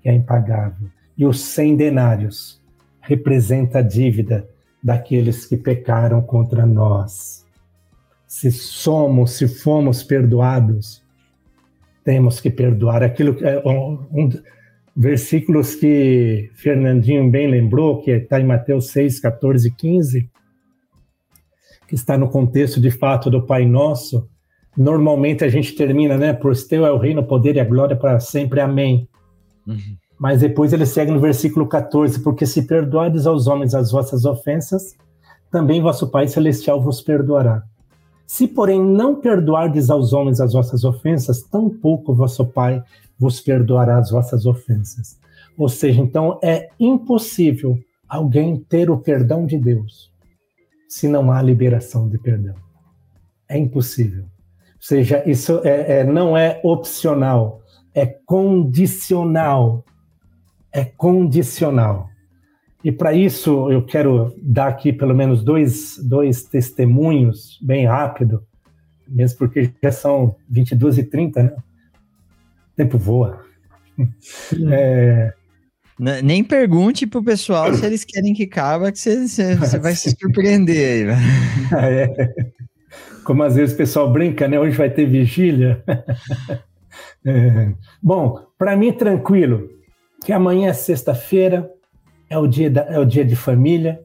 que 0.00 0.08
é 0.08 0.14
impagável. 0.14 0.86
E 1.18 1.26
os 1.26 1.40
100 1.40 1.76
denários 1.76 2.62
representa 3.00 3.80
a 3.80 3.82
dívida 3.82 4.48
daqueles 4.80 5.44
que 5.44 5.56
pecaram 5.56 6.22
contra 6.22 6.64
nós. 6.64 7.44
Se 8.28 8.52
somos, 8.52 9.32
se 9.32 9.48
fomos 9.48 10.04
perdoados, 10.04 11.02
temos 12.04 12.40
que 12.40 12.50
perdoar 12.50 13.02
aquilo 13.02 13.34
que 13.34 13.44
é 13.44 13.60
um, 13.66 14.30
versículos 14.96 15.74
que 15.74 16.50
Fernandinho 16.54 17.30
bem 17.30 17.48
lembrou, 17.48 18.02
que 18.02 18.10
está 18.10 18.40
em 18.40 18.46
Mateus 18.46 18.88
6, 18.88 19.20
14 19.20 19.68
e 19.68 19.70
15, 19.72 20.30
que 21.88 21.94
está 21.94 22.16
no 22.16 22.28
contexto 22.28 22.80
de 22.80 22.90
fato 22.90 23.30
do 23.30 23.46
Pai 23.46 23.64
Nosso, 23.66 24.28
normalmente 24.76 25.44
a 25.44 25.48
gente 25.48 25.74
termina, 25.74 26.16
né? 26.16 26.32
Por 26.32 26.56
teu 26.56 26.86
é 26.86 26.92
o 26.92 26.98
reino, 26.98 27.20
o 27.20 27.26
poder 27.26 27.56
e 27.56 27.60
a 27.60 27.64
glória 27.64 27.96
para 27.96 28.20
sempre. 28.20 28.60
Amém. 28.60 29.08
Uhum. 29.66 29.96
Mas 30.18 30.40
depois 30.40 30.72
ele 30.72 30.86
segue 30.86 31.10
no 31.10 31.18
versículo 31.18 31.66
14: 31.66 32.22
Porque 32.22 32.46
se 32.46 32.66
perdoardes 32.66 33.26
aos 33.26 33.46
homens 33.46 33.74
as 33.74 33.90
vossas 33.90 34.24
ofensas, 34.24 34.96
também 35.50 35.80
vosso 35.80 36.10
Pai 36.10 36.28
Celestial 36.28 36.80
vos 36.80 37.00
perdoará. 37.00 37.62
Se, 38.30 38.46
porém, 38.46 38.80
não 38.80 39.16
perdoardes 39.16 39.90
aos 39.90 40.12
homens 40.12 40.40
as 40.40 40.52
vossas 40.52 40.84
ofensas, 40.84 41.42
tampouco 41.42 42.14
vosso 42.14 42.46
Pai 42.46 42.80
vos 43.18 43.40
perdoará 43.40 43.98
as 43.98 44.12
vossas 44.12 44.46
ofensas. 44.46 45.18
Ou 45.58 45.68
seja, 45.68 46.00
então 46.00 46.38
é 46.40 46.68
impossível 46.78 47.76
alguém 48.08 48.56
ter 48.56 48.88
o 48.88 48.98
perdão 48.98 49.44
de 49.44 49.58
Deus 49.58 50.12
se 50.88 51.08
não 51.08 51.32
há 51.32 51.42
liberação 51.42 52.08
de 52.08 52.18
perdão. 52.18 52.54
É 53.48 53.58
impossível. 53.58 54.22
Ou 54.22 54.28
seja, 54.78 55.28
isso 55.28 55.60
é, 55.64 55.98
é, 55.98 56.04
não 56.04 56.36
é 56.36 56.60
opcional, 56.62 57.60
é 57.92 58.06
condicional. 58.06 59.84
É 60.72 60.84
condicional. 60.84 62.08
E 62.82 62.90
para 62.90 63.12
isso 63.12 63.70
eu 63.70 63.84
quero 63.84 64.34
dar 64.42 64.68
aqui 64.68 64.92
pelo 64.92 65.14
menos 65.14 65.42
dois, 65.42 65.98
dois 66.02 66.44
testemunhos, 66.44 67.58
bem 67.62 67.86
rápido, 67.86 68.42
mesmo 69.06 69.38
porque 69.38 69.70
já 69.82 69.92
são 69.92 70.36
22 70.48 70.98
e 70.98 71.02
30, 71.04 71.42
né? 71.42 71.52
O 72.72 72.76
tempo 72.76 72.98
voa. 72.98 73.44
É... 74.72 75.32
Nem 76.22 76.42
pergunte 76.42 77.06
pro 77.06 77.22
pessoal 77.22 77.74
se 77.74 77.84
eles 77.84 78.04
querem 78.04 78.32
que 78.32 78.46
caba, 78.46 78.90
que 78.90 78.98
você, 78.98 79.54
vai 79.78 79.94
se 79.94 80.16
surpreender 80.18 81.10
aí. 81.10 81.20
É 81.76 82.60
como 83.24 83.44
às 83.44 83.54
vezes 83.54 83.74
o 83.74 83.78
pessoal 83.78 84.12
brinca, 84.12 84.48
né? 84.48 84.58
Hoje 84.58 84.76
vai 84.76 84.90
ter 84.90 85.06
vigília. 85.06 85.82
é. 87.24 87.72
Bom, 88.02 88.44
para 88.58 88.76
mim 88.76 88.92
tranquilo, 88.92 89.68
que 90.24 90.32
amanhã 90.32 90.70
é 90.70 90.72
sexta-feira, 90.72 91.70
é 92.30 92.38
o 92.38 92.46
dia 92.46 92.70
da, 92.70 92.82
é 92.82 92.98
o 92.98 93.04
dia 93.04 93.24
de 93.24 93.36
família, 93.36 94.00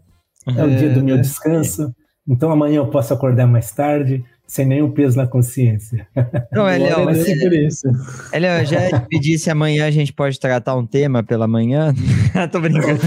é 0.48 0.64
o 0.64 0.76
dia 0.76 0.90
do 0.90 1.04
meu 1.04 1.16
é. 1.16 1.20
descanso. 1.20 1.94
Então 2.28 2.52
amanhã 2.52 2.78
eu 2.78 2.88
posso 2.88 3.14
acordar 3.14 3.46
mais 3.46 3.72
tarde, 3.72 4.26
sem 4.48 4.66
nenhum 4.66 4.92
peso 4.92 5.16
na 5.16 5.28
consciência. 5.28 6.08
Não, 6.52 6.68
Eliel, 6.70 7.06
mas 7.06 7.28
é 7.28 7.36
por 7.38 7.54
isso. 7.54 7.88
Eliel, 8.34 8.66
já 8.66 9.00
pedi 9.02 9.38
se 9.38 9.50
amanhã 9.50 9.86
a 9.86 9.92
gente 9.92 10.12
pode 10.12 10.40
tratar 10.40 10.76
um 10.76 10.86
tema 10.86 11.24
pela 11.24 11.48
manhã. 11.48 11.94
Tô 12.52 12.60
brincando. 12.60 13.00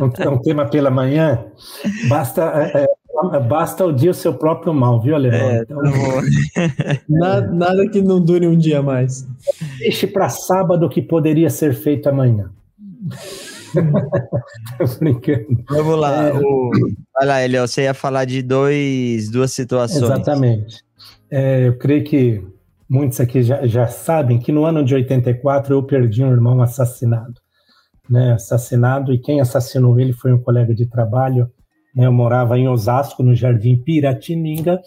um, 0.00 0.32
um, 0.32 0.38
tema 0.38 0.64
pela 0.66 0.90
manhã. 0.90 1.44
Basta 2.08 2.70
é, 2.72 2.86
Basta 3.48 3.84
o 3.84 3.92
dia 3.92 4.12
o 4.12 4.14
seu 4.14 4.32
próprio 4.34 4.72
mal, 4.72 5.00
viu, 5.00 5.14
Alemão? 5.14 5.50
É, 5.50 5.62
então, 5.62 5.78
nada, 7.08 7.52
nada, 7.52 7.88
que 7.88 8.00
não 8.00 8.20
dure 8.20 8.46
um 8.46 8.56
dia 8.56 8.80
mais. 8.80 9.26
Deixe 9.78 10.06
para 10.06 10.28
sábado 10.28 10.86
o 10.86 10.88
que 10.88 11.02
poderia 11.02 11.50
ser 11.50 11.74
feito 11.74 12.08
amanhã. 12.08 12.50
Vamos 15.68 15.98
lá. 15.98 16.28
É, 16.28 16.32
o... 16.34 16.70
Vai 17.14 17.26
lá, 17.26 17.44
Eliel, 17.44 17.66
você 17.66 17.82
ia 17.82 17.94
falar 17.94 18.24
de 18.24 18.42
dois, 18.42 19.30
duas 19.30 19.52
situações. 19.52 20.02
Exatamente. 20.02 20.82
É, 21.30 21.68
eu 21.68 21.78
creio 21.78 22.04
que 22.04 22.44
muitos 22.88 23.20
aqui 23.20 23.42
já, 23.42 23.66
já 23.66 23.86
sabem 23.86 24.38
que 24.38 24.50
no 24.52 24.64
ano 24.64 24.84
de 24.84 24.94
84 24.94 25.74
eu 25.74 25.82
perdi 25.82 26.22
um 26.24 26.32
irmão 26.32 26.60
assassinado. 26.62 27.34
Né, 28.08 28.32
assassinado, 28.32 29.12
e 29.12 29.18
quem 29.20 29.40
assassinou 29.40 30.00
ele 30.00 30.12
foi 30.12 30.32
um 30.32 30.42
colega 30.42 30.74
de 30.74 30.84
trabalho 30.84 31.48
né? 31.94 32.06
Eu 32.06 32.12
morava 32.12 32.58
em 32.58 32.68
Osasco, 32.68 33.22
no 33.22 33.34
Jardim 33.34 33.76
Piratininga, 33.76 34.80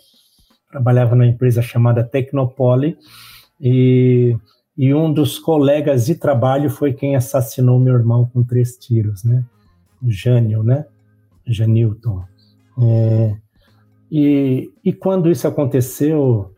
trabalhava 0.69 1.15
na 1.15 1.25
empresa 1.25 1.61
chamada 1.61 2.03
Tecnopole, 2.03 2.97
e, 3.59 4.35
e 4.77 4.93
um 4.93 5.11
dos 5.11 5.37
colegas 5.37 6.05
de 6.05 6.15
trabalho 6.15 6.69
foi 6.69 6.93
quem 6.93 7.15
assassinou 7.15 7.79
meu 7.79 7.93
irmão 7.93 8.29
com 8.33 8.43
três 8.43 8.75
tiros, 8.77 9.23
né? 9.23 9.43
O 10.01 10.09
Jânio, 10.09 10.63
né? 10.63 10.85
Janilton. 11.45 12.23
É, 12.81 13.35
e, 14.11 14.71
e 14.83 14.91
quando 14.91 15.29
isso 15.29 15.47
aconteceu, 15.47 16.51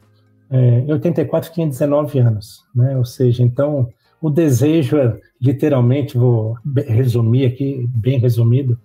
é, 0.50 0.80
em 0.80 0.92
84 0.92 1.52
tinha 1.52 1.68
19 1.68 2.20
anos, 2.20 2.64
né? 2.74 2.98
Ou 2.98 3.06
seja, 3.06 3.44
então 3.44 3.90
o 4.22 4.30
desejo, 4.30 4.98
literalmente, 5.42 6.18
vou 6.18 6.58
resumir 6.88 7.46
aqui, 7.46 7.88
bem 7.94 8.18
resumido, 8.18 8.80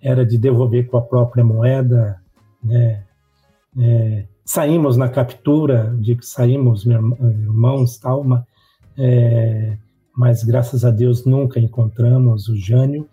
era 0.00 0.24
de 0.24 0.38
devolver 0.38 0.86
com 0.86 0.96
a 0.96 1.02
própria 1.02 1.44
moeda, 1.44 2.20
né? 2.64 3.04
É, 3.78 4.24
saímos 4.44 4.96
na 4.96 5.08
captura, 5.08 5.94
de 6.00 6.18
saímos 6.22 6.84
irmãos, 6.86 7.98
tal, 7.98 8.24
mas, 8.24 8.42
é, 9.02 9.78
mas 10.14 10.44
graças 10.44 10.84
a 10.84 10.90
Deus 10.90 11.24
nunca 11.24 11.58
encontramos 11.58 12.48
o 12.50 12.54
Jânio, 12.54 13.08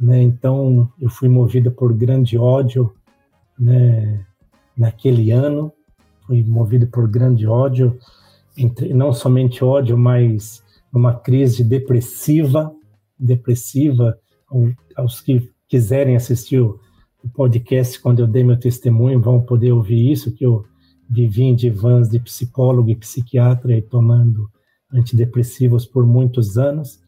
né? 0.00 0.20
Então 0.20 0.90
eu 1.00 1.08
fui 1.08 1.28
movido 1.28 1.70
por 1.70 1.94
grande 1.94 2.36
ódio, 2.36 2.92
né? 3.56 4.26
Naquele 4.76 5.30
ano, 5.30 5.72
fui 6.26 6.42
movido 6.42 6.88
por 6.88 7.08
grande 7.08 7.46
ódio, 7.46 7.96
entre, 8.56 8.92
não 8.92 9.12
somente 9.12 9.62
ódio, 9.62 9.96
mas 9.96 10.60
uma 10.92 11.14
crise 11.14 11.62
depressiva, 11.62 12.74
depressiva 13.16 14.18
aos 14.96 15.20
que 15.20 15.52
quiserem 15.68 16.16
assistir 16.16 16.60
o 16.60 16.80
podcast 17.32 18.00
quando 18.00 18.20
eu 18.20 18.26
dei 18.26 18.42
meu 18.42 18.58
testemunho, 18.58 19.20
vão 19.20 19.40
poder 19.40 19.70
ouvir 19.70 20.10
isso, 20.10 20.32
que 20.32 20.44
eu 20.44 20.64
vivi 21.08 21.44
em 21.44 21.54
divãs 21.54 22.08
de 22.08 22.18
psicólogo 22.18 22.90
e 22.90 22.96
psiquiatra 22.96 23.76
e 23.76 23.82
tomando 23.82 24.50
antidepressivos 24.92 25.84
por 25.86 26.06
muitos 26.06 26.56
anos. 26.56 27.00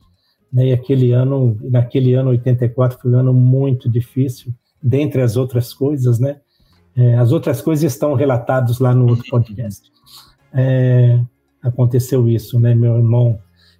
Né? 0.53 0.69
E 0.69 0.73
aquele 0.73 1.13
ano, 1.13 1.59
naquele 1.63 2.15
ano 2.15 2.31
84 2.31 2.99
foi 3.01 3.11
um 3.13 3.19
ano 3.19 3.33
muito 3.33 3.89
difícil, 3.89 4.53
dentre 4.83 5.21
as 5.23 5.37
outras 5.37 5.73
coisas, 5.73 6.19
né? 6.19 6.41
É, 6.97 7.15
as 7.15 7.31
outras 7.31 7.61
coisas 7.61 7.93
estão 7.93 8.15
relatadas 8.15 8.81
lá 8.81 8.93
no 8.93 9.09
outro 9.09 9.25
podcast. 9.31 9.93
É, 10.53 11.21
aconteceu 11.63 12.29
isso, 12.29 12.59
né? 12.59 12.75
Meu 12.75 12.97
irmão, 12.97 13.39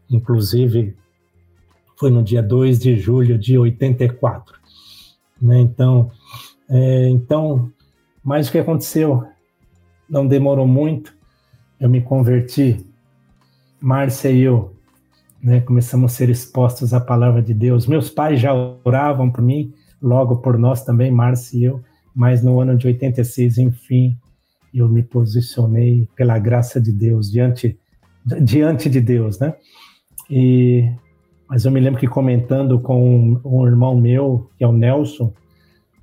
inclusive, 0.09 0.95
foi 1.99 2.11
no 2.11 2.23
dia 2.23 2.43
2 2.43 2.79
de 2.79 2.97
julho 2.97 3.37
de 3.37 3.59
84. 3.59 4.57
Né? 5.43 5.61
Então, 5.61 6.11
é, 6.69 7.09
então, 7.09 7.73
mas 8.23 8.49
o 8.49 8.53
que 8.53 8.59
aconteceu? 8.59 9.25
Não 10.09 10.27
demorou 10.27 10.67
muito, 10.67 11.15
eu 11.81 11.89
me 11.89 12.01
converti. 12.01 12.85
Márcia 13.81 14.31
e 14.31 14.43
eu 14.43 14.75
né, 15.43 15.61
começamos 15.61 16.13
a 16.13 16.15
ser 16.17 16.29
expostos 16.31 16.93
à 16.93 17.01
palavra 17.01 17.43
de 17.43 17.55
Deus. 17.55 17.87
Meus 17.87 18.11
pais 18.11 18.41
já 18.41 18.53
oravam 18.85 19.31
por 19.31 19.43
mim, 19.43 19.73
logo 20.03 20.37
por 20.39 20.59
nós 20.59 20.85
também, 20.85 21.11
Márcia 21.11 21.59
e 21.59 21.65
eu, 21.65 21.83
mas 22.15 22.43
no 22.43 22.61
ano 22.61 22.77
de 22.77 22.87
86, 22.87 23.59
enfim, 23.59 24.17
eu 24.75 24.89
me 24.89 25.03
posicionei 25.03 26.09
pela 26.17 26.39
graça 26.39 26.81
de 26.81 26.93
Deus 26.93 27.31
diante 27.31 27.79
diante 28.43 28.91
de 28.91 29.01
Deus, 29.01 29.39
né? 29.39 29.55
E 30.29 30.93
mas 31.49 31.65
eu 31.65 31.73
me 31.73 31.81
lembro 31.81 31.99
que 31.99 32.07
comentando 32.07 32.79
com 32.79 33.41
um, 33.43 33.67
irmão 33.67 33.99
meu, 33.99 34.51
que 34.59 34.63
é 34.63 34.67
o 34.67 34.73
Nelson, 34.73 35.33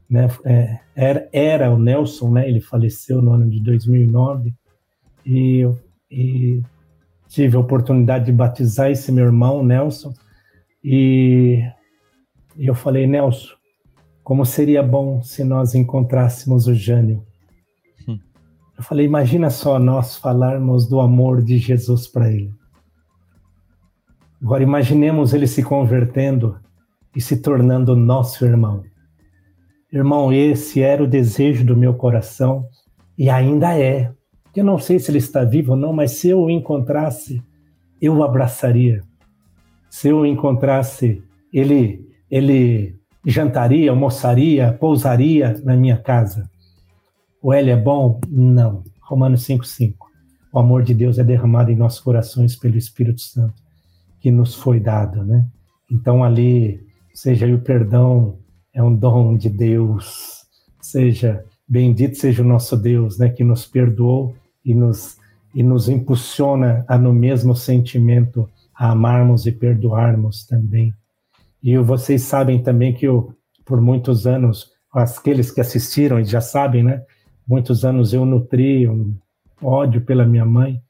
né, 0.10 0.27
é, 0.43 0.80
era, 0.95 1.30
era 1.31 1.72
o 1.72 1.77
Nelson, 1.77 2.31
né, 2.31 2.49
ele 2.49 2.60
faleceu 2.60 3.22
no 3.22 3.34
ano 3.34 3.47
de 3.47 3.61
2009, 3.61 4.52
e, 5.23 5.69
e 6.10 6.64
tive 7.27 7.57
a 7.57 7.60
oportunidade 7.60 8.26
de 8.26 8.31
batizar 8.31 8.91
esse 8.91 9.11
meu 9.11 9.26
irmão, 9.26 9.64
Nelson, 9.64 10.14
e, 10.84 11.60
eu 12.57 12.76
falei, 12.76 13.07
Nelson, 13.07 13.53
como 14.23 14.45
seria 14.45 14.81
bom 14.81 15.22
se 15.22 15.43
nós 15.43 15.76
encontrássemos 15.76 16.68
o 16.68 16.73
Jânio. 16.73 17.26
Hum. 18.07 18.19
Eu 18.77 18.84
falei, 18.84 19.06
imagina 19.06 19.49
só 19.49 19.80
nós 19.80 20.15
falarmos 20.15 20.88
do 20.88 20.99
amor 20.99 21.41
de 21.41 21.57
Jesus 21.57 22.07
para 22.07 22.31
ele. 22.31 22.53
Agora 24.41 24.64
imaginemos 24.64 25.34
ele 25.34 25.47
se 25.47 25.64
convertendo 25.64 26.60
e 27.15 27.22
se 27.22 27.41
tornando 27.41 27.95
nosso 27.95 28.45
irmão. 28.45 28.84
Irmão, 29.91 30.31
esse 30.31 30.81
era 30.81 31.03
o 31.03 31.07
desejo 31.07 31.65
do 31.65 31.76
meu 31.76 31.93
coração 31.93 32.68
e 33.18 33.30
ainda 33.30 33.80
é. 33.80 34.14
Eu 34.56 34.64
não 34.64 34.77
sei 34.77 34.99
se 34.99 35.11
ele 35.11 35.18
está 35.18 35.44
vivo 35.44 35.72
ou 35.72 35.77
não, 35.77 35.91
mas 35.91 36.11
se 36.11 36.30
eu 36.30 36.44
o 36.44 36.49
encontrasse, 36.49 37.44
eu 38.02 38.15
o 38.15 38.23
abraçaria. 38.23 39.03
Se 39.90 40.07
eu 40.10 40.19
o 40.19 40.26
encontrasse, 40.26 41.22
ele, 41.52 42.07
ele 42.30 42.95
jantaria, 43.26 43.91
almoçaria, 43.91 44.73
pousaria 44.73 45.60
na 45.64 45.76
minha 45.76 45.98
casa. 45.98 46.49
O 47.41 47.53
L 47.53 47.69
é 47.69 47.76
bom? 47.76 48.19
Não. 48.30 48.84
Romanos 49.02 49.45
5,5. 49.45 49.95
O 50.52 50.60
amor 50.60 50.84
de 50.84 50.94
Deus 50.94 51.19
é 51.19 51.23
derramado 51.23 51.72
em 51.72 51.76
nossos 51.76 51.99
corações 51.99 52.56
pelo 52.56 52.77
Espírito 52.77 53.22
Santo 53.22 53.65
que 54.26 54.32
nos 54.32 54.56
foi 54.56 54.80
dado, 54.80 55.23
né? 55.23 55.45
Então 55.91 56.23
ali, 56.23 56.84
seja 57.14 57.45
o 57.45 57.60
perdão 57.60 58.40
é 58.73 58.82
um 58.82 58.95
dom 58.95 59.38
de 59.38 59.49
Deus, 59.49 60.45
seja 60.82 61.45
bendito 61.68 62.18
seja 62.18 62.41
o 62.41 62.48
nosso 62.48 62.76
Deus, 62.76 63.19
né, 63.19 63.30
que 63.30 63.44
nos 63.44 63.68
perdoou 63.68 64.36
e 64.65 64.73
nos 64.73 65.17
e 65.53 65.63
nos 65.63 65.87
impulsiona 65.87 66.83
a 66.85 66.97
no 66.97 67.13
mesmo 67.13 67.55
sentimento 67.55 68.49
a 68.73 68.91
amarmos 68.91 69.45
e 69.45 69.53
perdoarmos 69.53 70.45
também. 70.45 70.93
E 71.63 71.77
vocês 71.77 72.23
sabem 72.23 72.61
também 72.61 72.93
que 72.93 73.07
eu, 73.07 73.33
por 73.63 73.79
muitos 73.79 74.27
anos, 74.27 74.73
aqueles 74.93 75.49
que 75.49 75.61
assistiram 75.61 76.21
já 76.25 76.41
sabem, 76.41 76.83
né? 76.83 77.03
Muitos 77.47 77.85
anos 77.85 78.13
eu 78.13 78.25
nutri 78.25 78.85
um 78.85 79.15
ódio 79.61 80.01
pela 80.01 80.25
minha 80.25 80.45
mãe, 80.45 80.81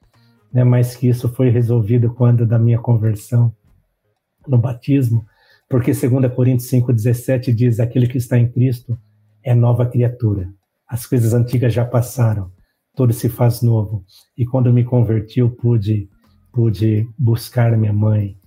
né? 0.52 0.64
Mas 0.64 0.96
que 0.96 1.08
isso 1.08 1.30
foi 1.30 1.50
resolvido 1.50 2.12
quando 2.16 2.44
da 2.44 2.58
minha 2.58 2.80
conversão 2.80 3.54
no 4.48 4.58
batismo, 4.58 5.26
porque 5.70 5.92
2 5.92 6.34
Coríntios 6.34 6.70
5:17 6.70 7.54
diz: 7.54 7.80
aquele 7.80 8.08
que 8.08 8.18
está 8.18 8.38
em 8.38 8.50
Cristo 8.50 8.98
é 9.44 9.54
nova 9.54 9.86
criatura. 9.86 10.50
As 10.88 11.06
coisas 11.06 11.34
antigas 11.34 11.74
já 11.74 11.86
passaram, 11.86 12.52
tudo 12.96 13.14
se 13.14 13.30
faz 13.30 13.62
novo. 13.62 14.04
E 14.38 14.46
quando 14.46 14.74
me 14.74 14.84
converti, 14.84 15.40
eu 15.40 15.50
pude, 15.50 16.10
pude 16.52 17.08
buscar 17.18 17.78
minha 17.78 17.94
mãe 17.94 18.38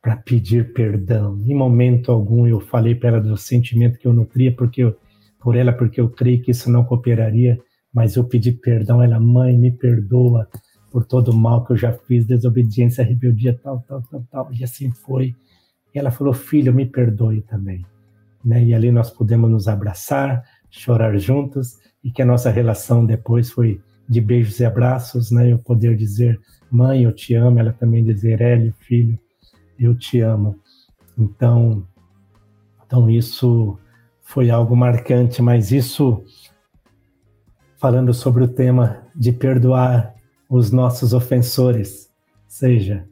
para 0.00 0.16
pedir 0.16 0.72
perdão. 0.72 1.36
Em 1.44 1.54
momento 1.54 2.12
algum 2.12 2.46
eu 2.46 2.60
falei 2.60 2.94
para 2.94 3.08
ela 3.08 3.20
do 3.20 3.36
sentimento 3.36 3.98
que 3.98 4.06
eu 4.06 4.12
nutria 4.12 4.54
porque 4.54 4.84
eu, 4.84 4.96
por 5.40 5.56
ela, 5.56 5.72
porque 5.72 6.00
eu 6.00 6.08
creio 6.08 6.40
que 6.40 6.52
isso 6.52 6.70
não 6.70 6.84
cooperaria, 6.84 7.58
mas 7.92 8.14
eu 8.14 8.24
pedi 8.24 8.52
perdão. 8.52 9.02
Ela, 9.02 9.18
mãe, 9.18 9.58
me 9.58 9.72
perdoa 9.72 10.48
por 10.90 11.04
todo 11.04 11.32
o 11.32 11.36
mal 11.36 11.64
que 11.64 11.72
eu 11.72 11.76
já 11.76 11.92
fiz, 11.92 12.24
desobediência, 12.24 13.04
rebeldia, 13.04 13.58
tal, 13.62 13.84
tal, 13.86 14.02
tal, 14.02 14.24
tal. 14.30 14.48
E 14.52 14.62
assim 14.62 14.92
foi. 14.92 15.34
E 15.94 15.98
ela 15.98 16.10
falou, 16.10 16.32
filho, 16.32 16.72
me 16.72 16.86
perdoe 16.86 17.42
também. 17.42 17.84
Né? 18.44 18.64
E 18.64 18.74
ali 18.74 18.92
nós 18.92 19.10
pudemos 19.10 19.50
nos 19.50 19.66
abraçar, 19.66 20.44
chorar 20.70 21.18
juntos, 21.18 21.78
e 22.04 22.12
que 22.12 22.22
a 22.22 22.26
nossa 22.26 22.50
relação 22.50 23.04
depois 23.04 23.50
foi 23.50 23.80
de 24.08 24.20
beijos 24.20 24.60
e 24.60 24.64
abraços, 24.64 25.30
né? 25.30 25.52
Eu 25.52 25.58
poder 25.58 25.96
dizer, 25.96 26.40
mãe, 26.70 27.04
eu 27.04 27.12
te 27.12 27.34
amo, 27.34 27.58
ela 27.58 27.72
também 27.72 28.04
dizer, 28.04 28.40
Hélio, 28.40 28.74
filho, 28.80 29.18
eu 29.78 29.96
te 29.96 30.20
amo. 30.20 30.58
Então, 31.18 31.86
então 32.84 33.10
isso 33.10 33.78
foi 34.22 34.50
algo 34.50 34.76
marcante, 34.76 35.40
mas 35.42 35.72
isso 35.72 36.22
falando 37.78 38.12
sobre 38.12 38.42
o 38.44 38.48
tema 38.48 39.02
de 39.14 39.32
perdoar 39.32 40.14
os 40.48 40.70
nossos 40.70 41.12
ofensores, 41.12 42.10
seja 42.48 43.06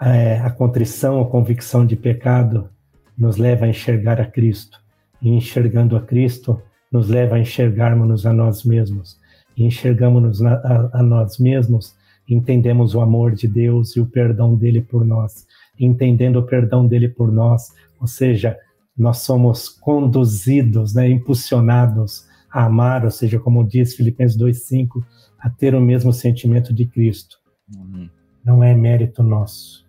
é, 0.00 0.38
a 0.40 0.50
contrição, 0.50 1.20
a 1.20 1.28
convicção 1.28 1.86
de 1.86 1.96
pecado 1.96 2.68
nos 3.16 3.36
leva 3.36 3.66
a 3.66 3.68
enxergar 3.68 4.20
a 4.20 4.26
Cristo, 4.26 4.80
e 5.20 5.30
enxergando 5.30 5.96
a 5.96 6.02
Cristo 6.02 6.60
nos 6.90 7.08
leva 7.08 7.36
a 7.36 7.38
enxergarmos 7.38 8.26
a 8.26 8.32
nós 8.32 8.64
mesmos 8.64 9.21
e 9.56 9.64
enxergamos 9.64 10.42
a, 10.42 10.90
a 10.92 11.02
nós 11.02 11.38
mesmos, 11.38 11.94
entendemos 12.28 12.94
o 12.94 13.00
amor 13.00 13.32
de 13.32 13.46
Deus 13.48 13.96
e 13.96 14.00
o 14.00 14.06
perdão 14.06 14.54
dele 14.54 14.80
por 14.80 15.04
nós. 15.04 15.46
Entendendo 15.78 16.36
o 16.36 16.42
perdão 16.42 16.86
dele 16.86 17.08
por 17.08 17.30
nós, 17.32 17.72
ou 18.00 18.06
seja, 18.06 18.56
nós 18.96 19.18
somos 19.18 19.68
conduzidos, 19.68 20.94
né, 20.94 21.08
impulsionados 21.08 22.26
a 22.50 22.64
amar, 22.66 23.04
ou 23.04 23.10
seja, 23.10 23.38
como 23.38 23.66
diz 23.66 23.94
Filipenses 23.94 24.36
2:5, 24.36 25.04
a 25.38 25.48
ter 25.48 25.74
o 25.74 25.80
mesmo 25.80 26.12
sentimento 26.12 26.72
de 26.72 26.86
Cristo. 26.86 27.38
Uhum. 27.74 28.08
Não 28.44 28.62
é 28.62 28.74
mérito 28.74 29.22
nosso, 29.22 29.86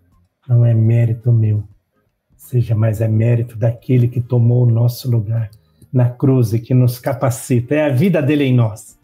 não 0.48 0.65
é 0.65 0.73
mérito 0.73 1.31
meu, 1.31 1.64
seja, 2.53 2.76
mas 2.76 3.02
é 3.02 3.07
mérito 3.07 3.57
daquele 3.57 4.07
que 4.07 4.22
tomou 4.22 4.64
o 4.64 4.72
nosso 4.72 5.10
lugar 5.10 5.49
na 5.91 6.10
cruz 6.10 6.53
e 6.53 6.60
que 6.60 6.73
nos 6.73 6.99
capacita. 6.99 7.76
É 7.76 7.85
a 7.85 7.90
vida 7.90 8.22
dele 8.22 8.44
em 8.44 8.53
nós. 8.53 8.98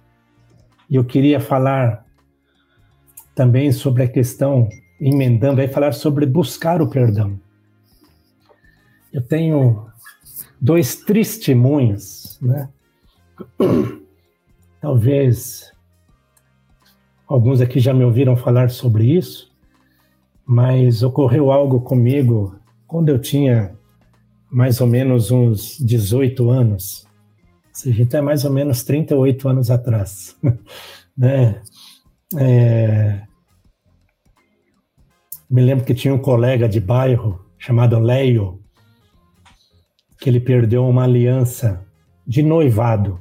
E 0.89 0.95
eu 0.95 1.03
queria 1.03 1.39
falar 1.39 2.05
também 3.35 3.71
sobre 3.71 4.03
a 4.03 4.07
questão, 4.07 4.67
emendando 4.99 5.61
aí, 5.61 5.67
falar 5.67 5.91
sobre 5.91 6.25
buscar 6.25 6.81
o 6.81 6.89
perdão. 6.89 7.39
Eu 9.13 9.21
tenho 9.21 9.87
dois 10.59 10.95
testemunhos, 10.95 12.39
né? 12.41 12.69
Talvez 14.81 15.71
alguns 17.27 17.61
aqui 17.61 17.79
já 17.79 17.93
me 17.93 18.03
ouviram 18.03 18.35
falar 18.35 18.69
sobre 18.69 19.05
isso, 19.05 19.51
mas 20.45 21.03
ocorreu 21.03 21.51
algo 21.51 21.81
comigo 21.81 22.59
quando 22.87 23.09
eu 23.09 23.19
tinha 23.19 23.77
mais 24.49 24.81
ou 24.81 24.87
menos 24.87 25.29
uns 25.29 25.77
18 25.77 26.49
anos 26.49 27.08
seja, 27.71 28.03
então 28.03 28.19
é 28.19 28.23
mais 28.23 28.45
ou 28.45 28.51
menos 28.51 28.83
38 28.83 29.49
anos 29.49 29.71
atrás. 29.71 30.35
né? 31.17 31.61
É... 32.37 33.21
Me 35.49 35.61
lembro 35.61 35.85
que 35.85 35.95
tinha 35.95 36.13
um 36.13 36.19
colega 36.19 36.69
de 36.69 36.79
bairro 36.79 37.43
chamado 37.57 37.99
Leio, 37.99 38.61
que 40.19 40.29
ele 40.29 40.39
perdeu 40.39 40.87
uma 40.87 41.03
aliança 41.03 41.85
de 42.25 42.43
noivado. 42.43 43.19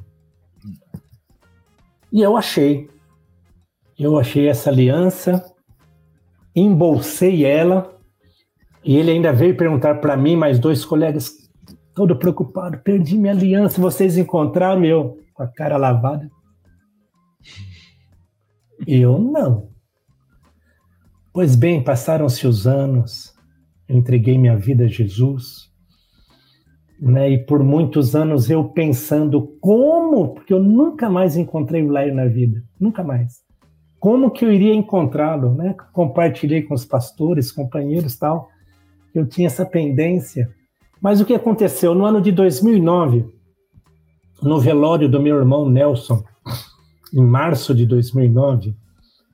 E 2.11 2.21
eu 2.21 2.37
achei. 2.37 2.89
Eu 3.97 4.17
achei 4.17 4.47
essa 4.47 4.69
aliança, 4.69 5.43
embolsei 6.55 7.45
ela, 7.45 7.99
e 8.83 8.95
ele 8.95 9.11
ainda 9.11 9.33
veio 9.33 9.57
perguntar 9.57 9.95
para 9.95 10.15
mim, 10.15 10.35
mais 10.35 10.57
dois 10.57 10.85
colegas, 10.85 11.38
todo 11.99 12.15
preocupado, 12.15 12.77
perdi 12.77 13.17
minha 13.17 13.33
aliança, 13.33 13.81
vocês 13.81 14.17
encontraram 14.17 14.85
eu 14.85 15.17
com 15.33 15.43
a 15.43 15.47
cara 15.49 15.75
lavada? 15.75 16.31
Eu 18.87 19.19
não. 19.19 19.67
Pois 21.33 21.57
bem, 21.57 21.83
passaram-se 21.83 22.47
os 22.47 22.65
anos, 22.65 23.33
eu 23.85 23.97
entreguei 23.97 24.37
minha 24.37 24.55
vida 24.55 24.85
a 24.85 24.87
Jesus, 24.87 25.69
né? 27.01 27.31
E 27.31 27.45
por 27.45 27.61
muitos 27.61 28.15
anos 28.15 28.49
eu 28.49 28.69
pensando 28.69 29.57
como, 29.59 30.35
porque 30.35 30.53
eu 30.53 30.63
nunca 30.63 31.09
mais 31.09 31.35
encontrei 31.35 31.83
o 31.83 31.91
Laio 31.91 32.15
na 32.15 32.27
vida, 32.27 32.63
nunca 32.79 33.03
mais. 33.03 33.41
Como 33.99 34.31
que 34.31 34.45
eu 34.45 34.53
iria 34.53 34.73
encontrá-lo, 34.73 35.53
né? 35.53 35.75
Compartilhei 35.91 36.61
com 36.61 36.73
os 36.73 36.85
pastores, 36.85 37.51
companheiros, 37.51 38.17
tal. 38.17 38.47
Eu 39.13 39.27
tinha 39.27 39.47
essa 39.47 39.65
pendência 39.65 40.49
mas 41.01 41.21
o 41.21 41.25
que 41.25 41.33
aconteceu? 41.33 41.95
No 41.95 42.05
ano 42.05 42.21
de 42.21 42.31
2009, 42.31 43.25
no 44.41 44.59
velório 44.59 45.09
do 45.09 45.21
meu 45.21 45.37
irmão 45.37 45.69
Nelson, 45.69 46.23
em 47.13 47.21
março 47.21 47.73
de 47.73 47.85
2009, 47.85 48.75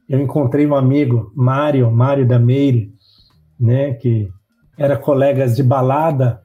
eu 0.07 0.19
encontrei 0.19 0.65
um 0.67 0.75
amigo, 0.75 1.31
Mário, 1.35 1.91
Mário 1.91 2.27
da 2.27 2.37
Meire, 2.37 2.93
né, 3.59 3.93
que 3.93 4.29
era 4.77 4.97
colegas 4.97 5.55
de 5.55 5.63
balada, 5.63 6.41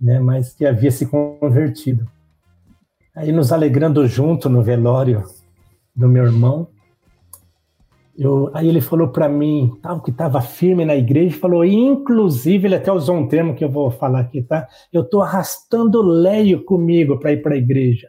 né, 0.00 0.18
mas 0.20 0.54
que 0.54 0.64
havia 0.64 0.90
se 0.90 1.06
convertido. 1.06 2.06
Aí 3.14 3.32
nos 3.32 3.52
alegrando 3.52 4.06
junto 4.06 4.48
no 4.48 4.62
velório 4.62 5.24
do 5.94 6.08
meu 6.08 6.24
irmão, 6.24 6.68
eu, 8.18 8.50
aí 8.54 8.68
ele 8.68 8.80
falou 8.80 9.08
para 9.08 9.28
mim, 9.28 9.78
tal, 9.82 10.00
que 10.00 10.10
estava 10.10 10.40
firme 10.40 10.84
na 10.84 10.96
igreja, 10.96 11.38
falou, 11.38 11.64
inclusive, 11.64 12.66
ele 12.66 12.76
até 12.76 12.90
usou 12.90 13.16
um 13.16 13.28
termo 13.28 13.54
que 13.54 13.64
eu 13.64 13.68
vou 13.68 13.90
falar 13.90 14.20
aqui, 14.20 14.42
tá? 14.42 14.66
Eu 14.92 15.02
estou 15.02 15.20
arrastando 15.20 15.98
o 15.98 16.02
Leio 16.02 16.64
comigo 16.64 17.18
para 17.18 17.32
ir 17.32 17.42
para 17.42 17.54
a 17.54 17.58
igreja. 17.58 18.08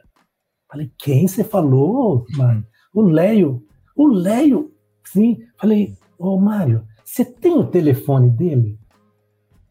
Falei, 0.70 0.92
quem 0.98 1.28
você 1.28 1.44
falou, 1.44 2.26
mano? 2.38 2.66
O 2.94 3.02
Leio. 3.02 3.64
O 3.96 4.08
Leio? 4.08 4.72
Sim. 5.04 5.40
Falei, 5.58 5.94
ô 6.18 6.30
oh, 6.30 6.38
Mário, 6.38 6.84
você 7.04 7.26
tem 7.26 7.54
o 7.54 7.68
telefone 7.68 8.30
dele? 8.30 8.80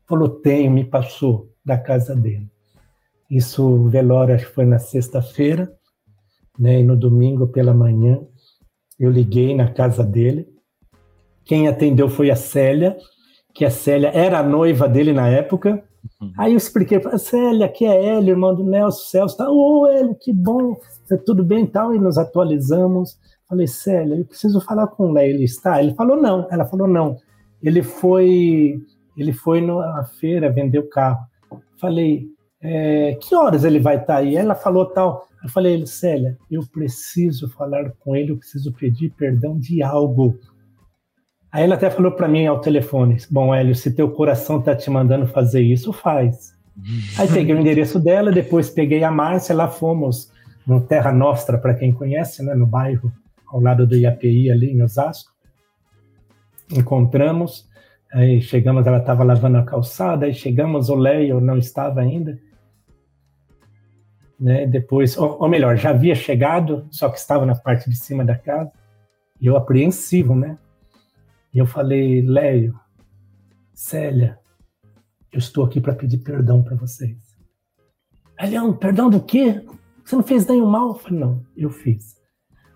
Falou, 0.06 0.28
tenho, 0.28 0.70
me 0.70 0.84
passou 0.84 1.50
da 1.64 1.78
casa 1.78 2.14
dele. 2.14 2.48
Isso, 3.30 3.66
o 3.66 3.88
velório, 3.88 4.34
acho 4.34 4.46
que 4.46 4.54
foi 4.54 4.64
na 4.64 4.78
sexta-feira, 4.78 5.72
né? 6.58 6.80
E 6.80 6.84
no 6.84 6.96
domingo 6.96 7.48
pela 7.48 7.74
manhã, 7.74 8.20
eu 8.98 9.10
liguei 9.10 9.54
na 9.54 9.70
casa 9.70 10.02
dele. 10.02 10.48
Quem 11.44 11.68
atendeu 11.68 12.08
foi 12.08 12.30
a 12.30 12.36
Célia, 12.36 12.96
que 13.54 13.64
a 13.64 13.70
Célia 13.70 14.10
era 14.12 14.38
a 14.38 14.42
noiva 14.42 14.88
dele 14.88 15.12
na 15.12 15.28
época. 15.28 15.82
Uhum. 16.20 16.32
Aí 16.38 16.52
eu 16.52 16.56
expliquei 16.56 16.98
para 16.98 17.18
Célia, 17.18 17.68
que 17.68 17.84
é 17.84 18.04
Hélio, 18.04 18.32
irmão 18.32 18.54
do 18.54 18.64
Nelson 18.64 19.04
Celso. 19.10 19.36
Tá, 19.36 19.50
Ô, 19.50 19.82
oh, 19.82 19.86
Hélio, 19.86 20.16
que 20.20 20.32
bom, 20.32 20.76
tá 21.08 21.16
tudo 21.24 21.44
bem 21.44 21.64
e 21.64 21.68
tal. 21.68 21.94
E 21.94 21.98
nos 21.98 22.18
atualizamos. 22.18 23.18
Falei, 23.48 23.66
Célia, 23.66 24.16
eu 24.16 24.24
preciso 24.24 24.60
falar 24.60 24.88
com 24.88 25.04
o 25.04 25.12
Léo. 25.12 25.28
Ele 25.28 25.44
está? 25.44 25.80
Ele 25.80 25.94
falou 25.94 26.16
não. 26.16 26.48
Ela 26.50 26.64
falou 26.64 26.88
não. 26.88 27.16
Ele 27.62 27.82
foi, 27.82 28.80
ele 29.16 29.32
foi 29.32 29.60
na 29.60 30.04
feira 30.18 30.52
vender 30.52 30.78
o 30.78 30.88
carro. 30.88 31.24
Falei, 31.80 32.26
é, 32.68 33.14
que 33.14 33.34
horas 33.34 33.64
ele 33.64 33.78
vai 33.78 33.94
estar 33.94 34.14
tá 34.14 34.16
aí? 34.16 34.34
Ela 34.34 34.56
falou 34.56 34.86
tal. 34.86 35.28
Eu 35.42 35.48
falei, 35.48 35.86
Célia, 35.86 36.36
eu 36.50 36.66
preciso 36.66 37.48
falar 37.48 37.92
com 38.00 38.16
ele, 38.16 38.32
eu 38.32 38.36
preciso 38.36 38.72
pedir 38.72 39.10
perdão 39.10 39.56
de 39.56 39.82
algo. 39.82 40.36
Aí 41.52 41.62
ela 41.62 41.76
até 41.76 41.88
falou 41.88 42.10
para 42.10 42.26
mim 42.26 42.44
ao 42.46 42.60
telefone: 42.60 43.18
Bom, 43.30 43.54
Hélio, 43.54 43.74
se 43.74 43.94
teu 43.94 44.10
coração 44.10 44.60
tá 44.60 44.74
te 44.74 44.90
mandando 44.90 45.28
fazer 45.28 45.62
isso, 45.62 45.92
faz. 45.92 46.56
Aí 47.16 47.28
peguei 47.28 47.54
o 47.54 47.60
endereço 47.60 48.00
dela, 48.00 48.32
depois 48.32 48.68
peguei 48.68 49.04
a 49.04 49.10
Márcia, 49.10 49.54
lá 49.54 49.68
fomos 49.68 50.30
no 50.66 50.80
Terra 50.80 51.12
Nostra, 51.12 51.56
para 51.56 51.74
quem 51.74 51.92
conhece, 51.92 52.42
né, 52.42 52.54
no 52.54 52.66
bairro 52.66 53.12
ao 53.46 53.60
lado 53.60 53.86
do 53.86 53.96
IAPI, 53.96 54.50
ali 54.50 54.72
em 54.72 54.82
Osasco. 54.82 55.30
Encontramos, 56.72 57.68
aí 58.12 58.42
chegamos, 58.42 58.84
ela 58.84 58.98
estava 58.98 59.22
lavando 59.22 59.58
a 59.58 59.62
calçada, 59.62 60.26
aí 60.26 60.34
chegamos, 60.34 60.88
o 60.88 60.96
Leio 60.96 61.40
não 61.40 61.56
estava 61.56 62.00
ainda. 62.00 62.36
Né, 64.38 64.66
depois, 64.66 65.16
ou, 65.16 65.40
ou 65.40 65.48
melhor, 65.48 65.76
já 65.76 65.90
havia 65.90 66.14
chegado, 66.14 66.86
só 66.90 67.08
que 67.08 67.18
estava 67.18 67.46
na 67.46 67.54
parte 67.54 67.88
de 67.88 67.96
cima 67.96 68.22
da 68.22 68.36
casa, 68.36 68.70
e 69.40 69.46
eu 69.46 69.56
apreensivo, 69.56 70.34
né? 70.34 70.58
E 71.54 71.58
eu 71.58 71.64
falei, 71.64 72.20
Leio, 72.20 72.78
Célia, 73.72 74.38
eu 75.32 75.38
estou 75.38 75.64
aqui 75.64 75.80
para 75.80 75.94
pedir 75.94 76.18
perdão 76.18 76.62
para 76.62 76.76
vocês. 76.76 77.16
Leão, 78.40 78.74
perdão 78.74 79.08
do 79.08 79.22
quê? 79.22 79.64
Você 80.04 80.14
não 80.14 80.22
fez 80.22 80.46
nenhum 80.46 80.66
mal? 80.66 80.88
Eu 80.88 80.94
falei, 80.94 81.18
não, 81.18 81.42
eu 81.56 81.70
fiz. 81.70 82.16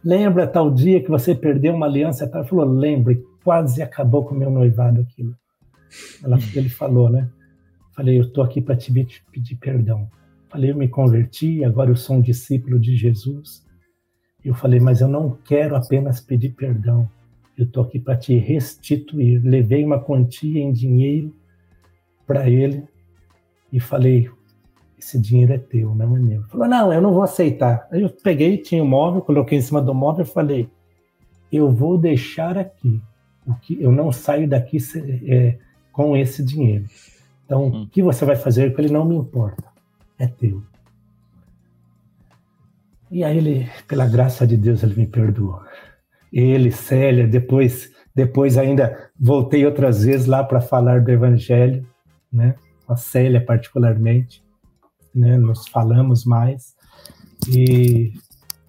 Lembra 0.02 0.46
tal 0.46 0.70
dia 0.70 1.02
que 1.02 1.10
você 1.10 1.34
perdeu 1.34 1.74
uma 1.74 1.86
aliança? 1.86 2.24
Ela 2.24 2.44
falou, 2.44 2.64
lembre, 2.64 3.22
quase 3.44 3.82
acabou 3.82 4.24
com 4.24 4.34
o 4.34 4.38
meu 4.38 4.50
noivado 4.50 5.02
aquilo. 5.02 5.34
Ela, 6.24 6.38
ele 6.54 6.68
falou, 6.68 7.10
né? 7.10 7.28
Falei, 7.94 8.18
eu 8.18 8.24
estou 8.24 8.42
aqui 8.42 8.62
para 8.62 8.76
te 8.76 8.92
pedir 9.30 9.56
perdão. 9.56 10.10
Falei, 10.50 10.72
eu 10.72 10.76
me 10.76 10.88
converti, 10.88 11.64
agora 11.64 11.90
eu 11.90 11.96
sou 11.96 12.16
um 12.16 12.20
discípulo 12.20 12.78
de 12.78 12.96
Jesus. 12.96 13.64
Eu 14.44 14.54
falei, 14.54 14.80
mas 14.80 15.00
eu 15.00 15.08
não 15.08 15.38
quero 15.44 15.76
apenas 15.76 16.20
pedir 16.20 16.50
perdão 16.50 17.08
eu 17.60 17.66
estou 17.66 17.82
aqui 17.82 17.98
para 17.98 18.16
te 18.16 18.34
restituir. 18.36 19.42
Levei 19.44 19.84
uma 19.84 20.00
quantia 20.00 20.62
em 20.62 20.72
dinheiro 20.72 21.30
para 22.26 22.48
ele 22.48 22.84
e 23.70 23.78
falei: 23.78 24.30
esse 24.98 25.20
dinheiro 25.20 25.52
é 25.52 25.58
teu, 25.58 25.94
não 25.94 26.16
é 26.16 26.18
meu. 26.18 26.40
Ele 26.40 26.48
falou: 26.48 26.66
não, 26.66 26.92
eu 26.92 27.02
não 27.02 27.12
vou 27.12 27.22
aceitar. 27.22 27.86
Aí 27.90 28.00
eu 28.00 28.08
peguei, 28.08 28.56
tinha 28.56 28.82
o 28.82 28.86
um 28.86 28.88
móvel, 28.88 29.20
coloquei 29.20 29.58
em 29.58 29.60
cima 29.60 29.82
do 29.82 29.94
móvel 29.94 30.24
e 30.24 30.28
falei: 30.28 30.70
eu 31.52 31.70
vou 31.70 31.98
deixar 31.98 32.56
aqui. 32.56 33.00
O 33.46 33.54
que 33.54 33.82
eu 33.82 33.92
não 33.92 34.10
saio 34.10 34.48
daqui 34.48 34.78
é, 35.26 35.58
com 35.92 36.16
esse 36.16 36.42
dinheiro. 36.42 36.86
Então, 37.44 37.66
hum. 37.66 37.82
o 37.82 37.86
que 37.88 38.02
você 38.02 38.24
vai 38.24 38.36
fazer 38.36 38.74
com 38.74 38.80
ele 38.80 38.92
não 38.92 39.04
me 39.04 39.16
importa, 39.16 39.64
é 40.20 40.28
teu. 40.28 40.62
E 43.10 43.24
aí 43.24 43.36
ele, 43.36 43.68
pela 43.88 44.06
graça 44.06 44.46
de 44.46 44.56
Deus, 44.56 44.84
ele 44.84 44.94
me 44.94 45.06
perdoou 45.06 45.60
ele, 46.32 46.70
Célia, 46.70 47.26
depois, 47.26 47.92
depois 48.14 48.56
ainda 48.56 49.10
voltei 49.18 49.66
outras 49.66 50.04
vezes 50.04 50.26
lá 50.26 50.44
para 50.44 50.60
falar 50.60 51.02
do 51.02 51.10
Evangelho, 51.10 51.86
né? 52.32 52.54
A 52.88 52.96
Célia 52.96 53.44
particularmente, 53.44 54.42
né? 55.14 55.36
Nos 55.36 55.66
falamos 55.68 56.24
mais. 56.24 56.74
E 57.48 58.12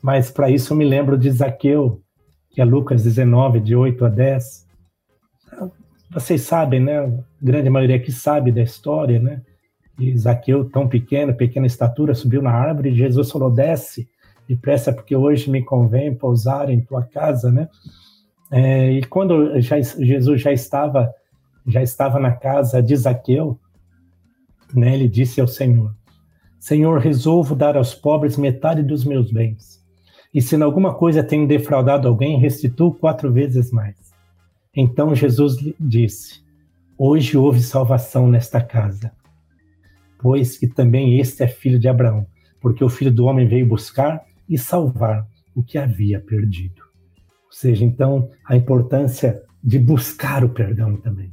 mas 0.02 0.32
para 0.32 0.50
isso 0.50 0.74
eu 0.74 0.78
me 0.78 0.86
lembro 0.86 1.16
de 1.16 1.30
Zaqueu, 1.30 2.02
que 2.50 2.60
é 2.60 2.66
Lucas 2.66 3.04
19 3.04 3.60
de 3.60 3.76
8 3.76 4.06
a 4.06 4.10
10. 4.10 4.68
Vocês 6.10 6.42
sabem, 6.42 6.80
né? 6.80 7.00
A 7.00 7.12
grande 7.40 7.70
maioria 7.70 8.00
que 8.00 8.12
sabe 8.12 8.52
da 8.52 8.64
história, 8.64 9.20
né? 9.20 9.44
E 10.00 10.18
Zaqueu, 10.18 10.70
tão 10.70 10.88
pequeno, 10.88 11.34
pequena 11.34 11.68
estatura, 11.68 12.16
subiu 12.16 12.42
na 12.42 12.52
árvore 12.52 12.90
e 12.90 12.96
Jesus 12.96 13.32
falou: 13.32 13.52
desce 13.52 14.08
depressa, 14.48 14.92
porque 14.92 15.16
hoje 15.16 15.50
me 15.50 15.64
convém 15.64 16.14
pousar 16.14 16.70
em 16.70 16.82
tua 16.82 17.04
casa, 17.04 17.52
né? 17.52 17.70
É, 18.52 18.92
e 18.92 19.04
quando 19.06 19.60
já, 19.62 19.80
Jesus 19.80 20.42
já 20.42 20.52
estava 20.52 21.14
já 21.66 21.82
estava 21.82 22.20
na 22.20 22.32
casa 22.32 22.82
de 22.82 22.96
Zaqueu, 22.96 23.60
né, 24.74 24.96
ele 24.96 25.08
disse 25.08 25.40
ao 25.40 25.48
Senhor: 25.48 25.96
Senhor, 26.60 27.00
resolvo 27.00 27.56
dar 27.56 27.78
aos 27.78 27.94
pobres 27.94 28.38
metade 28.38 28.84
dos 28.84 29.06
meus 29.06 29.32
bens. 29.32 29.82
E 30.34 30.42
se 30.42 30.56
em 30.56 30.62
alguma 30.62 30.94
coisa 30.94 31.24
tenho 31.24 31.48
defraudado 31.48 32.08
alguém, 32.08 32.40
restituo 32.40 32.94
quatro 32.94 33.32
vezes 33.32 33.72
mais. 33.72 33.96
Então 34.76 35.16
Jesus 35.16 35.56
disse: 35.80 36.42
Hoje 36.98 37.38
houve 37.38 37.62
salvação 37.62 38.28
nesta 38.28 38.62
casa, 38.62 39.12
pois 40.22 40.58
que 40.58 40.68
também 40.68 41.20
este 41.20 41.44
é 41.44 41.48
filho 41.48 41.80
de 41.80 41.88
Abraão, 41.88 42.26
porque 42.60 42.84
o 42.84 42.90
filho 42.90 43.12
do 43.12 43.26
homem 43.26 43.48
veio 43.48 43.68
buscar 43.68 44.24
e 44.48 44.58
salvar 44.58 45.28
o 45.56 45.64
que 45.64 45.78
havia 45.78 46.20
perdido. 46.20 46.82
Ou 47.46 47.52
seja, 47.52 47.84
então, 47.84 48.30
a 48.46 48.56
importância 48.56 49.42
de 49.64 49.78
buscar 49.78 50.44
o 50.44 50.50
perdão 50.50 50.96
também. 50.98 51.32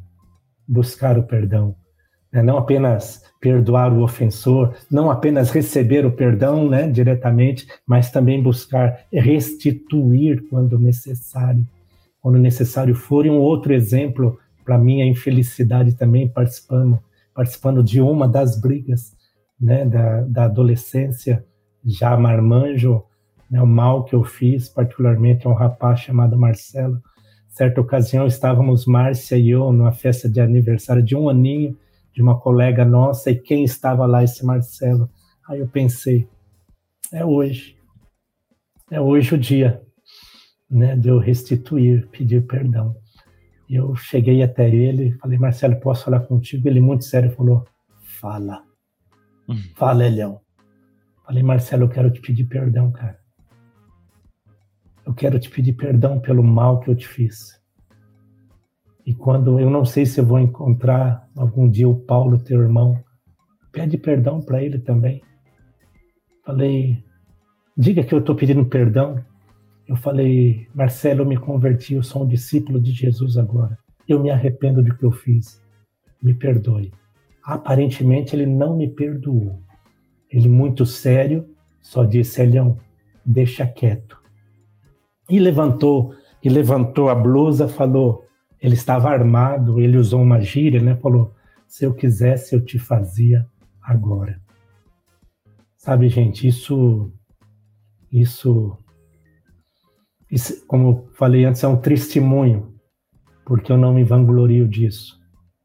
Buscar 0.66 1.19
o 1.19 1.23
perdão. 1.23 1.74
Né? 2.32 2.43
Não 2.43 2.59
apenas 2.59 3.23
perdoar 3.40 3.93
o 3.93 4.02
ofensor, 4.02 4.74
não 4.90 5.10
apenas 5.10 5.51
receber 5.51 6.05
o 6.05 6.12
perdão 6.12 6.69
né, 6.69 6.89
diretamente, 6.89 7.69
mas 7.86 8.10
também 8.10 8.43
buscar 8.43 9.06
restituir 9.12 10.44
quando 10.48 10.78
necessário. 10.78 11.65
Quando 12.20 12.39
necessário 12.39 12.94
for. 12.94 13.24
E 13.24 13.31
um 13.31 13.39
outro 13.39 13.73
exemplo, 13.73 14.39
para 14.65 14.77
minha 14.77 15.06
infelicidade 15.06 15.94
também, 15.94 16.28
participando, 16.28 16.98
participando 17.39 17.85
de 17.85 18.01
uma 18.01 18.27
das 18.27 18.60
brigas 18.60 19.16
né, 19.60 19.85
da, 19.85 20.23
da 20.23 20.44
adolescência, 20.47 21.47
já 21.85 22.16
marmanjo, 22.16 23.05
né, 23.48 23.62
o 23.62 23.66
mal 23.66 24.02
que 24.02 24.12
eu 24.12 24.24
fiz, 24.24 24.69
particularmente 24.69 25.47
a 25.47 25.51
um 25.51 25.55
rapaz 25.55 26.01
chamado 26.01 26.36
Marcelo. 26.36 27.01
Certa 27.48 27.81
ocasião 27.81 28.27
estávamos 28.27 28.86
Márcia 28.86 29.36
e 29.36 29.51
eu 29.51 29.73
numa 29.73 29.93
festa 29.93 30.28
de 30.28 30.40
aniversário 30.40 31.01
de 31.01 31.15
um 31.15 31.28
aninho 31.28 31.78
de 32.12 32.20
uma 32.20 32.40
colega 32.40 32.85
nossa 32.85 33.31
e 33.31 33.39
quem 33.39 33.62
estava 33.62 34.05
lá 34.05 34.24
esse 34.24 34.44
Marcelo. 34.44 35.09
Aí 35.48 35.60
eu 35.60 35.69
pensei, 35.69 36.27
é 37.12 37.24
hoje, 37.24 37.77
é 38.90 39.01
hoje 39.01 39.36
o 39.36 39.39
dia, 39.39 39.81
né, 40.69 40.97
de 40.97 41.06
eu 41.06 41.20
restituir, 41.20 42.09
pedir 42.09 42.44
perdão. 42.48 42.97
Eu 43.68 43.94
cheguei 43.94 44.42
até 44.42 44.68
ele, 44.68 45.12
falei, 45.18 45.38
Marcelo, 45.38 45.78
posso 45.80 46.04
falar 46.04 46.20
contigo? 46.20 46.66
Ele 46.66 46.80
muito 46.80 47.04
sério 47.04 47.30
falou, 47.30 47.66
fala, 48.02 48.64
hum. 49.48 49.56
fala, 49.76 50.06
Elião. 50.06 50.40
Falei, 51.26 51.42
Marcelo, 51.42 51.84
eu 51.84 51.88
quero 51.88 52.10
te 52.10 52.20
pedir 52.20 52.44
perdão, 52.44 52.90
cara 52.90 53.18
eu 55.08 55.14
quero 55.14 55.40
te 55.40 55.48
pedir 55.48 55.72
perdão 55.72 56.20
pelo 56.20 56.44
mal 56.44 56.80
que 56.80 56.90
eu 56.90 56.94
te 56.94 57.08
fiz. 57.08 57.58
E 59.06 59.14
quando 59.14 59.58
eu 59.58 59.70
não 59.70 59.82
sei 59.82 60.04
se 60.04 60.20
eu 60.20 60.26
vou 60.26 60.38
encontrar 60.38 61.26
algum 61.34 61.66
dia 61.66 61.88
o 61.88 61.98
Paulo, 61.98 62.38
teu 62.38 62.60
irmão, 62.60 63.02
pede 63.72 63.96
perdão 63.96 64.42
para 64.42 64.62
ele 64.62 64.78
também. 64.78 65.22
Falei, 66.44 67.02
diga 67.74 68.04
que 68.04 68.14
eu 68.14 68.18
estou 68.18 68.36
pedindo 68.36 68.66
perdão. 68.66 69.24
Eu 69.89 69.97
falei, 69.97 70.69
Marcelo, 70.74 71.23
eu 71.23 71.27
me 71.27 71.36
converti, 71.36 71.94
eu 71.94 72.02
sou 72.02 72.23
um 72.24 72.28
discípulo 72.28 72.78
de 72.78 72.93
Jesus 72.93 73.39
agora. 73.39 73.78
Eu 74.06 74.23
me 74.23 74.31
arrependo 74.31 74.82
do 74.82 74.94
que 74.94 75.05
eu 75.05 75.10
fiz. 75.10 75.60
Me 76.23 76.35
perdoe. 76.35 76.93
Aparentemente 77.43 78.36
ele 78.36 78.47
não 78.47 78.77
me 78.77 78.89
perdoou. 78.89 79.62
Ele 80.31 80.48
muito 80.48 80.85
sério 80.85 81.48
só 81.81 82.05
disse, 82.05 82.43
Elião, 82.43 82.78
deixa 83.24 83.66
quieto 83.66 84.19
e 85.28 85.39
levantou 85.39 86.15
e 86.43 86.48
levantou 86.48 87.09
a 87.09 87.15
blusa, 87.15 87.69
falou, 87.69 88.24
ele 88.60 88.74
estava 88.74 89.10
armado, 89.10 89.81
ele 89.81 89.97
usou 89.97 90.23
uma 90.23 90.40
gíria, 90.40 90.81
né? 90.81 90.97
Falou: 90.97 91.35
"Se 91.66 91.85
eu 91.85 91.94
quisesse, 91.94 92.55
eu 92.55 92.65
te 92.65 92.78
fazia 92.78 93.47
agora". 93.82 94.40
Sabe, 95.77 96.09
gente, 96.09 96.47
isso 96.47 97.12
isso 98.10 98.77
como 100.66 101.09
falei 101.14 101.44
antes, 101.44 101.62
é 101.64 101.68
um 101.68 101.76
testemunho, 101.76 102.74
porque 103.44 103.72
eu 103.72 103.78
não 103.78 103.94
me 103.94 104.05
vanglorio 104.05 104.68
disso. 104.68 105.18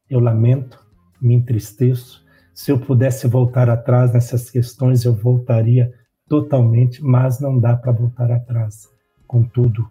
Eu 0.10 0.20
lamento, 0.20 0.80
me 1.22 1.34
entristeço. 1.34 2.24
Se 2.54 2.72
eu 2.72 2.80
pudesse 2.80 3.28
voltar 3.28 3.70
atrás 3.70 4.14
nessas 4.14 4.50
questões, 4.50 5.04
eu 5.04 5.14
voltaria 5.14 5.92
totalmente, 6.28 7.04
mas 7.04 7.40
não 7.40 7.60
dá 7.60 7.76
para 7.76 7.92
voltar 7.92 8.32
atrás. 8.32 8.90
Contudo, 9.28 9.90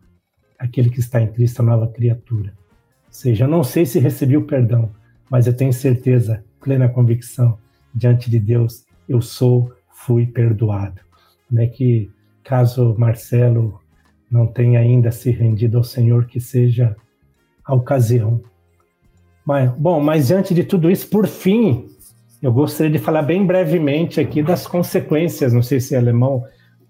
aquele 0.58 0.88
que 0.88 1.00
está 1.00 1.20
em 1.20 1.30
Cristo 1.30 1.60
é 1.60 1.64
nova 1.64 1.88
criatura. 1.88 2.52
Ou 3.06 3.12
seja, 3.12 3.44
eu 3.44 3.48
não 3.48 3.62
sei 3.62 3.84
se 3.84 3.98
recebi 3.98 4.36
o 4.36 4.46
perdão, 4.46 4.90
mas 5.28 5.46
eu 5.46 5.54
tenho 5.54 5.72
certeza, 5.72 6.44
plena 6.60 6.88
convicção, 6.88 7.58
diante 7.94 8.30
de 8.30 8.38
Deus, 8.38 8.86
eu 9.08 9.20
sou, 9.20 9.70
fui 9.90 10.26
perdoado. 10.26 11.00
Né? 11.50 11.66
Que 11.66 12.10
caso 12.42 12.94
Marcelo 12.96 13.81
não 14.32 14.46
tenha 14.46 14.80
ainda 14.80 15.10
se 15.12 15.30
rendido 15.30 15.76
ao 15.76 15.84
Senhor, 15.84 16.26
que 16.26 16.40
seja 16.40 16.96
a 17.64 17.74
ocasião. 17.74 18.40
Mas, 19.44 19.70
bom, 19.72 20.00
mas 20.00 20.28
diante 20.28 20.54
de 20.54 20.64
tudo 20.64 20.90
isso, 20.90 21.06
por 21.08 21.26
fim, 21.26 21.86
eu 22.40 22.52
gostaria 22.52 22.90
de 22.90 22.98
falar 22.98 23.22
bem 23.22 23.46
brevemente 23.46 24.20
aqui 24.20 24.42
das 24.42 24.66
consequências, 24.66 25.52
não 25.52 25.62
sei 25.62 25.78
se 25.78 25.94
é 25.94 25.98
alemão 25.98 26.44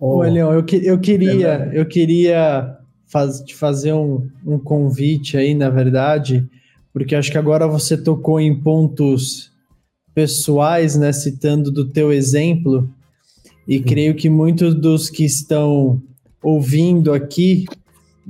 Ô, 0.05 0.23
Leão, 0.23 0.53
eu, 0.53 0.65
que, 0.65 0.85
eu 0.85 0.99
queria, 0.99 1.71
eu 1.73 1.87
queria 1.87 2.77
faz, 3.07 3.41
te 3.41 3.55
fazer 3.55 3.93
um, 3.93 4.29
um 4.45 4.59
convite 4.59 5.37
aí, 5.37 5.55
na 5.55 5.71
verdade, 5.71 6.45
porque 6.93 7.15
acho 7.15 7.31
que 7.31 7.39
agora 7.39 7.69
você 7.69 7.97
tocou 7.97 8.41
em 8.41 8.53
pontos 8.53 9.53
pessoais, 10.13 10.99
né, 10.99 11.13
citando 11.13 11.71
do 11.71 11.89
teu 11.89 12.13
exemplo, 12.13 12.91
e 13.69 13.79
Sim. 13.79 13.85
creio 13.85 14.17
que 14.17 14.29
muitos 14.29 14.75
dos 14.75 15.09
que 15.09 15.25
estão 15.25 16.03
ouvindo 16.43 17.13
aqui 17.13 17.65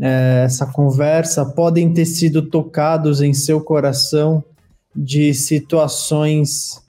é, 0.01 0.43
essa 0.45 0.67
conversa 0.67 1.45
podem 1.45 1.93
ter 1.93 2.07
sido 2.07 2.43
tocados 2.43 3.21
em 3.21 3.33
seu 3.33 3.61
coração 3.61 4.43
de 4.95 5.35
situações 5.35 6.83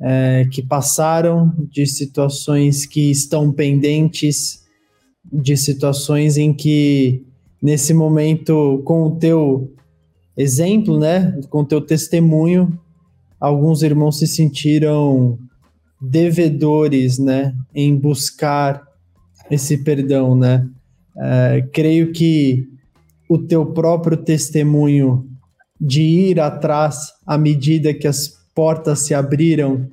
é, 0.00 0.46
que 0.50 0.62
passaram, 0.62 1.52
de 1.70 1.86
situações 1.86 2.86
que 2.86 3.10
estão 3.10 3.52
pendentes, 3.52 4.64
de 5.32 5.56
situações 5.56 6.36
em 6.36 6.52
que 6.52 7.24
nesse 7.62 7.92
momento, 7.92 8.82
com 8.84 9.04
o 9.04 9.16
teu 9.16 9.72
exemplo, 10.36 10.98
né, 10.98 11.38
com 11.48 11.60
o 11.60 11.64
teu 11.64 11.80
testemunho, 11.80 12.78
alguns 13.40 13.82
irmãos 13.82 14.18
se 14.18 14.26
sentiram 14.26 15.38
devedores, 16.00 17.18
né, 17.18 17.54
em 17.74 17.96
buscar 17.96 18.86
esse 19.50 19.78
perdão, 19.78 20.34
né. 20.36 20.66
É, 21.18 21.66
creio 21.72 22.12
que 22.12 22.68
o 23.28 23.38
teu 23.38 23.66
próprio 23.66 24.16
testemunho 24.16 25.26
de 25.80 26.02
ir 26.02 26.40
atrás 26.40 27.12
à 27.26 27.36
medida 27.36 27.94
que 27.94 28.06
as 28.06 28.32
portas 28.54 29.00
se 29.00 29.14
abriram 29.14 29.88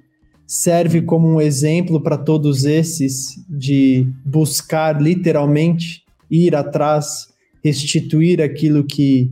serve 0.46 1.02
como 1.02 1.28
um 1.28 1.42
exemplo 1.42 2.02
para 2.02 2.18
todos 2.18 2.66
esses 2.66 3.36
de 3.50 4.08
buscar 4.26 5.02
literalmente 5.02 6.04
ir 6.30 6.56
atrás, 6.56 7.30
restituir 7.64 8.42
aquilo 8.42 8.84
que, 8.84 9.32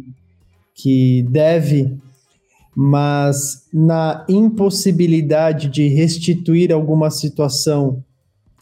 que 0.76 1.26
deve 1.30 1.98
mas 2.76 3.68
na 3.74 4.26
impossibilidade 4.30 5.68
de 5.68 5.88
restituir 5.88 6.72
alguma 6.72 7.12
situação, 7.12 8.04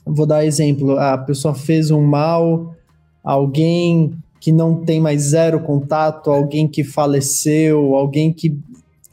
vou 0.05 0.25
dar 0.25 0.45
exemplo, 0.45 0.97
a 0.97 1.17
pessoa 1.17 1.53
fez 1.53 1.91
um 1.91 2.01
mal, 2.01 2.75
alguém 3.23 4.13
que 4.39 4.51
não 4.51 4.83
tem 4.83 4.99
mais 4.99 5.21
zero 5.21 5.59
contato, 5.61 6.31
alguém 6.31 6.67
que 6.67 6.83
faleceu, 6.83 7.95
alguém 7.95 8.31
que 8.31 8.57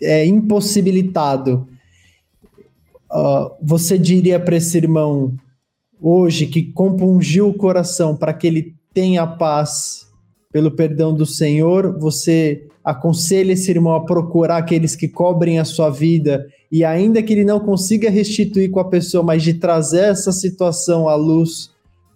é 0.00 0.24
impossibilitado. 0.24 1.66
Uh, 3.10 3.50
você 3.62 3.98
diria 3.98 4.38
para 4.38 4.56
esse 4.56 4.76
irmão 4.76 5.34
hoje 6.00 6.46
que 6.46 6.62
compungiu 6.62 7.48
o 7.48 7.54
coração 7.54 8.16
para 8.16 8.32
que 8.32 8.46
ele 8.46 8.74
tenha 8.92 9.26
paz 9.26 10.05
pelo 10.56 10.70
perdão 10.70 11.14
do 11.14 11.26
Senhor, 11.26 11.98
você 11.98 12.66
aconselha 12.82 13.52
esse 13.52 13.70
irmão 13.70 13.92
a 13.92 14.06
procurar 14.06 14.56
aqueles 14.56 14.96
que 14.96 15.06
cobrem 15.06 15.58
a 15.58 15.66
sua 15.66 15.90
vida 15.90 16.46
e 16.72 16.82
ainda 16.82 17.22
que 17.22 17.34
ele 17.34 17.44
não 17.44 17.60
consiga 17.60 18.08
restituir 18.08 18.70
com 18.70 18.80
a 18.80 18.88
pessoa, 18.88 19.22
mas 19.22 19.42
de 19.42 19.52
trazer 19.52 20.04
essa 20.04 20.32
situação 20.32 21.10
à 21.10 21.14
luz 21.14 21.70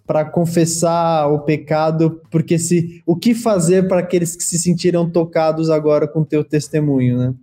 para 0.06 0.24
confessar 0.24 1.30
o 1.30 1.40
pecado, 1.40 2.22
porque 2.30 2.58
se 2.58 3.02
o 3.04 3.14
que 3.14 3.34
fazer 3.34 3.86
para 3.86 4.00
aqueles 4.00 4.34
que 4.34 4.42
se 4.42 4.58
sentiram 4.58 5.10
tocados 5.10 5.68
agora 5.68 6.08
com 6.08 6.24
teu 6.24 6.42
testemunho, 6.42 7.18
né? 7.18 7.34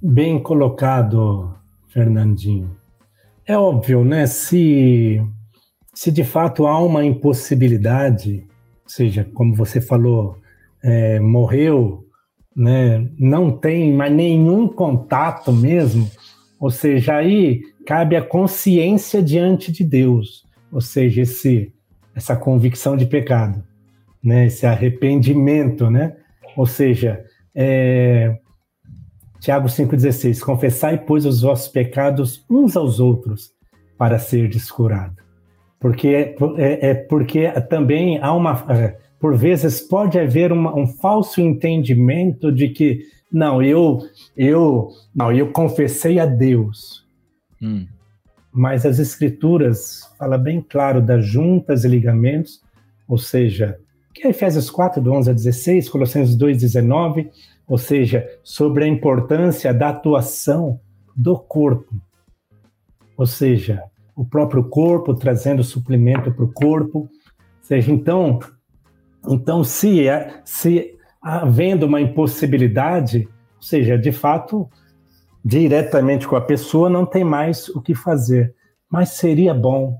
Bem 0.00 0.40
colocado, 0.40 1.52
Fernandinho. 1.88 2.70
É 3.44 3.58
óbvio, 3.58 4.04
né? 4.04 4.24
Se 4.28 5.20
se 5.92 6.12
de 6.12 6.22
fato 6.22 6.64
há 6.64 6.80
uma 6.80 7.04
impossibilidade, 7.04 8.46
seja, 8.90 9.24
como 9.34 9.54
você 9.54 9.80
falou, 9.80 10.38
é, 10.82 11.20
morreu 11.20 12.08
né, 12.58 13.08
não 13.16 13.52
tem 13.52 13.92
mais 13.92 14.12
nenhum 14.12 14.66
contato 14.66 15.52
mesmo, 15.52 16.10
ou 16.58 16.70
seja, 16.70 17.14
aí 17.14 17.62
cabe 17.86 18.16
a 18.16 18.22
consciência 18.22 19.22
diante 19.22 19.70
de 19.70 19.84
Deus, 19.84 20.44
ou 20.72 20.80
seja, 20.80 21.22
esse, 21.22 21.72
essa 22.16 22.34
convicção 22.34 22.96
de 22.96 23.06
pecado, 23.06 23.62
né, 24.20 24.46
esse 24.46 24.66
arrependimento, 24.66 25.88
né, 25.88 26.16
ou 26.56 26.66
seja, 26.66 27.24
é, 27.54 28.36
Tiago 29.38 29.68
5,16, 29.68 30.40
confessai, 30.40 30.98
pois, 30.98 31.24
os 31.24 31.42
vossos 31.42 31.68
pecados 31.68 32.44
uns 32.50 32.76
aos 32.76 32.98
outros 32.98 33.52
para 33.96 34.18
ser 34.18 34.48
descurado. 34.48 35.17
Porque, 35.80 36.34
é, 36.56 36.90
é, 36.90 36.94
porque 36.94 37.48
também 37.68 38.18
há 38.20 38.32
uma. 38.32 38.64
É, 38.68 38.96
por 39.20 39.36
vezes 39.36 39.80
pode 39.80 40.18
haver 40.18 40.52
uma, 40.52 40.74
um 40.76 40.86
falso 40.86 41.40
entendimento 41.40 42.52
de 42.52 42.68
que 42.68 43.02
não, 43.30 43.62
eu 43.62 44.00
eu 44.36 44.90
não, 45.14 45.32
eu 45.32 45.50
confessei 45.52 46.18
a 46.18 46.26
Deus. 46.26 47.06
Hum. 47.60 47.86
Mas 48.52 48.86
as 48.86 48.98
escrituras 48.98 50.10
fala 50.18 50.38
bem 50.38 50.60
claro 50.60 51.00
das 51.02 51.24
juntas 51.24 51.84
e 51.84 51.88
ligamentos, 51.88 52.62
ou 53.06 53.18
seja, 53.18 53.78
que 54.14 54.26
é 54.26 54.30
Efésios 54.30 54.70
4, 54.70 55.00
do 55.00 55.12
11 55.12 55.30
a 55.30 55.32
16, 55.32 55.88
Colossenses 55.88 56.34
2, 56.34 56.58
19, 56.58 57.30
ou 57.68 57.78
seja, 57.78 58.26
sobre 58.42 58.84
a 58.84 58.88
importância 58.88 59.72
da 59.72 59.90
atuação 59.90 60.80
do 61.14 61.38
corpo. 61.38 61.94
Ou 63.16 63.26
seja, 63.26 63.82
o 64.18 64.24
próprio 64.24 64.64
corpo 64.64 65.14
trazendo 65.14 65.62
suplemento 65.62 66.32
para 66.32 66.44
o 66.44 66.52
corpo. 66.52 66.98
Ou 66.98 67.08
seja, 67.62 67.92
então, 67.92 68.40
então, 69.28 69.62
se, 69.62 70.08
é, 70.08 70.40
se 70.44 70.98
havendo 71.22 71.86
uma 71.86 72.00
impossibilidade, 72.00 73.28
ou 73.54 73.62
seja, 73.62 73.96
de 73.96 74.10
fato, 74.10 74.68
diretamente 75.44 76.26
com 76.26 76.34
a 76.34 76.40
pessoa, 76.40 76.90
não 76.90 77.06
tem 77.06 77.22
mais 77.22 77.68
o 77.68 77.80
que 77.80 77.94
fazer. 77.94 78.52
Mas 78.90 79.10
seria 79.10 79.54
bom, 79.54 79.96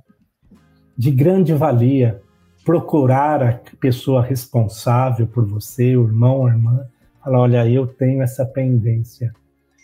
de 0.96 1.12
grande 1.12 1.54
valia, 1.54 2.20
procurar 2.64 3.40
a 3.40 3.60
pessoa 3.78 4.20
responsável 4.20 5.28
por 5.28 5.46
você, 5.46 5.96
o 5.96 6.04
irmão, 6.04 6.44
a 6.44 6.50
irmã, 6.50 6.84
falar: 7.22 7.38
olha, 7.38 7.70
eu 7.70 7.86
tenho 7.86 8.20
essa 8.20 8.44
pendência. 8.44 9.32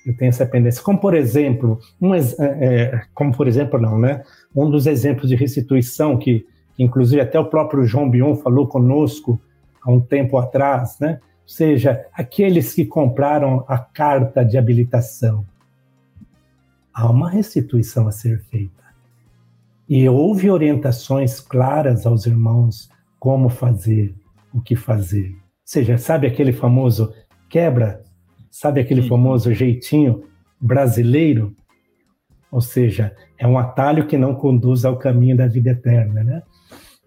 Eu 0.06 0.16
tenho 0.16 0.28
essa 0.28 0.44
pendência. 0.44 0.82
Como 0.82 0.98
por 0.98 1.14
exemplo, 1.14 1.78
um, 2.00 2.14
é, 2.14 2.24
é, 2.38 3.02
como 3.14 3.34
por 3.34 3.48
exemplo, 3.48 3.80
não, 3.80 3.98
né? 3.98 4.22
Um 4.54 4.68
dos 4.70 4.86
exemplos 4.86 5.28
de 5.28 5.36
restituição 5.36 6.18
que 6.18 6.46
inclusive 6.78 7.20
até 7.20 7.38
o 7.38 7.46
próprio 7.46 7.84
João 7.84 8.10
Bion 8.10 8.36
falou 8.36 8.66
conosco 8.66 9.40
há 9.82 9.90
um 9.90 10.00
tempo 10.00 10.36
atrás, 10.38 10.98
né? 10.98 11.20
Ou 11.22 11.48
seja, 11.48 12.06
aqueles 12.12 12.72
que 12.72 12.84
compraram 12.84 13.64
a 13.68 13.78
carta 13.78 14.44
de 14.44 14.56
habilitação. 14.56 15.44
Há 16.92 17.10
uma 17.10 17.28
restituição 17.28 18.08
a 18.08 18.12
ser 18.12 18.40
feita. 18.44 18.82
E 19.88 20.08
houve 20.08 20.50
orientações 20.50 21.40
claras 21.40 22.06
aos 22.06 22.24
irmãos 22.24 22.88
como 23.18 23.48
fazer, 23.48 24.14
o 24.52 24.60
que 24.60 24.74
fazer. 24.74 25.30
Ou 25.30 25.66
seja, 25.66 25.98
sabe 25.98 26.26
aquele 26.26 26.52
famoso 26.52 27.12
quebra? 27.50 28.02
Sabe 28.54 28.80
aquele 28.80 29.02
famoso 29.02 29.52
jeitinho 29.52 30.22
brasileiro? 30.60 31.56
Ou 32.52 32.60
seja, 32.60 33.12
é 33.36 33.48
um 33.48 33.58
atalho 33.58 34.06
que 34.06 34.16
não 34.16 34.32
conduz 34.32 34.84
ao 34.84 34.96
caminho 34.96 35.36
da 35.36 35.48
vida 35.48 35.70
eterna, 35.70 36.22
né? 36.22 36.40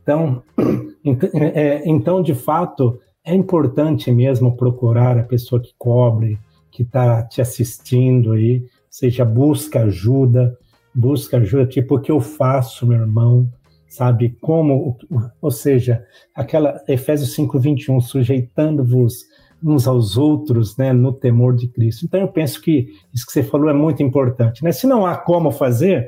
Então, 0.03 0.43
é, 1.55 1.87
então, 1.87 2.21
de 2.21 2.35
fato, 2.35 2.99
é 3.23 3.33
importante 3.33 4.11
mesmo 4.11 4.57
procurar 4.57 5.17
a 5.17 5.23
pessoa 5.23 5.61
que 5.61 5.73
cobre, 5.77 6.37
que 6.69 6.83
está 6.83 7.23
te 7.23 7.41
assistindo 7.41 8.33
aí, 8.33 8.65
seja 8.89 9.23
busca 9.23 9.83
ajuda, 9.83 10.57
busca 10.93 11.37
ajuda, 11.37 11.65
tipo, 11.65 11.95
o 11.95 12.01
que 12.01 12.11
eu 12.11 12.19
faço, 12.19 12.85
meu 12.85 12.99
irmão, 12.99 13.49
sabe? 13.87 14.35
Como, 14.41 14.97
ou 15.41 15.51
seja, 15.51 16.03
aquela 16.35 16.83
Efésios 16.89 17.33
5, 17.35 17.57
21, 17.57 18.01
sujeitando-vos 18.01 19.36
uns 19.63 19.87
aos 19.87 20.17
outros, 20.17 20.77
né, 20.77 20.93
no 20.93 21.11
temor 21.11 21.55
de 21.55 21.67
Cristo. 21.67 22.05
Então, 22.05 22.21
eu 22.21 22.27
penso 22.27 22.61
que 22.61 22.87
isso 23.13 23.25
que 23.25 23.31
você 23.31 23.43
falou 23.43 23.69
é 23.69 23.73
muito 23.73 24.03
importante, 24.03 24.63
né? 24.63 24.71
Se 24.71 24.85
não 24.85 25.05
há 25.05 25.17
como 25.17 25.51
fazer, 25.51 26.07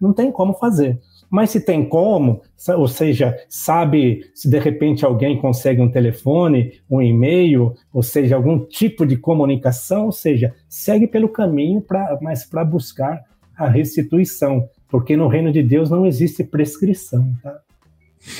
não 0.00 0.12
tem 0.12 0.30
como 0.30 0.54
fazer. 0.54 1.00
Mas 1.30 1.50
se 1.50 1.60
tem 1.60 1.88
como, 1.88 2.42
ou 2.76 2.88
seja, 2.88 3.36
sabe 3.48 4.28
se 4.34 4.50
de 4.50 4.58
repente 4.58 5.04
alguém 5.04 5.40
consegue 5.40 5.80
um 5.80 5.88
telefone, 5.88 6.72
um 6.90 7.00
e-mail, 7.00 7.74
ou 7.92 8.02
seja, 8.02 8.34
algum 8.34 8.58
tipo 8.58 9.06
de 9.06 9.16
comunicação, 9.16 10.06
ou 10.06 10.12
seja, 10.12 10.52
segue 10.68 11.06
pelo 11.06 11.28
caminho, 11.28 11.80
pra, 11.80 12.18
mas 12.20 12.44
para 12.44 12.64
buscar 12.64 13.24
a 13.56 13.68
restituição, 13.68 14.68
porque 14.88 15.16
no 15.16 15.28
reino 15.28 15.52
de 15.52 15.62
Deus 15.62 15.88
não 15.88 16.04
existe 16.04 16.42
prescrição, 16.42 17.32
tá? 17.42 17.60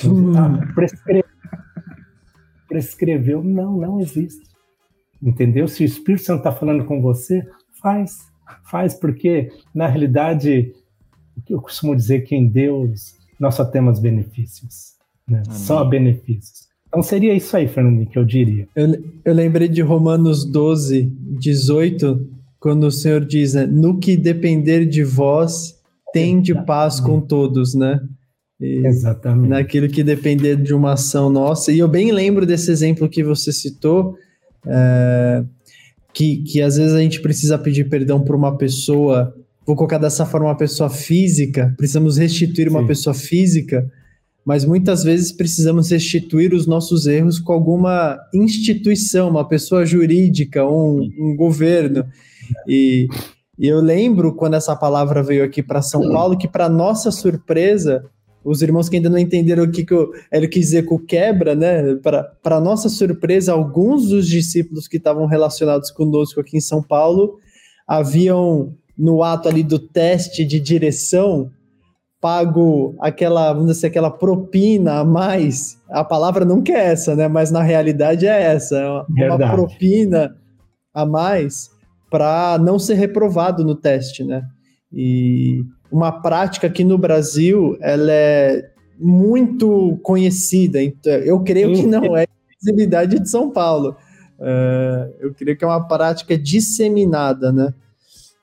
Hum. 0.05 0.37
Ah, 0.37 0.73
prescre... 0.75 1.25
Prescreveu, 2.69 3.43
não, 3.43 3.77
não 3.77 4.01
existe. 4.01 4.50
Entendeu? 5.23 5.69
Se 5.69 5.83
o 5.83 5.87
Espírito 5.87 6.25
Santo 6.25 6.39
está 6.39 6.53
falando 6.53 6.85
com 6.85 7.01
você, 7.01 7.43
faz, 7.81 8.19
faz, 8.65 8.95
porque 8.95 9.51
na 9.75 9.87
realidade 9.87 10.73
eu 11.49 11.61
costumo 11.61 11.95
dizer 11.95 12.21
que 12.23 12.35
em 12.35 12.49
Deus 12.49 13.15
nós 13.39 13.55
só 13.55 13.65
temos 13.65 13.99
benefícios, 13.99 14.95
né? 15.29 15.43
só 15.51 15.85
benefícios. 15.85 16.69
Então 16.89 17.03
seria 17.03 17.35
isso 17.35 17.57
aí, 17.57 17.69
Fernando, 17.69 18.05
que 18.07 18.19
eu 18.19 18.25
diria. 18.25 18.67
Eu, 18.75 18.93
eu 19.25 19.33
lembrei 19.33 19.69
de 19.69 19.81
Romanos 19.81 20.45
12, 20.45 21.05
18, 21.39 22.29
quando 22.59 22.85
o 22.85 22.91
Senhor 22.91 23.25
diz, 23.25 23.55
né, 23.55 23.65
no 23.65 23.99
que 23.99 24.17
depender 24.17 24.85
de 24.85 25.05
vós, 25.05 25.79
tem 26.13 26.41
de 26.41 26.55
paz 26.65 26.99
com 26.99 27.21
todos, 27.21 27.75
né? 27.75 28.01
E 28.61 28.87
Exatamente. 28.87 29.49
Naquilo 29.49 29.89
que 29.89 30.03
depender 30.03 30.57
de 30.57 30.75
uma 30.75 30.93
ação 30.93 31.31
nossa. 31.31 31.73
E 31.73 31.79
eu 31.79 31.89
bem 31.89 32.11
lembro 32.11 32.45
desse 32.45 32.71
exemplo 32.71 33.09
que 33.09 33.23
você 33.23 33.53
citou, 33.53 34.17
é, 34.67 35.45
que, 36.13 36.39
que 36.39 36.61
às 36.61 36.77
vezes 36.77 36.95
a 36.95 37.01
gente 37.01 37.21
precisa 37.21 37.59
pedir 37.59 37.89
perdão 37.89 38.21
por 38.21 38.35
uma 38.35 38.57
pessoa, 38.57 39.35
vou 39.67 39.77
colocar 39.77 39.99
dessa 39.99 40.27
forma, 40.27 40.49
uma 40.49 40.57
pessoa 40.57 40.91
física, 40.91 41.75
precisamos 41.77 42.17
restituir 42.17 42.69
Sim. 42.69 42.77
uma 42.77 42.87
pessoa 42.87 43.15
física, 43.15 43.91
mas 44.45 44.65
muitas 44.65 45.05
vezes 45.05 45.31
precisamos 45.33 45.91
restituir 45.91 46.55
os 46.55 46.67
nossos 46.67 47.07
erros 47.07 47.39
com 47.39 47.53
alguma 47.53 48.19
instituição, 48.35 49.29
uma 49.29 49.47
pessoa 49.47 49.85
jurídica, 49.85 50.67
um, 50.67 51.09
um 51.19 51.37
governo. 51.37 52.07
E, 52.67 53.07
e, 53.59 53.69
eu 53.69 53.81
lembro 53.81 54.35
quando 54.35 54.55
essa 54.55 54.75
palavra 54.75 55.23
veio 55.23 55.45
aqui 55.45 55.63
para 55.63 55.83
São 55.83 56.11
Paulo, 56.11 56.37
que 56.37 56.49
para 56.49 56.69
nossa 56.69 57.11
surpresa, 57.11 58.05
os 58.45 58.63
irmãos 58.63 58.89
que 58.89 58.97
ainda 58.97 59.11
não 59.11 59.19
entenderam 59.19 59.65
o 59.65 59.71
que, 59.71 59.85
que 59.85 59.93
eu, 59.93 60.11
ele 60.33 60.49
quis 60.49 60.67
dizer 60.67 60.85
com 60.85 60.99
quebra, 60.99 61.55
né? 61.55 61.95
Para 62.43 62.61
nossa 62.61 62.89
surpresa, 62.89 63.53
alguns 63.53 64.09
dos 64.09 64.27
discípulos 64.27 64.89
que 64.89 64.97
estavam 64.97 65.27
relacionados 65.27 65.91
conosco 65.91 66.41
aqui 66.41 66.57
em 66.57 66.61
São 66.61 66.83
Paulo 66.83 67.39
haviam, 67.87 68.75
no 68.97 69.23
ato 69.23 69.49
ali 69.49 69.63
do 69.63 69.79
teste 69.79 70.45
de 70.45 70.61
direção, 70.61 71.51
pago 72.21 72.95
aquela, 73.01 73.53
vamos 73.53 73.75
dizer, 73.75 73.89
aquela 73.89 74.11
propina 74.11 75.01
a 75.01 75.05
mais. 75.05 75.79
A 75.91 76.05
palavra 76.05 76.45
nunca 76.45 76.73
é 76.73 76.93
essa, 76.93 77.17
né? 77.17 77.27
Mas 77.27 77.51
na 77.51 77.63
realidade 77.63 78.27
é 78.27 78.43
essa, 78.43 78.77
é 78.77 78.89
uma, 78.89 79.37
uma 79.37 79.51
propina 79.51 80.37
a 80.95 81.05
mais 81.05 81.71
para 82.11 82.59
não 82.59 82.79
ser 82.79 82.95
reprovado 82.95 83.65
no 83.65 83.75
teste, 83.75 84.25
né? 84.25 84.43
E 84.93 85.65
uma 85.91 86.13
prática 86.13 86.71
que 86.71 86.85
no 86.85 86.97
Brasil 86.97 87.77
ela 87.81 88.13
é 88.13 88.71
muito 88.99 89.99
conhecida. 90.03 90.83
Então, 90.83 91.13
eu 91.13 91.41
creio 91.41 91.75
que 91.75 91.87
não 91.87 92.17
é 92.17 92.27
exclusividade 92.51 93.19
de 93.19 93.29
São 93.29 93.51
Paulo. 93.51 93.97
Uh, 94.39 95.13
eu 95.21 95.35
creio 95.35 95.57
que 95.57 95.65
é 95.65 95.67
uma 95.67 95.87
prática 95.87 96.37
disseminada, 96.37 97.53
né? 97.53 97.75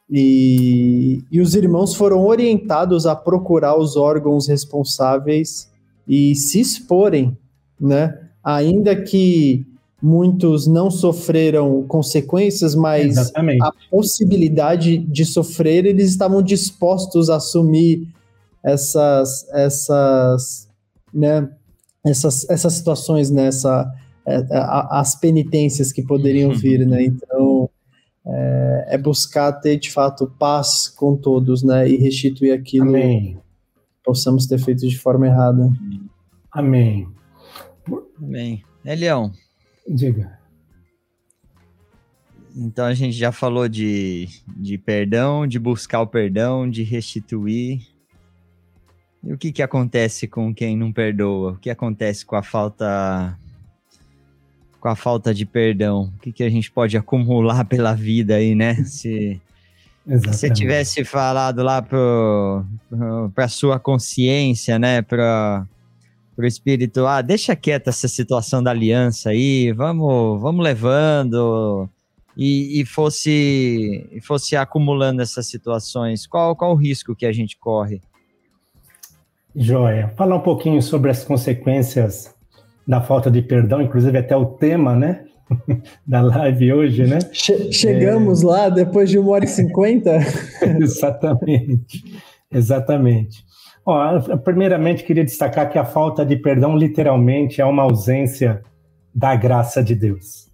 E, 0.10 1.22
e 1.32 1.42
os 1.42 1.54
irmãos 1.54 1.94
foram 1.94 2.26
orientados 2.26 3.06
a 3.06 3.16
procurar 3.16 3.78
os 3.78 3.98
órgãos 3.98 4.48
responsáveis 4.48 5.70
e 6.08 6.34
se 6.36 6.60
exporem, 6.60 7.38
né? 7.80 8.18
Ainda 8.44 8.96
que 8.96 9.66
muitos 10.02 10.68
não 10.68 10.92
sofreram 10.92 11.84
consequências, 11.84 12.76
mas 12.76 13.18
Exatamente. 13.18 13.64
a 13.64 13.72
possibilidade 13.90 14.98
de 14.98 15.26
sofrer, 15.26 15.86
eles 15.86 16.10
estavam 16.10 16.42
dispostos 16.42 17.30
a 17.30 17.38
assumir 17.38 18.08
essas, 18.64 19.48
essas, 19.50 20.68
né, 21.14 21.50
essas, 22.06 22.48
essas 22.50 22.74
situações, 22.74 23.32
nessa 23.32 23.86
né, 23.86 23.94
é, 24.28 24.46
as 24.52 25.16
penitências 25.16 25.94
que 25.94 26.04
poderiam 26.04 26.50
uhum. 26.50 26.58
vir, 26.58 26.86
né? 26.86 27.02
Então, 27.02 27.70
é, 28.26 28.88
é, 28.90 28.98
buscar 28.98 29.54
ter 29.54 29.78
de 29.78 29.90
fato 29.90 30.28
paz 30.38 30.90
com 30.90 31.16
todos, 31.16 31.64
né? 31.64 31.90
E 31.90 31.96
restituir 31.96 32.52
aquilo 32.52 32.90
Amém. 32.90 33.36
que 33.36 33.40
possamos 34.04 34.46
ter 34.46 34.60
feito 34.60 34.86
de 34.86 34.98
forma 34.98 35.28
errada. 35.28 35.72
Amém. 36.52 37.08
Amém. 38.22 38.64
É, 38.84 38.96
Leão. 38.96 39.32
Diga. 39.88 40.38
Então 42.56 42.86
a 42.86 42.94
gente 42.94 43.16
já 43.16 43.32
falou 43.32 43.70
de, 43.70 44.28
de 44.48 44.78
perdão, 44.78 45.46
de 45.46 45.60
buscar 45.60 46.02
o 46.02 46.08
perdão, 46.08 46.68
de 46.68 46.82
restituir. 46.82 47.88
E 49.24 49.32
o 49.32 49.38
que, 49.38 49.52
que 49.52 49.62
acontece 49.62 50.28
com 50.28 50.54
quem 50.54 50.76
não 50.76 50.92
perdoa? 50.92 51.52
O 51.52 51.58
que 51.58 51.70
acontece 51.70 52.26
com 52.26 52.36
a 52.36 52.42
falta 52.42 53.38
com 54.80 54.88
a 54.88 54.96
falta 54.96 55.34
de 55.34 55.46
perdão? 55.46 56.12
O 56.16 56.20
que, 56.20 56.32
que 56.32 56.44
a 56.44 56.50
gente 56.50 56.72
pode 56.72 56.98
acumular 56.98 57.64
pela 57.70 57.94
vida 57.94 58.36
aí, 58.36 58.56
né? 58.56 58.76
Se 58.84 59.40
você 60.04 60.50
tivesse 60.50 61.04
falado 61.04 61.62
lá 61.62 61.82
para 61.82 63.46
a 63.46 63.48
sua 63.48 63.80
consciência, 63.80 64.80
né? 64.80 65.02
Para 65.02 65.68
o 66.46 66.48
espírito, 66.48 67.06
ah, 67.06 67.22
deixa 67.22 67.56
quieta 67.56 67.90
essa 67.90 68.08
situação 68.08 68.62
da 68.62 68.72
aliança 68.72 69.30
aí, 69.30 69.72
vamos, 69.72 70.40
vamos 70.42 70.64
levando 70.64 71.90
e, 72.36 72.82
e 72.82 72.86
fosse 72.86 74.08
e 74.12 74.22
fosse 74.22 74.56
acumulando 74.56 75.22
essas 75.22 75.48
situações, 75.48 76.28
qual, 76.28 76.56
qual 76.56 76.72
o 76.74 76.76
risco 76.76 77.16
que 77.16 77.26
a 77.26 77.32
gente 77.32 77.58
corre? 77.58 78.02
Joia. 79.56 80.14
Falar 80.16 80.36
um 80.36 80.42
pouquinho 80.42 80.82
sobre 80.82 81.10
as 81.10 81.24
consequências 81.24 82.36
da 82.88 83.02
falta 83.02 83.32
de 83.32 83.42
perdão, 83.42 83.82
inclusive 83.82 84.18
até 84.18 84.38
o 84.38 84.46
tema, 84.46 84.96
né? 84.96 85.26
da 86.06 86.22
live 86.22 86.74
hoje, 86.74 87.06
né? 87.06 87.20
Che 87.32 87.72
chegamos 87.72 88.44
é... 88.44 88.46
lá 88.46 88.70
depois 88.70 89.10
de 89.10 89.18
uma 89.18 89.32
hora 89.32 89.46
e 89.46 89.48
cinquenta. 89.48 90.20
exatamente, 90.80 92.04
exatamente. 92.52 93.44
Ó, 93.90 94.20
primeiramente, 94.40 95.06
queria 95.06 95.24
destacar 95.24 95.70
que 95.70 95.80
a 95.80 95.86
falta 95.86 96.26
de 96.26 96.36
perdão, 96.36 96.76
literalmente, 96.76 97.62
é 97.62 97.66
uma 97.66 97.84
ausência 97.84 98.62
da 99.16 99.34
graça 99.34 99.82
de 99.82 99.96
Deus, 99.96 100.52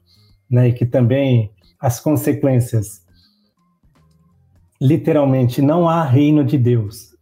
né? 0.48 0.68
E 0.68 0.74
que 0.74 0.86
também 0.86 1.52
as 1.80 2.00
consequências, 2.00 3.04
literalmente, 4.80 5.64
não 5.64 5.90
há 5.90 6.04
reino 6.04 6.44
de 6.44 6.60
Deus 6.60 7.16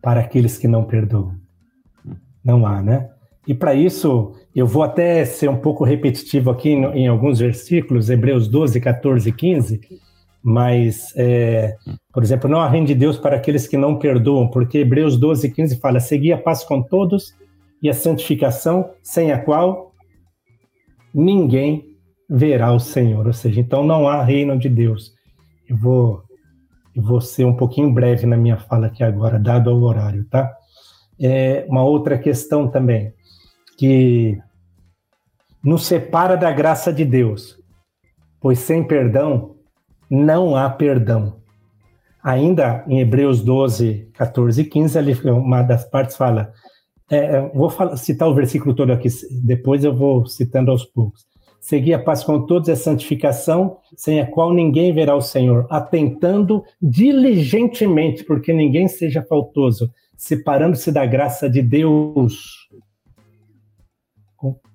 para 0.00 0.20
aqueles 0.20 0.56
que 0.56 0.68
não 0.68 0.84
perdoam. 0.84 1.34
Não 2.44 2.64
há, 2.64 2.80
né? 2.80 3.10
E 3.44 3.52
para 3.52 3.74
isso, 3.74 4.36
eu 4.54 4.68
vou 4.68 4.84
até 4.84 5.24
ser 5.24 5.50
um 5.50 5.56
pouco 5.56 5.82
repetitivo 5.82 6.48
aqui 6.50 6.68
em, 6.68 6.84
em 6.92 7.08
alguns 7.08 7.40
versículos, 7.40 8.08
Hebreus 8.08 8.46
12, 8.46 8.80
14 8.80 9.28
e 9.28 9.32
15, 9.32 9.80
mas, 10.42 11.12
é, 11.16 11.76
por 12.12 12.22
exemplo, 12.22 12.48
não 12.48 12.60
há 12.60 12.68
reino 12.68 12.86
de 12.86 12.94
Deus 12.94 13.18
para 13.18 13.36
aqueles 13.36 13.68
que 13.68 13.76
não 13.76 13.98
perdoam, 13.98 14.48
porque 14.48 14.78
Hebreus 14.78 15.18
12, 15.18 15.50
15 15.50 15.76
fala: 15.78 16.00
Segui 16.00 16.32
a 16.32 16.38
paz 16.38 16.64
com 16.64 16.82
todos 16.82 17.34
e 17.82 17.88
a 17.90 17.94
santificação, 17.94 18.90
sem 19.02 19.32
a 19.32 19.38
qual 19.38 19.92
ninguém 21.14 21.96
verá 22.28 22.72
o 22.72 22.80
Senhor. 22.80 23.26
Ou 23.26 23.32
seja, 23.32 23.60
então 23.60 23.84
não 23.84 24.08
há 24.08 24.22
reino 24.22 24.58
de 24.58 24.68
Deus. 24.68 25.12
Eu 25.68 25.76
vou, 25.76 26.22
eu 26.94 27.02
vou 27.02 27.20
ser 27.20 27.44
um 27.44 27.56
pouquinho 27.56 27.92
breve 27.92 28.26
na 28.26 28.36
minha 28.36 28.56
fala 28.56 28.86
aqui 28.86 29.04
agora, 29.04 29.38
dado 29.38 29.70
o 29.70 29.82
horário, 29.82 30.24
tá? 30.24 30.50
É, 31.20 31.66
uma 31.68 31.82
outra 31.82 32.18
questão 32.18 32.66
também 32.66 33.12
que 33.76 34.38
nos 35.62 35.84
separa 35.84 36.36
da 36.36 36.50
graça 36.50 36.90
de 36.90 37.04
Deus, 37.04 37.58
pois 38.40 38.58
sem 38.58 38.82
perdão 38.82 39.59
não 40.10 40.56
há 40.56 40.68
perdão. 40.68 41.36
Ainda 42.22 42.84
em 42.86 43.00
Hebreus 43.00 43.42
12, 43.42 44.10
14 44.12 44.60
e 44.60 44.64
15, 44.64 44.98
ali, 44.98 45.14
uma 45.30 45.62
das 45.62 45.84
partes 45.84 46.16
fala, 46.16 46.52
é, 47.10 47.16
é, 47.16 47.50
vou 47.54 47.70
falar, 47.70 47.96
citar 47.96 48.28
o 48.28 48.34
versículo 48.34 48.74
todo 48.74 48.92
aqui, 48.92 49.08
depois 49.42 49.84
eu 49.84 49.94
vou 49.94 50.26
citando 50.26 50.70
aos 50.70 50.84
poucos. 50.84 51.24
Seguir 51.60 51.94
a 51.94 51.98
paz 52.02 52.24
com 52.24 52.46
todos 52.46 52.68
é 52.68 52.74
santificação, 52.74 53.78
sem 53.96 54.20
a 54.20 54.26
qual 54.26 54.52
ninguém 54.52 54.92
verá 54.92 55.14
o 55.14 55.20
Senhor, 55.20 55.66
atentando 55.70 56.64
diligentemente, 56.80 58.24
porque 58.24 58.52
ninguém 58.52 58.88
seja 58.88 59.22
faltoso, 59.22 59.90
separando-se 60.16 60.90
da 60.90 61.06
graça 61.06 61.48
de 61.48 61.62
Deus 61.62 62.68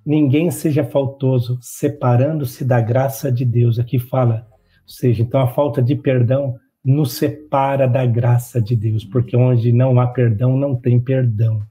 ninguém 0.05 0.51
seja 0.51 0.83
faltoso, 0.83 1.57
separando-se 1.61 2.63
da 2.63 2.79
graça 2.79 3.31
de 3.31 3.43
Deus. 3.43 3.79
Aqui 3.79 3.97
fala, 3.97 4.47
ou 4.85 4.89
seja, 4.89 5.23
então 5.23 5.41
a 5.41 5.47
falta 5.47 5.81
de 5.81 5.95
perdão 5.95 6.55
nos 6.83 7.13
separa 7.13 7.87
da 7.87 8.05
graça 8.05 8.61
de 8.61 8.75
Deus, 8.75 9.03
porque 9.03 9.35
onde 9.35 9.71
não 9.71 9.99
há 9.99 10.05
perdão, 10.05 10.55
não 10.55 10.75
tem 10.75 10.99
perdão. 10.99 11.61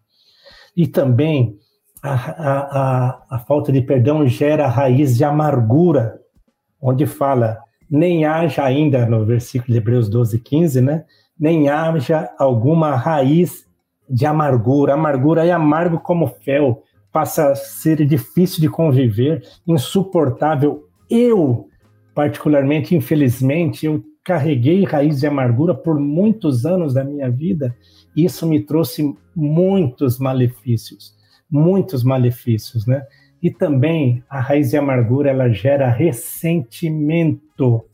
E 0.77 0.89
também 0.89 1.57
a, 2.03 2.13
a, 2.13 2.59
a, 2.61 3.27
a 3.31 3.39
falta 3.39 3.71
de 3.71 3.81
perdão 3.81 4.27
gera 4.27 4.67
raiz 4.67 5.17
de 5.17 5.23
amargura, 5.23 6.21
onde 6.83 7.07
fala, 7.07 7.59
nem 7.89 8.25
haja 8.25 8.65
ainda, 8.65 9.07
no 9.07 9.25
versículo 9.25 9.73
de 9.73 9.79
Hebreus 9.79 10.09
12, 10.09 10.41
15, 10.41 10.81
né? 10.81 11.05
Nem 11.39 11.69
haja 11.69 12.29
alguma 12.37 12.97
raiz 12.97 13.65
de 14.11 14.27
amargura. 14.27 14.95
Amargura 14.95 15.47
é 15.47 15.53
amargo 15.53 16.01
como 16.01 16.27
fel, 16.27 16.83
passa 17.13 17.53
a 17.53 17.55
ser 17.55 18.05
difícil 18.05 18.61
de 18.61 18.69
conviver, 18.69 19.43
insuportável. 19.67 20.89
Eu, 21.09 21.69
particularmente, 22.15 22.95
infelizmente, 22.95 23.87
eu 23.87 24.03
carreguei 24.23 24.85
raiz 24.85 25.21
de 25.21 25.27
amargura 25.27 25.75
por 25.75 25.99
muitos 25.99 26.65
anos 26.65 26.95
da 26.95 27.05
minha 27.05 27.31
vida. 27.31 27.77
Isso 28.17 28.47
me 28.47 28.61
trouxe 28.61 29.15
muitos 29.35 30.19
malefícios, 30.19 31.15
muitos 31.51 32.05
malefícios, 32.05 32.87
né? 32.87 33.05
E 33.43 33.51
também 33.51 34.25
a 34.31 34.41
raiz 34.41 34.71
de 34.71 34.79
amargura 34.79 35.29
ela 35.29 35.51
gera 35.51 35.91
ressentimento. 35.91 37.85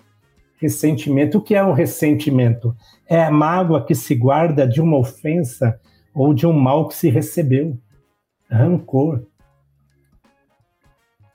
Ressentimento. 0.59 1.39
O 1.39 1.43
que 1.43 1.55
é 1.57 1.65
um 1.65 1.73
ressentimento? 1.73 2.77
É 3.09 3.25
a 3.25 3.31
mágoa 3.31 3.85
que 3.85 3.95
se 3.95 4.15
guarda 4.15 4.69
de 4.69 4.81
uma 4.81 4.99
ofensa 4.99 5.81
ou 6.15 6.33
de 6.35 6.47
um 6.47 6.53
mal 6.53 6.87
que 6.87 6.95
se 6.95 7.09
recebeu. 7.09 7.77
Rancor. 8.49 9.25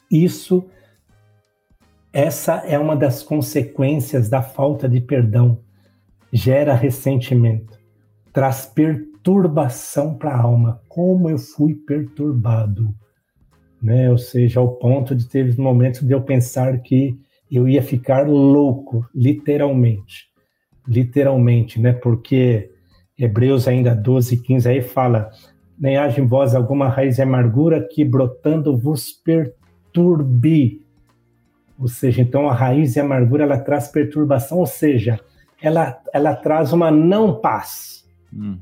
Isso, 0.09 0.65
essa 2.15 2.63
é 2.65 2.79
uma 2.79 2.95
das 2.95 3.21
consequências 3.21 4.29
da 4.29 4.41
falta 4.41 4.87
de 4.87 5.01
perdão. 5.01 5.59
Gera 6.31 6.73
ressentimento, 6.73 7.77
traz 8.31 8.65
perturbação 8.65 10.17
para 10.17 10.31
a 10.31 10.41
alma. 10.41 10.79
Como 10.87 11.29
eu 11.29 11.37
fui 11.37 11.73
perturbado, 11.73 12.95
né? 13.81 14.09
Ou 14.09 14.17
seja, 14.17 14.61
ao 14.61 14.77
ponto 14.77 15.13
de 15.13 15.27
ter 15.27 15.57
momentos 15.57 16.07
de 16.07 16.13
eu 16.13 16.21
pensar 16.21 16.79
que 16.79 17.19
eu 17.51 17.67
ia 17.67 17.83
ficar 17.83 18.25
louco, 18.29 19.05
literalmente, 19.13 20.29
literalmente, 20.87 21.81
né? 21.81 21.91
Porque 21.91 22.71
Hebreus 23.19 23.67
ainda 23.67 23.93
12, 23.93 24.37
15 24.37 24.69
aí 24.69 24.81
fala: 24.81 25.31
nem 25.77 25.97
haja 25.97 26.21
em 26.21 26.25
vós 26.25 26.55
alguma 26.55 26.87
raiz 26.87 27.17
de 27.17 27.21
amargura 27.21 27.85
que 27.85 28.05
brotando 28.05 28.77
vos 28.77 29.11
perturbe. 29.11 30.84
Ou 31.79 31.87
seja, 31.87 32.21
então 32.21 32.49
a 32.49 32.53
raiz 32.53 32.93
de 32.93 32.99
amargura 32.99 33.43
ela 33.43 33.57
traz 33.57 33.87
perturbação, 33.87 34.59
ou 34.59 34.65
seja, 34.65 35.19
ela, 35.61 35.99
ela 36.13 36.35
traz 36.35 36.71
uma 36.71 36.89
não 36.89 37.35
paz. 37.35 38.05
Hum. 38.33 38.57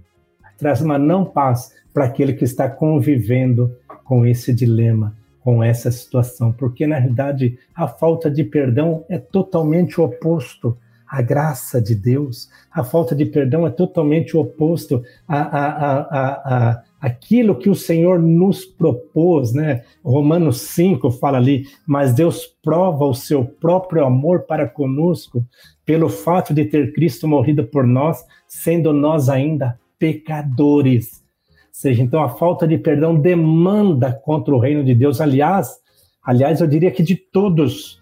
Traz 0.57 0.81
uma 0.81 0.97
não 0.97 1.25
paz 1.25 1.73
para 1.93 2.05
aquele 2.05 2.33
que 2.33 2.43
está 2.43 2.69
convivendo 2.69 3.75
com 4.03 4.25
esse 4.25 4.53
dilema, 4.53 5.15
com 5.41 5.63
essa 5.63 5.91
situação, 5.91 6.51
porque 6.51 6.87
na 6.87 6.97
realidade 6.97 7.57
a 7.75 7.87
falta 7.87 8.31
de 8.31 8.43
perdão 8.43 9.05
é 9.09 9.17
totalmente 9.17 9.99
o 9.99 10.05
oposto 10.05 10.77
à 11.07 11.21
graça 11.21 11.81
de 11.81 11.93
Deus. 11.93 12.49
A 12.71 12.83
falta 12.83 13.15
de 13.15 13.25
perdão 13.25 13.67
é 13.67 13.69
totalmente 13.69 14.35
o 14.35 14.39
oposto 14.39 15.03
a, 15.27 15.39
a, 15.41 15.67
a, 15.67 16.71
a, 16.71 16.83
aquilo 17.03 17.57
que 17.57 17.69
o 17.69 17.75
Senhor 17.75 18.17
nos 18.17 18.63
propôs, 18.63 19.51
né? 19.51 19.83
Romanos 20.01 20.61
5 20.61 21.11
fala 21.11 21.37
ali, 21.37 21.65
mas 21.85 22.13
Deus 22.13 22.45
prova 22.63 23.03
o 23.03 23.13
seu 23.13 23.43
próprio 23.43 24.05
amor 24.05 24.43
para 24.43 24.69
conosco 24.69 25.45
pelo 25.85 26.07
fato 26.07 26.53
de 26.53 26.63
ter 26.63 26.93
Cristo 26.93 27.27
morrido 27.27 27.65
por 27.65 27.85
nós, 27.85 28.25
sendo 28.47 28.93
nós 28.93 29.27
ainda 29.27 29.77
pecadores. 29.99 31.21
Ou 31.47 31.73
seja, 31.73 32.01
então 32.01 32.23
a 32.23 32.29
falta 32.29 32.65
de 32.65 32.77
perdão 32.77 33.19
demanda 33.19 34.13
contra 34.13 34.55
o 34.55 34.59
reino 34.59 34.81
de 34.81 34.95
Deus. 34.95 35.19
Aliás, 35.19 35.75
aliás, 36.23 36.61
eu 36.61 36.67
diria 36.67 36.89
que 36.89 37.03
de 37.03 37.17
todos, 37.17 38.01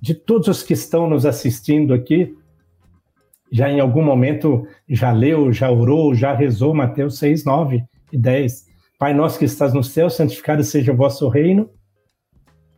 de 0.00 0.12
todos 0.12 0.48
os 0.48 0.62
que 0.64 0.72
estão 0.72 1.08
nos 1.08 1.24
assistindo 1.24 1.94
aqui, 1.94 2.36
já 3.52 3.70
em 3.70 3.78
algum 3.78 4.02
momento 4.02 4.66
já 4.88 5.12
leu, 5.12 5.52
já 5.52 5.70
orou, 5.70 6.12
já 6.16 6.34
rezou 6.34 6.74
Mateus 6.74 7.16
6, 7.18 7.44
9 7.44 7.76
e 7.76 7.89
10. 8.18 8.66
Pai 8.98 9.14
nosso 9.14 9.38
que 9.38 9.44
estás 9.44 9.72
no 9.72 9.82
céu, 9.82 10.10
santificado 10.10 10.62
seja 10.62 10.92
o 10.92 10.96
vosso 10.96 11.28
reino. 11.28 11.70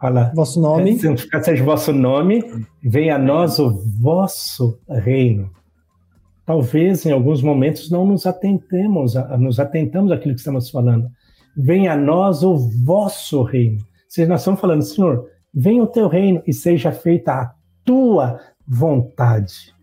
Fala. 0.01 0.33
Vosso 0.35 0.61
nome. 0.61 0.99
Santificado 0.99 1.45
seja 1.45 1.63
o 1.63 1.67
vosso 1.67 1.93
nome. 1.93 2.45
Venha 2.83 3.17
a 3.17 3.19
nós 3.19 3.59
o 3.59 3.71
vosso 4.01 4.79
reino. 4.89 5.51
Talvez 6.45 7.07
em 7.07 7.13
alguns 7.13 7.43
momentos 7.43 7.91
não 7.91 8.05
nos 8.05 8.27
atentemos, 8.27 9.15
nos 9.39 9.61
atentamos 9.61 10.11
àquilo 10.11 10.35
que 10.35 10.41
estamos 10.41 10.71
falando. 10.71 11.09
Venha 11.57 11.93
a 11.93 11.97
nós 11.97 12.43
o 12.43 12.57
vosso 12.85 13.43
reino. 13.43 13.79
Se 14.09 14.27
nós 14.27 14.41
estamos 14.41 14.61
falando, 14.61 14.83
Senhor, 14.83 15.29
venha 15.55 15.83
o 15.83 15.87
teu 15.87 16.09
reino 16.09 16.43
e 16.47 16.53
seja 16.53 16.93
feita 16.93 17.33
a 17.33 17.55
tua 17.85 18.41
vontade. 18.67 19.75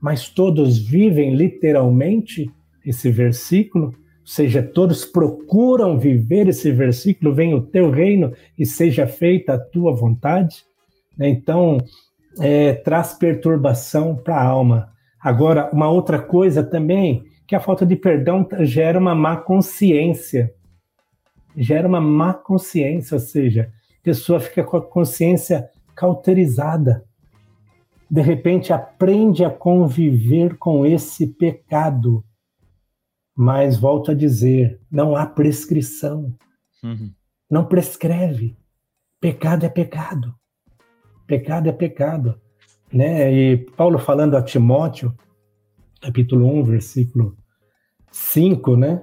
Mas 0.00 0.28
todos 0.28 0.78
vivem 0.78 1.34
literalmente 1.34 2.50
esse 2.84 3.10
versículo 3.10 3.92
seja, 4.30 4.62
todos 4.62 5.06
procuram 5.06 5.98
viver 5.98 6.48
esse 6.48 6.70
versículo, 6.70 7.34
venha 7.34 7.56
o 7.56 7.62
teu 7.62 7.90
reino 7.90 8.34
e 8.58 8.66
seja 8.66 9.06
feita 9.06 9.54
a 9.54 9.58
tua 9.58 9.94
vontade. 9.96 10.64
Né? 11.16 11.30
Então, 11.30 11.78
é, 12.38 12.74
traz 12.74 13.14
perturbação 13.14 14.14
para 14.14 14.36
a 14.36 14.44
alma. 14.44 14.92
Agora, 15.18 15.70
uma 15.72 15.88
outra 15.88 16.18
coisa 16.18 16.62
também, 16.62 17.24
que 17.46 17.56
a 17.56 17.60
falta 17.60 17.86
de 17.86 17.96
perdão 17.96 18.46
gera 18.60 18.98
uma 18.98 19.14
má 19.14 19.34
consciência. 19.34 20.52
Gera 21.56 21.88
uma 21.88 22.00
má 22.00 22.34
consciência, 22.34 23.14
ou 23.14 23.20
seja, 23.20 23.72
a 23.98 24.04
pessoa 24.04 24.38
fica 24.40 24.62
com 24.62 24.76
a 24.76 24.82
consciência 24.82 25.70
cauterizada. 25.96 27.02
De 28.10 28.20
repente, 28.20 28.74
aprende 28.74 29.42
a 29.42 29.48
conviver 29.48 30.58
com 30.58 30.84
esse 30.84 31.26
pecado 31.26 32.22
mas 33.40 33.76
volto 33.76 34.10
a 34.10 34.14
dizer, 34.14 34.80
não 34.90 35.14
há 35.14 35.24
prescrição. 35.24 36.34
Uhum. 36.82 37.12
Não 37.48 37.64
prescreve. 37.64 38.56
Pecado 39.20 39.64
é 39.64 39.68
pecado. 39.68 40.34
Pecado 41.24 41.68
é 41.68 41.72
pecado. 41.72 42.34
Né? 42.92 43.32
E 43.32 43.56
Paulo 43.76 43.96
falando 43.96 44.36
a 44.36 44.42
Timóteo, 44.42 45.14
capítulo 46.00 46.52
1, 46.52 46.64
versículo 46.64 47.36
5, 48.10 48.76
né? 48.76 49.02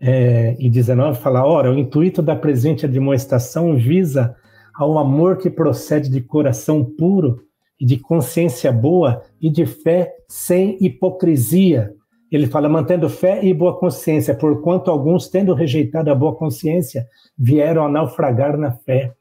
É, 0.00 0.56
e 0.58 0.68
19, 0.68 1.20
fala: 1.20 1.46
Ora, 1.46 1.70
o 1.70 1.78
intuito 1.78 2.20
da 2.20 2.34
presente 2.34 2.88
demonstração 2.88 3.76
visa 3.76 4.34
ao 4.74 4.98
amor 4.98 5.36
que 5.38 5.48
procede 5.48 6.10
de 6.10 6.20
coração 6.20 6.84
puro 6.84 7.40
e 7.80 7.86
de 7.86 7.98
consciência 7.98 8.72
boa 8.72 9.22
e 9.40 9.48
de 9.48 9.64
fé 9.64 10.12
sem 10.28 10.76
hipocrisia 10.84 11.94
ele 12.30 12.46
fala, 12.46 12.68
mantendo 12.68 13.08
fé 13.08 13.44
e 13.44 13.54
boa 13.54 13.78
consciência, 13.78 14.34
porquanto 14.34 14.90
alguns, 14.90 15.28
tendo 15.28 15.54
rejeitado 15.54 16.10
a 16.10 16.14
boa 16.14 16.34
consciência, 16.34 17.06
vieram 17.38 17.84
a 17.84 17.88
naufragar 17.88 18.56
na 18.56 18.72
fé. 18.72 19.12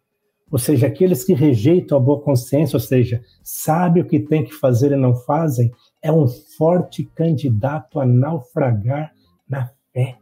Ou 0.52 0.58
seja, 0.58 0.88
aqueles 0.88 1.24
que 1.24 1.34
rejeitam 1.34 1.98
a 1.98 2.02
boa 2.02 2.22
consciência, 2.22 2.78
ou 2.78 2.80
seja, 2.80 3.22
sabem 3.44 4.02
o 4.04 4.06
que 4.06 4.20
tem 4.20 4.44
que 4.44 4.54
fazer 4.54 4.92
e 4.92 4.96
não 4.96 5.16
fazem, 5.16 5.72
é 6.02 6.12
um 6.12 6.28
forte 6.28 7.04
candidato 7.16 8.00
a 8.00 8.06
naufragar 8.06 9.12
na 9.48 9.70
fé. 9.94 10.16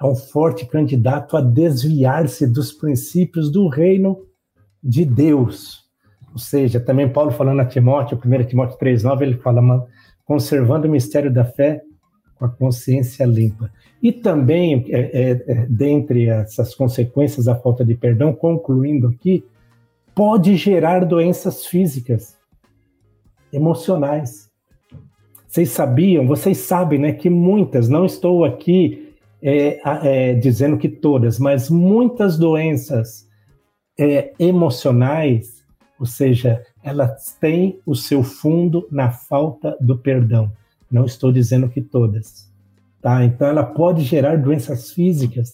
É 0.00 0.04
um 0.04 0.14
forte 0.14 0.66
candidato 0.66 1.36
a 1.36 1.40
desviar-se 1.40 2.46
dos 2.46 2.72
princípios 2.72 3.50
do 3.50 3.66
reino 3.68 4.18
de 4.82 5.04
Deus. 5.04 5.84
Ou 6.32 6.38
seja, 6.38 6.78
também 6.78 7.10
Paulo 7.10 7.30
falando 7.30 7.60
a 7.60 7.64
Timóteo, 7.64 8.20
1 8.22 8.44
Timóteo 8.44 8.78
3,9, 8.78 9.22
ele 9.22 9.38
fala, 9.38 9.86
conservando 10.26 10.86
o 10.86 10.90
mistério 10.90 11.32
da 11.32 11.44
fé, 11.46 11.80
com 12.38 12.44
a 12.44 12.48
consciência 12.48 13.24
limpa. 13.24 13.70
E 14.02 14.12
também, 14.12 14.84
é, 14.88 15.00
é, 15.00 15.30
é, 15.46 15.66
dentre 15.68 16.28
essas 16.28 16.74
consequências 16.74 17.46
da 17.46 17.56
falta 17.56 17.84
de 17.84 17.94
perdão, 17.94 18.32
concluindo 18.32 19.08
aqui, 19.08 19.44
pode 20.14 20.56
gerar 20.56 21.04
doenças 21.04 21.66
físicas, 21.66 22.36
emocionais. 23.52 24.50
Vocês 25.48 25.70
sabiam, 25.70 26.26
vocês 26.26 26.58
sabem, 26.58 26.98
né, 26.98 27.12
que 27.12 27.30
muitas, 27.30 27.88
não 27.88 28.04
estou 28.04 28.44
aqui 28.44 29.14
é, 29.42 29.80
é, 30.02 30.34
dizendo 30.34 30.76
que 30.76 30.88
todas, 30.88 31.38
mas 31.38 31.70
muitas 31.70 32.36
doenças 32.36 33.26
é, 33.98 34.32
emocionais, 34.38 35.64
ou 35.98 36.06
seja, 36.06 36.62
elas 36.82 37.36
têm 37.40 37.80
o 37.86 37.94
seu 37.94 38.22
fundo 38.22 38.86
na 38.90 39.10
falta 39.10 39.76
do 39.80 39.96
perdão. 39.96 40.52
Não 40.90 41.04
estou 41.04 41.32
dizendo 41.32 41.68
que 41.68 41.80
todas. 41.80 42.50
Tá? 43.00 43.24
Então, 43.24 43.48
ela 43.48 43.64
pode 43.64 44.02
gerar 44.02 44.36
doenças 44.36 44.92
físicas, 44.92 45.52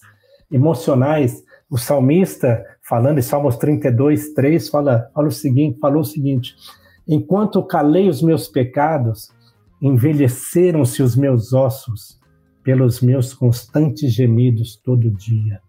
emocionais. 0.50 1.42
O 1.70 1.78
salmista, 1.78 2.62
falando 2.82 3.18
em 3.18 3.22
Salmos 3.22 3.56
32, 3.56 4.34
3, 4.34 4.68
fala, 4.68 5.10
fala 5.14 5.28
o 5.28 5.32
seguinte, 5.32 5.78
falou 5.78 6.02
o 6.02 6.04
seguinte: 6.04 6.54
Enquanto 7.06 7.62
calei 7.62 8.08
os 8.08 8.22
meus 8.22 8.46
pecados, 8.46 9.30
envelheceram-se 9.80 11.02
os 11.02 11.16
meus 11.16 11.52
ossos 11.52 12.20
pelos 12.62 13.00
meus 13.00 13.34
constantes 13.34 14.12
gemidos 14.12 14.76
todo 14.76 15.10
dia. 15.10 15.60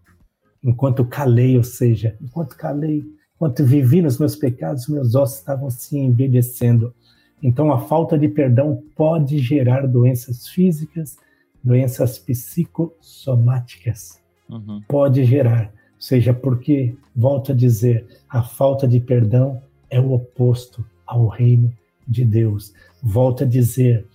Enquanto 0.62 1.04
calei, 1.04 1.56
ou 1.56 1.64
seja, 1.64 2.16
enquanto 2.22 2.56
calei, 2.56 3.04
enquanto 3.34 3.64
vivi 3.64 4.00
nos 4.00 4.18
meus 4.18 4.36
pecados, 4.36 4.88
meus 4.88 5.14
ossos 5.14 5.38
estavam 5.38 5.68
se 5.68 5.98
envelhecendo. 5.98 6.94
Então, 7.42 7.72
a 7.72 7.78
falta 7.78 8.18
de 8.18 8.28
perdão 8.28 8.82
pode 8.96 9.38
gerar 9.38 9.86
doenças 9.86 10.48
físicas, 10.48 11.16
doenças 11.62 12.18
psicossomáticas. 12.18 14.20
Uhum. 14.48 14.82
Pode 14.88 15.24
gerar. 15.24 15.70
Seja 15.98 16.32
porque, 16.34 16.96
volto 17.14 17.52
a 17.52 17.54
dizer, 17.54 18.06
a 18.28 18.42
falta 18.42 18.88
de 18.88 19.00
perdão 19.00 19.62
é 19.90 20.00
o 20.00 20.12
oposto 20.12 20.84
ao 21.06 21.28
reino 21.28 21.72
de 22.06 22.24
Deus. 22.24 22.72
Volto 23.02 23.44
a 23.44 23.46
dizer, 23.46 24.06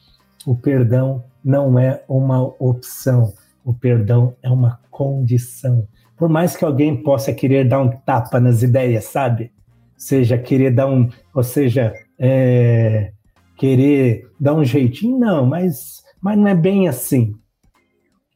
o 0.45 0.55
perdão 0.55 1.23
não 1.43 1.79
é 1.79 2.03
uma 2.07 2.43
opção, 2.59 3.33
o 3.63 3.73
perdão 3.73 4.35
é 4.41 4.49
uma 4.49 4.79
condição 4.89 5.87
por 6.19 6.27
mais 6.27 6.55
que 6.55 6.65
alguém 6.65 7.01
possa 7.01 7.33
querer 7.33 7.65
dar 7.65 7.79
um 7.79 7.89
tapa 7.89 8.41
nas 8.41 8.61
ideias, 8.61 9.05
sabe? 9.05 9.51
Seja 9.95 10.37
querer 10.37 10.71
dar 10.71 10.87
um, 10.87 11.09
ou 11.33 11.41
seja, 11.41 11.93
é, 12.19 13.13
querer 13.57 14.29
dar 14.39 14.53
um 14.53 14.63
jeitinho, 14.63 15.17
não, 15.17 15.45
mas, 15.45 16.03
mas 16.21 16.37
não 16.37 16.47
é 16.47 16.55
bem 16.55 16.87
assim. 16.87 17.33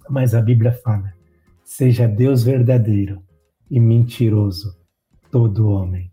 Mas 0.10 0.34
a 0.34 0.42
Bíblia 0.42 0.72
fala: 0.72 1.14
seja 1.64 2.08
Deus 2.08 2.44
verdadeiro 2.44 3.22
e 3.70 3.80
mentiroso 3.80 4.78
todo 5.30 5.70
homem. 5.70 6.12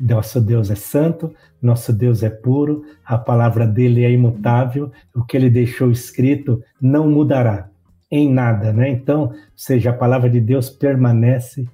Nosso 0.00 0.40
Deus 0.40 0.70
é 0.70 0.76
santo, 0.76 1.34
nosso 1.60 1.92
Deus 1.92 2.22
é 2.22 2.30
puro, 2.30 2.84
a 3.04 3.18
palavra 3.18 3.66
dele 3.66 4.04
é 4.04 4.10
imutável, 4.10 4.92
o 5.14 5.24
que 5.24 5.36
ele 5.36 5.50
deixou 5.50 5.90
escrito 5.90 6.62
não 6.80 7.10
mudará 7.10 7.68
em 8.10 8.32
nada, 8.32 8.72
né? 8.72 8.88
Então, 8.88 9.32
seja, 9.56 9.90
a 9.90 9.96
palavra 9.96 10.30
de 10.30 10.40
Deus 10.40 10.70
permanece 10.70 11.68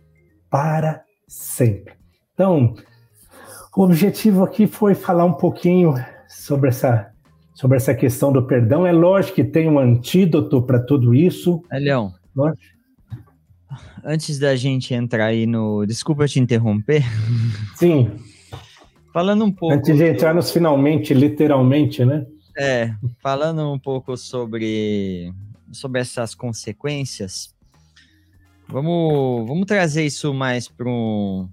para 0.51 1.03
sempre. 1.29 1.95
Então, 2.33 2.75
o 3.77 3.83
objetivo 3.83 4.45
aqui 4.45 4.67
foi 4.67 4.95
falar 4.95 5.25
um 5.25 5.33
pouquinho 5.33 5.95
sobre 6.29 6.69
essa 6.69 7.11
sobre 7.55 7.77
essa 7.77 7.95
questão 7.95 8.33
do 8.33 8.43
perdão. 8.47 8.87
É 8.87 8.93
lógico 8.93 9.37
que 9.37 9.45
tem 9.45 9.69
um 9.69 9.79
antídoto 9.79 10.61
para 10.63 10.81
tudo 10.81 11.15
isso. 11.15 11.63
É, 11.71 11.79
Leão. 11.79 12.13
Lógico. 12.35 12.75
Antes 14.05 14.39
da 14.39 14.55
gente 14.57 14.93
entrar 14.93 15.27
aí 15.27 15.47
no. 15.47 15.87
Desculpa 15.87 16.27
te 16.27 16.41
interromper. 16.41 17.03
Sim. 17.77 18.11
Falando 19.13 19.45
um 19.45 19.53
pouco. 19.53 19.75
Antes 19.75 19.97
de 19.97 20.05
entrar 20.05 20.35
nos 20.35 20.51
finalmente, 20.51 21.15
literalmente, 21.15 22.05
né? 22.05 22.27
É, 22.57 22.93
falando 23.21 23.73
um 23.73 23.79
pouco 23.79 24.17
sobre, 24.17 25.33
sobre 25.73 26.01
essas 26.01 26.35
consequências, 26.35 27.53
vamos, 28.69 29.47
vamos 29.49 29.67
trazer 29.67 30.05
isso 30.05 30.33
mais 30.33 30.69
para 30.69 30.89
um, 30.89 31.49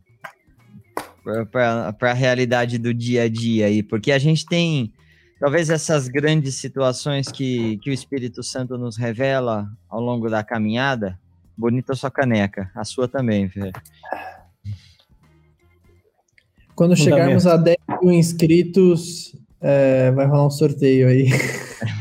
a 1.26 2.14
realidade 2.14 2.78
do 2.78 2.94
dia 2.94 3.24
a 3.24 3.30
dia 3.30 3.68
aí, 3.68 3.84
porque 3.84 4.12
a 4.12 4.20
gente 4.20 4.46
tem 4.46 4.92
talvez 5.40 5.70
essas 5.70 6.08
grandes 6.08 6.56
situações 6.56 7.28
que, 7.32 7.78
que 7.78 7.90
o 7.90 7.94
Espírito 7.94 8.44
Santo 8.44 8.78
nos 8.78 8.98
revela 8.98 9.68
ao 9.90 10.00
longo 10.00 10.30
da 10.30 10.44
caminhada. 10.44 11.20
Bonita 11.58 11.94
a 11.94 11.96
sua 11.96 12.12
caneca, 12.12 12.72
a 12.76 12.84
sua 12.84 13.08
também, 13.08 13.48
velho. 13.48 13.74
Quando 16.76 16.96
chegarmos 16.96 17.46
a 17.46 17.58
10 17.58 17.78
mil 18.02 18.14
inscritos, 18.14 19.36
é, 19.60 20.12
vai 20.12 20.26
rolar 20.26 20.48
um 20.48 20.50
sorteio 20.50 21.08
aí. 21.08 21.30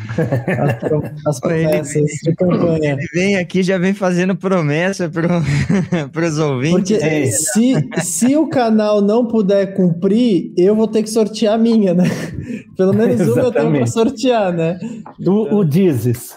As, 1.27 1.41
promessas 1.41 1.97
ele, 1.97 2.07
de 2.23 2.35
campanha. 2.35 2.93
Ele 2.93 3.07
vem 3.13 3.37
aqui 3.37 3.63
já 3.63 3.79
vem 3.79 3.95
fazendo 3.95 4.37
promessa 4.37 5.09
para 5.09 5.39
os 6.29 6.39
ouvintes. 6.39 6.99
Porque 6.99 7.05
é. 7.05 7.27
se, 7.27 7.89
se 8.03 8.37
o 8.37 8.49
canal 8.49 9.01
não 9.01 9.27
puder 9.27 9.75
cumprir, 9.75 10.53
eu 10.57 10.75
vou 10.75 10.89
ter 10.89 11.03
que 11.03 11.11
sortear 11.11 11.55
a 11.55 11.59
minha, 11.59 11.95
né? 11.95 12.05
Pelo 12.77 12.93
menos 12.93 13.21
uma 13.21 13.43
eu 13.43 13.53
tenho 13.53 13.73
para 13.73 13.87
sortear, 13.87 14.53
né? 14.53 14.79
Do, 15.19 15.55
o 15.55 15.65
Dizes. 15.65 16.35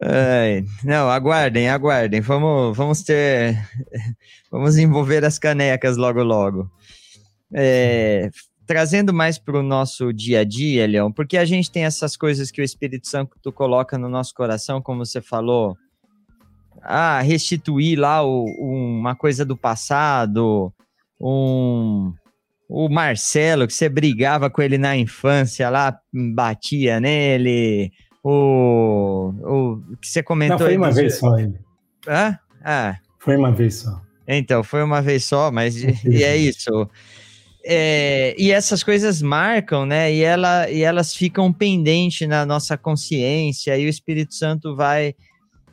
É, 0.00 0.64
não, 0.82 1.08
aguardem, 1.08 1.68
aguardem. 1.68 2.20
Vamos, 2.20 2.76
vamos 2.76 3.02
ter. 3.02 3.56
Vamos 4.50 4.76
envolver 4.76 5.24
as 5.24 5.38
canecas 5.38 5.96
logo, 5.96 6.22
logo. 6.22 6.70
É, 7.54 8.28
trazendo 8.66 9.12
mais 9.12 9.38
para 9.38 9.58
o 9.58 9.62
nosso 9.62 10.12
dia 10.12 10.40
a 10.40 10.44
dia, 10.44 10.86
Leão, 10.86 11.12
porque 11.12 11.36
a 11.36 11.44
gente 11.44 11.70
tem 11.70 11.84
essas 11.84 12.16
coisas 12.16 12.50
que 12.50 12.60
o 12.60 12.64
Espírito 12.64 13.06
Santo 13.06 13.52
coloca 13.52 13.98
no 13.98 14.08
nosso 14.08 14.34
coração, 14.34 14.80
como 14.80 15.04
você 15.04 15.20
falou, 15.20 15.76
ah, 16.82 17.20
restituir 17.20 17.98
lá 17.98 18.22
o, 18.22 18.44
uma 18.44 19.14
coisa 19.14 19.44
do 19.44 19.56
passado, 19.56 20.72
um, 21.20 22.12
o 22.68 22.88
Marcelo, 22.88 23.66
que 23.66 23.74
você 23.74 23.88
brigava 23.88 24.48
com 24.48 24.62
ele 24.62 24.78
na 24.78 24.96
infância 24.96 25.68
lá, 25.68 25.98
batia 26.12 27.00
nele, 27.00 27.92
o, 28.24 29.32
o 29.42 29.96
que 30.00 30.08
você 30.08 30.22
comentou... 30.22 30.58
Não, 30.58 30.66
foi 30.66 30.76
uma 30.76 30.90
vez 30.90 31.18
só 31.18 31.38
ele. 31.38 31.58
Hã? 32.06 32.38
Ah. 32.64 32.96
Foi 33.18 33.36
uma 33.36 33.52
vez 33.52 33.74
só. 33.76 34.00
Então, 34.26 34.62
foi 34.62 34.82
uma 34.82 35.02
vez 35.02 35.24
só, 35.24 35.50
mas 35.50 35.76
e 36.04 36.22
é 36.22 36.36
isso. 36.36 36.88
É, 37.64 38.34
e 38.36 38.50
essas 38.50 38.82
coisas 38.82 39.22
marcam, 39.22 39.86
né? 39.86 40.12
E, 40.12 40.22
ela, 40.22 40.68
e 40.68 40.82
elas 40.82 41.14
ficam 41.14 41.52
pendentes 41.52 42.28
na 42.28 42.44
nossa 42.44 42.76
consciência, 42.76 43.78
e 43.78 43.86
o 43.86 43.88
Espírito 43.88 44.34
Santo 44.34 44.74
vai. 44.74 45.14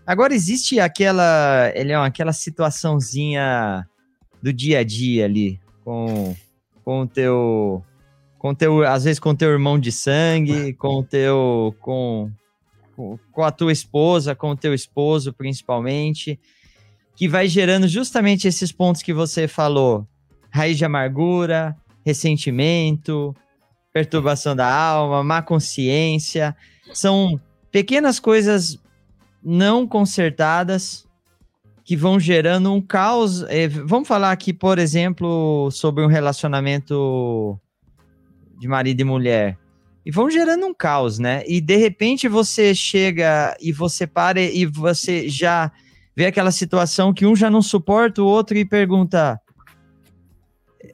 Agora 0.06 0.34
existe 0.34 0.80
aquela, 0.80 1.72
ele 1.76 1.92
é 1.92 1.96
aquela 1.96 2.34
situaçãozinha 2.34 3.86
do 4.42 4.54
dia 4.54 4.80
a 4.80 4.84
dia 4.84 5.26
ali, 5.26 5.60
com, 5.84 6.36
com 6.84 7.02
o 7.02 7.08
teu. 7.08 7.84
Com 8.38 8.56
teu, 8.56 8.84
às 8.84 9.04
vezes 9.04 9.20
com 9.20 9.36
teu 9.36 9.50
irmão 9.50 9.78
de 9.78 9.92
sangue, 9.92 10.74
com 10.74 11.04
teu. 11.04 11.76
Com, 11.82 12.32
com 13.32 13.44
a 13.44 13.52
tua 13.52 13.72
esposa, 13.72 14.36
com 14.36 14.52
o 14.52 14.56
teu 14.56 14.74
esposo, 14.74 15.34
principalmente, 15.34 16.40
que 17.16 17.28
vai 17.28 17.48
gerando 17.48 17.88
justamente 17.88 18.48
esses 18.48 18.72
pontos 18.72 19.02
que 19.02 19.14
você 19.14 19.48
falou 19.48 20.08
raiz 20.52 20.78
de 20.78 20.86
amargura, 20.86 21.76
ressentimento, 22.06 23.36
perturbação 23.94 24.56
da 24.56 24.72
alma, 24.72 25.24
má 25.24 25.42
consciência. 25.42 26.56
São 26.94 27.40
pequenas 27.72 28.20
coisas 28.20 28.80
não 29.44 29.88
consertadas 29.88 31.08
que 31.84 31.96
vão 31.96 32.20
gerando 32.20 32.72
um 32.72 32.82
caos. 32.82 33.44
É, 33.44 33.68
vamos 33.68 34.08
falar 34.08 34.32
aqui, 34.32 34.54
por 34.54 34.78
exemplo, 34.78 35.70
sobre 35.72 36.04
um 36.04 36.08
relacionamento 36.08 37.60
de 38.60 38.68
marido 38.68 39.02
e 39.02 39.04
mulher. 39.04 39.58
E 40.06 40.12
vão 40.12 40.30
gerando 40.30 40.66
um 40.66 40.74
caos, 40.74 41.20
né? 41.20 41.44
E 41.48 41.60
de 41.60 41.76
repente 41.78 42.28
você 42.28 42.74
chega 42.74 43.56
e 43.60 43.72
você 43.72 44.06
para 44.06 44.40
e 44.42 44.66
você 44.66 45.28
já 45.30 45.72
vê 46.16 46.26
aquela 46.26 46.52
situação 46.52 47.14
que 47.14 47.26
um 47.26 47.36
já 47.36 47.50
não 47.50 47.62
suporta 47.62 48.22
o 48.22 48.26
outro 48.26 48.58
e 48.58 48.66
pergunta: 48.66 49.40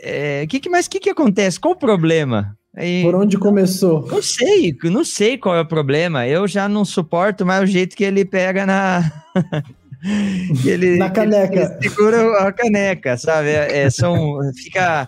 é, 0.01 0.47
que, 0.47 0.59
que, 0.59 0.69
mas 0.69 0.85
o 0.85 0.89
que, 0.89 0.99
que 0.99 1.09
acontece? 1.09 1.59
Qual 1.59 1.73
o 1.73 1.77
problema? 1.77 2.57
Aí, 2.75 3.03
Por 3.03 3.15
onde 3.15 3.37
começou? 3.37 4.05
Não 4.07 4.21
sei, 4.21 4.75
não 4.83 5.05
sei 5.05 5.37
qual 5.37 5.55
é 5.55 5.61
o 5.61 5.67
problema. 5.67 6.27
Eu 6.27 6.47
já 6.47 6.67
não 6.67 6.83
suporto 6.83 7.45
mais 7.45 7.63
o 7.63 7.71
jeito 7.71 7.95
que 7.95 8.03
ele 8.03 8.25
pega 8.25 8.65
na. 8.65 9.11
ele, 10.65 10.97
na 10.97 11.09
caneca. 11.09 11.77
Ele 11.79 11.89
segura 11.89 12.39
a 12.39 12.51
caneca, 12.51 13.17
sabe? 13.17 13.49
É, 13.49 13.83
é, 13.83 13.89
são, 13.89 14.39
fica. 14.55 15.07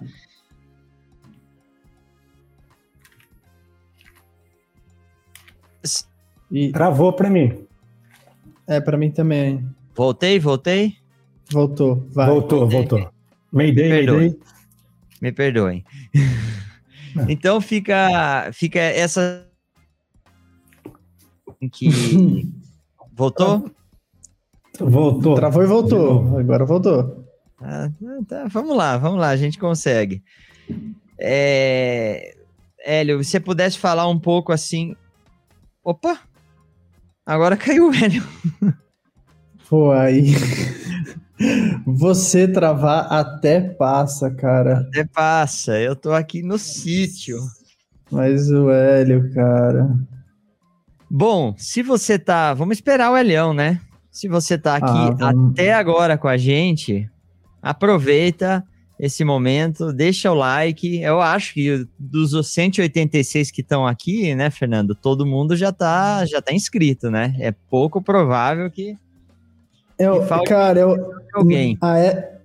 E... 6.50 6.72
Travou 6.72 7.12
para 7.12 7.30
mim. 7.30 7.68
É, 8.66 8.80
para 8.80 8.98
mim 8.98 9.12
também. 9.12 9.66
Voltei, 9.94 10.40
voltei? 10.40 10.96
Voltou, 11.52 12.08
vai. 12.12 12.28
Voltou, 12.28 12.68
voltou. 12.68 13.10
Mayday, 13.52 13.90
Mayday. 13.90 14.38
Me 15.22 15.32
perdoem. 15.32 15.84
então 17.28 17.60
fica, 17.60 18.52
fica 18.54 18.80
essa 18.80 19.48
que 21.72 22.48
voltou. 23.14 23.72
Voltou. 24.80 25.36
Travou 25.36 25.64
e 25.64 25.68
voltou. 25.68 26.38
Agora 26.38 26.66
voltou. 26.66 27.26
Ah, 27.60 27.90
tá, 28.28 28.48
vamos 28.48 28.78
lá, 28.78 28.98
vamos 28.98 29.20
lá, 29.20 29.30
a 29.30 29.38
gente 29.38 29.58
consegue. 29.58 30.24
É... 31.20 32.36
Hélio, 32.80 33.24
se 33.24 33.32
você 33.32 33.40
pudesse 33.40 33.80
falar 33.80 34.08
um 34.08 34.20
pouco 34.20 34.52
assim. 34.52 34.96
Opa! 35.84 36.20
Agora 37.26 37.58
caiu 37.58 37.90
o 37.90 37.94
Hélio. 37.94 38.24
Pô, 39.68 39.92
aí. 39.92 40.36
Você 41.86 42.48
travar 42.48 43.12
até 43.12 43.62
passa, 43.62 44.32
cara. 44.32 44.80
Até 44.80 45.06
passa. 45.06 45.80
Eu 45.80 45.96
tô 45.96 46.12
aqui 46.12 46.42
no 46.42 46.58
sítio. 46.58 47.40
Mas 48.12 48.50
o 48.50 48.72
Hélio, 48.72 49.32
cara. 49.34 49.96
Bom, 51.10 51.54
se 51.58 51.84
você 51.84 52.18
tá. 52.18 52.54
Vamos 52.54 52.78
esperar 52.78 53.12
o 53.12 53.18
Elião, 53.18 53.54
né? 53.54 53.80
Se 54.10 54.28
você 54.28 54.58
tá 54.58 54.78
aqui 54.78 55.24
ah, 55.24 55.32
até 55.52 55.74
agora 55.74 56.18
com 56.18 56.28
a 56.28 56.38
gente, 56.38 57.08
aproveita 57.62 58.64
esse 59.00 59.24
momento, 59.24 59.94
deixa 59.94 60.32
o 60.32 60.36
like. 60.36 61.00
Eu 61.02 61.22
acho 61.22 61.54
que 61.54 61.88
dos 62.00 62.34
186 62.52 63.52
que 63.52 63.62
estão 63.62 63.86
aqui, 63.86 64.34
né, 64.34 64.50
Fernando? 64.50 64.96
Todo 64.96 65.26
mundo 65.26 65.56
já 65.56 65.72
tá, 65.72 66.26
já 66.26 66.42
tá 66.42 66.52
inscrito, 66.52 67.12
né? 67.12 67.36
É 67.40 67.52
pouco 67.52 68.02
provável 68.02 68.72
que 68.72 68.98
eu, 69.98 70.26
cara, 70.46 70.80
eu, 70.80 71.12
alguém. 71.34 71.78
A, 71.82 71.96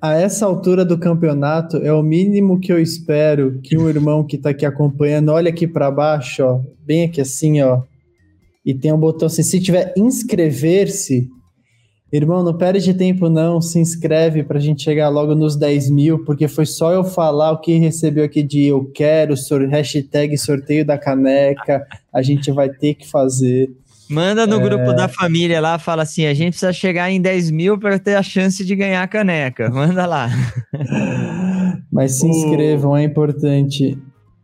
a, 0.00 0.14
essa 0.14 0.46
altura 0.46 0.84
do 0.84 0.98
campeonato, 0.98 1.76
é 1.78 1.92
o 1.92 2.02
mínimo 2.02 2.60
que 2.60 2.72
eu 2.72 2.80
espero 2.80 3.60
que 3.62 3.76
um 3.76 3.88
irmão 3.88 4.24
que 4.24 4.38
tá 4.38 4.50
aqui 4.50 4.66
acompanhando 4.66 5.30
olhe 5.32 5.48
aqui 5.48 5.66
para 5.66 5.90
baixo, 5.90 6.44
ó, 6.44 6.60
bem 6.84 7.04
aqui 7.04 7.20
assim, 7.20 7.60
ó, 7.62 7.82
e 8.64 8.74
tem 8.74 8.92
um 8.92 8.98
botão 8.98 9.26
assim, 9.26 9.42
se 9.42 9.60
tiver 9.60 9.92
inscrever-se, 9.96 11.28
Irmão, 12.12 12.44
não 12.44 12.54
perde 12.54 12.92
tempo 12.92 13.30
não, 13.30 13.58
se 13.62 13.78
inscreve 13.78 14.42
para 14.42 14.58
a 14.58 14.60
gente 14.60 14.82
chegar 14.82 15.08
logo 15.08 15.34
nos 15.34 15.56
10 15.56 15.88
mil, 15.88 16.22
porque 16.26 16.46
foi 16.46 16.66
só 16.66 16.92
eu 16.92 17.02
falar 17.02 17.52
o 17.52 17.60
que 17.60 17.78
recebeu 17.78 18.22
aqui 18.22 18.42
de 18.42 18.66
eu 18.66 18.84
quero, 18.92 19.34
sor 19.34 19.66
hashtag 19.66 20.36
sorteio 20.36 20.84
da 20.84 20.98
caneca, 20.98 21.86
a 22.12 22.20
gente 22.20 22.52
vai 22.52 22.68
ter 22.68 22.96
que 22.96 23.08
fazer. 23.08 23.70
Manda 24.12 24.46
no 24.46 24.60
é... 24.60 24.62
grupo 24.62 24.92
da 24.92 25.08
família 25.08 25.58
lá, 25.58 25.78
fala 25.78 26.02
assim, 26.02 26.26
a 26.26 26.34
gente 26.34 26.50
precisa 26.50 26.72
chegar 26.72 27.10
em 27.10 27.20
10 27.20 27.50
mil 27.50 27.78
para 27.78 27.98
ter 27.98 28.14
a 28.14 28.22
chance 28.22 28.62
de 28.62 28.76
ganhar 28.76 29.02
a 29.02 29.08
caneca, 29.08 29.68
manda 29.72 30.04
lá. 30.04 30.28
Mas 31.90 32.18
se 32.18 32.26
inscrevam, 32.26 32.96
é 32.96 33.04
importante. 33.04 33.98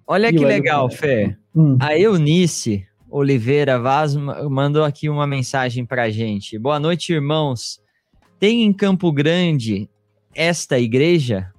Olha 0.07 0.29
e 0.29 0.33
que 0.33 0.45
legal, 0.45 0.91
Fê. 0.91 1.37
Hum. 1.55 1.77
A 1.81 1.99
Eunice 1.99 2.87
Oliveira 3.11 3.79
Vaz 3.79 4.17
mandou 4.17 4.85
aqui 4.85 5.09
uma 5.09 5.27
mensagem 5.27 5.85
para 5.85 6.05
a 6.05 6.11
gente. 6.11 6.59
Boa 6.59 6.81
noite, 6.81 7.13
irmãos. 7.13 7.81
Tem 8.39 8.65
em 8.65 8.73
Campo 8.73 9.13
Grande 9.13 9.89
esta 10.35 10.79
igreja? 10.79 11.53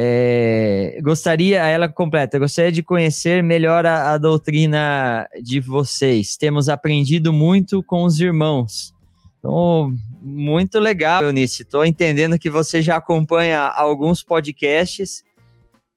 É, 0.00 1.00
gostaria, 1.02 1.58
ela 1.66 1.88
completa, 1.88 2.38
gostaria 2.38 2.70
de 2.70 2.84
conhecer 2.84 3.42
melhor 3.42 3.84
a, 3.84 4.12
a, 4.12 4.18
doutrina 4.18 5.28
de 5.42 5.58
vocês. 5.58 6.36
Temos 6.36 6.68
aprendido 6.68 7.32
muito 7.32 7.82
com 7.82 8.04
os 8.04 8.20
irmãos. 8.20 8.94
Então, 9.40 9.92
muito 10.22 10.78
legal, 10.78 11.24
Eunice. 11.24 11.62
Estou 11.62 11.84
entendendo 11.84 12.38
que 12.38 12.48
você 12.48 12.80
já 12.80 12.94
acompanha 12.94 13.60
alguns 13.62 14.22
podcasts. 14.22 15.24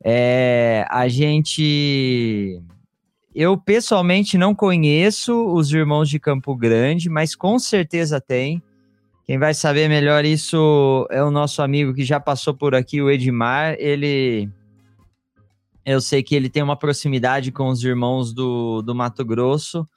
É, 0.03 0.83
a 0.89 1.07
gente 1.07 2.59
eu 3.35 3.55
pessoalmente 3.55 4.35
não 4.35 4.55
conheço 4.55 5.45
os 5.53 5.71
irmãos 5.71 6.09
de 6.09 6.19
Campo 6.19 6.55
Grande, 6.55 7.07
mas 7.07 7.35
com 7.35 7.59
certeza 7.59 8.19
tem. 8.19 8.63
Quem 9.31 9.39
vai 9.39 9.53
saber 9.53 9.87
melhor 9.87 10.25
isso 10.25 11.07
é 11.09 11.23
o 11.23 11.31
nosso 11.31 11.61
amigo 11.61 11.93
que 11.93 12.03
já 12.03 12.19
passou 12.19 12.53
por 12.53 12.75
aqui, 12.75 13.01
o 13.01 13.09
Edmar. 13.09 13.77
Ele. 13.79 14.49
Eu 15.85 16.01
sei 16.01 16.21
que 16.21 16.35
ele 16.35 16.49
tem 16.49 16.61
uma 16.61 16.75
proximidade 16.75 17.49
com 17.49 17.69
os 17.69 17.81
irmãos 17.81 18.33
do, 18.33 18.81
do 18.81 18.93
Mato 18.93 19.23
Grosso. 19.23 19.87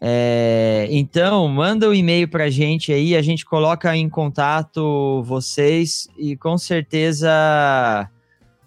É, 0.00 0.88
então, 0.88 1.46
manda 1.46 1.90
um 1.90 1.92
e-mail 1.92 2.26
para 2.26 2.44
a 2.44 2.50
gente 2.50 2.90
aí, 2.90 3.14
a 3.14 3.20
gente 3.20 3.44
coloca 3.44 3.94
em 3.94 4.08
contato 4.08 5.22
vocês 5.24 6.08
e 6.16 6.34
com 6.34 6.56
certeza 6.56 7.28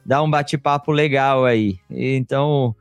dá 0.06 0.22
um 0.22 0.30
bate-papo 0.30 0.92
legal 0.92 1.44
aí. 1.44 1.80
Então, 1.90 2.76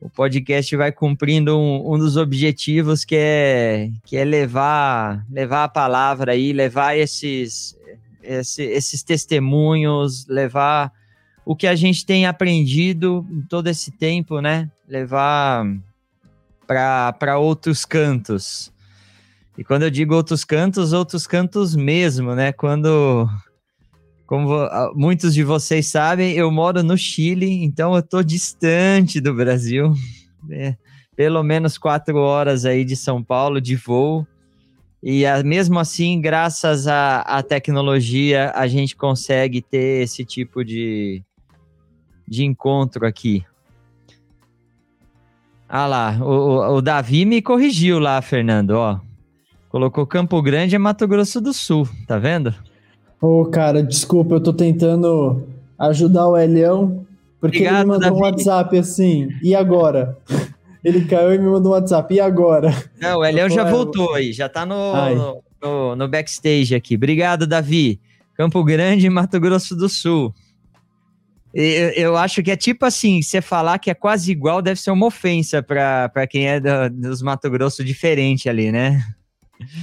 o 0.00 0.08
podcast 0.08 0.74
vai 0.76 0.90
cumprindo 0.90 1.58
um, 1.58 1.94
um, 1.94 1.98
dos 1.98 2.16
objetivos 2.16 3.04
que 3.04 3.16
é, 3.16 3.90
que 4.04 4.16
é 4.16 4.24
levar, 4.24 5.26
levar 5.30 5.64
a 5.64 5.68
palavra 5.68 6.32
aí, 6.32 6.52
levar 6.52 6.96
esses, 6.96 7.76
esse, 8.22 8.62
esses 8.62 9.02
testemunhos, 9.02 10.26
levar 10.26 10.90
o 11.44 11.54
que 11.54 11.66
a 11.66 11.74
gente 11.74 12.06
tem 12.06 12.26
aprendido 12.26 13.26
em 13.30 13.42
todo 13.42 13.66
esse 13.66 13.90
tempo, 13.90 14.40
né? 14.40 14.70
Levar 14.88 15.66
para 16.66 17.38
outros 17.38 17.84
cantos. 17.84 18.72
E 19.58 19.64
quando 19.64 19.82
eu 19.82 19.90
digo 19.90 20.14
outros 20.14 20.44
cantos, 20.44 20.92
outros 20.94 21.26
cantos 21.26 21.76
mesmo, 21.76 22.34
né? 22.34 22.52
Quando 22.52 23.28
como 24.30 24.48
muitos 24.94 25.34
de 25.34 25.42
vocês 25.42 25.88
sabem, 25.88 26.34
eu 26.34 26.52
moro 26.52 26.84
no 26.84 26.96
Chile, 26.96 27.64
então 27.64 27.94
eu 27.94 27.98
estou 27.98 28.22
distante 28.22 29.20
do 29.20 29.34
Brasil. 29.34 29.92
Né? 30.44 30.78
Pelo 31.16 31.42
menos 31.42 31.76
quatro 31.76 32.16
horas 32.16 32.64
aí 32.64 32.84
de 32.84 32.94
São 32.94 33.24
Paulo 33.24 33.60
de 33.60 33.74
voo. 33.74 34.24
E 35.02 35.24
mesmo 35.44 35.80
assim, 35.80 36.20
graças 36.20 36.86
à 36.86 37.42
tecnologia, 37.42 38.52
a 38.54 38.68
gente 38.68 38.94
consegue 38.94 39.60
ter 39.60 40.04
esse 40.04 40.24
tipo 40.24 40.64
de, 40.64 41.24
de 42.28 42.44
encontro 42.44 43.08
aqui. 43.08 43.44
Ah 45.68 45.88
lá, 45.88 46.16
o, 46.20 46.76
o 46.76 46.80
Davi 46.80 47.24
me 47.24 47.42
corrigiu 47.42 47.98
lá, 47.98 48.22
Fernando, 48.22 48.70
ó. 48.70 49.00
Colocou 49.68 50.06
Campo 50.06 50.40
Grande 50.40 50.76
é 50.76 50.78
Mato 50.78 51.08
Grosso 51.08 51.40
do 51.40 51.52
Sul, 51.52 51.88
tá 52.06 52.16
vendo? 52.16 52.54
Ô, 53.20 53.42
oh, 53.42 53.46
cara, 53.46 53.82
desculpa, 53.82 54.36
eu 54.36 54.40
tô 54.40 54.52
tentando 54.52 55.46
ajudar 55.78 56.28
o 56.28 56.36
Elião, 56.36 57.06
porque 57.40 57.58
Obrigado, 57.58 57.76
ele 57.76 57.84
me 57.84 57.90
mandou 57.90 58.08
Davi. 58.08 58.16
um 58.16 58.22
WhatsApp 58.22 58.78
assim, 58.78 59.28
e 59.42 59.54
agora? 59.54 60.16
Ele 60.82 61.04
caiu 61.04 61.34
e 61.34 61.38
me 61.38 61.44
mandou 61.44 61.72
um 61.72 61.74
WhatsApp, 61.74 62.14
e 62.14 62.18
agora? 62.18 62.74
Não, 62.98 63.18
o 63.18 63.24
Elião 63.24 63.50
já 63.50 63.64
voltou 63.64 64.14
aí, 64.14 64.32
já 64.32 64.48
tá 64.48 64.64
no, 64.64 65.42
no, 65.60 65.94
no, 65.94 66.08
backstage 66.08 66.74
aqui. 66.74 66.94
Obrigado, 66.94 67.46
Davi. 67.46 68.00
Campo 68.34 68.64
Grande, 68.64 69.10
Mato 69.10 69.38
Grosso 69.38 69.76
do 69.76 69.90
Sul. 69.90 70.34
Eu, 71.52 71.90
eu 71.90 72.16
acho 72.16 72.42
que 72.42 72.50
é 72.50 72.56
tipo 72.56 72.86
assim, 72.86 73.20
você 73.20 73.42
falar 73.42 73.78
que 73.78 73.90
é 73.90 73.94
quase 73.94 74.32
igual 74.32 74.62
deve 74.62 74.80
ser 74.80 74.90
uma 74.90 75.04
ofensa 75.04 75.62
para 75.62 76.26
quem 76.26 76.48
é 76.48 76.58
do, 76.58 76.88
dos 76.88 77.20
Mato 77.20 77.50
Grosso 77.50 77.84
diferente 77.84 78.48
ali, 78.48 78.72
né? 78.72 79.04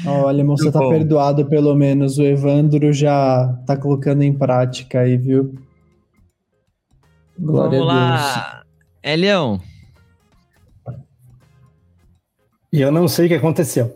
Olha, 0.06 0.44
você 0.44 0.72
tá 0.72 0.80
perdoado 0.80 1.46
pelo 1.46 1.76
menos. 1.76 2.18
O 2.18 2.24
Evandro 2.24 2.92
já 2.92 3.48
tá 3.66 3.78
colocando 3.78 4.24
em 4.24 4.34
prática 4.34 5.02
aí, 5.02 5.18
viu? 5.18 5.56
Glória 7.40 7.80
Vamos 7.80 7.94
lá. 7.94 8.64
É, 9.04 9.16
Leão. 9.16 9.62
E 12.72 12.82
eu 12.82 12.92
não 12.92 13.08
sei 13.08 13.26
o 13.26 13.30
que 13.30 13.36
aconteceu. 13.36 13.96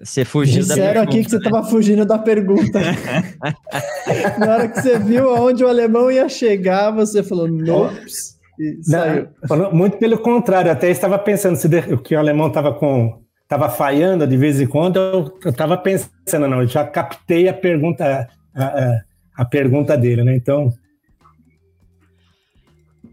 Você 0.00 0.24
fugiu 0.24 0.62
Disseram 0.62 0.78
da 0.78 0.92
pergunta. 0.92 1.10
aqui 1.10 1.24
que 1.24 1.30
você 1.30 1.36
estava 1.38 1.64
fugindo 1.64 2.06
da 2.06 2.18
pergunta. 2.18 2.78
Na 4.38 4.54
hora 4.54 4.68
que 4.68 4.80
você 4.80 4.98
viu 4.98 5.34
aonde 5.34 5.64
o 5.64 5.68
alemão 5.68 6.10
ia 6.10 6.28
chegar, 6.28 6.92
você 6.92 7.22
falou, 7.22 7.48
nops. 7.48 8.38
Não, 8.86 9.72
muito 9.72 9.98
pelo 9.98 10.18
contrário, 10.18 10.70
até 10.70 10.90
estava 10.90 11.18
pensando 11.18 11.56
se 11.56 11.66
o 11.92 11.98
que 11.98 12.14
o 12.14 12.18
alemão 12.18 12.48
estava 12.48 12.72
com 12.72 13.20
estava 13.48 13.70
falhando 13.70 14.26
de 14.26 14.36
vez 14.36 14.60
em 14.60 14.66
quando, 14.66 14.98
eu 14.98 15.38
estava 15.50 15.78
pensando, 15.78 16.46
não, 16.46 16.60
eu 16.60 16.68
já 16.68 16.84
captei 16.84 17.48
a 17.48 17.54
pergunta, 17.54 18.28
a, 18.54 18.62
a, 18.62 19.00
a 19.38 19.44
pergunta 19.46 19.96
dele, 19.96 20.22
né? 20.22 20.36
Então. 20.36 20.70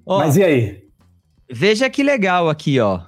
Ó, 0.05 0.19
Mas 0.19 0.35
e 0.35 0.43
aí? 0.43 0.83
Veja 1.49 1.89
que 1.89 2.03
legal 2.03 2.49
aqui, 2.49 2.81
ó. 2.81 2.99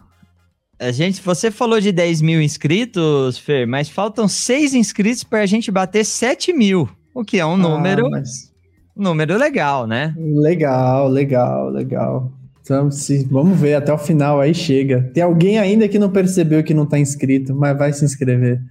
A 0.79 0.91
gente, 0.91 1.21
você 1.21 1.51
falou 1.51 1.81
de 1.81 1.91
10 1.91 2.21
mil 2.21 2.41
inscritos, 2.41 3.37
Fer, 3.37 3.67
mas 3.67 3.89
faltam 3.89 4.27
seis 4.27 4.73
inscritos 4.73 5.23
para 5.23 5.41
a 5.41 5.45
gente 5.45 5.69
bater 5.69 6.05
7 6.05 6.53
mil, 6.53 6.87
o 7.13 7.25
que 7.25 7.39
é 7.39 7.45
um 7.45 7.55
ah, 7.55 7.57
número, 7.57 8.09
mas... 8.09 8.53
número 8.95 9.37
legal, 9.37 9.85
né? 9.85 10.15
Legal, 10.17 11.09
legal, 11.09 11.69
legal. 11.69 12.31
Então, 12.67 12.91
se, 12.91 13.23
vamos 13.23 13.57
ver, 13.57 13.75
até 13.75 13.93
o 13.93 13.97
final 13.97 14.41
aí 14.41 14.53
chega. 14.53 15.09
Tem 15.13 15.23
alguém 15.23 15.57
ainda 15.57 15.87
que 15.87 15.97
não 15.97 16.11
percebeu 16.11 16.61
que 16.61 16.73
não 16.73 16.83
está 16.83 16.99
inscrito, 16.99 17.55
mas 17.55 17.77
vai 17.77 17.93
se 17.93 18.03
inscrever. 18.03 18.61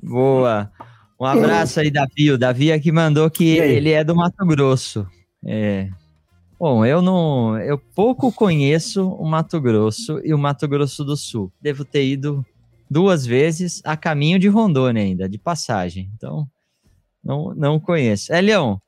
Boa. 0.00 0.70
Um 1.18 1.24
abraço 1.24 1.80
aí, 1.80 1.90
Davi. 1.90 2.30
O 2.30 2.38
Davi 2.38 2.70
aqui 2.70 2.92
mandou 2.92 3.28
que 3.28 3.56
ele 3.58 3.90
é 3.90 4.04
do 4.04 4.14
Mato 4.14 4.46
Grosso. 4.46 5.04
É. 5.44 5.88
Bom, 6.60 6.86
eu 6.86 7.02
não. 7.02 7.58
Eu 7.58 7.76
pouco 7.76 8.30
conheço 8.30 9.08
o 9.08 9.26
Mato 9.26 9.60
Grosso 9.60 10.20
e 10.22 10.32
o 10.32 10.38
Mato 10.38 10.68
Grosso 10.68 11.04
do 11.04 11.16
Sul. 11.16 11.52
Devo 11.60 11.84
ter 11.84 12.06
ido 12.06 12.46
duas 12.88 13.26
vezes 13.26 13.82
a 13.84 13.96
caminho 13.96 14.38
de 14.38 14.46
Rondônia 14.46 15.02
ainda, 15.02 15.28
de 15.28 15.38
passagem. 15.38 16.08
Então, 16.14 16.46
não, 17.24 17.52
não 17.52 17.80
conheço. 17.80 18.32
É, 18.32 18.40
Leão, 18.40 18.80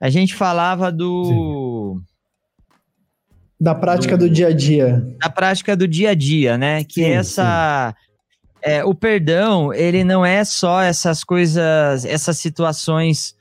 a 0.00 0.10
gente 0.10 0.34
falava 0.34 0.90
do. 0.90 2.00
Sim 2.00 2.15
da 3.60 3.74
prática 3.74 4.16
do, 4.16 4.28
do, 4.28 4.32
dia 4.32 4.48
a 4.48 4.52
dia. 4.52 5.06
Da 5.18 5.30
prática 5.30 5.76
do 5.76 5.88
dia 5.88 6.10
a 6.10 6.14
dia, 6.14 6.58
né? 6.58 6.84
Que 6.84 7.02
sim, 7.02 7.10
essa. 7.10 7.94
Sim. 7.94 8.06
É, 8.62 8.84
o 8.84 8.94
perdão, 8.94 9.72
ele 9.72 10.02
não 10.02 10.26
é 10.26 10.44
só 10.44 10.82
essas 10.82 11.22
coisas, 11.22 12.04
essas 12.04 12.38
situações 12.38 13.36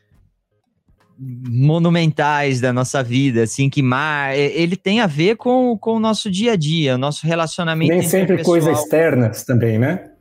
monumentais 1.18 2.60
da 2.60 2.74
nossa 2.74 3.02
vida, 3.02 3.44
assim, 3.44 3.70
que 3.70 3.82
mar, 3.82 4.36
ele 4.38 4.76
tem 4.76 5.00
a 5.00 5.08
ver 5.08 5.38
com, 5.38 5.78
com 5.78 5.96
o 5.96 6.00
nosso 6.00 6.30
dia 6.30 6.54
a 6.54 6.56
dia, 6.56 6.96
o 6.96 6.98
nosso 6.98 7.26
relacionamento. 7.26 7.92
Nem 7.92 8.04
sempre 8.04 8.44
coisas 8.44 8.80
externas 8.80 9.44
também, 9.44 9.80
né? 9.80 10.12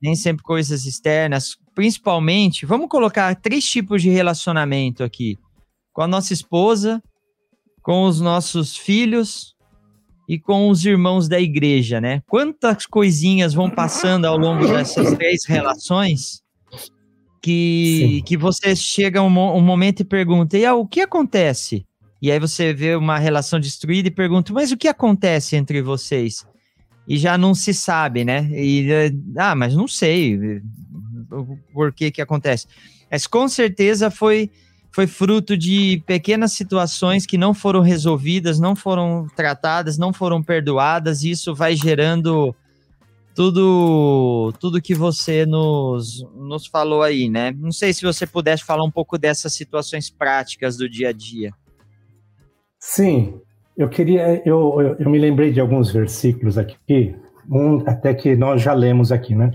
Nem 0.00 0.14
sempre 0.14 0.42
coisas 0.42 0.86
externas, 0.86 1.56
principalmente, 1.74 2.64
vamos 2.64 2.88
colocar 2.88 3.34
três 3.36 3.64
tipos 3.64 4.00
de 4.00 4.10
relacionamento 4.10 5.02
aqui: 5.04 5.36
com 5.92 6.02
a 6.02 6.06
nossa 6.06 6.32
esposa, 6.32 7.02
com 7.88 8.04
os 8.04 8.20
nossos 8.20 8.76
filhos 8.76 9.56
e 10.28 10.38
com 10.38 10.68
os 10.68 10.84
irmãos 10.84 11.26
da 11.26 11.40
igreja, 11.40 12.02
né? 12.02 12.22
Quantas 12.28 12.84
coisinhas 12.84 13.54
vão 13.54 13.70
passando 13.70 14.26
ao 14.26 14.36
longo 14.36 14.66
dessas 14.66 15.14
três 15.16 15.46
relações 15.46 16.42
que, 17.40 18.20
que 18.26 18.36
você 18.36 18.76
chega 18.76 19.22
um, 19.22 19.56
um 19.56 19.62
momento 19.62 20.00
e 20.00 20.04
pergunta, 20.04 20.58
e 20.58 20.66
ah, 20.66 20.74
o 20.74 20.86
que 20.86 21.00
acontece? 21.00 21.86
E 22.20 22.30
aí 22.30 22.38
você 22.38 22.74
vê 22.74 22.94
uma 22.94 23.18
relação 23.18 23.58
destruída 23.58 24.08
e 24.08 24.10
pergunta, 24.10 24.52
mas 24.52 24.70
o 24.70 24.76
que 24.76 24.86
acontece 24.86 25.56
entre 25.56 25.80
vocês? 25.80 26.46
E 27.08 27.16
já 27.16 27.38
não 27.38 27.54
se 27.54 27.72
sabe, 27.72 28.22
né? 28.22 28.50
E, 28.52 28.86
ah, 29.34 29.54
mas 29.54 29.74
não 29.74 29.88
sei. 29.88 30.60
por 31.72 31.90
que 31.94 32.10
que 32.10 32.20
acontece. 32.20 32.66
Mas 33.10 33.26
com 33.26 33.48
certeza 33.48 34.10
foi 34.10 34.50
foi 34.90 35.06
fruto 35.06 35.56
de 35.56 36.02
pequenas 36.06 36.52
situações 36.52 37.26
que 37.26 37.38
não 37.38 37.54
foram 37.54 37.80
resolvidas, 37.80 38.58
não 38.58 38.74
foram 38.74 39.26
tratadas, 39.36 39.98
não 39.98 40.12
foram 40.12 40.42
perdoadas, 40.42 41.22
e 41.22 41.30
isso 41.30 41.54
vai 41.54 41.76
gerando 41.76 42.54
tudo 43.34 44.52
tudo 44.58 44.82
que 44.82 44.94
você 44.94 45.46
nos, 45.46 46.26
nos 46.34 46.66
falou 46.66 47.02
aí, 47.02 47.28
né? 47.28 47.52
Não 47.52 47.70
sei 47.70 47.92
se 47.92 48.02
você 48.02 48.26
pudesse 48.26 48.64
falar 48.64 48.82
um 48.82 48.90
pouco 48.90 49.16
dessas 49.16 49.52
situações 49.54 50.10
práticas 50.10 50.76
do 50.76 50.88
dia 50.88 51.10
a 51.10 51.12
dia. 51.12 51.52
Sim, 52.80 53.40
eu 53.76 53.88
queria, 53.88 54.42
eu, 54.44 54.80
eu, 54.80 54.96
eu 54.98 55.10
me 55.10 55.18
lembrei 55.18 55.52
de 55.52 55.60
alguns 55.60 55.92
versículos 55.92 56.58
aqui, 56.58 57.14
um 57.48 57.88
até 57.88 58.12
que 58.12 58.34
nós 58.34 58.60
já 58.60 58.72
lemos 58.72 59.12
aqui, 59.12 59.36
né? 59.36 59.52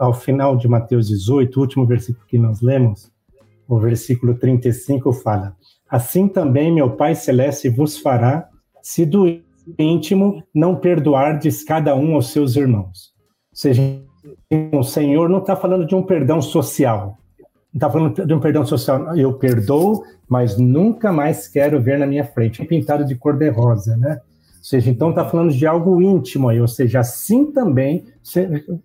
Ao 0.00 0.14
final 0.14 0.56
de 0.56 0.66
Mateus 0.66 1.08
18, 1.08 1.54
o 1.54 1.60
último 1.60 1.86
versículo 1.86 2.24
que 2.26 2.38
nós 2.38 2.62
lemos, 2.62 3.10
o 3.68 3.78
versículo 3.78 4.34
35 4.34 5.12
fala: 5.12 5.54
Assim 5.88 6.26
também 6.26 6.72
meu 6.72 6.90
Pai 6.90 7.14
Celeste 7.14 7.68
vos 7.68 7.98
fará, 7.98 8.48
se 8.82 9.04
do 9.04 9.26
íntimo 9.78 10.42
não 10.54 10.74
perdoardes 10.76 11.62
cada 11.62 11.94
um 11.94 12.14
aos 12.14 12.30
seus 12.30 12.56
irmãos. 12.56 13.12
Ou 13.50 13.56
seja, 13.56 13.82
o 14.72 14.82
Senhor 14.82 15.28
não 15.28 15.38
está 15.38 15.54
falando 15.54 15.86
de 15.86 15.94
um 15.94 16.02
perdão 16.02 16.40
social. 16.40 17.18
Não 17.38 17.78
está 17.78 17.90
falando 17.90 18.26
de 18.26 18.34
um 18.34 18.40
perdão 18.40 18.64
social. 18.64 19.14
Eu 19.16 19.34
perdoo, 19.34 20.02
mas 20.26 20.56
nunca 20.56 21.12
mais 21.12 21.46
quero 21.46 21.80
ver 21.80 21.98
na 21.98 22.06
minha 22.06 22.24
frente. 22.24 22.64
Pintado 22.64 23.04
de 23.04 23.14
cor 23.14 23.36
de 23.36 23.48
rosa, 23.50 23.96
né? 23.96 24.20
Ou 24.58 24.64
seja, 24.64 24.90
então 24.90 25.10
está 25.10 25.24
falando 25.24 25.52
de 25.52 25.66
algo 25.66 26.00
íntimo 26.00 26.48
aí. 26.48 26.60
Ou 26.60 26.68
seja, 26.68 27.00
assim 27.00 27.52
também. 27.52 28.06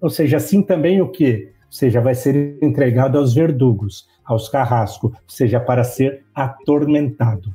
Ou 0.02 0.10
seja, 0.10 0.38
assim 0.38 0.62
também 0.62 1.02
o 1.02 1.10
quê? 1.10 1.54
Seja, 1.74 2.00
vai 2.00 2.14
ser 2.14 2.60
entregado 2.62 3.18
aos 3.18 3.34
verdugos 3.34 4.08
aos 4.24 4.48
carrascos, 4.48 5.12
seja 5.28 5.60
para 5.60 5.84
ser 5.84 6.24
atormentado. 6.36 7.52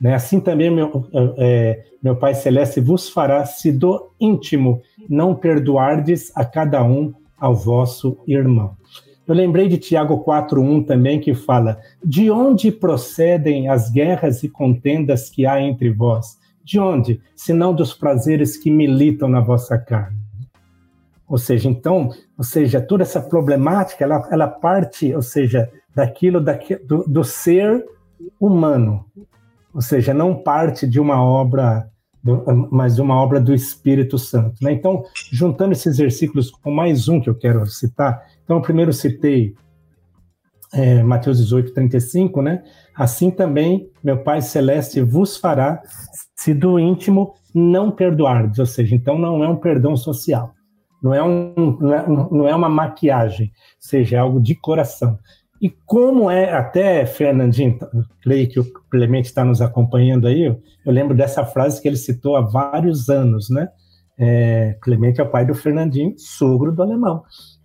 Né? 0.00 0.14
Assim 0.14 0.38
também 0.38 0.70
meu, 0.70 1.08
é, 1.36 1.84
meu 2.00 2.14
Pai 2.14 2.34
Celeste 2.34 2.80
vos 2.80 3.08
fará, 3.08 3.44
se 3.44 3.72
do 3.72 4.12
íntimo 4.20 4.80
não 5.08 5.34
perdoardes 5.34 6.30
a 6.36 6.44
cada 6.44 6.84
um 6.84 7.12
ao 7.36 7.52
vosso 7.52 8.18
irmão. 8.28 8.76
Eu 9.26 9.34
lembrei 9.34 9.66
de 9.66 9.76
Tiago 9.76 10.24
4.1 10.24 10.86
também, 10.86 11.18
que 11.18 11.34
fala, 11.34 11.80
de 12.02 12.30
onde 12.30 12.70
procedem 12.70 13.68
as 13.68 13.90
guerras 13.90 14.44
e 14.44 14.48
contendas 14.48 15.28
que 15.28 15.44
há 15.44 15.60
entre 15.60 15.90
vós? 15.90 16.38
De 16.64 16.78
onde? 16.78 17.20
Senão 17.34 17.74
dos 17.74 17.92
prazeres 17.92 18.56
que 18.56 18.70
militam 18.70 19.28
na 19.28 19.40
vossa 19.40 19.76
carne. 19.76 20.27
Ou 21.28 21.36
seja, 21.36 21.68
então, 21.68 22.08
ou 22.36 22.44
seja, 22.44 22.80
toda 22.80 23.02
essa 23.02 23.20
problemática, 23.20 24.02
ela, 24.02 24.26
ela 24.30 24.48
parte, 24.48 25.14
ou 25.14 25.20
seja, 25.20 25.70
daquilo, 25.94 26.40
daquilo 26.40 26.80
do, 26.86 27.04
do, 27.04 27.24
ser 27.24 27.84
humano, 28.40 29.04
ou 29.74 29.82
seja, 29.82 30.14
não 30.14 30.34
parte 30.34 30.86
de 30.86 30.98
uma 30.98 31.22
obra, 31.22 31.86
do, 32.22 32.68
mas 32.70 32.98
uma 32.98 33.14
obra 33.14 33.38
do 33.38 33.54
Espírito 33.54 34.18
Santo. 34.18 34.56
Né? 34.62 34.72
Então, 34.72 35.04
juntando 35.30 35.72
esses 35.72 35.98
versículos 35.98 36.50
com 36.50 36.70
mais 36.70 37.08
um 37.08 37.20
que 37.20 37.28
eu 37.28 37.34
quero 37.34 37.66
citar, 37.66 38.22
então, 38.42 38.62
primeiro 38.62 38.92
citei 38.94 39.54
é, 40.72 41.02
Mateus 41.02 41.38
18, 41.38 41.72
35, 41.72 42.42
né? 42.42 42.62
Assim 42.94 43.30
também 43.30 43.90
meu 44.02 44.22
Pai 44.22 44.40
Celeste 44.42 45.00
vos 45.00 45.36
fará, 45.36 45.82
se 46.36 46.52
do 46.52 46.78
íntimo 46.78 47.34
não 47.54 47.90
perdoardes, 47.90 48.58
ou 48.58 48.66
seja, 48.66 48.94
então 48.94 49.18
não 49.18 49.42
é 49.42 49.48
um 49.48 49.56
perdão 49.56 49.96
social, 49.96 50.54
não 51.02 51.14
é, 51.14 51.22
um, 51.22 51.78
não 52.30 52.46
é, 52.46 52.50
é 52.50 52.54
uma 52.54 52.68
maquiagem, 52.68 53.52
seja 53.78 54.16
é 54.16 54.18
algo 54.18 54.40
de 54.40 54.54
coração. 54.54 55.18
E 55.60 55.68
como 55.86 56.30
é, 56.30 56.52
até 56.52 57.04
Fernandinho, 57.04 57.78
creio 58.22 58.48
que 58.48 58.60
o 58.60 58.72
Clemente 58.90 59.26
está 59.26 59.44
nos 59.44 59.60
acompanhando 59.60 60.28
aí, 60.28 60.44
eu 60.44 60.62
lembro 60.86 61.16
dessa 61.16 61.44
frase 61.44 61.82
que 61.82 61.88
ele 61.88 61.96
citou 61.96 62.36
há 62.36 62.40
vários 62.40 63.08
anos, 63.08 63.50
né? 63.50 63.68
É, 64.16 64.76
Clemente 64.80 65.20
é 65.20 65.24
o 65.24 65.30
pai 65.30 65.44
do 65.44 65.54
Fernandinho, 65.54 66.14
sogro 66.16 66.72
do 66.72 66.82
alemão, 66.82 67.22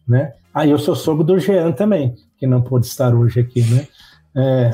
né? 0.07 0.33
Ah, 0.53 0.67
eu 0.67 0.77
sou 0.77 0.95
sogro 0.95 1.23
do 1.23 1.39
Jean 1.39 1.71
também, 1.71 2.15
que 2.37 2.47
não 2.47 2.61
pôde 2.61 2.85
estar 2.85 3.13
hoje 3.13 3.39
aqui, 3.39 3.61
né? 3.61 3.87
É, 4.35 4.71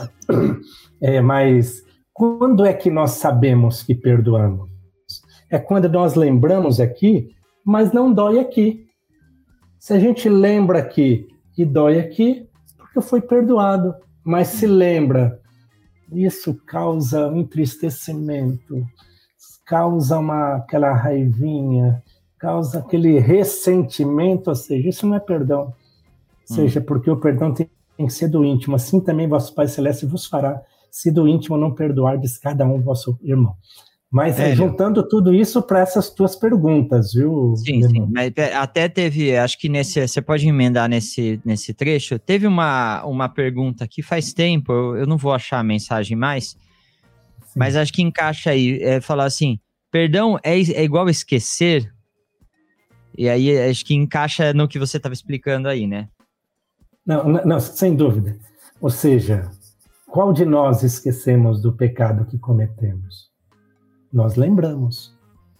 é, 1.17 1.21
mas 1.21 1.83
quando 2.13 2.65
é 2.65 2.73
que 2.73 2.89
nós 2.89 3.11
sabemos 3.11 3.83
que 3.83 3.95
perdoamos? 3.95 4.69
É 5.49 5.57
quando 5.57 5.89
nós 5.89 6.15
lembramos 6.15 6.79
aqui, 6.79 7.33
mas 7.69 7.91
não 7.91 8.11
dói 8.11 8.39
aqui. 8.39 8.87
Se 9.77 9.93
a 9.93 9.99
gente 9.99 10.27
lembra 10.27 10.79
aqui 10.79 11.27
e 11.55 11.63
dói 11.63 11.99
aqui, 11.99 12.49
porque 12.75 12.99
foi 12.99 13.21
perdoado. 13.21 13.93
Mas 14.23 14.47
se 14.47 14.65
lembra, 14.65 15.39
isso 16.11 16.59
causa 16.65 17.27
um 17.27 17.37
entristecimento, 17.37 18.83
causa 19.67 20.17
uma, 20.17 20.55
aquela 20.55 20.91
raivinha, 20.93 22.01
causa 22.39 22.79
aquele 22.79 23.19
ressentimento, 23.19 24.49
ou 24.49 24.55
seja, 24.55 24.89
isso 24.89 25.05
não 25.05 25.15
é 25.15 25.19
perdão. 25.19 25.61
Ou 25.61 25.67
hum. 25.69 26.55
seja, 26.55 26.81
porque 26.81 27.11
o 27.11 27.17
perdão 27.17 27.53
tem, 27.53 27.69
tem 27.95 28.07
que 28.07 28.13
ser 28.13 28.29
do 28.29 28.43
íntimo. 28.43 28.75
Assim 28.77 28.99
também 28.99 29.27
vosso 29.27 29.53
Pai 29.53 29.67
Celeste 29.67 30.07
vos 30.07 30.25
fará, 30.25 30.59
se 30.89 31.11
do 31.11 31.27
íntimo 31.27 31.55
não 31.55 31.71
perdoardes 31.71 32.39
cada 32.39 32.65
um 32.65 32.81
vosso 32.81 33.15
irmão. 33.21 33.55
Mas 34.11 34.39
é, 34.39 34.55
juntando 34.55 35.07
tudo 35.07 35.31
isso 35.33 35.61
para 35.61 35.81
essas 35.81 36.09
tuas 36.09 36.35
perguntas, 36.35 37.13
viu? 37.13 37.53
Sim, 37.57 37.87
sim. 37.87 38.07
Mas 38.11 38.33
até 38.55 38.89
teve, 38.89 39.37
acho 39.37 39.59
que 39.59 39.69
nesse, 39.69 40.07
você 40.07 40.19
pode 40.19 40.47
emendar 40.47 40.89
nesse, 40.89 41.39
nesse 41.45 41.75
trecho. 41.75 42.17
Teve 42.17 42.47
uma, 42.47 43.03
uma 43.05 43.29
pergunta 43.29 43.87
que 43.87 44.01
faz 44.01 44.33
tempo, 44.33 44.73
eu, 44.73 44.97
eu 44.97 45.05
não 45.05 45.15
vou 45.15 45.31
achar 45.31 45.59
a 45.59 45.63
mensagem 45.63 46.17
mais, 46.17 46.57
sim. 47.45 47.59
mas 47.59 47.75
acho 47.75 47.93
que 47.93 48.01
encaixa 48.01 48.49
aí. 48.49 48.81
É 48.81 48.99
falar 48.99 49.25
assim: 49.25 49.59
perdão 49.91 50.39
é, 50.43 50.59
é 50.59 50.83
igual 50.83 51.07
esquecer? 51.07 51.93
E 53.15 53.29
aí 53.29 53.59
acho 53.69 53.85
que 53.85 53.93
encaixa 53.93 54.53
no 54.53 54.67
que 54.67 54.79
você 54.79 54.97
estava 54.97 55.13
explicando 55.13 55.67
aí, 55.67 55.85
né? 55.85 56.09
Não, 57.05 57.25
não, 57.25 57.59
sem 57.59 57.95
dúvida. 57.95 58.35
Ou 58.81 58.89
seja, 58.89 59.51
qual 60.07 60.33
de 60.33 60.45
nós 60.45 60.81
esquecemos 60.81 61.61
do 61.61 61.73
pecado 61.73 62.25
que 62.25 62.39
cometemos? 62.39 63.28
Nós 64.11 64.35
lembramos. 64.35 65.15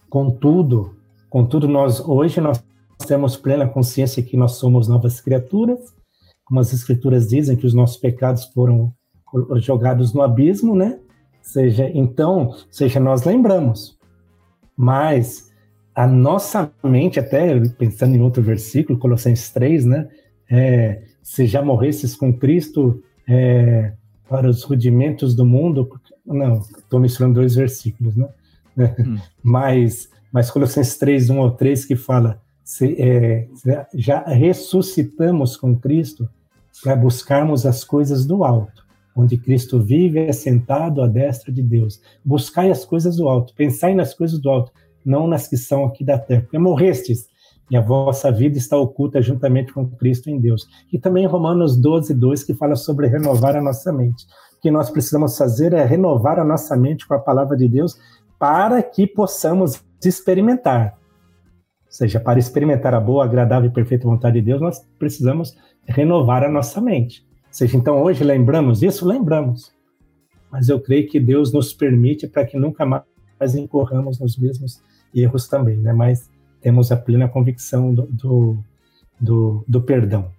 Contudo, 0.08 0.96
contudo 1.28 1.68
nós 1.68 2.00
hoje 2.00 2.40
nós 2.40 2.62
temos 3.06 3.36
plena 3.36 3.68
consciência 3.68 4.22
que 4.22 4.36
nós 4.36 4.52
somos 4.52 4.88
novas 4.88 5.20
criaturas, 5.20 5.94
como 6.44 6.60
as 6.60 6.72
escrituras 6.72 7.28
dizem 7.28 7.56
que 7.56 7.66
os 7.66 7.74
nossos 7.74 7.96
pecados 7.96 8.44
foram 8.46 8.92
jogados 9.56 10.12
no 10.12 10.22
abismo, 10.22 10.74
né? 10.74 10.98
Seja, 11.40 11.88
então, 11.94 12.54
seja 12.70 13.00
nós 13.00 13.24
lembramos. 13.24 13.98
Mas 14.76 15.50
a 15.94 16.06
nossa 16.06 16.70
mente, 16.82 17.20
até 17.20 17.58
pensando 17.70 18.16
em 18.16 18.20
outro 18.20 18.42
versículo, 18.42 18.98
Colossenses 18.98 19.50
3, 19.50 19.84
né? 19.84 20.08
É, 20.50 21.02
se 21.22 21.46
já 21.46 21.62
morresses 21.62 22.16
com 22.16 22.36
Cristo 22.36 23.02
é, 23.28 23.92
para 24.28 24.48
os 24.48 24.64
rudimentos 24.64 25.34
do 25.34 25.46
mundo, 25.46 25.88
não, 26.26 26.60
estou 26.60 26.98
misturando 26.98 27.34
dois 27.34 27.54
versículos, 27.54 28.16
né? 28.16 28.28
Hum. 28.78 29.18
mas, 29.42 30.08
mas 30.32 30.50
Colossenses 30.50 30.96
3, 30.98 31.30
1 31.30 31.38
ou 31.38 31.50
3, 31.50 31.84
que 31.84 31.96
fala, 31.96 32.40
se, 32.64 32.94
é, 32.98 33.48
já 33.94 34.22
ressuscitamos 34.22 35.56
com 35.56 35.76
Cristo 35.76 36.28
para 36.82 36.96
buscarmos 36.96 37.66
as 37.66 37.84
coisas 37.84 38.24
do 38.24 38.44
alto, 38.44 38.84
onde 39.14 39.36
Cristo 39.36 39.80
vive 39.80 40.28
assentado 40.28 41.02
à 41.02 41.06
destra 41.06 41.52
de 41.52 41.62
Deus. 41.62 42.00
Buscai 42.24 42.70
as 42.70 42.84
coisas 42.84 43.16
do 43.16 43.28
alto, 43.28 43.54
pensai 43.54 43.94
nas 43.94 44.14
coisas 44.14 44.38
do 44.38 44.48
alto, 44.48 44.72
não 45.04 45.26
nas 45.26 45.48
que 45.48 45.56
são 45.56 45.84
aqui 45.84 46.04
da 46.04 46.18
terra. 46.18 46.42
Porque 46.42 46.58
morrestes, 46.58 47.28
e 47.70 47.76
a 47.76 47.80
vossa 47.80 48.32
vida 48.32 48.58
está 48.58 48.76
oculta 48.76 49.22
juntamente 49.22 49.72
com 49.72 49.88
Cristo 49.88 50.28
em 50.28 50.40
Deus. 50.40 50.66
E 50.92 50.98
também 50.98 51.24
Romanos 51.26 51.76
12, 51.76 52.12
2, 52.14 52.42
que 52.42 52.54
fala 52.54 52.74
sobre 52.74 53.06
renovar 53.06 53.56
a 53.56 53.62
nossa 53.62 53.92
mente. 53.92 54.26
O 54.58 54.60
que 54.60 54.70
nós 54.70 54.90
precisamos 54.90 55.38
fazer 55.38 55.72
é 55.72 55.84
renovar 55.84 56.38
a 56.38 56.44
nossa 56.44 56.76
mente 56.76 57.06
com 57.06 57.14
a 57.14 57.18
palavra 57.18 57.56
de 57.56 57.68
Deus 57.68 57.96
para 58.40 58.82
que 58.82 59.06
possamos 59.06 59.84
experimentar. 60.02 60.98
Ou 61.84 61.92
seja, 61.92 62.18
para 62.18 62.38
experimentar 62.38 62.94
a 62.94 63.00
boa, 63.00 63.22
agradável 63.22 63.68
e 63.68 63.72
perfeita 63.72 64.08
vontade 64.08 64.40
de 64.40 64.46
Deus, 64.46 64.62
nós 64.62 64.80
precisamos 64.98 65.54
renovar 65.86 66.42
a 66.42 66.50
nossa 66.50 66.80
mente. 66.80 67.22
Ou 67.48 67.52
seja, 67.52 67.76
então 67.76 68.02
hoje 68.02 68.24
lembramos 68.24 68.82
isso? 68.82 69.06
Lembramos. 69.06 69.74
Mas 70.50 70.70
eu 70.70 70.80
creio 70.80 71.06
que 71.06 71.20
Deus 71.20 71.52
nos 71.52 71.74
permite 71.74 72.26
para 72.26 72.46
que 72.46 72.58
nunca 72.58 72.86
mais 72.86 73.54
incorramos 73.54 74.18
nos 74.18 74.38
mesmos 74.38 74.82
erros 75.14 75.46
também, 75.46 75.76
né? 75.76 75.92
Mas 75.92 76.30
temos 76.62 76.90
a 76.90 76.96
plena 76.96 77.28
convicção 77.28 77.92
do, 77.92 78.06
do, 78.06 78.58
do, 79.20 79.64
do 79.68 79.82
perdão. 79.82 80.30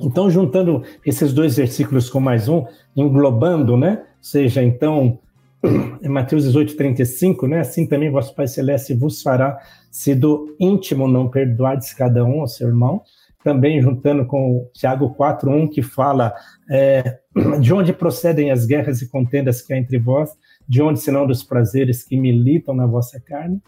Então, 0.00 0.28
juntando 0.28 0.82
esses 1.06 1.32
dois 1.32 1.56
versículos 1.56 2.10
com 2.10 2.18
mais 2.18 2.48
um, 2.48 2.64
englobando, 2.96 3.76
né? 3.76 4.04
Seja 4.20 4.62
então 4.62 5.20
em 5.62 6.08
Mateus 6.08 6.44
18, 6.44 6.76
35, 6.76 7.46
né? 7.46 7.60
Assim 7.60 7.86
também 7.86 8.10
vosso 8.10 8.34
Pai 8.34 8.46
Celeste 8.46 8.94
vos 8.94 9.22
fará, 9.22 9.58
se 9.90 10.14
do 10.14 10.56
íntimo 10.58 11.06
não 11.06 11.28
perdoardes 11.28 11.92
cada 11.92 12.24
um 12.24 12.40
ao 12.40 12.48
seu 12.48 12.68
irmão. 12.68 13.02
também 13.42 13.80
juntando 13.80 14.26
com 14.26 14.68
Tiago 14.74 15.14
4.1, 15.16 15.70
que 15.70 15.80
fala 15.80 16.34
é, 16.70 17.18
de 17.58 17.72
onde 17.72 17.90
procedem 17.90 18.50
as 18.50 18.66
guerras 18.66 19.00
e 19.00 19.08
contendas 19.08 19.62
que 19.62 19.72
há 19.72 19.78
entre 19.78 19.98
vós, 19.98 20.30
de 20.68 20.82
onde 20.82 21.00
senão 21.00 21.26
dos 21.26 21.42
prazeres 21.42 22.04
que 22.04 22.18
militam 22.18 22.74
na 22.74 22.86
vossa 22.86 23.18
carne. 23.18 23.58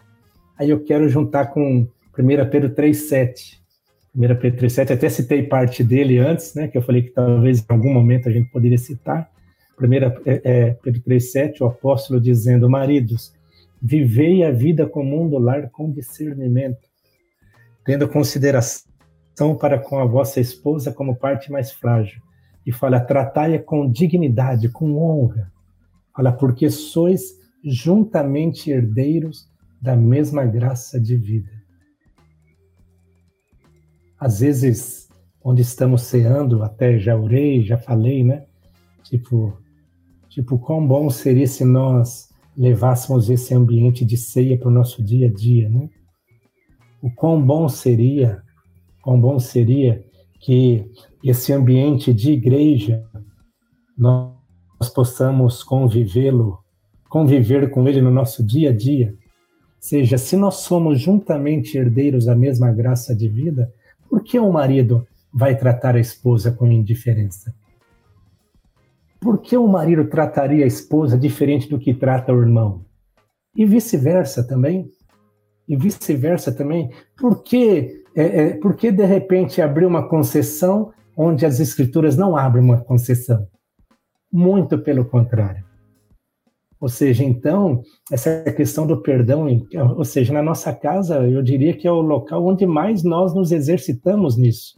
Aí 0.59 0.69
eu 0.69 0.83
quero 0.83 1.09
juntar 1.09 1.47
com 1.47 1.87
1 2.17 2.49
Pedro 2.51 2.69
3.7. 2.69 3.57
1 4.15 4.19
Pedro 4.39 4.67
3.7, 4.67 4.93
até 4.93 5.09
citei 5.09 5.41
parte 5.41 5.83
dele 5.83 6.19
antes, 6.19 6.53
né, 6.53 6.67
que 6.67 6.77
eu 6.77 6.81
falei 6.83 7.01
que 7.01 7.09
talvez 7.09 7.59
em 7.59 7.65
algum 7.67 7.91
momento 7.91 8.29
a 8.29 8.31
gente 8.31 8.51
poderia 8.51 8.77
citar. 8.77 9.32
1 9.79 9.93
é, 10.25 10.41
é, 10.43 10.73
Pedro 10.81 11.01
3.7, 11.01 11.61
o 11.61 11.65
apóstolo 11.65 12.19
dizendo, 12.19 12.69
maridos, 12.69 13.33
vivei 13.81 14.43
a 14.43 14.51
vida 14.51 14.87
comum 14.87 15.29
do 15.29 15.37
lar 15.37 15.69
com 15.69 15.91
discernimento, 15.91 16.87
tendo 17.83 18.07
consideração 18.07 18.87
para 19.59 19.79
com 19.79 19.99
a 19.99 20.05
vossa 20.05 20.39
esposa 20.39 20.91
como 20.91 21.15
parte 21.15 21.51
mais 21.51 21.71
frágil. 21.71 22.21
E 22.65 22.71
fala, 22.71 22.99
tratai-a 22.99 23.61
com 23.61 23.89
dignidade, 23.89 24.69
com 24.69 24.95
honra. 24.95 25.51
Fala, 26.15 26.31
porque 26.31 26.69
sois 26.69 27.41
juntamente 27.63 28.71
herdeiros 28.71 29.51
da 29.81 29.95
mesma 29.95 30.45
graça 30.45 30.99
de 30.99 31.17
vida. 31.17 31.51
Às 34.17 34.39
vezes, 34.39 35.09
onde 35.43 35.61
estamos 35.61 36.03
ceando, 36.03 36.63
até 36.63 36.97
já 36.97 37.17
orei, 37.17 37.63
já 37.63 37.77
falei, 37.77 38.23
né? 38.23 38.45
Tipo, 39.03 39.57
tipo, 40.33 40.57
quão 40.57 40.85
bom 40.85 41.09
seria 41.09 41.45
se 41.45 41.63
nós 41.63 42.29
levássemos 42.57 43.29
esse 43.29 43.53
ambiente 43.53 44.03
de 44.03 44.17
ceia 44.17 44.57
para 44.57 44.67
o 44.67 44.71
nosso 44.71 45.03
dia 45.03 45.27
a 45.27 45.31
dia, 45.31 45.69
né? 45.69 45.89
O 47.01 47.11
quão 47.11 47.41
bom 47.41 47.67
seria 47.67 48.41
quão 49.03 49.19
bom 49.19 49.37
seria 49.37 50.03
que 50.39 50.89
esse 51.21 51.51
ambiente 51.51 52.13
de 52.13 52.31
igreja 52.31 53.03
nós 53.97 54.89
possamos 54.95 55.61
convivê-lo, 55.61 56.57
conviver 57.09 57.69
com 57.69 57.87
ele 57.87 58.01
no 58.01 58.09
nosso 58.09 58.43
dia 58.43 58.69
a 58.69 58.75
dia. 58.75 59.13
Seja, 59.79 60.17
se 60.17 60.37
nós 60.37 60.55
somos 60.55 61.01
juntamente 61.01 61.77
herdeiros 61.77 62.25
da 62.25 62.35
mesma 62.35 62.71
graça 62.71 63.13
de 63.13 63.27
vida, 63.27 63.71
por 64.09 64.23
que 64.23 64.39
o 64.39 64.51
marido 64.51 65.05
vai 65.33 65.57
tratar 65.57 65.95
a 65.95 65.99
esposa 65.99 66.51
com 66.51 66.71
indiferença? 66.71 67.53
Por 69.23 69.39
que 69.39 69.55
o 69.55 69.67
marido 69.67 70.09
trataria 70.09 70.65
a 70.65 70.67
esposa 70.67 71.17
diferente 71.17 71.69
do 71.69 71.79
que 71.79 71.93
trata 71.93 72.33
o 72.33 72.41
irmão? 72.41 72.83
E 73.55 73.65
vice-versa 73.65 74.45
também. 74.45 74.89
E 75.65 75.77
vice-versa 75.77 76.51
também. 76.51 76.91
Por 77.17 77.41
que 77.41 78.03
é, 78.13 78.23
é, 78.23 78.53
por 78.57 78.75
que 78.75 78.91
de 78.91 79.05
repente 79.05 79.61
abrir 79.61 79.85
uma 79.85 80.09
concessão 80.09 80.91
onde 81.15 81.45
as 81.45 81.61
escrituras 81.61 82.17
não 82.17 82.35
abrem 82.35 82.63
uma 82.63 82.81
concessão? 82.81 83.47
Muito 84.29 84.77
pelo 84.77 85.05
contrário. 85.05 85.63
Ou 86.79 86.89
seja, 86.89 87.23
então, 87.23 87.81
essa 88.11 88.43
questão 88.51 88.85
do 88.85 89.01
perdão, 89.01 89.47
ou 89.95 90.03
seja, 90.03 90.33
na 90.33 90.43
nossa 90.43 90.73
casa, 90.73 91.25
eu 91.25 91.41
diria 91.41 91.73
que 91.73 91.87
é 91.87 91.91
o 91.91 92.01
local 92.01 92.45
onde 92.45 92.65
mais 92.65 93.03
nós 93.03 93.33
nos 93.33 93.53
exercitamos 93.53 94.35
nisso. 94.35 94.77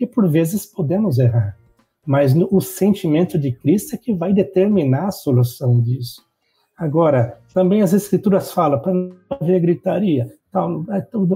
E 0.00 0.04
por 0.04 0.28
vezes 0.28 0.66
podemos 0.66 1.16
errar, 1.20 1.56
mas 2.06 2.34
o 2.50 2.60
sentimento 2.60 3.38
de 3.38 3.52
Cristo 3.52 3.94
é 3.94 3.98
que 3.98 4.12
vai 4.12 4.32
determinar 4.32 5.08
a 5.08 5.12
solução 5.12 5.80
disso. 5.80 6.22
Agora, 6.76 7.38
também 7.52 7.82
as 7.82 7.92
escrituras 7.92 8.52
falam 8.52 8.80
para 8.80 8.92
não 8.92 9.16
haver 9.30 9.60
gritaria, 9.60 10.30
tal, 10.50 10.84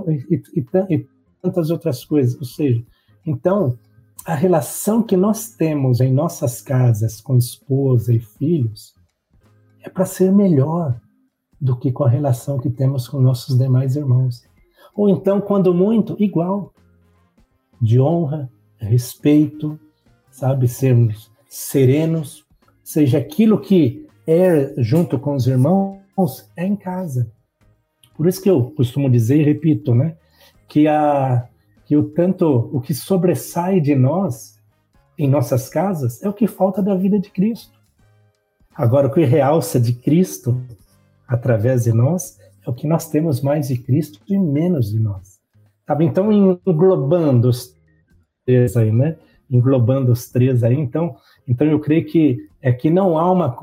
e, 0.09 0.43
e, 0.55 0.67
e, 0.91 1.07
tantas 1.41 1.71
outras 1.71 2.05
coisas. 2.05 2.37
Ou 2.37 2.45
seja, 2.45 2.85
então, 3.25 3.79
a 4.27 4.35
relação 4.35 5.03
que 5.03 5.17
nós 5.17 5.51
temos 5.51 6.01
em 6.01 6.13
nossas 6.13 6.61
casas 6.61 7.21
com 7.21 7.37
esposa 7.37 8.13
e 8.13 8.19
filhos 8.19 8.95
é 9.83 9.89
para 9.89 10.05
ser 10.05 10.33
melhor 10.33 11.01
do 11.61 11.77
que 11.77 11.91
com 11.91 12.05
a 12.05 12.11
relação 12.11 12.59
que 12.59 12.71
temos 12.71 13.09
com 13.09 13.21
nossos 13.21 13.57
demais 13.57 13.97
irmãos. 13.97 14.43
Ou 14.95 15.09
então, 15.09 15.41
quando 15.41 15.73
muito, 15.73 16.17
igual. 16.19 16.73
De 17.81 18.01
honra, 18.01 18.51
respeito, 18.77 19.79
sabe, 20.39 20.69
sermos 20.69 21.31
serenos, 21.49 22.45
seja 22.85 23.19
aquilo 23.19 23.61
que 23.61 24.07
é 24.27 24.75
junto 24.79 25.19
com 25.19 25.35
os 25.35 25.47
irmãos, 25.47 25.99
é 26.57 26.65
em 26.67 26.77
casa. 26.77 27.31
Por 28.17 28.27
isso 28.27 28.43
que 28.43 28.51
eu 28.51 28.71
costumo 28.73 29.11
dizer 29.11 29.41
e 29.41 29.45
repito, 29.45 29.95
né? 29.95 30.17
que 30.69 30.87
a 30.87 31.49
que 31.87 31.97
o 31.97 32.11
tanto 32.11 32.69
o 32.71 32.81
que 32.81 32.93
sobressai 32.93 33.81
de 33.81 33.95
nós 33.95 34.61
em 35.17 35.27
nossas 35.27 35.71
casas 35.71 36.23
é 36.23 36.29
o 36.29 36.35
que 36.35 36.47
falta 36.47 36.83
da 36.83 36.95
vida 36.95 37.19
de 37.19 37.31
Cristo. 37.31 37.73
Agora 38.75 39.09
o 39.09 39.13
que 39.13 39.25
realça 39.25 39.81
de 39.81 39.95
Cristo 39.95 40.61
através 41.27 41.85
de 41.85 41.93
nós 41.93 42.39
é 42.65 42.71
o 42.71 42.75
que 42.75 42.87
nós 42.87 43.09
temos 43.09 43.41
mais 43.41 43.69
de 43.69 43.79
Cristo 43.79 44.21
e 44.29 44.39
menos 44.39 44.91
de 44.91 45.01
nós. 45.01 45.41
Sabe? 45.87 46.05
Então 46.05 46.31
englobando 46.31 47.49
os 47.49 47.75
aí, 48.77 48.93
né? 48.93 49.17
Englobando 49.51 50.13
os 50.13 50.29
três 50.31 50.63
aí, 50.63 50.75
então, 50.75 51.17
então 51.47 51.67
eu 51.67 51.81
creio 51.81 52.05
que 52.05 52.37
é 52.61 52.73
que 52.73 52.91
não 52.91 53.19
há 53.19 53.31
uma 53.33 53.57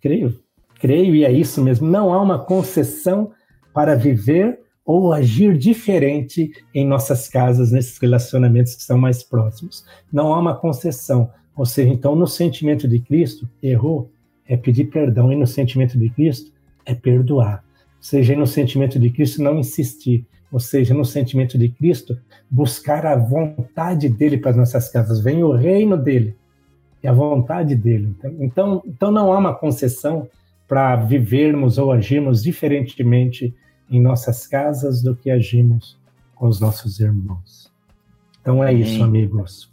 creio, 0.00 0.38
creio 0.80 1.14
e 1.14 1.24
é 1.24 1.32
isso 1.32 1.62
mesmo, 1.62 1.86
não 1.86 2.12
há 2.12 2.22
uma 2.22 2.38
concessão 2.38 3.32
para 3.74 3.94
viver 3.94 4.58
ou 4.86 5.12
agir 5.12 5.58
diferente 5.58 6.52
em 6.72 6.86
nossas 6.86 7.28
casas, 7.28 7.72
nesses 7.72 7.98
relacionamentos 7.98 8.76
que 8.76 8.82
são 8.82 8.96
mais 8.96 9.22
próximos. 9.24 9.84
Não 10.12 10.32
há 10.32 10.38
uma 10.38 10.54
concessão. 10.54 11.28
Ou 11.56 11.66
seja, 11.66 11.88
então, 11.88 12.14
no 12.14 12.26
sentimento 12.28 12.86
de 12.86 13.00
Cristo, 13.00 13.50
errou, 13.60 14.12
é 14.46 14.56
pedir 14.56 14.84
perdão, 14.84 15.32
e 15.32 15.36
no 15.36 15.46
sentimento 15.46 15.98
de 15.98 16.08
Cristo, 16.10 16.52
é 16.84 16.94
perdoar. 16.94 17.64
Ou 17.96 18.02
seja, 18.02 18.36
no 18.36 18.46
sentimento 18.46 18.98
de 18.98 19.10
Cristo, 19.10 19.42
não 19.42 19.58
insistir. 19.58 20.24
Ou 20.56 20.60
seja, 20.60 20.94
no 20.94 21.04
sentimento 21.04 21.58
de 21.58 21.68
Cristo, 21.68 22.18
buscar 22.50 23.04
a 23.04 23.14
vontade 23.14 24.08
dele 24.08 24.38
para 24.38 24.52
as 24.52 24.56
nossas 24.56 24.88
casas. 24.88 25.20
Vem 25.20 25.44
o 25.44 25.52
reino 25.52 25.98
dele 25.98 26.34
e 27.02 27.06
a 27.06 27.12
vontade 27.12 27.76
dele. 27.76 28.14
Então, 28.18 28.36
então, 28.40 28.82
então 28.86 29.10
não 29.10 29.34
há 29.34 29.38
uma 29.38 29.54
concessão 29.54 30.26
para 30.66 30.96
vivermos 30.96 31.76
ou 31.76 31.92
agirmos 31.92 32.42
diferentemente 32.42 33.54
em 33.90 34.00
nossas 34.00 34.46
casas 34.46 35.02
do 35.02 35.14
que 35.14 35.30
agimos 35.30 35.98
com 36.34 36.48
os 36.48 36.58
nossos 36.58 37.00
irmãos. 37.00 37.70
Então 38.40 38.64
é 38.64 38.72
isso, 38.72 39.04
amigos. 39.04 39.68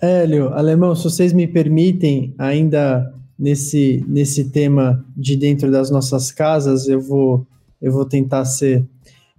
Hélio, 0.00 0.54
Alemão, 0.54 0.94
se 0.94 1.02
vocês 1.02 1.32
me 1.32 1.48
permitem, 1.48 2.32
ainda 2.38 3.12
nesse, 3.36 4.04
nesse 4.06 4.44
tema 4.44 5.04
de 5.16 5.34
dentro 5.34 5.72
das 5.72 5.90
nossas 5.90 6.30
casas, 6.30 6.86
eu 6.86 7.00
vou, 7.00 7.44
eu 7.82 7.90
vou 7.90 8.04
tentar 8.04 8.44
ser, 8.44 8.86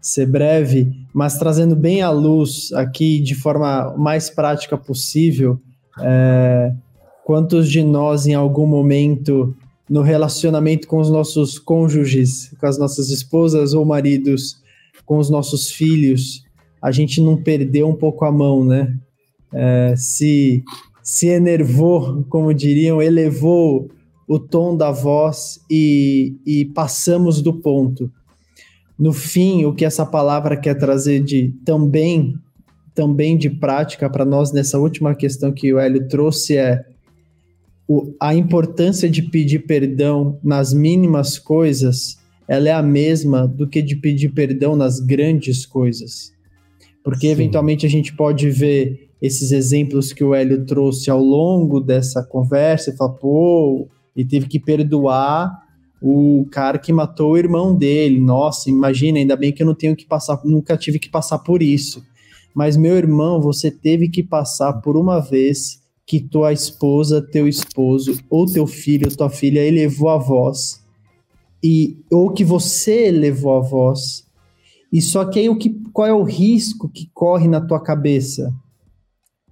ser 0.01 0.25
breve, 0.25 0.91
mas 1.13 1.37
trazendo 1.37 1.75
bem 1.75 2.01
à 2.01 2.09
luz 2.09 2.71
aqui 2.73 3.19
de 3.19 3.35
forma 3.35 3.95
mais 3.97 4.29
prática 4.29 4.77
possível. 4.77 5.59
É, 6.01 6.73
quantos 7.25 7.69
de 7.69 7.83
nós, 7.83 8.25
em 8.25 8.33
algum 8.33 8.65
momento, 8.65 9.55
no 9.89 10.01
relacionamento 10.01 10.87
com 10.87 10.99
os 10.99 11.09
nossos 11.09 11.59
cônjuges, 11.59 12.53
com 12.59 12.65
as 12.65 12.77
nossas 12.77 13.09
esposas 13.09 13.73
ou 13.73 13.83
maridos, 13.83 14.61
com 15.05 15.17
os 15.17 15.29
nossos 15.29 15.71
filhos, 15.71 16.43
a 16.81 16.91
gente 16.91 17.21
não 17.21 17.35
perdeu 17.35 17.89
um 17.89 17.95
pouco 17.95 18.23
a 18.25 18.31
mão, 18.31 18.63
né? 18.63 18.95
É, 19.51 19.95
se 19.97 20.63
se 21.09 21.27
enervou, 21.27 22.23
como 22.29 22.53
diriam, 22.53 23.01
elevou 23.01 23.89
o 24.27 24.37
tom 24.37 24.77
da 24.77 24.91
voz 24.91 25.59
e, 25.69 26.35
e 26.45 26.65
passamos 26.65 27.41
do 27.41 27.51
ponto. 27.51 28.11
No 28.99 29.13
fim, 29.13 29.63
o 29.63 29.73
que 29.73 29.85
essa 29.85 30.05
palavra 30.05 30.57
quer 30.57 30.75
trazer 30.75 31.23
de 31.23 31.53
também 31.63 32.35
também 32.93 33.37
de 33.37 33.49
prática 33.49 34.09
para 34.09 34.25
nós 34.25 34.51
nessa 34.51 34.77
última 34.77 35.15
questão 35.15 35.53
que 35.53 35.73
o 35.73 35.79
Hélio 35.79 36.05
trouxe 36.09 36.57
é 36.57 36.83
o, 37.87 38.13
a 38.19 38.35
importância 38.35 39.09
de 39.09 39.21
pedir 39.21 39.59
perdão 39.59 40.37
nas 40.43 40.73
mínimas 40.73 41.39
coisas, 41.39 42.19
ela 42.45 42.67
é 42.67 42.73
a 42.73 42.83
mesma 42.83 43.47
do 43.47 43.65
que 43.67 43.81
de 43.81 43.95
pedir 43.95 44.29
perdão 44.29 44.75
nas 44.75 44.99
grandes 44.99 45.65
coisas. 45.65 46.33
Porque 47.01 47.27
Sim. 47.27 47.31
eventualmente 47.31 47.85
a 47.85 47.89
gente 47.89 48.13
pode 48.13 48.49
ver 48.49 49.09
esses 49.21 49.51
exemplos 49.51 50.11
que 50.11 50.23
o 50.23 50.35
Hélio 50.35 50.65
trouxe 50.65 51.09
ao 51.09 51.23
longo 51.23 51.79
dessa 51.79 52.21
conversa 52.21 52.89
e 52.89 52.97
falar, 52.97 53.13
pô, 53.13 53.87
ele 54.15 54.27
teve 54.27 54.47
que 54.47 54.59
perdoar 54.59 55.68
o 56.01 56.47
cara 56.51 56.79
que 56.79 56.93
matou 56.93 57.31
o 57.31 57.37
irmão 57.37 57.75
dele. 57.75 58.19
Nossa, 58.19 58.69
imagina, 58.69 59.17
ainda 59.17 59.35
bem 59.35 59.51
que 59.51 59.61
eu 59.61 59.67
não 59.67 59.75
tenho 59.75 59.95
que 59.95 60.05
passar, 60.05 60.39
nunca 60.45 60.77
tive 60.77 60.99
que 60.99 61.09
passar 61.09 61.39
por 61.39 61.61
isso. 61.61 62.03
Mas 62.53 62.77
meu 62.77 62.95
irmão, 62.95 63.41
você 63.41 63.69
teve 63.69 64.09
que 64.09 64.23
passar 64.23 64.73
por 64.81 64.97
uma 64.97 65.19
vez 65.19 65.81
que 66.05 66.19
tua 66.19 66.51
esposa, 66.51 67.21
teu 67.21 67.47
esposo, 67.47 68.19
ou 68.29 68.45
teu 68.45 68.65
filho, 68.65 69.07
ou 69.07 69.15
tua 69.15 69.29
filha 69.29 69.59
elevou 69.59 70.09
a 70.09 70.17
voz, 70.17 70.83
e, 71.63 71.97
ou 72.11 72.31
que 72.31 72.43
você 72.43 73.09
elevou 73.09 73.57
a 73.57 73.59
voz. 73.59 74.25
E 74.91 75.01
só 75.01 75.23
que 75.25 75.39
aí 75.39 75.49
o 75.49 75.55
que, 75.55 75.69
qual 75.93 76.07
é 76.07 76.13
o 76.13 76.23
risco 76.23 76.89
que 76.89 77.09
corre 77.13 77.47
na 77.47 77.61
tua 77.61 77.79
cabeça? 77.79 78.51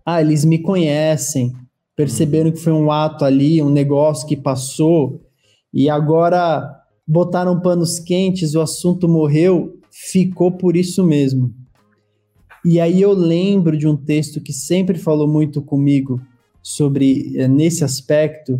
Ah, 0.03 0.19
eles 0.19 0.44
me 0.44 0.57
conhecem, 0.57 1.53
perceberam 1.95 2.52
que 2.52 2.57
foi 2.57 2.74
um 2.74 2.91
ato 2.91 3.24
ali, 3.24 3.61
um 3.61 3.69
negócio 3.69 4.28
que 4.28 4.36
passou, 4.36 5.22
e 5.73 5.89
agora 5.89 6.81
botaram 7.07 7.60
panos 7.60 7.99
quentes, 7.99 8.56
o 8.56 8.61
assunto 8.61 9.07
morreu, 9.07 9.80
ficou 9.91 10.52
por 10.52 10.76
isso 10.76 11.03
mesmo. 11.03 11.53
E 12.65 12.80
aí 12.80 13.02
eu 13.02 13.14
lembro 13.14 13.77
de 13.77 13.88
um 13.88 13.95
texto 13.95 14.41
que 14.41 14.52
sempre 14.52 14.98
falou 14.98 15.27
muito 15.27 15.61
comigo 15.61 16.19
sobre 16.61 17.38
é, 17.38 17.48
nesse 17.48 17.84
aspecto, 17.84 18.60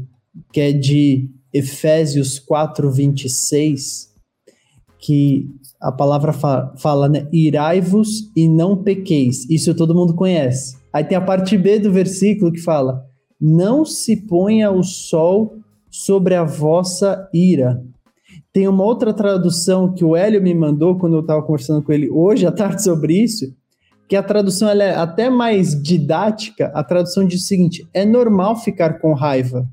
que 0.54 0.62
é 0.62 0.72
de 0.72 1.30
Efésios 1.54 2.40
4, 2.40 2.90
26, 2.90 4.14
que 5.00 5.50
a 5.82 5.92
palavra 5.92 6.32
fala 6.32 7.10
né? 7.10 7.28
Irai-vos 7.32 8.32
e 8.36 8.48
não 8.48 8.82
pequeis. 8.82 9.50
Isso 9.50 9.76
todo 9.76 9.96
mundo 9.96 10.16
conhece. 10.16 10.78
Aí 10.94 11.04
tem 11.04 11.18
a 11.18 11.22
parte 11.22 11.58
B 11.58 11.80
do 11.80 11.92
versículo 11.92 12.52
que 12.52 12.62
fala: 12.62 13.06
Não 13.40 13.84
se 13.84 14.16
ponha 14.16 14.72
o 14.72 14.84
sol 14.84 15.58
sobre 16.06 16.36
a 16.36 16.44
vossa 16.44 17.28
ira. 17.34 17.84
Tem 18.54 18.68
uma 18.68 18.84
outra 18.84 19.14
tradução 19.14 19.94
que 19.94 20.06
o 20.06 20.16
Hélio 20.16 20.42
me 20.42 20.54
mandou 20.54 20.98
quando 20.98 21.16
eu 21.16 21.22
estava 21.22 21.42
conversando 21.42 21.82
com 21.82 21.92
ele 21.92 22.10
hoje 22.10 22.46
à 22.46 22.52
tarde 22.52 22.84
sobre 22.84 23.16
isso, 23.16 23.52
que 24.08 24.16
a 24.16 24.22
tradução 24.22 24.70
é 24.70 24.96
até 24.96 25.30
mais 25.30 25.82
didática. 25.82 26.72
A 26.74 26.84
tradução 26.84 27.26
diz 27.26 27.42
o 27.42 27.46
seguinte: 27.46 27.88
é 27.94 28.06
normal 28.06 28.56
ficar 28.56 29.00
com 29.00 29.14
raiva. 29.14 29.68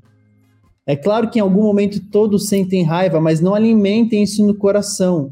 É 0.85 0.95
claro 0.95 1.29
que 1.29 1.37
em 1.37 1.41
algum 1.41 1.63
momento 1.63 1.99
todos 2.11 2.47
sentem 2.47 2.83
raiva, 2.83 3.21
mas 3.21 3.39
não 3.39 3.53
alimentem 3.53 4.23
isso 4.23 4.45
no 4.45 4.55
coração. 4.55 5.31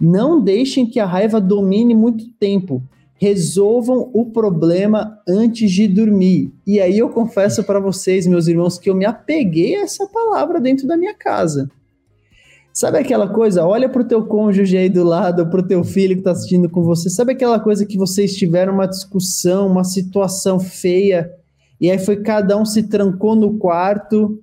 Não 0.00 0.42
deixem 0.42 0.84
que 0.84 0.98
a 0.98 1.06
raiva 1.06 1.40
domine 1.40 1.94
muito 1.94 2.28
tempo. 2.38 2.82
Resolvam 3.14 4.10
o 4.12 4.26
problema 4.26 5.20
antes 5.28 5.70
de 5.70 5.86
dormir. 5.86 6.52
E 6.66 6.80
aí 6.80 6.98
eu 6.98 7.08
confesso 7.10 7.62
para 7.64 7.80
vocês, 7.80 8.26
meus 8.26 8.48
irmãos, 8.48 8.78
que 8.78 8.90
eu 8.90 8.94
me 8.94 9.04
apeguei 9.04 9.76
a 9.76 9.82
essa 9.82 10.06
palavra 10.06 10.60
dentro 10.60 10.86
da 10.86 10.96
minha 10.96 11.14
casa. 11.14 11.70
Sabe 12.72 12.98
aquela 12.98 13.28
coisa? 13.28 13.64
Olha 13.64 13.88
para 13.88 14.02
o 14.02 14.04
teu 14.04 14.26
cônjuge 14.26 14.76
aí 14.76 14.88
do 14.88 15.04
lado, 15.04 15.48
para 15.48 15.60
o 15.60 15.66
teu 15.66 15.84
filho 15.84 16.14
que 16.14 16.20
está 16.22 16.32
assistindo 16.32 16.68
com 16.68 16.82
você. 16.82 17.08
Sabe 17.08 17.32
aquela 17.32 17.60
coisa 17.60 17.86
que 17.86 17.96
vocês 17.96 18.34
tiveram 18.34 18.74
uma 18.74 18.88
discussão, 18.88 19.68
uma 19.68 19.84
situação 19.84 20.58
feia, 20.58 21.30
e 21.80 21.88
aí 21.88 21.98
foi 21.98 22.16
cada 22.16 22.56
um 22.56 22.64
se 22.64 22.82
trancou 22.82 23.36
no 23.36 23.58
quarto, 23.58 24.40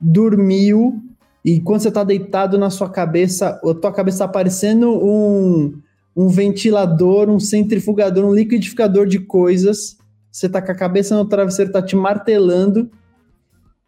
dormiu, 0.00 1.00
e 1.44 1.60
quando 1.60 1.82
você 1.82 1.88
está 1.88 2.02
deitado 2.02 2.56
na 2.58 2.70
sua 2.70 2.88
cabeça, 2.88 3.60
a 3.64 3.74
tua 3.74 3.92
cabeça 3.92 4.16
está 4.16 4.28
parecendo 4.28 4.90
um, 4.90 5.72
um 6.16 6.28
ventilador, 6.28 7.30
um 7.30 7.40
centrifugador, 7.40 8.24
um 8.24 8.34
liquidificador 8.34 9.06
de 9.06 9.18
coisas. 9.18 9.96
Você 10.30 10.46
está 10.46 10.60
com 10.62 10.72
a 10.72 10.74
cabeça 10.74 11.16
no 11.16 11.24
travesseiro, 11.26 11.70
está 11.70 11.82
te 11.82 11.96
martelando 11.96 12.90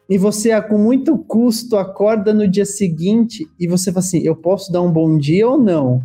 e 0.08 0.18
você, 0.18 0.60
com 0.62 0.76
muito 0.76 1.16
custo, 1.16 1.76
acorda 1.76 2.34
no 2.34 2.46
dia 2.46 2.66
seguinte 2.66 3.48
e 3.58 3.66
você 3.66 3.90
fala 3.90 4.04
assim: 4.04 4.20
eu 4.20 4.36
posso 4.36 4.70
dar 4.70 4.82
um 4.82 4.92
bom 4.92 5.16
dia 5.16 5.48
ou 5.48 5.58
não? 5.58 6.02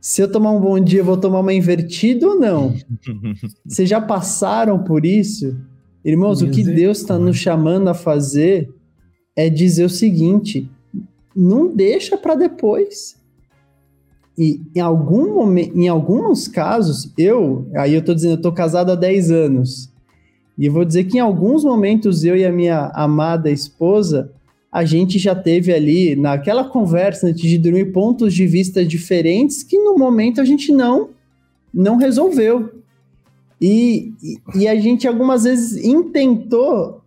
Se 0.00 0.22
eu 0.22 0.30
tomar 0.30 0.52
um 0.52 0.60
bom 0.60 0.80
dia, 0.80 1.00
eu 1.00 1.04
vou 1.04 1.16
tomar 1.16 1.40
uma 1.40 1.52
invertida 1.52 2.26
ou 2.26 2.38
não? 2.38 2.74
Vocês 3.66 3.88
já 3.88 4.00
passaram 4.00 4.82
por 4.82 5.04
isso? 5.04 5.56
Irmãos, 6.04 6.40
o 6.40 6.48
que 6.48 6.62
Deus 6.62 7.00
está 7.00 7.18
nos 7.18 7.36
chamando 7.36 7.88
a 7.88 7.94
fazer 7.94 8.70
é 9.36 9.50
dizer 9.50 9.84
o 9.84 9.90
seguinte: 9.90 10.70
não 11.36 11.68
deixa 11.74 12.16
para 12.16 12.34
depois. 12.34 13.18
E 14.38 14.60
em 14.72 14.80
algum 14.80 15.58
em 15.58 15.88
alguns 15.88 16.46
casos, 16.46 17.12
eu, 17.18 17.66
aí 17.74 17.94
eu 17.94 18.04
tô 18.04 18.14
dizendo, 18.14 18.34
eu 18.34 18.40
tô 18.40 18.52
casado 18.52 18.92
há 18.92 18.94
10 18.94 19.32
anos. 19.32 19.92
E 20.56 20.68
vou 20.68 20.84
dizer 20.84 21.04
que 21.04 21.18
em 21.18 21.20
alguns 21.20 21.64
momentos 21.64 22.22
eu 22.22 22.36
e 22.36 22.44
a 22.46 22.52
minha 22.52 22.92
amada 22.94 23.50
esposa, 23.50 24.30
a 24.70 24.84
gente 24.84 25.18
já 25.18 25.34
teve 25.34 25.72
ali, 25.72 26.14
naquela 26.14 26.62
conversa 26.62 27.26
antes 27.26 27.42
de 27.42 27.58
dormir, 27.58 27.86
pontos 27.86 28.32
de 28.32 28.46
vista 28.46 28.84
diferentes 28.84 29.64
que 29.64 29.76
no 29.76 29.98
momento 29.98 30.40
a 30.40 30.44
gente 30.44 30.72
não, 30.72 31.10
não 31.74 31.96
resolveu. 31.96 32.70
E, 33.60 34.12
e 34.54 34.68
a 34.68 34.76
gente 34.76 35.08
algumas 35.08 35.42
vezes 35.42 35.84
intentou 35.84 36.97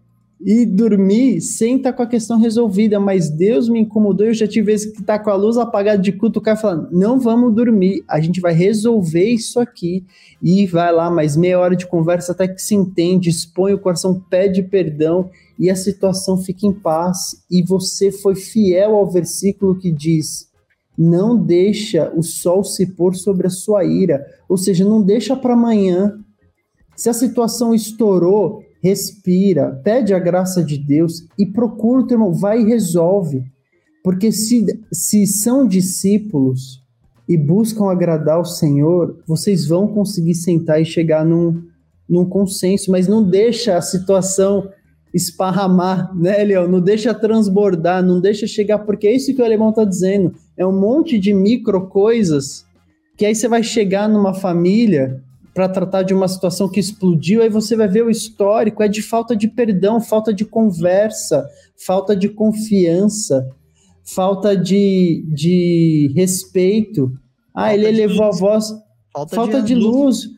e 0.44 0.66
dormir 0.66 1.40
sem 1.40 1.78
estar 1.78 1.92
tá 1.92 1.98
com 1.98 2.04
a 2.04 2.08
questão 2.08 2.40
resolvida, 2.40 3.00
mas 3.00 3.30
Deus 3.30 3.70
me 3.70 3.80
incomodou. 3.80 4.28
Eu 4.28 4.34
já 4.34 4.48
tive 4.48 4.68
vezes 4.68 4.92
que 4.92 5.04
tá 5.04 5.20
com 5.20 5.30
a 5.30 5.36
luz 5.36 5.58
apagada 5.58 6.02
de 6.02 6.12
culto, 6.12 6.40
o 6.40 6.42
cara 6.42 6.58
falando: 6.58 6.90
não 6.92 7.20
vamos 7.20 7.54
dormir, 7.54 8.04
a 8.08 8.20
gente 8.20 8.42
vai 8.42 8.54
resolver 8.54 9.30
isso 9.30 9.60
aqui. 9.60 10.04
E 10.42 10.66
vai 10.66 10.92
lá, 10.92 11.12
mais 11.12 11.38
meia 11.38 11.60
hora 11.60 11.76
de 11.76 11.86
conversa 11.86 12.32
até 12.32 12.48
que 12.48 12.62
se 12.62 12.74
entende, 12.74 13.30
expõe 13.30 13.74
o 13.74 13.80
coração, 13.80 14.20
pede 14.30 14.64
perdão 14.64 15.30
e 15.60 15.70
a 15.70 15.76
situação 15.76 16.38
fica 16.38 16.66
em 16.66 16.74
paz. 16.74 17.44
E 17.50 17.62
você 17.62 18.12
foi 18.12 18.36
fiel 18.36 18.96
ao 18.96 19.10
versículo 19.10 19.78
que 19.78 19.92
diz: 19.92 20.50
não 20.98 21.38
deixa 21.38 22.12
o 22.16 22.24
sol 22.24 22.64
se 22.64 22.88
pôr 22.88 23.16
sobre 23.16 23.46
a 23.46 23.52
sua 23.52 23.84
ira, 23.84 24.26
ou 24.50 24.58
seja, 24.58 24.84
não 24.84 25.02
deixa 25.02 25.36
para 25.36 25.54
amanhã. 25.54 26.20
Se 26.96 27.10
a 27.10 27.14
situação 27.14 27.74
estourou, 27.74 28.64
respira, 28.82 29.80
pede 29.84 30.14
a 30.14 30.20
graça 30.20 30.64
de 30.64 30.78
Deus 30.78 31.26
e 31.38 31.46
procura 31.46 32.02
o 32.02 32.08
teu 32.08 32.16
irmão, 32.16 32.34
vai 32.34 32.62
e 32.62 32.66
resolve. 32.66 33.44
Porque 34.04 34.32
se, 34.32 34.66
se 34.92 35.28
são 35.28 35.68
discípulos 35.68 36.82
e 37.30 37.38
buscam 37.38 37.86
agradar 37.86 38.40
o 38.40 38.46
Senhor, 38.46 39.20
vocês 39.28 39.68
vão 39.68 39.88
conseguir 39.88 40.34
sentar 40.34 40.82
e 40.82 40.86
chegar 40.86 41.24
num, 41.24 41.64
num 42.10 42.26
consenso, 42.26 42.92
mas 42.92 43.08
não 43.08 43.24
deixa 43.24 43.78
a 43.78 43.82
situação 43.82 44.68
esparramar, 45.14 46.16
né, 46.18 46.44
Leão? 46.44 46.68
Não 46.68 46.82
deixa 46.82 47.14
transbordar, 47.14 48.04
não 48.04 48.20
deixa 48.20 48.48
chegar, 48.48 48.80
porque 48.80 49.08
é 49.08 49.16
isso 49.16 49.34
que 49.36 49.42
o 49.42 49.46
alemão 49.46 49.70
está 49.70 49.84
dizendo. 49.84 50.34
É 50.58 50.66
um 50.66 50.78
monte 50.78 51.20
de 51.20 51.34
micro 51.34 51.88
coisas 51.88 52.66
que 53.18 53.26
aí 53.26 53.36
você 53.36 53.48
vai 53.48 53.62
chegar 53.62 54.10
numa 54.10 54.34
família 54.34 55.22
para 55.54 55.68
tratar 55.68 56.04
de 56.04 56.14
uma 56.14 56.28
situação 56.28 56.70
que 56.70 56.80
explodiu, 56.80 57.42
aí 57.42 57.50
você 57.50 57.76
vai 57.76 57.88
ver 57.88 58.04
o 58.04 58.10
histórico, 58.10 58.82
é 58.82 58.88
de 58.88 59.02
falta 59.02 59.36
de 59.36 59.48
perdão, 59.48 60.00
falta 60.00 60.34
de 60.34 60.46
conversa, 60.46 61.46
falta 61.86 62.16
de 62.16 62.30
confiança, 62.30 63.50
falta 64.04 64.56
de, 64.56 65.26
de 65.34 66.12
respeito. 66.16 67.12
Ah, 67.54 67.62
falta 67.62 67.74
ele 67.74 67.88
elevou 67.88 68.26
luz. 68.28 68.36
a 68.36 68.40
voz. 68.40 68.74
Falta, 69.14 69.36
falta 69.36 69.62
de, 69.62 69.68
de 69.68 69.76
luz. 69.76 70.26
luz. 70.26 70.30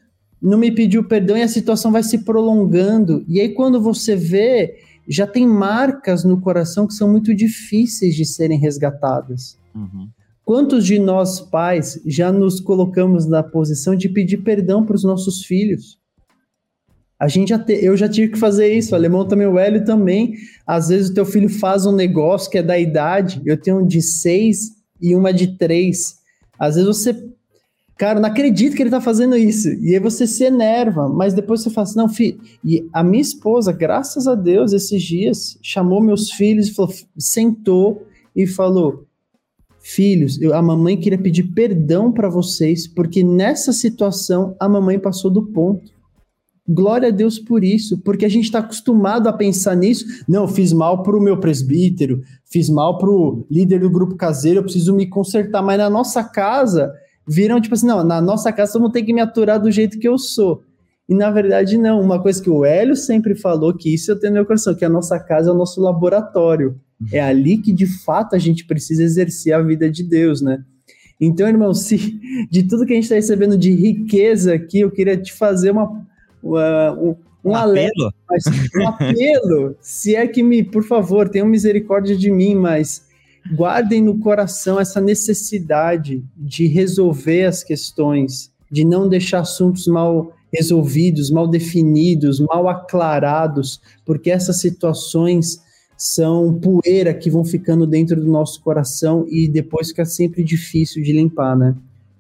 Não 0.42 0.58
me 0.58 0.72
pediu 0.72 1.08
perdão 1.08 1.38
e 1.38 1.42
a 1.42 1.48
situação 1.48 1.92
vai 1.92 2.04
se 2.04 2.20
prolongando. 2.20 3.24
E 3.28 3.40
aí, 3.40 3.50
quando 3.50 3.80
você 3.80 4.16
vê, 4.16 4.76
já 5.08 5.28
tem 5.28 5.48
marcas 5.48 6.24
no 6.24 6.42
coração 6.42 6.88
que 6.88 6.94
são 6.94 7.10
muito 7.10 7.34
difíceis 7.34 8.16
de 8.16 8.26
serem 8.26 8.60
resgatadas. 8.60 9.58
Uhum. 9.74 10.10
Quantos 10.46 10.86
de 10.86 11.00
nós 11.00 11.40
pais 11.40 12.02
já 12.06 12.32
nos 12.32 12.60
colocamos 12.60 13.26
na 13.26 13.42
posição 13.42 13.96
de 13.96 14.10
pedir 14.10 14.38
perdão 14.38 14.86
para 14.86 14.96
os 14.96 15.04
nossos 15.04 15.46
filhos? 15.46 15.98
A 17.18 17.30
gente 17.30 17.50
já 17.50 17.60
te, 17.60 17.74
eu 17.74 17.96
já 17.96 18.10
tive 18.10 18.34
que 18.34 18.38
fazer 18.38 18.74
isso, 18.74 18.92
o 18.92 18.96
alemão 18.96 19.26
também, 19.26 19.48
o 19.48 19.58
Hélio 19.58 19.86
também. 19.86 20.34
Às 20.68 20.90
vezes 20.90 21.10
o 21.10 21.14
teu 21.14 21.26
filho 21.26 21.48
faz 21.48 21.86
um 21.86 21.94
negócio 21.94 22.52
que 22.52 22.58
é 22.58 22.64
da 22.64 22.78
idade, 22.78 23.42
eu 23.46 23.56
tenho 23.56 23.80
um 23.80 23.88
de 23.88 24.02
seis 24.02 24.74
e 25.02 25.16
uma 25.16 25.32
de 25.32 25.56
três. 25.58 26.18
Às 26.60 26.76
vezes 26.76 26.88
você, 26.88 27.30
cara, 27.98 28.20
não 28.20 28.28
acredito 28.28 28.76
que 28.76 28.84
ele 28.84 28.90
tá 28.90 29.00
fazendo 29.00 29.38
isso. 29.38 29.70
E 29.70 29.94
aí 29.94 30.00
você 30.00 30.28
se 30.28 30.44
enerva, 30.44 31.08
mas 31.08 31.34
depois 31.34 31.62
você 31.62 31.70
fala 31.70 31.88
assim, 31.88 31.98
não, 31.98 32.10
filho. 32.10 32.42
E 32.66 32.86
a 32.92 33.02
minha 33.02 33.22
esposa, 33.22 33.72
graças 33.72 34.28
a 34.28 34.36
Deus, 34.36 34.74
esses 34.74 35.02
dias, 35.02 35.58
chamou 35.62 36.02
meus 36.02 36.32
filhos 36.32 36.70
falou, 36.70 36.94
sentou 37.18 38.06
e 38.36 38.46
falou: 38.46 39.06
Filhos, 39.86 40.42
eu, 40.42 40.54
a 40.54 40.62
mamãe 40.62 40.98
queria 40.98 41.18
pedir 41.18 41.44
perdão 41.54 42.10
para 42.10 42.30
vocês, 42.30 42.88
porque 42.88 43.22
nessa 43.22 43.74
situação 43.74 44.56
a 44.58 44.70
mamãe 44.70 44.98
passou 44.98 45.30
do 45.30 45.46
ponto. 45.48 45.92
Glória 46.66 47.10
a 47.10 47.12
Deus 47.12 47.38
por 47.38 47.66
isso, 47.66 48.02
porque 48.02 48.24
a 48.24 48.30
gente 48.30 48.46
está 48.46 48.60
acostumado 48.60 49.28
a 49.28 49.34
pensar 49.34 49.76
nisso. 49.76 50.06
Não, 50.26 50.48
fiz 50.48 50.72
mal 50.72 51.04
para 51.04 51.18
o 51.18 51.22
meu 51.22 51.38
presbítero, 51.38 52.22
fiz 52.50 52.70
mal 52.70 52.98
para 52.98 53.10
o 53.10 53.46
líder 53.52 53.82
do 53.82 53.90
grupo 53.90 54.16
caseiro, 54.16 54.60
eu 54.60 54.64
preciso 54.64 54.96
me 54.96 55.06
consertar. 55.06 55.62
Mas 55.62 55.78
na 55.78 55.90
nossa 55.90 56.24
casa, 56.24 56.90
viram 57.28 57.60
tipo 57.60 57.76
assim: 57.76 57.86
não, 57.86 58.06
na 58.06 58.22
nossa 58.22 58.54
casa 58.54 58.78
eu 58.78 58.82
não 58.82 58.90
tenho 58.90 59.06
que 59.06 59.14
me 59.14 59.20
aturar 59.20 59.62
do 59.62 59.70
jeito 59.70 60.00
que 60.00 60.08
eu 60.08 60.18
sou. 60.18 60.64
E 61.10 61.14
na 61.14 61.30
verdade, 61.30 61.78
não. 61.78 62.00
Uma 62.00 62.22
coisa 62.22 62.42
que 62.42 62.50
o 62.50 62.64
Hélio 62.64 62.96
sempre 62.96 63.36
falou, 63.36 63.76
que 63.76 63.94
isso 63.94 64.10
eu 64.10 64.18
tenho 64.18 64.32
no 64.32 64.38
meu 64.38 64.46
coração, 64.46 64.74
que 64.74 64.86
a 64.86 64.90
nossa 64.90 65.20
casa 65.20 65.50
é 65.50 65.54
o 65.54 65.58
nosso 65.58 65.82
laboratório. 65.82 66.80
É 67.12 67.20
ali 67.20 67.58
que 67.58 67.72
de 67.72 67.86
fato 67.86 68.36
a 68.36 68.40
gente 68.40 68.66
precisa 68.66 69.04
exercer 69.04 69.54
a 69.54 69.62
vida 69.62 69.90
de 69.90 70.04
Deus, 70.04 70.42
né? 70.42 70.64
Então, 71.20 71.48
irmão, 71.48 71.74
se 71.76 72.20
de 72.50 72.64
tudo 72.64 72.86
que 72.86 72.94
a 72.94 72.96
gente 72.96 73.06
está 73.06 73.16
recebendo 73.16 73.58
de 73.58 73.72
riqueza 73.72 74.54
aqui, 74.54 74.80
eu 74.80 74.92
queria 74.92 75.18
te 75.18 75.34
fazer 75.34 75.72
uma, 75.72 76.06
uma 76.42 76.92
um, 76.94 77.10
um, 77.10 77.52
um 77.52 77.56
apelo, 77.56 78.14
um 78.78 78.88
apelo. 78.88 79.76
se 79.82 80.16
é 80.16 80.28
que 80.28 80.44
me, 80.44 80.64
por 80.64 80.84
favor, 80.84 81.30
tenham 81.30 81.48
misericórdia 81.48 82.16
de 82.16 82.32
mim, 82.32 82.56
mas 82.56 83.06
guardem 83.56 84.02
no 84.02 84.20
coração 84.20 84.80
essa 84.80 85.02
necessidade 85.02 86.24
de 86.38 86.68
resolver 86.68 87.46
as 87.46 87.64
questões, 87.64 88.52
de 88.72 88.86
não 88.86 89.10
deixar 89.10 89.40
assuntos 89.40 89.88
mal 89.88 90.34
resolvidos, 90.54 91.32
mal 91.32 91.48
definidos, 91.48 92.40
mal 92.40 92.70
aclarados, 92.70 93.82
porque 94.06 94.30
essas 94.30 94.60
situações 94.60 95.63
são 96.04 96.54
poeira 96.60 97.14
que 97.14 97.30
vão 97.30 97.46
ficando 97.46 97.88
dentro 97.88 98.20
do 98.20 98.30
nosso 98.30 98.62
coração 98.62 99.26
e 99.30 99.48
depois 99.48 99.88
fica 99.88 100.04
sempre 100.04 100.44
difícil 100.44 101.02
de 101.02 101.14
limpar, 101.14 101.56
né? 101.56 101.74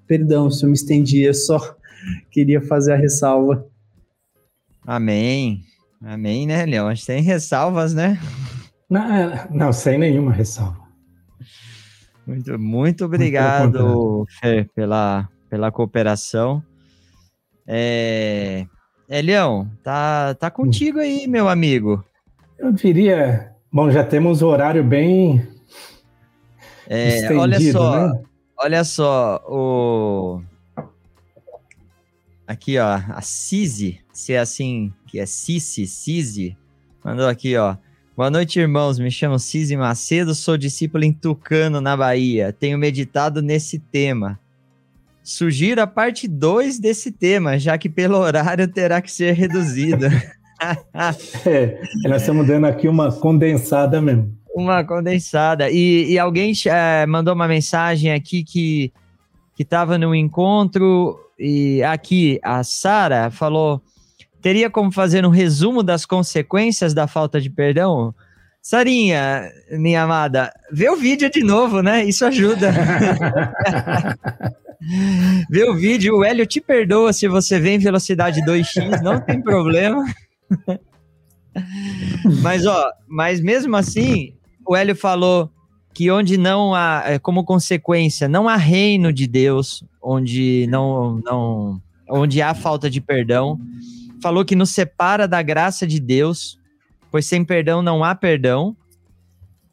Perdão 0.08 0.50
se 0.50 0.64
eu 0.64 0.70
me 0.70 0.74
estendi, 0.74 1.24
eu 1.24 1.34
só 1.34 1.76
queria 2.32 2.62
fazer 2.62 2.94
a 2.94 2.96
ressalva. 2.96 3.68
Amém. 4.88 5.64
Amém, 6.02 6.48
né, 6.48 6.66
Leão? 6.66 6.88
A 6.88 6.94
gente 6.94 7.06
tem 7.06 7.22
ressalvas, 7.22 7.94
né? 7.94 8.18
Não, 8.90 9.14
é, 9.14 9.50
não, 9.52 9.74
sem 9.74 9.98
nenhuma 9.98 10.32
ressalva. 10.32 10.82
Muito, 12.26 12.58
muito 12.58 13.04
obrigado, 13.04 14.26
Fer, 14.40 14.70
pela, 14.74 15.28
pela 15.50 15.74
cooperação. 15.74 16.64
É, 17.68 18.66
é, 19.10 19.22
Leão, 19.22 19.70
tá, 19.84 20.36
tá 20.36 20.50
contigo 20.50 21.00
aí, 21.00 21.28
meu 21.28 21.50
amigo. 21.50 22.02
Eu 22.58 22.72
diria, 22.72 23.53
bom, 23.74 23.90
já 23.90 24.04
temos 24.04 24.44
o 24.44 24.48
horário 24.48 24.84
bem 24.84 25.46
é, 26.88 27.34
olha 27.34 27.60
só, 27.72 28.08
né? 28.08 28.24
olha 28.58 28.84
só, 28.84 29.44
o 29.48 30.42
aqui 32.46 32.78
ó, 32.78 33.02
a 33.10 33.22
Cise, 33.22 34.00
se 34.14 34.34
é 34.34 34.40
assim 34.40 34.94
que 35.08 35.20
é 35.20 35.26
Cici, 35.26 35.88
Cise, 35.88 36.56
mandou 37.04 37.28
aqui 37.28 37.58
ó. 37.58 37.76
Boa 38.16 38.30
noite, 38.30 38.60
irmãos. 38.60 39.00
Me 39.00 39.10
chamo 39.10 39.40
Cise 39.40 39.76
Macedo, 39.76 40.36
sou 40.36 40.56
discípulo 40.56 41.04
em 41.04 41.12
Tucano, 41.12 41.82
na 41.82 41.98
Bahia. 41.98 42.54
Tenho 42.54 42.78
meditado 42.78 43.42
nesse 43.42 43.80
tema. 43.80 44.40
Sugiro 45.24 45.82
a 45.82 45.88
parte 45.88 46.28
2 46.28 46.78
desse 46.78 47.12
tema, 47.12 47.58
já 47.58 47.76
que 47.76 47.90
pelo 47.90 48.18
horário 48.22 48.68
terá 48.68 49.02
que 49.02 49.12
ser 49.12 49.34
reduzida. 49.34 50.12
É, 51.46 51.82
nós 52.08 52.22
estamos 52.22 52.48
dando 52.48 52.66
aqui 52.66 52.88
uma 52.88 53.12
condensada 53.12 54.02
mesmo. 54.02 54.32
Uma 54.56 54.84
condensada. 54.84 55.70
E, 55.70 56.12
e 56.12 56.20
alguém 56.20 56.54
é, 56.68 57.06
mandou 57.06 57.34
uma 57.34 57.48
mensagem 57.48 58.12
aqui 58.12 58.44
que 58.44 58.94
que 59.56 59.64
estava 59.64 59.98
no 59.98 60.16
encontro 60.16 61.16
e 61.38 61.84
aqui 61.84 62.40
a 62.44 62.64
Sara 62.64 63.30
falou 63.30 63.82
teria 64.42 64.70
como 64.70 64.92
fazer 64.92 65.26
um 65.26 65.30
resumo 65.30 65.82
das 65.82 66.06
consequências 66.06 66.94
da 66.94 67.08
falta 67.08 67.40
de 67.40 67.50
perdão? 67.50 68.14
Sarinha, 68.62 69.50
minha 69.72 70.04
amada, 70.04 70.52
vê 70.72 70.90
o 70.90 70.96
vídeo 70.96 71.30
de 71.30 71.44
novo, 71.44 71.82
né? 71.82 72.04
Isso 72.04 72.26
ajuda. 72.26 72.74
Vê 75.50 75.64
o 75.64 75.74
vídeo, 75.74 76.18
o 76.18 76.26
Hélio 76.26 76.46
te 76.46 76.60
perdoa 76.60 77.14
se 77.14 77.26
você 77.26 77.58
vem 77.58 77.76
em 77.76 77.80
velocidade 77.80 78.42
2x, 78.42 79.02
não 79.02 79.18
tem 79.18 79.42
problema. 79.42 80.04
mas, 82.42 82.66
ó, 82.66 82.92
mas 83.08 83.40
mesmo 83.40 83.76
assim, 83.76 84.34
o 84.66 84.76
Hélio 84.76 84.96
falou 84.96 85.52
que 85.94 86.10
onde 86.10 86.38
não 86.38 86.74
há, 86.74 87.04
é, 87.06 87.20
como 87.20 87.44
consequência, 87.44 88.28
não 88.28 88.50
há 88.50 88.56
reino 88.56 89.14
de 89.14 89.28
Deus, 89.28 89.84
onde 90.02 90.68
não, 90.70 91.22
não, 91.24 91.82
onde 92.10 92.42
há 92.42 92.54
falta 92.54 92.90
de 92.90 93.00
perdão. 93.00 93.60
Falou 94.22 94.44
que 94.44 94.56
nos 94.56 94.72
separa 94.72 95.28
da 95.28 95.42
graça 95.42 95.86
de 95.86 96.00
Deus, 96.00 96.58
pois 97.12 97.26
sem 97.26 97.46
perdão 97.46 97.82
não 97.82 98.04
há 98.04 98.16
perdão. 98.16 98.76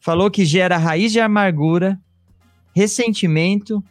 Falou 0.00 0.30
que 0.30 0.44
gera 0.44 0.76
raiz 0.76 1.12
de 1.12 1.20
amargura, 1.20 1.98
ressentimento, 2.74 3.82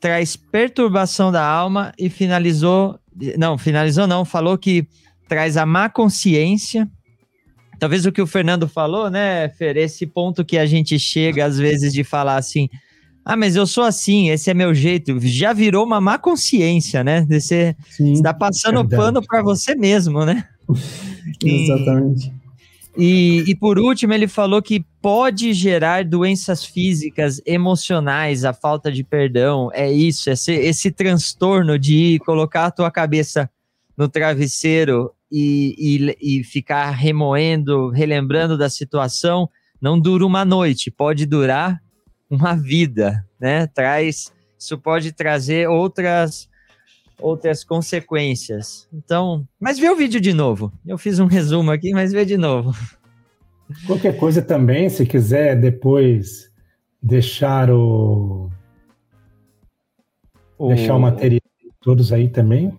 traz 0.00 0.36
perturbação 0.36 1.30
da 1.30 1.44
alma 1.44 1.92
e 1.98 2.08
finalizou, 2.08 2.98
não, 3.38 3.56
finalizou 3.56 4.06
não, 4.06 4.24
falou 4.24 4.58
que 4.58 4.88
traz 5.28 5.56
a 5.56 5.66
má 5.66 5.88
consciência. 5.88 6.88
Talvez 7.78 8.06
o 8.06 8.12
que 8.12 8.22
o 8.22 8.26
Fernando 8.26 8.66
falou, 8.66 9.10
né, 9.10 9.48
Fer, 9.50 9.76
esse 9.76 10.06
ponto 10.06 10.44
que 10.44 10.56
a 10.56 10.64
gente 10.64 10.98
chega 10.98 11.44
às 11.44 11.58
vezes 11.58 11.92
de 11.92 12.02
falar 12.02 12.36
assim, 12.36 12.68
ah, 13.28 13.36
mas 13.36 13.56
eu 13.56 13.66
sou 13.66 13.84
assim, 13.84 14.30
esse 14.30 14.48
é 14.48 14.54
meu 14.54 14.72
jeito, 14.72 15.18
já 15.20 15.52
virou 15.52 15.84
uma 15.84 16.00
má 16.00 16.16
consciência, 16.16 17.02
né? 17.02 17.26
Você 17.28 17.76
está 17.98 18.32
passando 18.32 18.78
verdade. 18.80 18.96
pano 18.96 19.26
para 19.26 19.42
você 19.42 19.74
mesmo, 19.74 20.24
né? 20.24 20.46
Exatamente. 21.44 22.32
E, 22.96 23.44
e 23.46 23.54
por 23.54 23.78
último, 23.78 24.14
ele 24.14 24.26
falou 24.28 24.62
que 24.62 24.86
pode 25.02 25.52
gerar 25.52 26.04
doenças 26.04 26.64
físicas, 26.64 27.42
emocionais, 27.44 28.44
a 28.44 28.54
falta 28.54 28.90
de 28.90 29.04
perdão. 29.04 29.70
É 29.74 29.92
isso, 29.92 30.30
esse, 30.30 30.52
esse 30.52 30.90
transtorno 30.90 31.78
de 31.78 32.18
colocar 32.24 32.66
a 32.66 32.70
tua 32.70 32.90
cabeça 32.90 33.50
no 33.96 34.08
travesseiro 34.08 35.10
e, 35.30 35.74
e, 36.20 36.38
e 36.40 36.44
ficar 36.44 36.90
remoendo, 36.90 37.90
relembrando 37.90 38.56
da 38.56 38.70
situação, 38.70 39.48
não 39.80 39.98
dura 39.98 40.24
uma 40.24 40.44
noite, 40.44 40.90
pode 40.90 41.26
durar 41.26 41.80
uma 42.30 42.54
vida, 42.54 43.24
né? 43.40 43.66
Traz, 43.66 44.32
isso 44.58 44.78
pode 44.78 45.12
trazer 45.12 45.68
outras 45.68 46.48
outras 47.18 47.64
consequências. 47.64 48.86
Então, 48.92 49.46
mas 49.58 49.78
vê 49.78 49.88
o 49.88 49.96
vídeo 49.96 50.20
de 50.20 50.34
novo. 50.34 50.72
Eu 50.86 50.98
fiz 50.98 51.18
um 51.18 51.26
resumo 51.26 51.70
aqui, 51.70 51.92
mas 51.92 52.12
vê 52.12 52.24
de 52.24 52.36
novo. 52.36 52.76
Qualquer 53.86 54.16
coisa 54.16 54.42
também, 54.42 54.88
se 54.88 55.06
quiser 55.06 55.58
depois 55.58 56.50
deixar 57.02 57.70
o, 57.70 58.50
o... 60.58 60.68
deixar 60.68 60.94
o 60.94 61.00
material 61.00 61.40
todos 61.80 62.12
aí 62.12 62.28
também. 62.28 62.72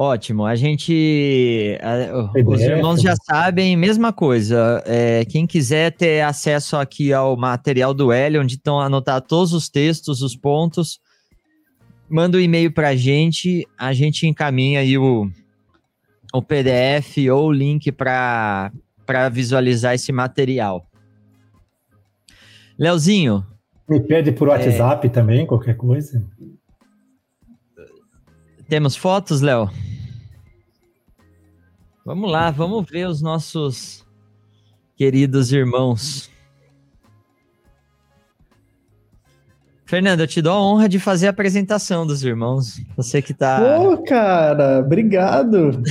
Ótimo, 0.00 0.46
a 0.46 0.54
gente. 0.54 1.76
A, 1.82 2.40
os 2.46 2.60
irmãos 2.60 3.02
já 3.02 3.16
sabem, 3.16 3.76
mesma 3.76 4.12
coisa. 4.12 4.80
É, 4.86 5.24
quem 5.24 5.44
quiser 5.44 5.90
ter 5.90 6.20
acesso 6.20 6.76
aqui 6.76 7.12
ao 7.12 7.36
material 7.36 7.92
do 7.92 8.12
Hélio, 8.12 8.40
onde 8.40 8.54
estão 8.54 8.78
anotar 8.78 9.20
todos 9.20 9.52
os 9.52 9.68
textos, 9.68 10.22
os 10.22 10.36
pontos, 10.36 11.00
manda 12.08 12.38
um 12.38 12.40
e-mail 12.40 12.72
para 12.72 12.90
a 12.90 12.94
gente, 12.94 13.66
a 13.76 13.92
gente 13.92 14.24
encaminha 14.24 14.78
aí 14.78 14.96
o, 14.96 15.28
o 16.32 16.40
PDF 16.40 17.16
ou 17.32 17.48
o 17.48 17.52
link 17.52 17.90
para 17.90 18.70
visualizar 19.32 19.96
esse 19.96 20.12
material. 20.12 20.86
Leozinho. 22.78 23.44
Me 23.88 23.98
pede 23.98 24.30
por 24.30 24.46
WhatsApp 24.46 25.08
é... 25.08 25.10
também, 25.10 25.44
qualquer 25.44 25.76
coisa. 25.76 26.24
Temos 28.68 28.94
fotos, 28.94 29.40
Léo? 29.40 29.68
Vamos 32.08 32.30
lá, 32.32 32.50
vamos 32.50 32.86
ver 32.90 33.06
os 33.06 33.20
nossos 33.20 34.02
queridos 34.96 35.52
irmãos. 35.52 36.30
Fernando, 39.84 40.20
eu 40.20 40.26
te 40.26 40.40
dou 40.40 40.54
a 40.54 40.62
honra 40.62 40.88
de 40.88 40.98
fazer 40.98 41.26
a 41.26 41.30
apresentação 41.30 42.06
dos 42.06 42.24
irmãos. 42.24 42.80
Você 42.96 43.20
que 43.20 43.34
tá. 43.34 43.60
Pô, 43.60 44.02
cara, 44.04 44.78
obrigado. 44.78 45.82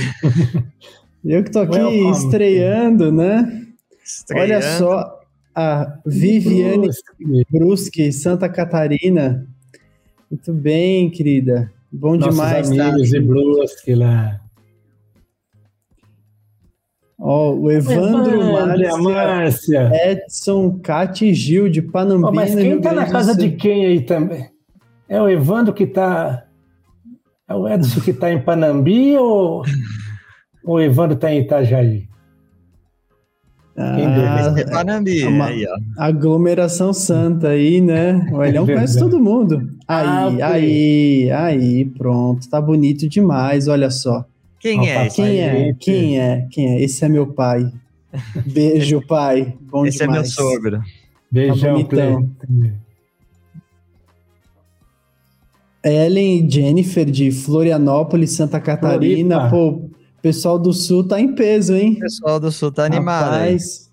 eu 1.24 1.44
que 1.44 1.52
tô 1.52 1.60
aqui 1.60 1.78
Welcome. 1.78 2.10
estreando, 2.10 3.12
né? 3.12 3.68
Estreando. 4.04 4.42
Olha 4.42 4.76
só, 4.76 5.20
a 5.54 6.00
Viviane 6.04 6.88
Brusque. 6.88 7.46
Brusque, 7.48 8.12
Santa 8.12 8.48
Catarina. 8.48 9.46
Muito 10.28 10.52
bem, 10.52 11.10
querida. 11.10 11.72
Bom 11.92 12.16
Nossos 12.16 12.34
demais. 12.34 12.70
Amigos 12.72 13.08
tá? 13.08 13.18
de 13.20 13.24
Brusque 13.24 13.94
lá. 13.94 14.47
Ó, 17.20 17.52
o 17.52 17.70
Evandro 17.70 18.52
Márcia, 18.52 18.96
Márcia, 18.96 19.90
Edson, 19.92 20.78
Cati 20.78 21.34
Gil 21.34 21.68
de 21.68 21.82
Panambina. 21.82 22.28
Oh, 22.28 22.32
mas 22.32 22.54
quem 22.54 22.80
tá 22.80 22.92
na 22.92 23.10
casa 23.10 23.36
de 23.36 23.50
quem 23.50 23.86
aí 23.86 24.00
também? 24.02 24.48
É 25.08 25.20
o 25.20 25.28
Evandro 25.28 25.74
que 25.74 25.86
tá. 25.86 26.44
É 27.48 27.54
o 27.54 27.68
Edson 27.68 28.00
que 28.00 28.12
tá 28.12 28.32
em 28.32 28.40
Panambi 28.40 29.16
ou 29.16 29.64
o 30.62 30.80
Evandro 30.80 31.16
tá 31.16 31.32
em 31.32 31.40
Itajaí? 31.40 32.06
Ah, 33.76 34.54
é 34.56 34.64
Panambi, 34.64 35.24
uma, 35.24 35.46
aí, 35.46 35.64
ó. 35.64 36.02
Aglomeração 36.02 36.92
Santa 36.92 37.48
aí, 37.48 37.80
né? 37.80 38.28
O 38.32 38.42
Elhão 38.42 38.64
é 38.64 38.74
conhece 38.74 38.98
todo 38.98 39.20
mundo. 39.20 39.68
Aí, 39.86 40.42
ah, 40.42 40.48
aí, 40.48 41.30
aí, 41.30 41.84
pronto. 41.84 42.48
Tá 42.50 42.60
bonito 42.60 43.08
demais, 43.08 43.68
olha 43.68 43.88
só. 43.88 44.24
Quem 44.60 44.90
é? 44.90 45.08
Quem 45.08 45.40
é? 45.40 45.74
Quem 45.74 46.20
é? 46.20 46.48
Quem 46.50 46.66
é? 46.74 46.82
Esse 46.82 47.04
é 47.04 47.08
meu 47.08 47.26
pai. 47.32 47.72
Beijo, 48.46 49.00
pai. 49.06 49.56
Bom 49.70 49.86
Esse 49.86 49.98
demais. 49.98 50.16
é 50.16 50.20
meu 50.20 50.30
sogro. 50.30 50.82
Beijão, 51.30 51.84
tá 51.84 51.96
Ellen 55.84 56.46
e 56.46 56.50
Jennifer 56.50 57.04
de 57.04 57.30
Florianópolis, 57.30 58.32
Santa 58.32 58.60
Catarina. 58.60 59.48
Floripa. 59.48 59.50
Pô, 59.50 59.90
pessoal 60.20 60.58
do 60.58 60.72
Sul 60.72 61.06
tá 61.06 61.20
em 61.20 61.34
peso, 61.34 61.74
hein? 61.74 61.94
O 61.94 62.00
pessoal 62.00 62.40
do 62.40 62.50
Sul 62.50 62.72
tá 62.72 62.84
animado. 62.84 63.30
Rapaz, 63.30 63.90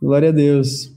glória 0.00 0.28
a 0.28 0.32
Deus. 0.32 0.92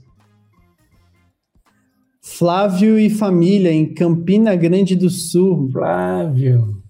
Flávio 2.22 2.98
e 2.98 3.10
família 3.10 3.72
em 3.72 3.92
Campina 3.92 4.54
Grande 4.54 4.94
do 4.94 5.10
Sul. 5.10 5.70
Flávio. 5.72 6.82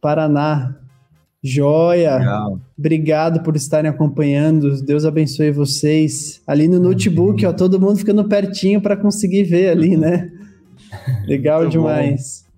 Paraná. 0.00 0.83
Joia! 1.46 2.16
Legal. 2.16 2.60
Obrigado 2.78 3.42
por 3.42 3.54
estarem 3.54 3.90
acompanhando. 3.90 4.82
Deus 4.82 5.04
abençoe 5.04 5.50
vocês. 5.50 6.40
Ali 6.46 6.66
no 6.66 6.80
notebook, 6.80 7.44
ó, 7.44 7.52
todo 7.52 7.78
mundo 7.78 7.98
ficando 7.98 8.26
pertinho 8.26 8.80
para 8.80 8.96
conseguir 8.96 9.44
ver 9.44 9.68
ali, 9.68 9.94
né? 9.94 10.32
Legal 11.28 11.60
Muito 11.60 11.72
demais. 11.72 12.46
Bom. 12.46 12.54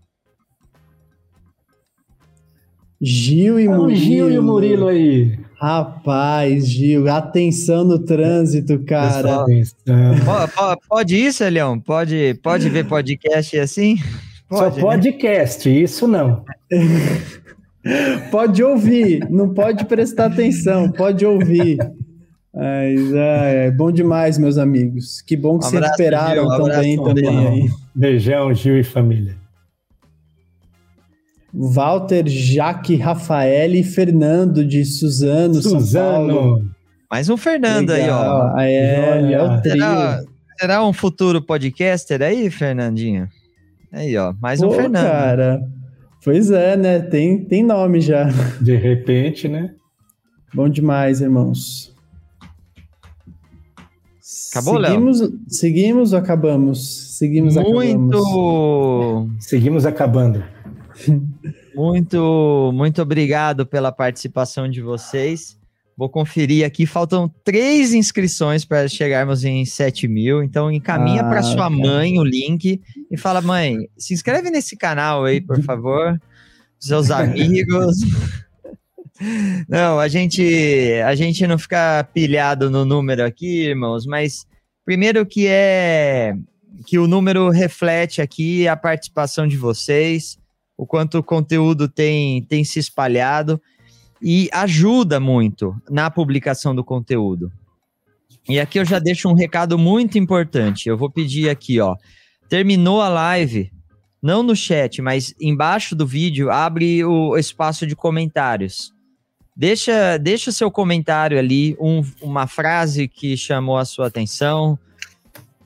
Gil 3.03 3.59
e 3.59 3.69
Murilo. 3.69 3.97
Gil 3.97 4.31
e 4.31 4.39
o 4.39 4.43
Murilo 4.43 4.87
aí. 4.87 5.37
Rapaz, 5.61 6.69
Gil, 6.69 7.11
atenção 7.11 7.85
no 7.85 7.99
trânsito, 7.99 8.79
cara. 8.85 9.45
Pode, 10.25 10.81
pode 10.89 11.17
isso, 11.17 11.45
Leão? 11.45 11.81
Pode, 11.81 12.39
pode 12.43 12.69
ver 12.69 12.87
podcast 12.87 13.59
assim? 13.59 13.97
Pode, 14.49 14.77
Só 14.77 14.77
né? 14.77 14.83
podcast, 14.83 15.69
né? 15.69 15.75
isso 15.77 16.07
não. 16.07 16.45
pode 18.31 18.63
ouvir, 18.63 19.27
não 19.31 19.53
pode 19.53 19.85
prestar 19.85 20.27
atenção, 20.27 20.91
pode 20.91 21.25
ouvir. 21.25 21.79
Mas 22.53 23.13
é, 23.13 23.67
é 23.67 23.71
bom 23.71 23.93
demais, 23.93 24.39
meus 24.39 24.57
amigos. 24.57 25.21
Que 25.21 25.37
bom 25.37 25.59
que 25.59 25.67
um 25.67 25.69
se 25.69 25.79
recuperaram 25.79 26.47
um 26.47 26.57
também, 26.57 26.97
também 26.97 27.47
aí. 27.47 27.71
Beijão, 27.95 28.53
Gil 28.55 28.79
e 28.79 28.85
família. 28.85 29.37
Walter, 31.53 32.27
Jaque, 32.27 32.97
Rafael 32.97 33.75
e 33.75 33.83
Fernando 33.83 34.65
de 34.65 34.85
Suzano, 34.85 35.55
Suzano. 35.55 35.81
São 35.87 36.35
Paulo. 36.35 36.77
Mais 37.11 37.31
um 37.31 37.37
Fernando 37.37 37.91
Legal. 37.91 38.55
aí, 38.57 38.57
ó. 38.57 38.61
É, 38.61 39.33
é 39.33 39.43
o 39.43 39.63
será, 39.63 40.23
será, 40.59 40.85
um 40.85 40.93
futuro 40.93 41.41
podcaster 41.41 42.21
aí, 42.21 42.51
Fernandinho? 42.51 43.29
Aí, 43.93 44.17
ó. 44.17 44.35
Mais 44.41 44.61
Pô, 44.61 44.67
um 44.67 44.73
Fernando. 44.73 45.07
cara. 45.07 45.61
Pois 46.27 46.51
é, 46.51 46.77
né? 46.77 46.99
Tem, 46.99 47.45
tem 47.45 47.63
nome 47.63 48.01
já. 48.01 48.25
De 48.61 48.75
repente, 48.75 49.47
né? 49.47 49.77
Bom 50.53 50.69
demais, 50.69 51.21
irmãos. 51.21 51.95
Acabou, 54.51 54.83
seguimos, 54.83 55.21
Léo? 55.21 55.33
Seguimos 55.47 56.13
ou 56.13 56.19
acabamos? 56.19 57.17
Seguimos 57.17 57.55
Muito... 57.55 58.19
Acabamos. 58.19 59.45
Seguimos 59.45 59.87
acabando. 59.87 60.43
Muito, 61.77 62.71
muito 62.73 63.03
obrigado 63.03 63.67
pela 63.67 63.93
participação 63.93 64.67
de 64.67 64.81
vocês. 64.81 65.56
Vou 65.97 66.11
conferir 66.11 66.67
aqui, 66.67 66.85
faltam 66.85 67.33
três 67.43 67.95
inscrições 67.95 68.67
para 68.67 68.87
chegarmos 68.87 69.45
em 69.45 69.65
7 69.65 70.07
mil. 70.07 70.43
Então, 70.43 70.71
encaminha 70.71 71.23
ah, 71.23 71.29
para 71.29 71.43
sua 71.43 71.65
tá. 71.65 71.71
mãe 71.71 72.19
o 72.19 72.25
link 72.25 72.83
e 73.11 73.17
fala: 73.17 73.41
mãe, 73.41 73.89
se 73.97 74.13
inscreve 74.13 74.51
nesse 74.51 74.77
canal 74.77 75.25
aí, 75.25 75.41
por 75.41 75.63
favor. 75.63 76.21
Seus 76.79 77.11
amigos. 77.11 77.97
não, 79.67 79.99
a 79.99 80.07
gente, 80.07 80.43
a 81.03 81.15
gente 81.15 81.47
não 81.47 81.57
fica 81.57 82.07
pilhado 82.13 82.71
no 82.71 82.85
número 82.85 83.25
aqui, 83.25 83.65
irmãos, 83.65 84.05
mas 84.05 84.47
primeiro 84.85 85.25
que 85.25 85.47
é 85.47 86.37
que 86.87 86.99
o 86.99 87.07
número 87.07 87.49
reflete 87.49 88.21
aqui 88.21 88.69
a 88.69 88.77
participação 88.77 89.49
de 89.49 89.57
vocês, 89.57 90.39
o 90.77 90.87
quanto 90.87 91.19
o 91.19 91.23
conteúdo 91.23 91.89
tem, 91.89 92.43
tem 92.43 92.65
se 92.65 92.79
espalhado 92.79 93.59
e 94.21 94.49
ajuda 94.53 95.21
muito 95.21 95.75
na 95.91 96.11
publicação 96.11 96.75
do 96.75 96.85
conteúdo. 96.85 97.51
E 98.49 98.61
aqui 98.61 98.79
eu 98.79 98.85
já 98.85 98.99
deixo 98.99 99.29
um 99.29 99.35
recado 99.35 99.77
muito 99.77 100.19
importante. 100.19 100.89
Eu 100.89 100.97
vou 100.97 101.11
pedir 101.11 101.49
aqui, 101.49 101.81
ó. 101.81 101.97
Terminou 102.49 103.03
a 103.03 103.09
live, 103.09 103.73
não 104.23 104.43
no 104.43 104.55
chat, 104.55 105.03
mas 105.03 105.35
embaixo 105.41 105.97
do 105.97 106.07
vídeo, 106.07 106.51
abre 106.51 107.05
o 107.05 107.37
espaço 107.37 107.87
de 107.87 107.97
comentários. 107.97 108.93
Deixa, 109.55 110.17
deixa 110.19 110.51
o 110.51 110.53
seu 110.53 110.71
comentário 110.71 111.39
ali, 111.39 111.77
um, 111.81 112.03
uma 112.21 112.47
frase 112.47 113.09
que 113.09 113.37
chamou 113.37 113.79
a 113.79 113.85
sua 113.85 114.07
atenção, 114.07 114.79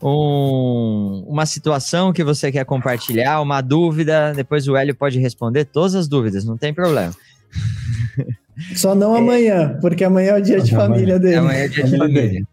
um, 0.03 1.25
uma 1.29 1.45
situação 1.45 2.13
que 2.13 2.25
você 2.25 2.51
quer 2.51 2.65
compartilhar, 2.65 3.41
uma 3.41 3.61
dúvida. 3.61 4.33
Depois 4.35 4.67
o 4.69 4.77
Hélio 4.77 4.95
pode 4.95 5.19
responder 5.19 5.67
todas 5.67 5.95
as 5.95 6.09
dúvidas, 6.09 6.45
não 6.45 6.57
tem 6.57 6.73
problema. 6.73 7.15
Só 8.75 8.95
não 8.95 9.15
amanhã, 9.15 9.79
porque 9.81 10.05
amanhã 10.05 10.33
é 10.33 10.39
o 10.39 10.43
dia 10.43 10.61
de 10.61 10.71
família 10.71 11.19
dele. 11.19 11.37
Amanhã 11.37 11.61
é 11.61 11.67
o 11.67 11.71
dia 11.71 11.85
de 11.85 11.97
família. 11.97 12.47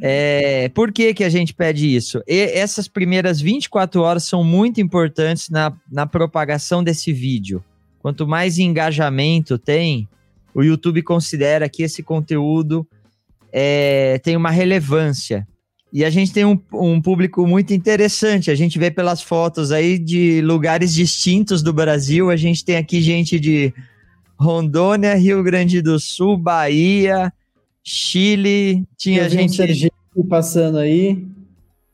É, 0.00 0.68
por 0.70 0.90
que, 0.90 1.14
que 1.14 1.22
a 1.22 1.28
gente 1.28 1.54
pede 1.54 1.94
isso? 1.94 2.20
E 2.26 2.40
essas 2.54 2.88
primeiras 2.88 3.40
24 3.40 4.00
horas 4.00 4.24
são 4.24 4.42
muito 4.42 4.80
importantes 4.80 5.48
na, 5.48 5.72
na 5.90 6.06
propagação 6.06 6.82
desse 6.82 7.12
vídeo. 7.12 7.62
Quanto 8.00 8.26
mais 8.26 8.58
engajamento 8.58 9.56
tem, 9.56 10.08
o 10.52 10.62
YouTube 10.62 11.02
considera 11.02 11.68
que 11.68 11.84
esse 11.84 12.02
conteúdo 12.02 12.86
é, 13.52 14.18
tem 14.24 14.36
uma 14.36 14.50
relevância. 14.50 15.46
E 15.92 16.04
a 16.04 16.10
gente 16.10 16.32
tem 16.32 16.44
um, 16.44 16.58
um, 16.72 17.00
público 17.00 17.46
muito 17.46 17.74
interessante. 17.74 18.50
A 18.50 18.54
gente 18.54 18.78
vê 18.78 18.90
pelas 18.90 19.22
fotos 19.22 19.70
aí 19.70 19.98
de 19.98 20.40
lugares 20.40 20.94
distintos 20.94 21.62
do 21.62 21.72
Brasil. 21.72 22.30
A 22.30 22.36
gente 22.36 22.64
tem 22.64 22.76
aqui 22.76 23.00
gente 23.00 23.38
de 23.38 23.72
Rondônia, 24.42 25.14
Rio 25.14 25.42
Grande 25.42 25.80
do 25.80 25.98
Sul, 25.98 26.36
Bahia, 26.36 27.32
Chile, 27.82 28.84
tinha 28.98 29.28
gente 29.28 29.62
passando 30.28 30.78
aí. 30.78 31.24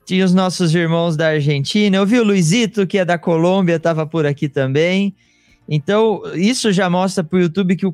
Tinha 0.05 0.25
os 0.25 0.33
nossos 0.33 0.75
irmãos 0.75 1.17
da 1.17 1.29
Argentina. 1.29 1.97
Eu 1.97 2.07
vi 2.07 2.19
o 2.19 2.25
Luizito, 2.25 2.87
que 2.87 2.99
é 2.99 3.05
da 3.05 3.19
Colômbia, 3.19 3.77
estava 3.77 4.07
por 4.07 4.25
aqui 4.25 4.49
também. 4.49 5.15
Então, 5.69 6.23
isso 6.35 6.73
já 6.73 6.89
mostra 6.89 7.23
para 7.23 7.37
o 7.37 7.41
YouTube 7.41 7.77
que 7.77 7.87
o, 7.87 7.93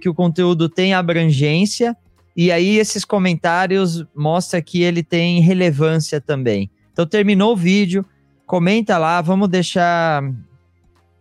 que 0.00 0.08
o 0.08 0.14
conteúdo 0.14 0.68
tem 0.68 0.94
abrangência. 0.94 1.94
E 2.34 2.50
aí, 2.50 2.78
esses 2.78 3.04
comentários 3.04 4.02
mostram 4.16 4.62
que 4.62 4.82
ele 4.82 5.02
tem 5.02 5.40
relevância 5.40 6.20
também. 6.20 6.70
Então, 6.90 7.06
terminou 7.06 7.52
o 7.52 7.56
vídeo, 7.56 8.04
comenta 8.46 8.96
lá, 8.96 9.20
vamos 9.20 9.48
deixar, 9.48 10.22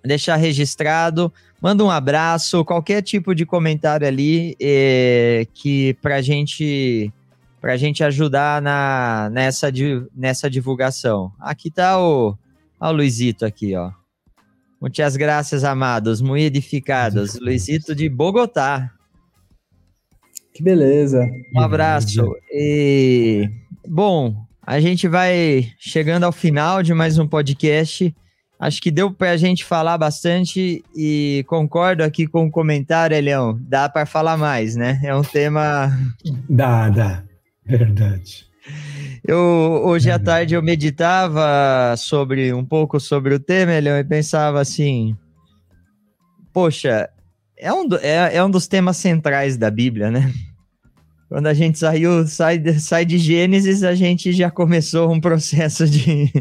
deixar 0.03 0.37
registrado 0.37 1.31
manda 1.61 1.83
um 1.83 1.91
abraço, 1.91 2.65
qualquer 2.65 3.01
tipo 3.01 3.35
de 3.35 3.45
comentário 3.45 4.07
ali 4.07 4.55
é, 4.59 5.45
que 5.53 5.93
pra 6.01 6.21
gente 6.21 7.13
pra 7.61 7.77
gente 7.77 8.03
ajudar 8.03 8.59
na, 8.59 9.29
nessa, 9.31 9.71
nessa 10.15 10.49
divulgação. 10.49 11.31
Aqui 11.39 11.69
tá 11.69 12.01
o, 12.01 12.35
ó, 12.79 12.89
o 12.89 12.91
Luizito 12.91 13.45
aqui, 13.45 13.75
ó. 13.75 13.91
Muitas 14.81 15.15
graças, 15.15 15.63
amados, 15.63 16.21
muito 16.21 16.41
edificados. 16.41 17.39
Luizito 17.39 17.93
de 17.93 18.09
Bogotá. 18.09 18.91
Que 20.51 20.63
beleza. 20.63 21.29
Um 21.55 21.59
abraço. 21.59 22.35
E, 22.51 23.47
bom, 23.87 24.35
a 24.65 24.79
gente 24.79 25.07
vai 25.07 25.71
chegando 25.77 26.23
ao 26.23 26.31
final 26.31 26.81
de 26.81 26.95
mais 26.95 27.19
um 27.19 27.27
podcast. 27.27 28.13
Acho 28.61 28.79
que 28.79 28.91
deu 28.91 29.11
para 29.11 29.31
a 29.31 29.37
gente 29.37 29.65
falar 29.65 29.97
bastante 29.97 30.83
e 30.95 31.43
concordo 31.47 32.03
aqui 32.03 32.27
com 32.27 32.45
o 32.45 32.51
comentário, 32.51 33.19
Leão. 33.19 33.59
Dá 33.59 33.89
para 33.89 34.05
falar 34.05 34.37
mais, 34.37 34.75
né? 34.75 35.01
É 35.03 35.15
um 35.15 35.23
tema. 35.23 35.91
Dá, 36.47 36.87
dá. 36.89 37.23
Verdade. 37.65 38.45
Eu, 39.25 39.39
hoje 39.83 40.11
à 40.11 40.19
tarde 40.19 40.53
eu 40.53 40.61
meditava 40.61 41.95
sobre 41.97 42.53
um 42.53 42.63
pouco 42.63 42.99
sobre 42.99 43.33
o 43.33 43.39
tema, 43.39 43.79
Leão, 43.79 43.97
e 43.97 44.03
pensava 44.03 44.61
assim: 44.61 45.17
poxa, 46.53 47.09
é 47.57 47.73
um, 47.73 47.87
do, 47.87 47.97
é, 47.97 48.35
é 48.35 48.43
um 48.43 48.49
dos 48.51 48.67
temas 48.67 48.97
centrais 48.97 49.57
da 49.57 49.71
Bíblia, 49.71 50.11
né? 50.11 50.31
Quando 51.27 51.47
a 51.47 51.53
gente 51.55 51.79
saiu, 51.79 52.27
sai, 52.27 52.61
sai 52.77 53.05
de 53.05 53.17
Gênesis, 53.17 53.83
a 53.83 53.95
gente 53.95 54.31
já 54.31 54.51
começou 54.51 55.11
um 55.11 55.19
processo 55.19 55.89
de 55.89 56.31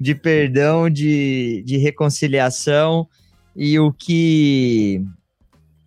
de 0.00 0.14
perdão, 0.14 0.90
de, 0.90 1.62
de 1.64 1.76
reconciliação 1.76 3.08
e 3.54 3.78
o 3.78 3.92
que 3.92 5.02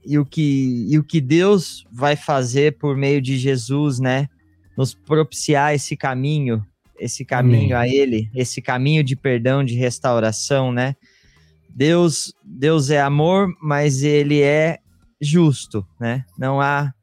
e 0.06 0.18
o 0.18 0.26
que 0.26 0.88
e 0.90 0.98
o 0.98 1.04
que 1.04 1.22
Deus 1.22 1.86
vai 1.92 2.16
fazer 2.16 2.78
por 2.78 2.98
meio 2.98 3.22
de 3.22 3.38
Jesus, 3.38 4.00
né? 4.00 4.28
Nos 4.76 4.94
propiciar 4.94 5.76
esse 5.76 5.96
caminho, 5.96 6.66
esse 6.98 7.24
caminho 7.24 7.76
Amém. 7.76 7.92
a 7.92 7.94
ele, 7.94 8.30
esse 8.34 8.62
caminho 8.62 9.04
de 9.04 9.16
perdão, 9.16 9.64
de 9.64 9.76
restauração, 9.76 10.72
né? 10.72 10.96
Deus, 11.70 12.34
Deus 12.44 12.90
é 12.90 13.00
amor, 13.00 13.54
mas 13.62 14.02
ele 14.02 14.42
é 14.42 14.80
justo, 15.22 15.86
né? 16.00 16.26
Não 16.38 16.60
há 16.60 16.94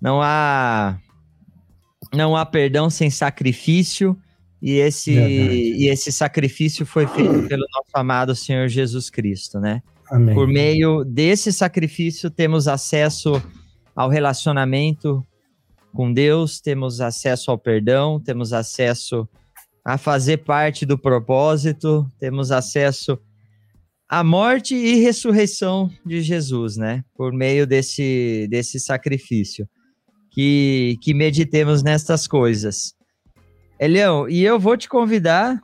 não 0.00 0.20
há 0.20 0.98
não 2.12 2.34
há 2.36 2.44
perdão 2.44 2.90
sem 2.90 3.10
sacrifício 3.10 4.18
e 4.62 4.72
esse, 4.72 5.12
e 5.12 5.88
esse 5.88 6.12
sacrifício 6.12 6.84
foi 6.84 7.06
feito 7.06 7.48
pelo 7.48 7.64
nosso 7.72 7.90
amado 7.94 8.34
Senhor 8.34 8.68
Jesus 8.68 9.08
Cristo, 9.08 9.58
né? 9.58 9.82
Amém. 10.10 10.34
Por 10.34 10.46
meio 10.46 11.04
desse 11.04 11.52
sacrifício, 11.52 12.30
temos 12.30 12.68
acesso 12.68 13.40
ao 13.94 14.10
relacionamento 14.10 15.24
com 15.94 16.12
Deus, 16.12 16.60
temos 16.60 17.00
acesso 17.00 17.50
ao 17.50 17.58
perdão, 17.58 18.20
temos 18.20 18.52
acesso 18.52 19.28
a 19.84 19.96
fazer 19.96 20.38
parte 20.38 20.84
do 20.84 20.98
propósito, 20.98 22.06
temos 22.18 22.50
acesso 22.50 23.18
a 24.08 24.24
morte 24.24 24.74
e 24.74 24.96
ressurreição 24.96 25.90
de 26.04 26.20
Jesus, 26.20 26.76
né? 26.76 27.04
Por 27.14 27.32
meio 27.32 27.66
desse, 27.66 28.46
desse 28.50 28.78
sacrifício. 28.80 29.68
Que, 30.32 30.96
que 31.02 31.12
meditemos 31.12 31.82
nestas 31.82 32.28
coisas. 32.28 32.94
Elião, 33.80 34.28
e 34.28 34.44
eu 34.44 34.60
vou 34.60 34.76
te 34.76 34.88
convidar, 34.88 35.58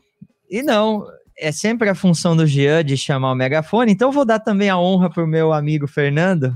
e 0.51 0.63
não, 0.63 1.05
é 1.39 1.53
sempre 1.53 1.91
a 1.91 1.95
função 1.95 2.35
do 2.35 2.47
Jean 2.47 2.83
de 2.83 2.97
chamar 2.97 3.33
o 3.33 3.35
megafone, 3.35 3.93
então 3.93 4.11
vou 4.11 4.25
dar 4.25 4.41
também 4.41 4.71
a 4.71 4.79
honra 4.79 5.11
para 5.11 5.23
o 5.23 5.27
meu 5.27 5.53
amigo 5.53 5.87
Fernando. 5.87 6.55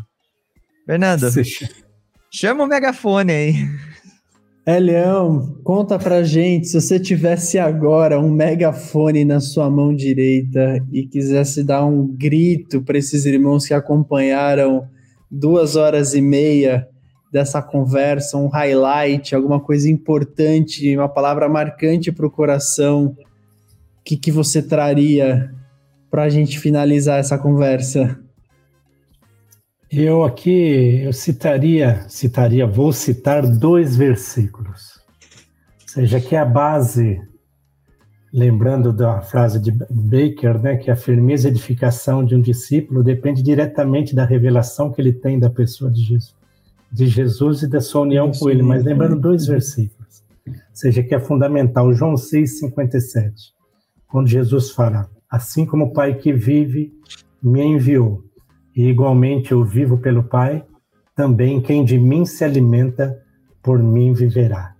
Fernando, 0.86 1.30
chama 2.32 2.64
o 2.64 2.66
megafone 2.66 3.30
aí. 3.30 3.54
É, 4.64 4.78
Leão, 4.78 5.58
conta 5.62 5.98
pra 5.98 6.22
gente, 6.22 6.68
se 6.68 6.80
você 6.80 6.98
tivesse 6.98 7.58
agora 7.58 8.18
um 8.18 8.30
megafone 8.30 9.24
na 9.24 9.40
sua 9.40 9.68
mão 9.68 9.94
direita 9.94 10.82
e 10.90 11.06
quisesse 11.06 11.62
dar 11.62 11.84
um 11.84 12.06
grito 12.06 12.80
para 12.80 12.96
esses 12.96 13.26
irmãos 13.26 13.66
que 13.66 13.74
acompanharam 13.74 14.88
duas 15.30 15.76
horas 15.76 16.14
e 16.14 16.20
meia 16.22 16.88
dessa 17.30 17.62
conversa, 17.62 18.36
um 18.36 18.48
highlight, 18.48 19.34
alguma 19.34 19.60
coisa 19.60 19.88
importante, 19.88 20.96
uma 20.96 21.08
palavra 21.08 21.48
marcante 21.48 22.10
para 22.10 22.26
o 22.26 22.30
coração, 22.30 23.16
o 24.00 24.04
que, 24.04 24.16
que 24.16 24.32
você 24.32 24.62
traria 24.62 25.54
para 26.10 26.24
a 26.24 26.28
gente 26.28 26.58
finalizar 26.58 27.20
essa 27.20 27.38
conversa? 27.38 28.18
Eu 29.90 30.22
aqui 30.22 31.02
eu 31.02 31.12
citaria, 31.12 32.04
citaria, 32.08 32.66
vou 32.66 32.92
citar 32.92 33.46
dois 33.46 33.96
versículos. 33.96 35.00
Ou 35.82 35.88
seja, 35.88 36.20
que 36.20 36.36
é 36.36 36.38
a 36.38 36.44
base, 36.44 37.20
lembrando 38.32 38.92
da 38.92 39.20
frase 39.20 39.58
de 39.58 39.72
Baker, 39.72 40.60
né, 40.60 40.76
que 40.76 40.90
a 40.90 40.96
firmeza 40.96 41.48
e 41.48 41.50
edificação 41.50 42.24
de 42.24 42.36
um 42.36 42.40
discípulo 42.40 43.02
depende 43.02 43.42
diretamente 43.42 44.14
da 44.14 44.24
revelação 44.24 44.92
que 44.92 45.00
ele 45.00 45.12
tem 45.12 45.40
da 45.40 45.50
pessoa 45.50 45.90
de 45.90 46.02
Jesus, 46.02 46.36
de 46.92 47.06
Jesus 47.06 47.62
e 47.62 47.68
da 47.68 47.80
sua 47.80 48.02
união 48.02 48.30
com 48.32 48.50
ele. 48.50 48.62
Mas 48.62 48.84
lembrando 48.84 49.20
dois 49.20 49.46
versículos. 49.46 50.22
Ou 50.46 50.54
seja, 50.72 51.02
que 51.02 51.14
é 51.14 51.20
fundamental, 51.20 51.92
João 51.92 52.14
6:57, 52.14 53.52
quando 54.08 54.28
Jesus 54.28 54.70
fala: 54.70 55.08
"Assim 55.30 55.64
como 55.64 55.86
o 55.86 55.92
Pai 55.92 56.14
que 56.14 56.32
vive 56.32 56.92
me 57.42 57.62
enviou, 57.62 58.24
e 58.74 58.88
igualmente 58.88 59.52
eu 59.52 59.64
vivo 59.64 59.98
pelo 59.98 60.24
Pai, 60.24 60.64
também 61.14 61.60
quem 61.60 61.84
de 61.84 61.98
mim 61.98 62.24
se 62.24 62.44
alimenta, 62.44 63.20
por 63.62 63.78
mim 63.78 64.12
viverá. 64.12 64.74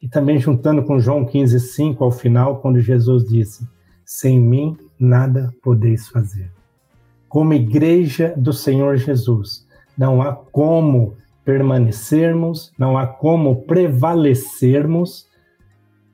E 0.00 0.08
também 0.08 0.38
juntando 0.38 0.84
com 0.84 1.00
João 1.00 1.24
15, 1.24 1.58
5 1.58 2.04
ao 2.04 2.12
final, 2.12 2.60
quando 2.60 2.78
Jesus 2.80 3.24
disse: 3.24 3.66
Sem 4.04 4.38
mim 4.38 4.76
nada 4.98 5.52
podeis 5.62 6.08
fazer. 6.08 6.50
Como 7.28 7.54
igreja 7.54 8.32
do 8.36 8.52
Senhor 8.52 8.96
Jesus, 8.96 9.66
não 9.98 10.22
há 10.22 10.32
como 10.32 11.16
permanecermos, 11.44 12.72
não 12.78 12.96
há 12.96 13.06
como 13.06 13.62
prevalecermos 13.62 15.26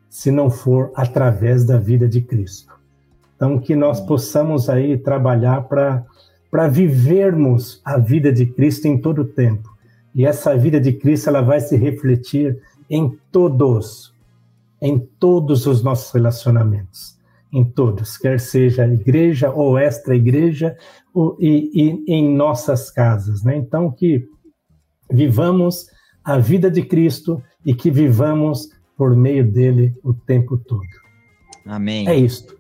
se 0.08 0.30
não 0.30 0.50
for 0.50 0.90
através 0.94 1.64
da 1.64 1.78
vida 1.78 2.08
de 2.08 2.20
Cristo. 2.20 2.74
Então, 3.36 3.58
que 3.58 3.76
nós 3.76 4.00
possamos 4.00 4.68
aí 4.68 4.98
trabalhar 4.98 5.62
para 5.62 6.04
para 6.50 6.66
vivermos 6.66 7.80
a 7.84 7.96
vida 7.96 8.32
de 8.32 8.44
Cristo 8.44 8.86
em 8.88 8.98
todo 8.98 9.22
o 9.22 9.24
tempo. 9.24 9.70
E 10.14 10.26
essa 10.26 10.56
vida 10.56 10.80
de 10.80 10.92
Cristo 10.92 11.28
ela 11.28 11.40
vai 11.40 11.60
se 11.60 11.76
refletir 11.76 12.60
em 12.88 13.16
todos, 13.30 14.12
em 14.82 14.98
todos 14.98 15.66
os 15.66 15.82
nossos 15.82 16.10
relacionamentos, 16.12 17.16
em 17.52 17.64
todos, 17.64 18.18
quer 18.18 18.40
seja 18.40 18.86
igreja 18.86 19.50
ou 19.50 19.78
extra 19.78 20.16
igreja, 20.16 20.76
ou, 21.14 21.36
e, 21.38 21.70
e 21.72 22.12
em 22.12 22.34
nossas 22.34 22.90
casas, 22.90 23.44
né? 23.44 23.56
Então 23.56 23.90
que 23.90 24.28
vivamos 25.10 25.86
a 26.24 26.38
vida 26.38 26.70
de 26.70 26.82
Cristo 26.82 27.42
e 27.64 27.74
que 27.74 27.90
vivamos 27.90 28.68
por 28.96 29.16
meio 29.16 29.50
dele 29.50 29.94
o 30.02 30.12
tempo 30.12 30.58
todo. 30.58 30.86
Amém. 31.66 32.08
É 32.08 32.16
isto. 32.16 32.56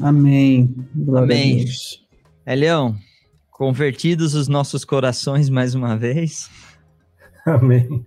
Amém. 0.00 0.74
Glória 0.94 1.24
Amém. 1.24 1.66
É, 2.46 2.54
Leão, 2.54 2.96
convertidos 3.50 4.34
os 4.34 4.48
nossos 4.48 4.84
corações 4.84 5.48
mais 5.48 5.74
uma 5.74 5.96
vez. 5.96 6.50
Amém. 7.44 8.04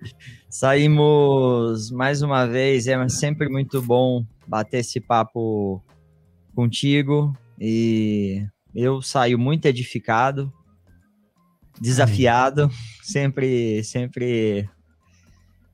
Saímos 0.50 1.92
mais 1.92 2.22
uma 2.22 2.46
vez, 2.46 2.88
é 2.88 3.10
sempre 3.10 3.50
muito 3.50 3.82
bom 3.82 4.26
bater 4.48 4.80
esse 4.80 5.02
papo 5.02 5.84
contigo 6.56 7.36
e 7.60 8.46
eu 8.74 9.02
saio 9.02 9.38
muito 9.38 9.66
edificado, 9.66 10.52
desafiado, 11.80 12.70
sempre 13.02 13.84
sempre 13.84 14.70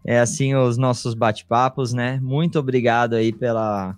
é 0.05 0.19
assim 0.19 0.55
os 0.55 0.77
nossos 0.77 1.13
bate-papos, 1.13 1.93
né? 1.93 2.19
Muito 2.21 2.59
obrigado 2.59 3.15
aí 3.15 3.31
pela 3.31 3.97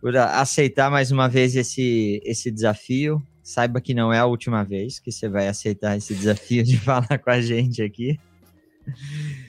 por 0.00 0.16
aceitar 0.16 0.90
mais 0.90 1.10
uma 1.10 1.28
vez 1.28 1.56
esse 1.56 2.20
esse 2.24 2.50
desafio 2.50 3.22
saiba 3.48 3.80
que 3.80 3.94
não 3.94 4.12
é 4.12 4.18
a 4.18 4.26
última 4.26 4.62
vez 4.62 4.98
que 4.98 5.10
você 5.10 5.26
vai 5.26 5.48
aceitar 5.48 5.96
esse 5.96 6.14
desafio 6.14 6.62
de 6.62 6.76
falar 6.80 7.18
com 7.18 7.30
a 7.30 7.40
gente 7.40 7.82
aqui. 7.82 8.18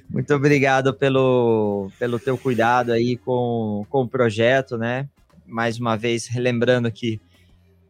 Muito 0.09 0.33
obrigado 0.33 0.93
pelo, 0.93 1.91
pelo 1.99 2.17
teu 2.17 2.37
cuidado 2.37 2.91
aí 2.91 3.17
com, 3.17 3.85
com 3.89 4.03
o 4.03 4.07
projeto, 4.07 4.77
né? 4.77 5.07
Mais 5.45 5.79
uma 5.79 5.97
vez, 5.97 6.27
relembrando 6.27 6.91
que 6.91 7.19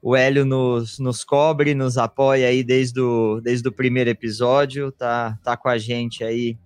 o 0.02 0.16
Hélio 0.16 0.46
nos, 0.46 0.98
nos 1.00 1.24
cobre, 1.24 1.76
nos 1.76 1.98
apoia 1.98 2.48
aí 2.48 2.64
desde 2.64 3.00
o, 3.02 3.42
desde 3.42 3.68
o 3.68 3.72
primeiro 3.72 4.10
episódio, 4.10 4.92
tá, 4.92 5.38
tá 5.44 5.58
com 5.58 5.68
a 5.68 5.78
gente 5.78 6.24
aí 6.24 6.58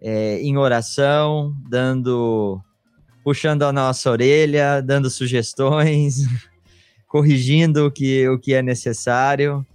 é, 0.00 0.40
em 0.40 0.56
oração, 0.56 1.54
dando, 1.68 2.60
puxando 3.24 3.62
a 3.64 3.72
nossa 3.72 4.10
orelha, 4.10 4.80
dando 4.80 5.10
sugestões, 5.10 6.18
corrigindo 7.08 7.86
o 7.86 7.90
que, 7.90 8.28
o 8.28 8.38
que 8.38 8.54
é 8.54 8.62
necessário. 8.62 9.66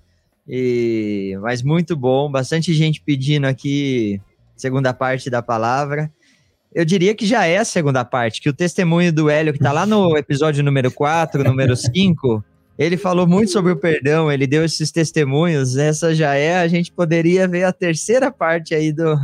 E, 0.48 1.38
mas 1.42 1.62
muito 1.62 1.96
bom, 1.96 2.32
bastante 2.32 2.74
gente 2.74 3.02
pedindo 3.02 3.46
aqui 3.46 4.22
segunda 4.56 4.94
parte 4.94 5.30
da 5.30 5.42
palavra. 5.42 6.12
Eu 6.74 6.86
diria 6.86 7.16
que 7.16 7.26
já 7.26 7.46
é 7.46 7.58
a 7.58 7.66
segunda 7.66 8.06
parte, 8.06 8.42
que 8.42 8.50
o 8.50 8.54
testemunho 8.54 9.12
do 9.12 9.30
Hélio, 9.30 9.54
que 9.54 9.60
está 9.60 9.72
lá 9.72 9.86
no 9.86 10.16
episódio 10.16 10.64
número 10.64 10.92
4, 10.92 11.44
número 11.44 11.76
5, 11.76 12.44
ele 12.80 12.96
falou 12.96 13.28
muito 13.28 13.52
sobre 13.52 13.74
o 13.74 13.76
perdão, 13.76 14.32
ele 14.32 14.48
deu 14.48 14.64
esses 14.64 14.90
testemunhos. 14.90 15.76
Essa 15.76 16.16
já 16.16 16.36
é, 16.36 16.62
a 16.62 16.68
gente 16.70 16.94
poderia 16.94 17.46
ver 17.46 17.66
a 17.66 17.74
terceira 17.74 18.32
parte 18.32 18.74
aí 18.74 18.94
do, 18.94 19.20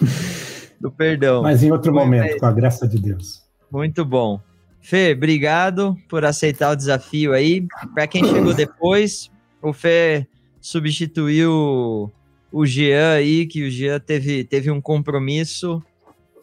do 0.80 0.90
perdão. 0.90 1.42
Mas 1.42 1.62
em 1.62 1.70
outro 1.70 1.92
momento, 1.92 2.38
com 2.38 2.46
a 2.46 2.52
graça 2.52 2.88
de 2.88 2.98
Deus. 2.98 3.42
Muito 3.70 4.06
bom. 4.06 4.40
Fê, 4.80 5.12
obrigado 5.12 5.94
por 6.08 6.24
aceitar 6.24 6.70
o 6.70 6.76
desafio 6.76 7.34
aí. 7.34 7.66
Para 7.92 8.06
quem 8.06 8.24
chegou 8.24 8.54
depois, 8.56 9.30
o 9.60 9.74
Fê 9.74 10.26
substituiu 10.58 12.10
o 12.50 12.64
Jean 12.64 13.12
aí, 13.16 13.44
que 13.44 13.64
o 13.64 13.70
Jean 13.70 14.00
teve, 14.00 14.44
teve 14.44 14.70
um 14.70 14.80
compromisso 14.80 15.82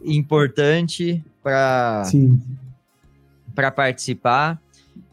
importante 0.03 1.25
para 1.41 2.03
para 3.55 3.71
participar. 3.71 4.61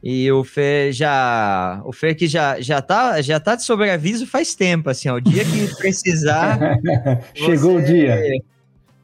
E 0.03 0.31
o 0.33 0.43
Fê 0.43 0.91
já. 0.93 1.81
O 1.85 1.93
Fê 1.93 2.15
que 2.15 2.27
já, 2.27 2.61
já, 2.61 2.83
tá, 2.83 3.23
já 3.23 3.39
tá 3.39 3.55
de 3.55 3.63
sobreaviso 3.63 4.27
faz 4.27 4.55
tempo, 4.55 4.91
assim, 4.91 5.09
ó, 5.09 5.15
o 5.17 5.21
dia 5.21 5.45
que 5.45 5.75
precisar. 5.79 6.59
Chegou 7.35 7.75
você, 7.75 7.83
o 7.83 7.87
dia. 7.87 8.21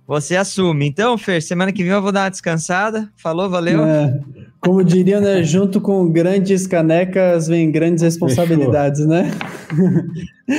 Você 0.08 0.36
assume. 0.36 0.88
Então, 0.88 1.16
Fer, 1.16 1.40
semana 1.40 1.72
que 1.72 1.84
vem 1.84 1.92
eu 1.92 2.02
vou 2.02 2.10
dar 2.10 2.22
uma 2.24 2.30
descansada. 2.30 3.08
Falou, 3.16 3.48
valeu? 3.48 3.84
É, 3.84 4.18
como 4.60 4.82
diriam, 4.82 5.20
né? 5.20 5.42
Junto 5.42 5.80
com 5.80 6.10
grandes 6.10 6.66
canecas 6.66 7.46
vem 7.46 7.70
grandes 7.70 8.02
responsabilidades, 8.02 9.02
Fechou. 9.02 9.14
né? 9.14 9.30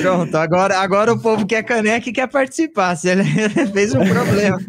Pronto, 0.01 0.35
agora, 0.37 0.77
agora 0.77 1.11
o 1.11 1.19
povo 1.19 1.45
quer 1.45 1.63
caneca 1.63 2.09
e 2.09 2.13
quer 2.13 2.27
participar. 2.27 2.97
Ele 3.03 3.23
fez 3.73 3.93
um 3.93 4.05
problema. 4.05 4.59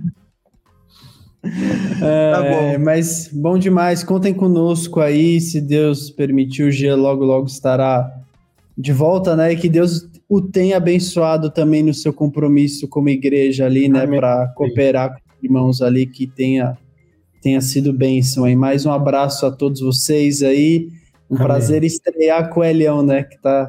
É, 1.43 2.33
tá 2.33 2.43
bom. 2.43 2.85
Mas 2.85 3.31
bom 3.33 3.59
demais. 3.59 4.05
Contem 4.05 4.35
conosco 4.35 5.01
aí. 5.01 5.41
Se 5.41 5.61
Deus 5.61 6.11
permitir, 6.11 6.65
o 6.65 6.71
Gia 6.71 6.95
logo, 6.95 7.25
logo 7.25 7.47
estará 7.47 8.11
de 8.77 8.93
volta, 8.93 9.37
né? 9.37 9.53
E 9.53 9.57
que 9.57 9.69
Deus 9.69 10.09
o 10.29 10.41
tenha 10.41 10.77
abençoado 10.77 11.51
também 11.51 11.83
no 11.83 11.93
seu 11.93 12.13
compromisso 12.13 12.87
como 12.87 13.09
igreja 13.09 13.67
ali, 13.67 13.89
né? 13.89 14.07
Para 14.07 14.49
cooperar 14.55 15.11
com 15.11 15.17
os 15.17 15.45
irmãos 15.45 15.83
ali, 15.83 16.07
que 16.07 16.27
tenha, 16.27 16.79
tenha 17.43 17.61
sido 17.61 17.93
bênção 17.93 18.45
aí. 18.45 18.55
Mais 18.55 18.87
um 18.87 18.93
abraço 18.93 19.45
a 19.45 19.51
todos 19.51 19.81
vocês 19.81 20.43
aí. 20.43 20.89
Um 21.29 21.37
Amém. 21.37 21.47
prazer 21.47 21.85
estrear 21.85 22.51
com 22.51 22.61
o 22.61 22.65
Elião, 22.65 23.03
né? 23.03 23.25
Que 23.25 23.41
tá. 23.41 23.69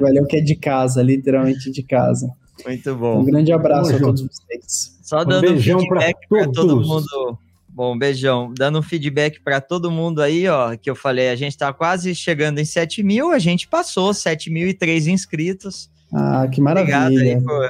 o 0.00 0.06
Elião 0.06 0.26
que 0.26 0.36
é 0.36 0.40
de 0.40 0.56
casa, 0.56 1.02
literalmente 1.02 1.70
de 1.70 1.82
casa. 1.82 2.28
Muito 2.64 2.94
bom. 2.94 3.20
Um 3.20 3.24
grande 3.24 3.52
abraço 3.52 3.92
Vamos 3.92 4.02
a 4.02 4.04
todos 4.04 4.22
vocês. 4.22 4.98
Só 5.02 5.24
dando 5.24 5.52
um 5.52 5.60
feedback 5.60 6.16
para 6.28 6.48
todo 6.48 6.80
mundo 6.80 7.38
Bom, 7.76 7.96
beijão. 7.98 8.54
Dando 8.56 8.78
um 8.78 8.82
feedback 8.82 9.38
para 9.38 9.60
todo 9.60 9.90
mundo 9.90 10.22
aí, 10.22 10.48
ó, 10.48 10.74
que 10.78 10.88
eu 10.88 10.94
falei, 10.96 11.28
a 11.28 11.36
gente 11.36 11.52
está 11.52 11.70
quase 11.74 12.14
chegando 12.14 12.58
em 12.58 12.64
7 12.64 13.02
mil, 13.02 13.32
a 13.32 13.38
gente 13.38 13.68
passou 13.68 14.12
7.003 14.12 15.08
inscritos. 15.08 15.90
Ah, 16.10 16.48
que 16.50 16.58
maravilha. 16.58 17.02
Obrigado 17.02 17.36
aí 17.36 17.38
por... 17.38 17.68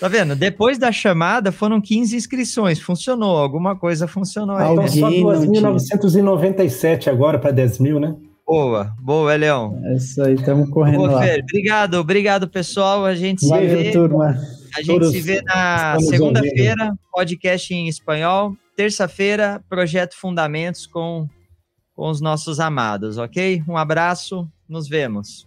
Tá 0.00 0.08
vendo? 0.08 0.34
Depois 0.34 0.78
da 0.78 0.90
chamada 0.90 1.52
foram 1.52 1.80
15 1.80 2.16
inscrições, 2.16 2.80
funcionou, 2.80 3.38
alguma 3.38 3.76
coisa 3.76 4.08
funcionou 4.08 4.56
aí. 4.56 4.72
Então 4.72 4.88
só 4.88 5.08
2.997 5.08 7.06
agora 7.06 7.38
para 7.38 7.52
10 7.52 7.78
mil, 7.78 8.00
né? 8.00 8.16
Boa, 8.50 8.92
boa, 8.98 9.36
Leão. 9.36 9.80
É 9.84 9.94
isso 9.94 10.20
aí, 10.20 10.34
estamos 10.34 10.68
correndo 10.70 10.96
boa, 10.96 11.12
lá. 11.12 11.22
Fer, 11.22 11.40
obrigado, 11.40 11.94
obrigado, 11.94 12.48
pessoal. 12.48 13.04
A 13.04 13.14
gente 13.14 13.46
Valeu, 13.46 13.68
se 13.68 13.84
vê. 13.84 13.90
turma. 13.92 14.36
A 14.74 14.82
gente 14.82 14.86
Todos 14.86 15.12
se 15.12 15.20
vê 15.20 15.40
na 15.42 15.96
segunda-feira, 16.00 16.92
podcast 17.12 17.72
em 17.72 17.86
espanhol. 17.86 18.56
Terça-feira, 18.74 19.62
projeto 19.68 20.16
Fundamentos 20.16 20.84
com, 20.84 21.28
com 21.94 22.10
os 22.10 22.20
nossos 22.20 22.58
amados, 22.58 23.18
ok? 23.18 23.62
Um 23.68 23.76
abraço, 23.76 24.48
nos 24.68 24.88
vemos. 24.88 25.46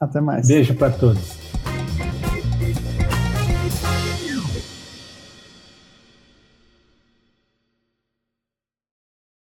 Até 0.00 0.18
mais. 0.18 0.48
Beijo 0.48 0.74
para 0.74 0.92
todos. 0.92 1.36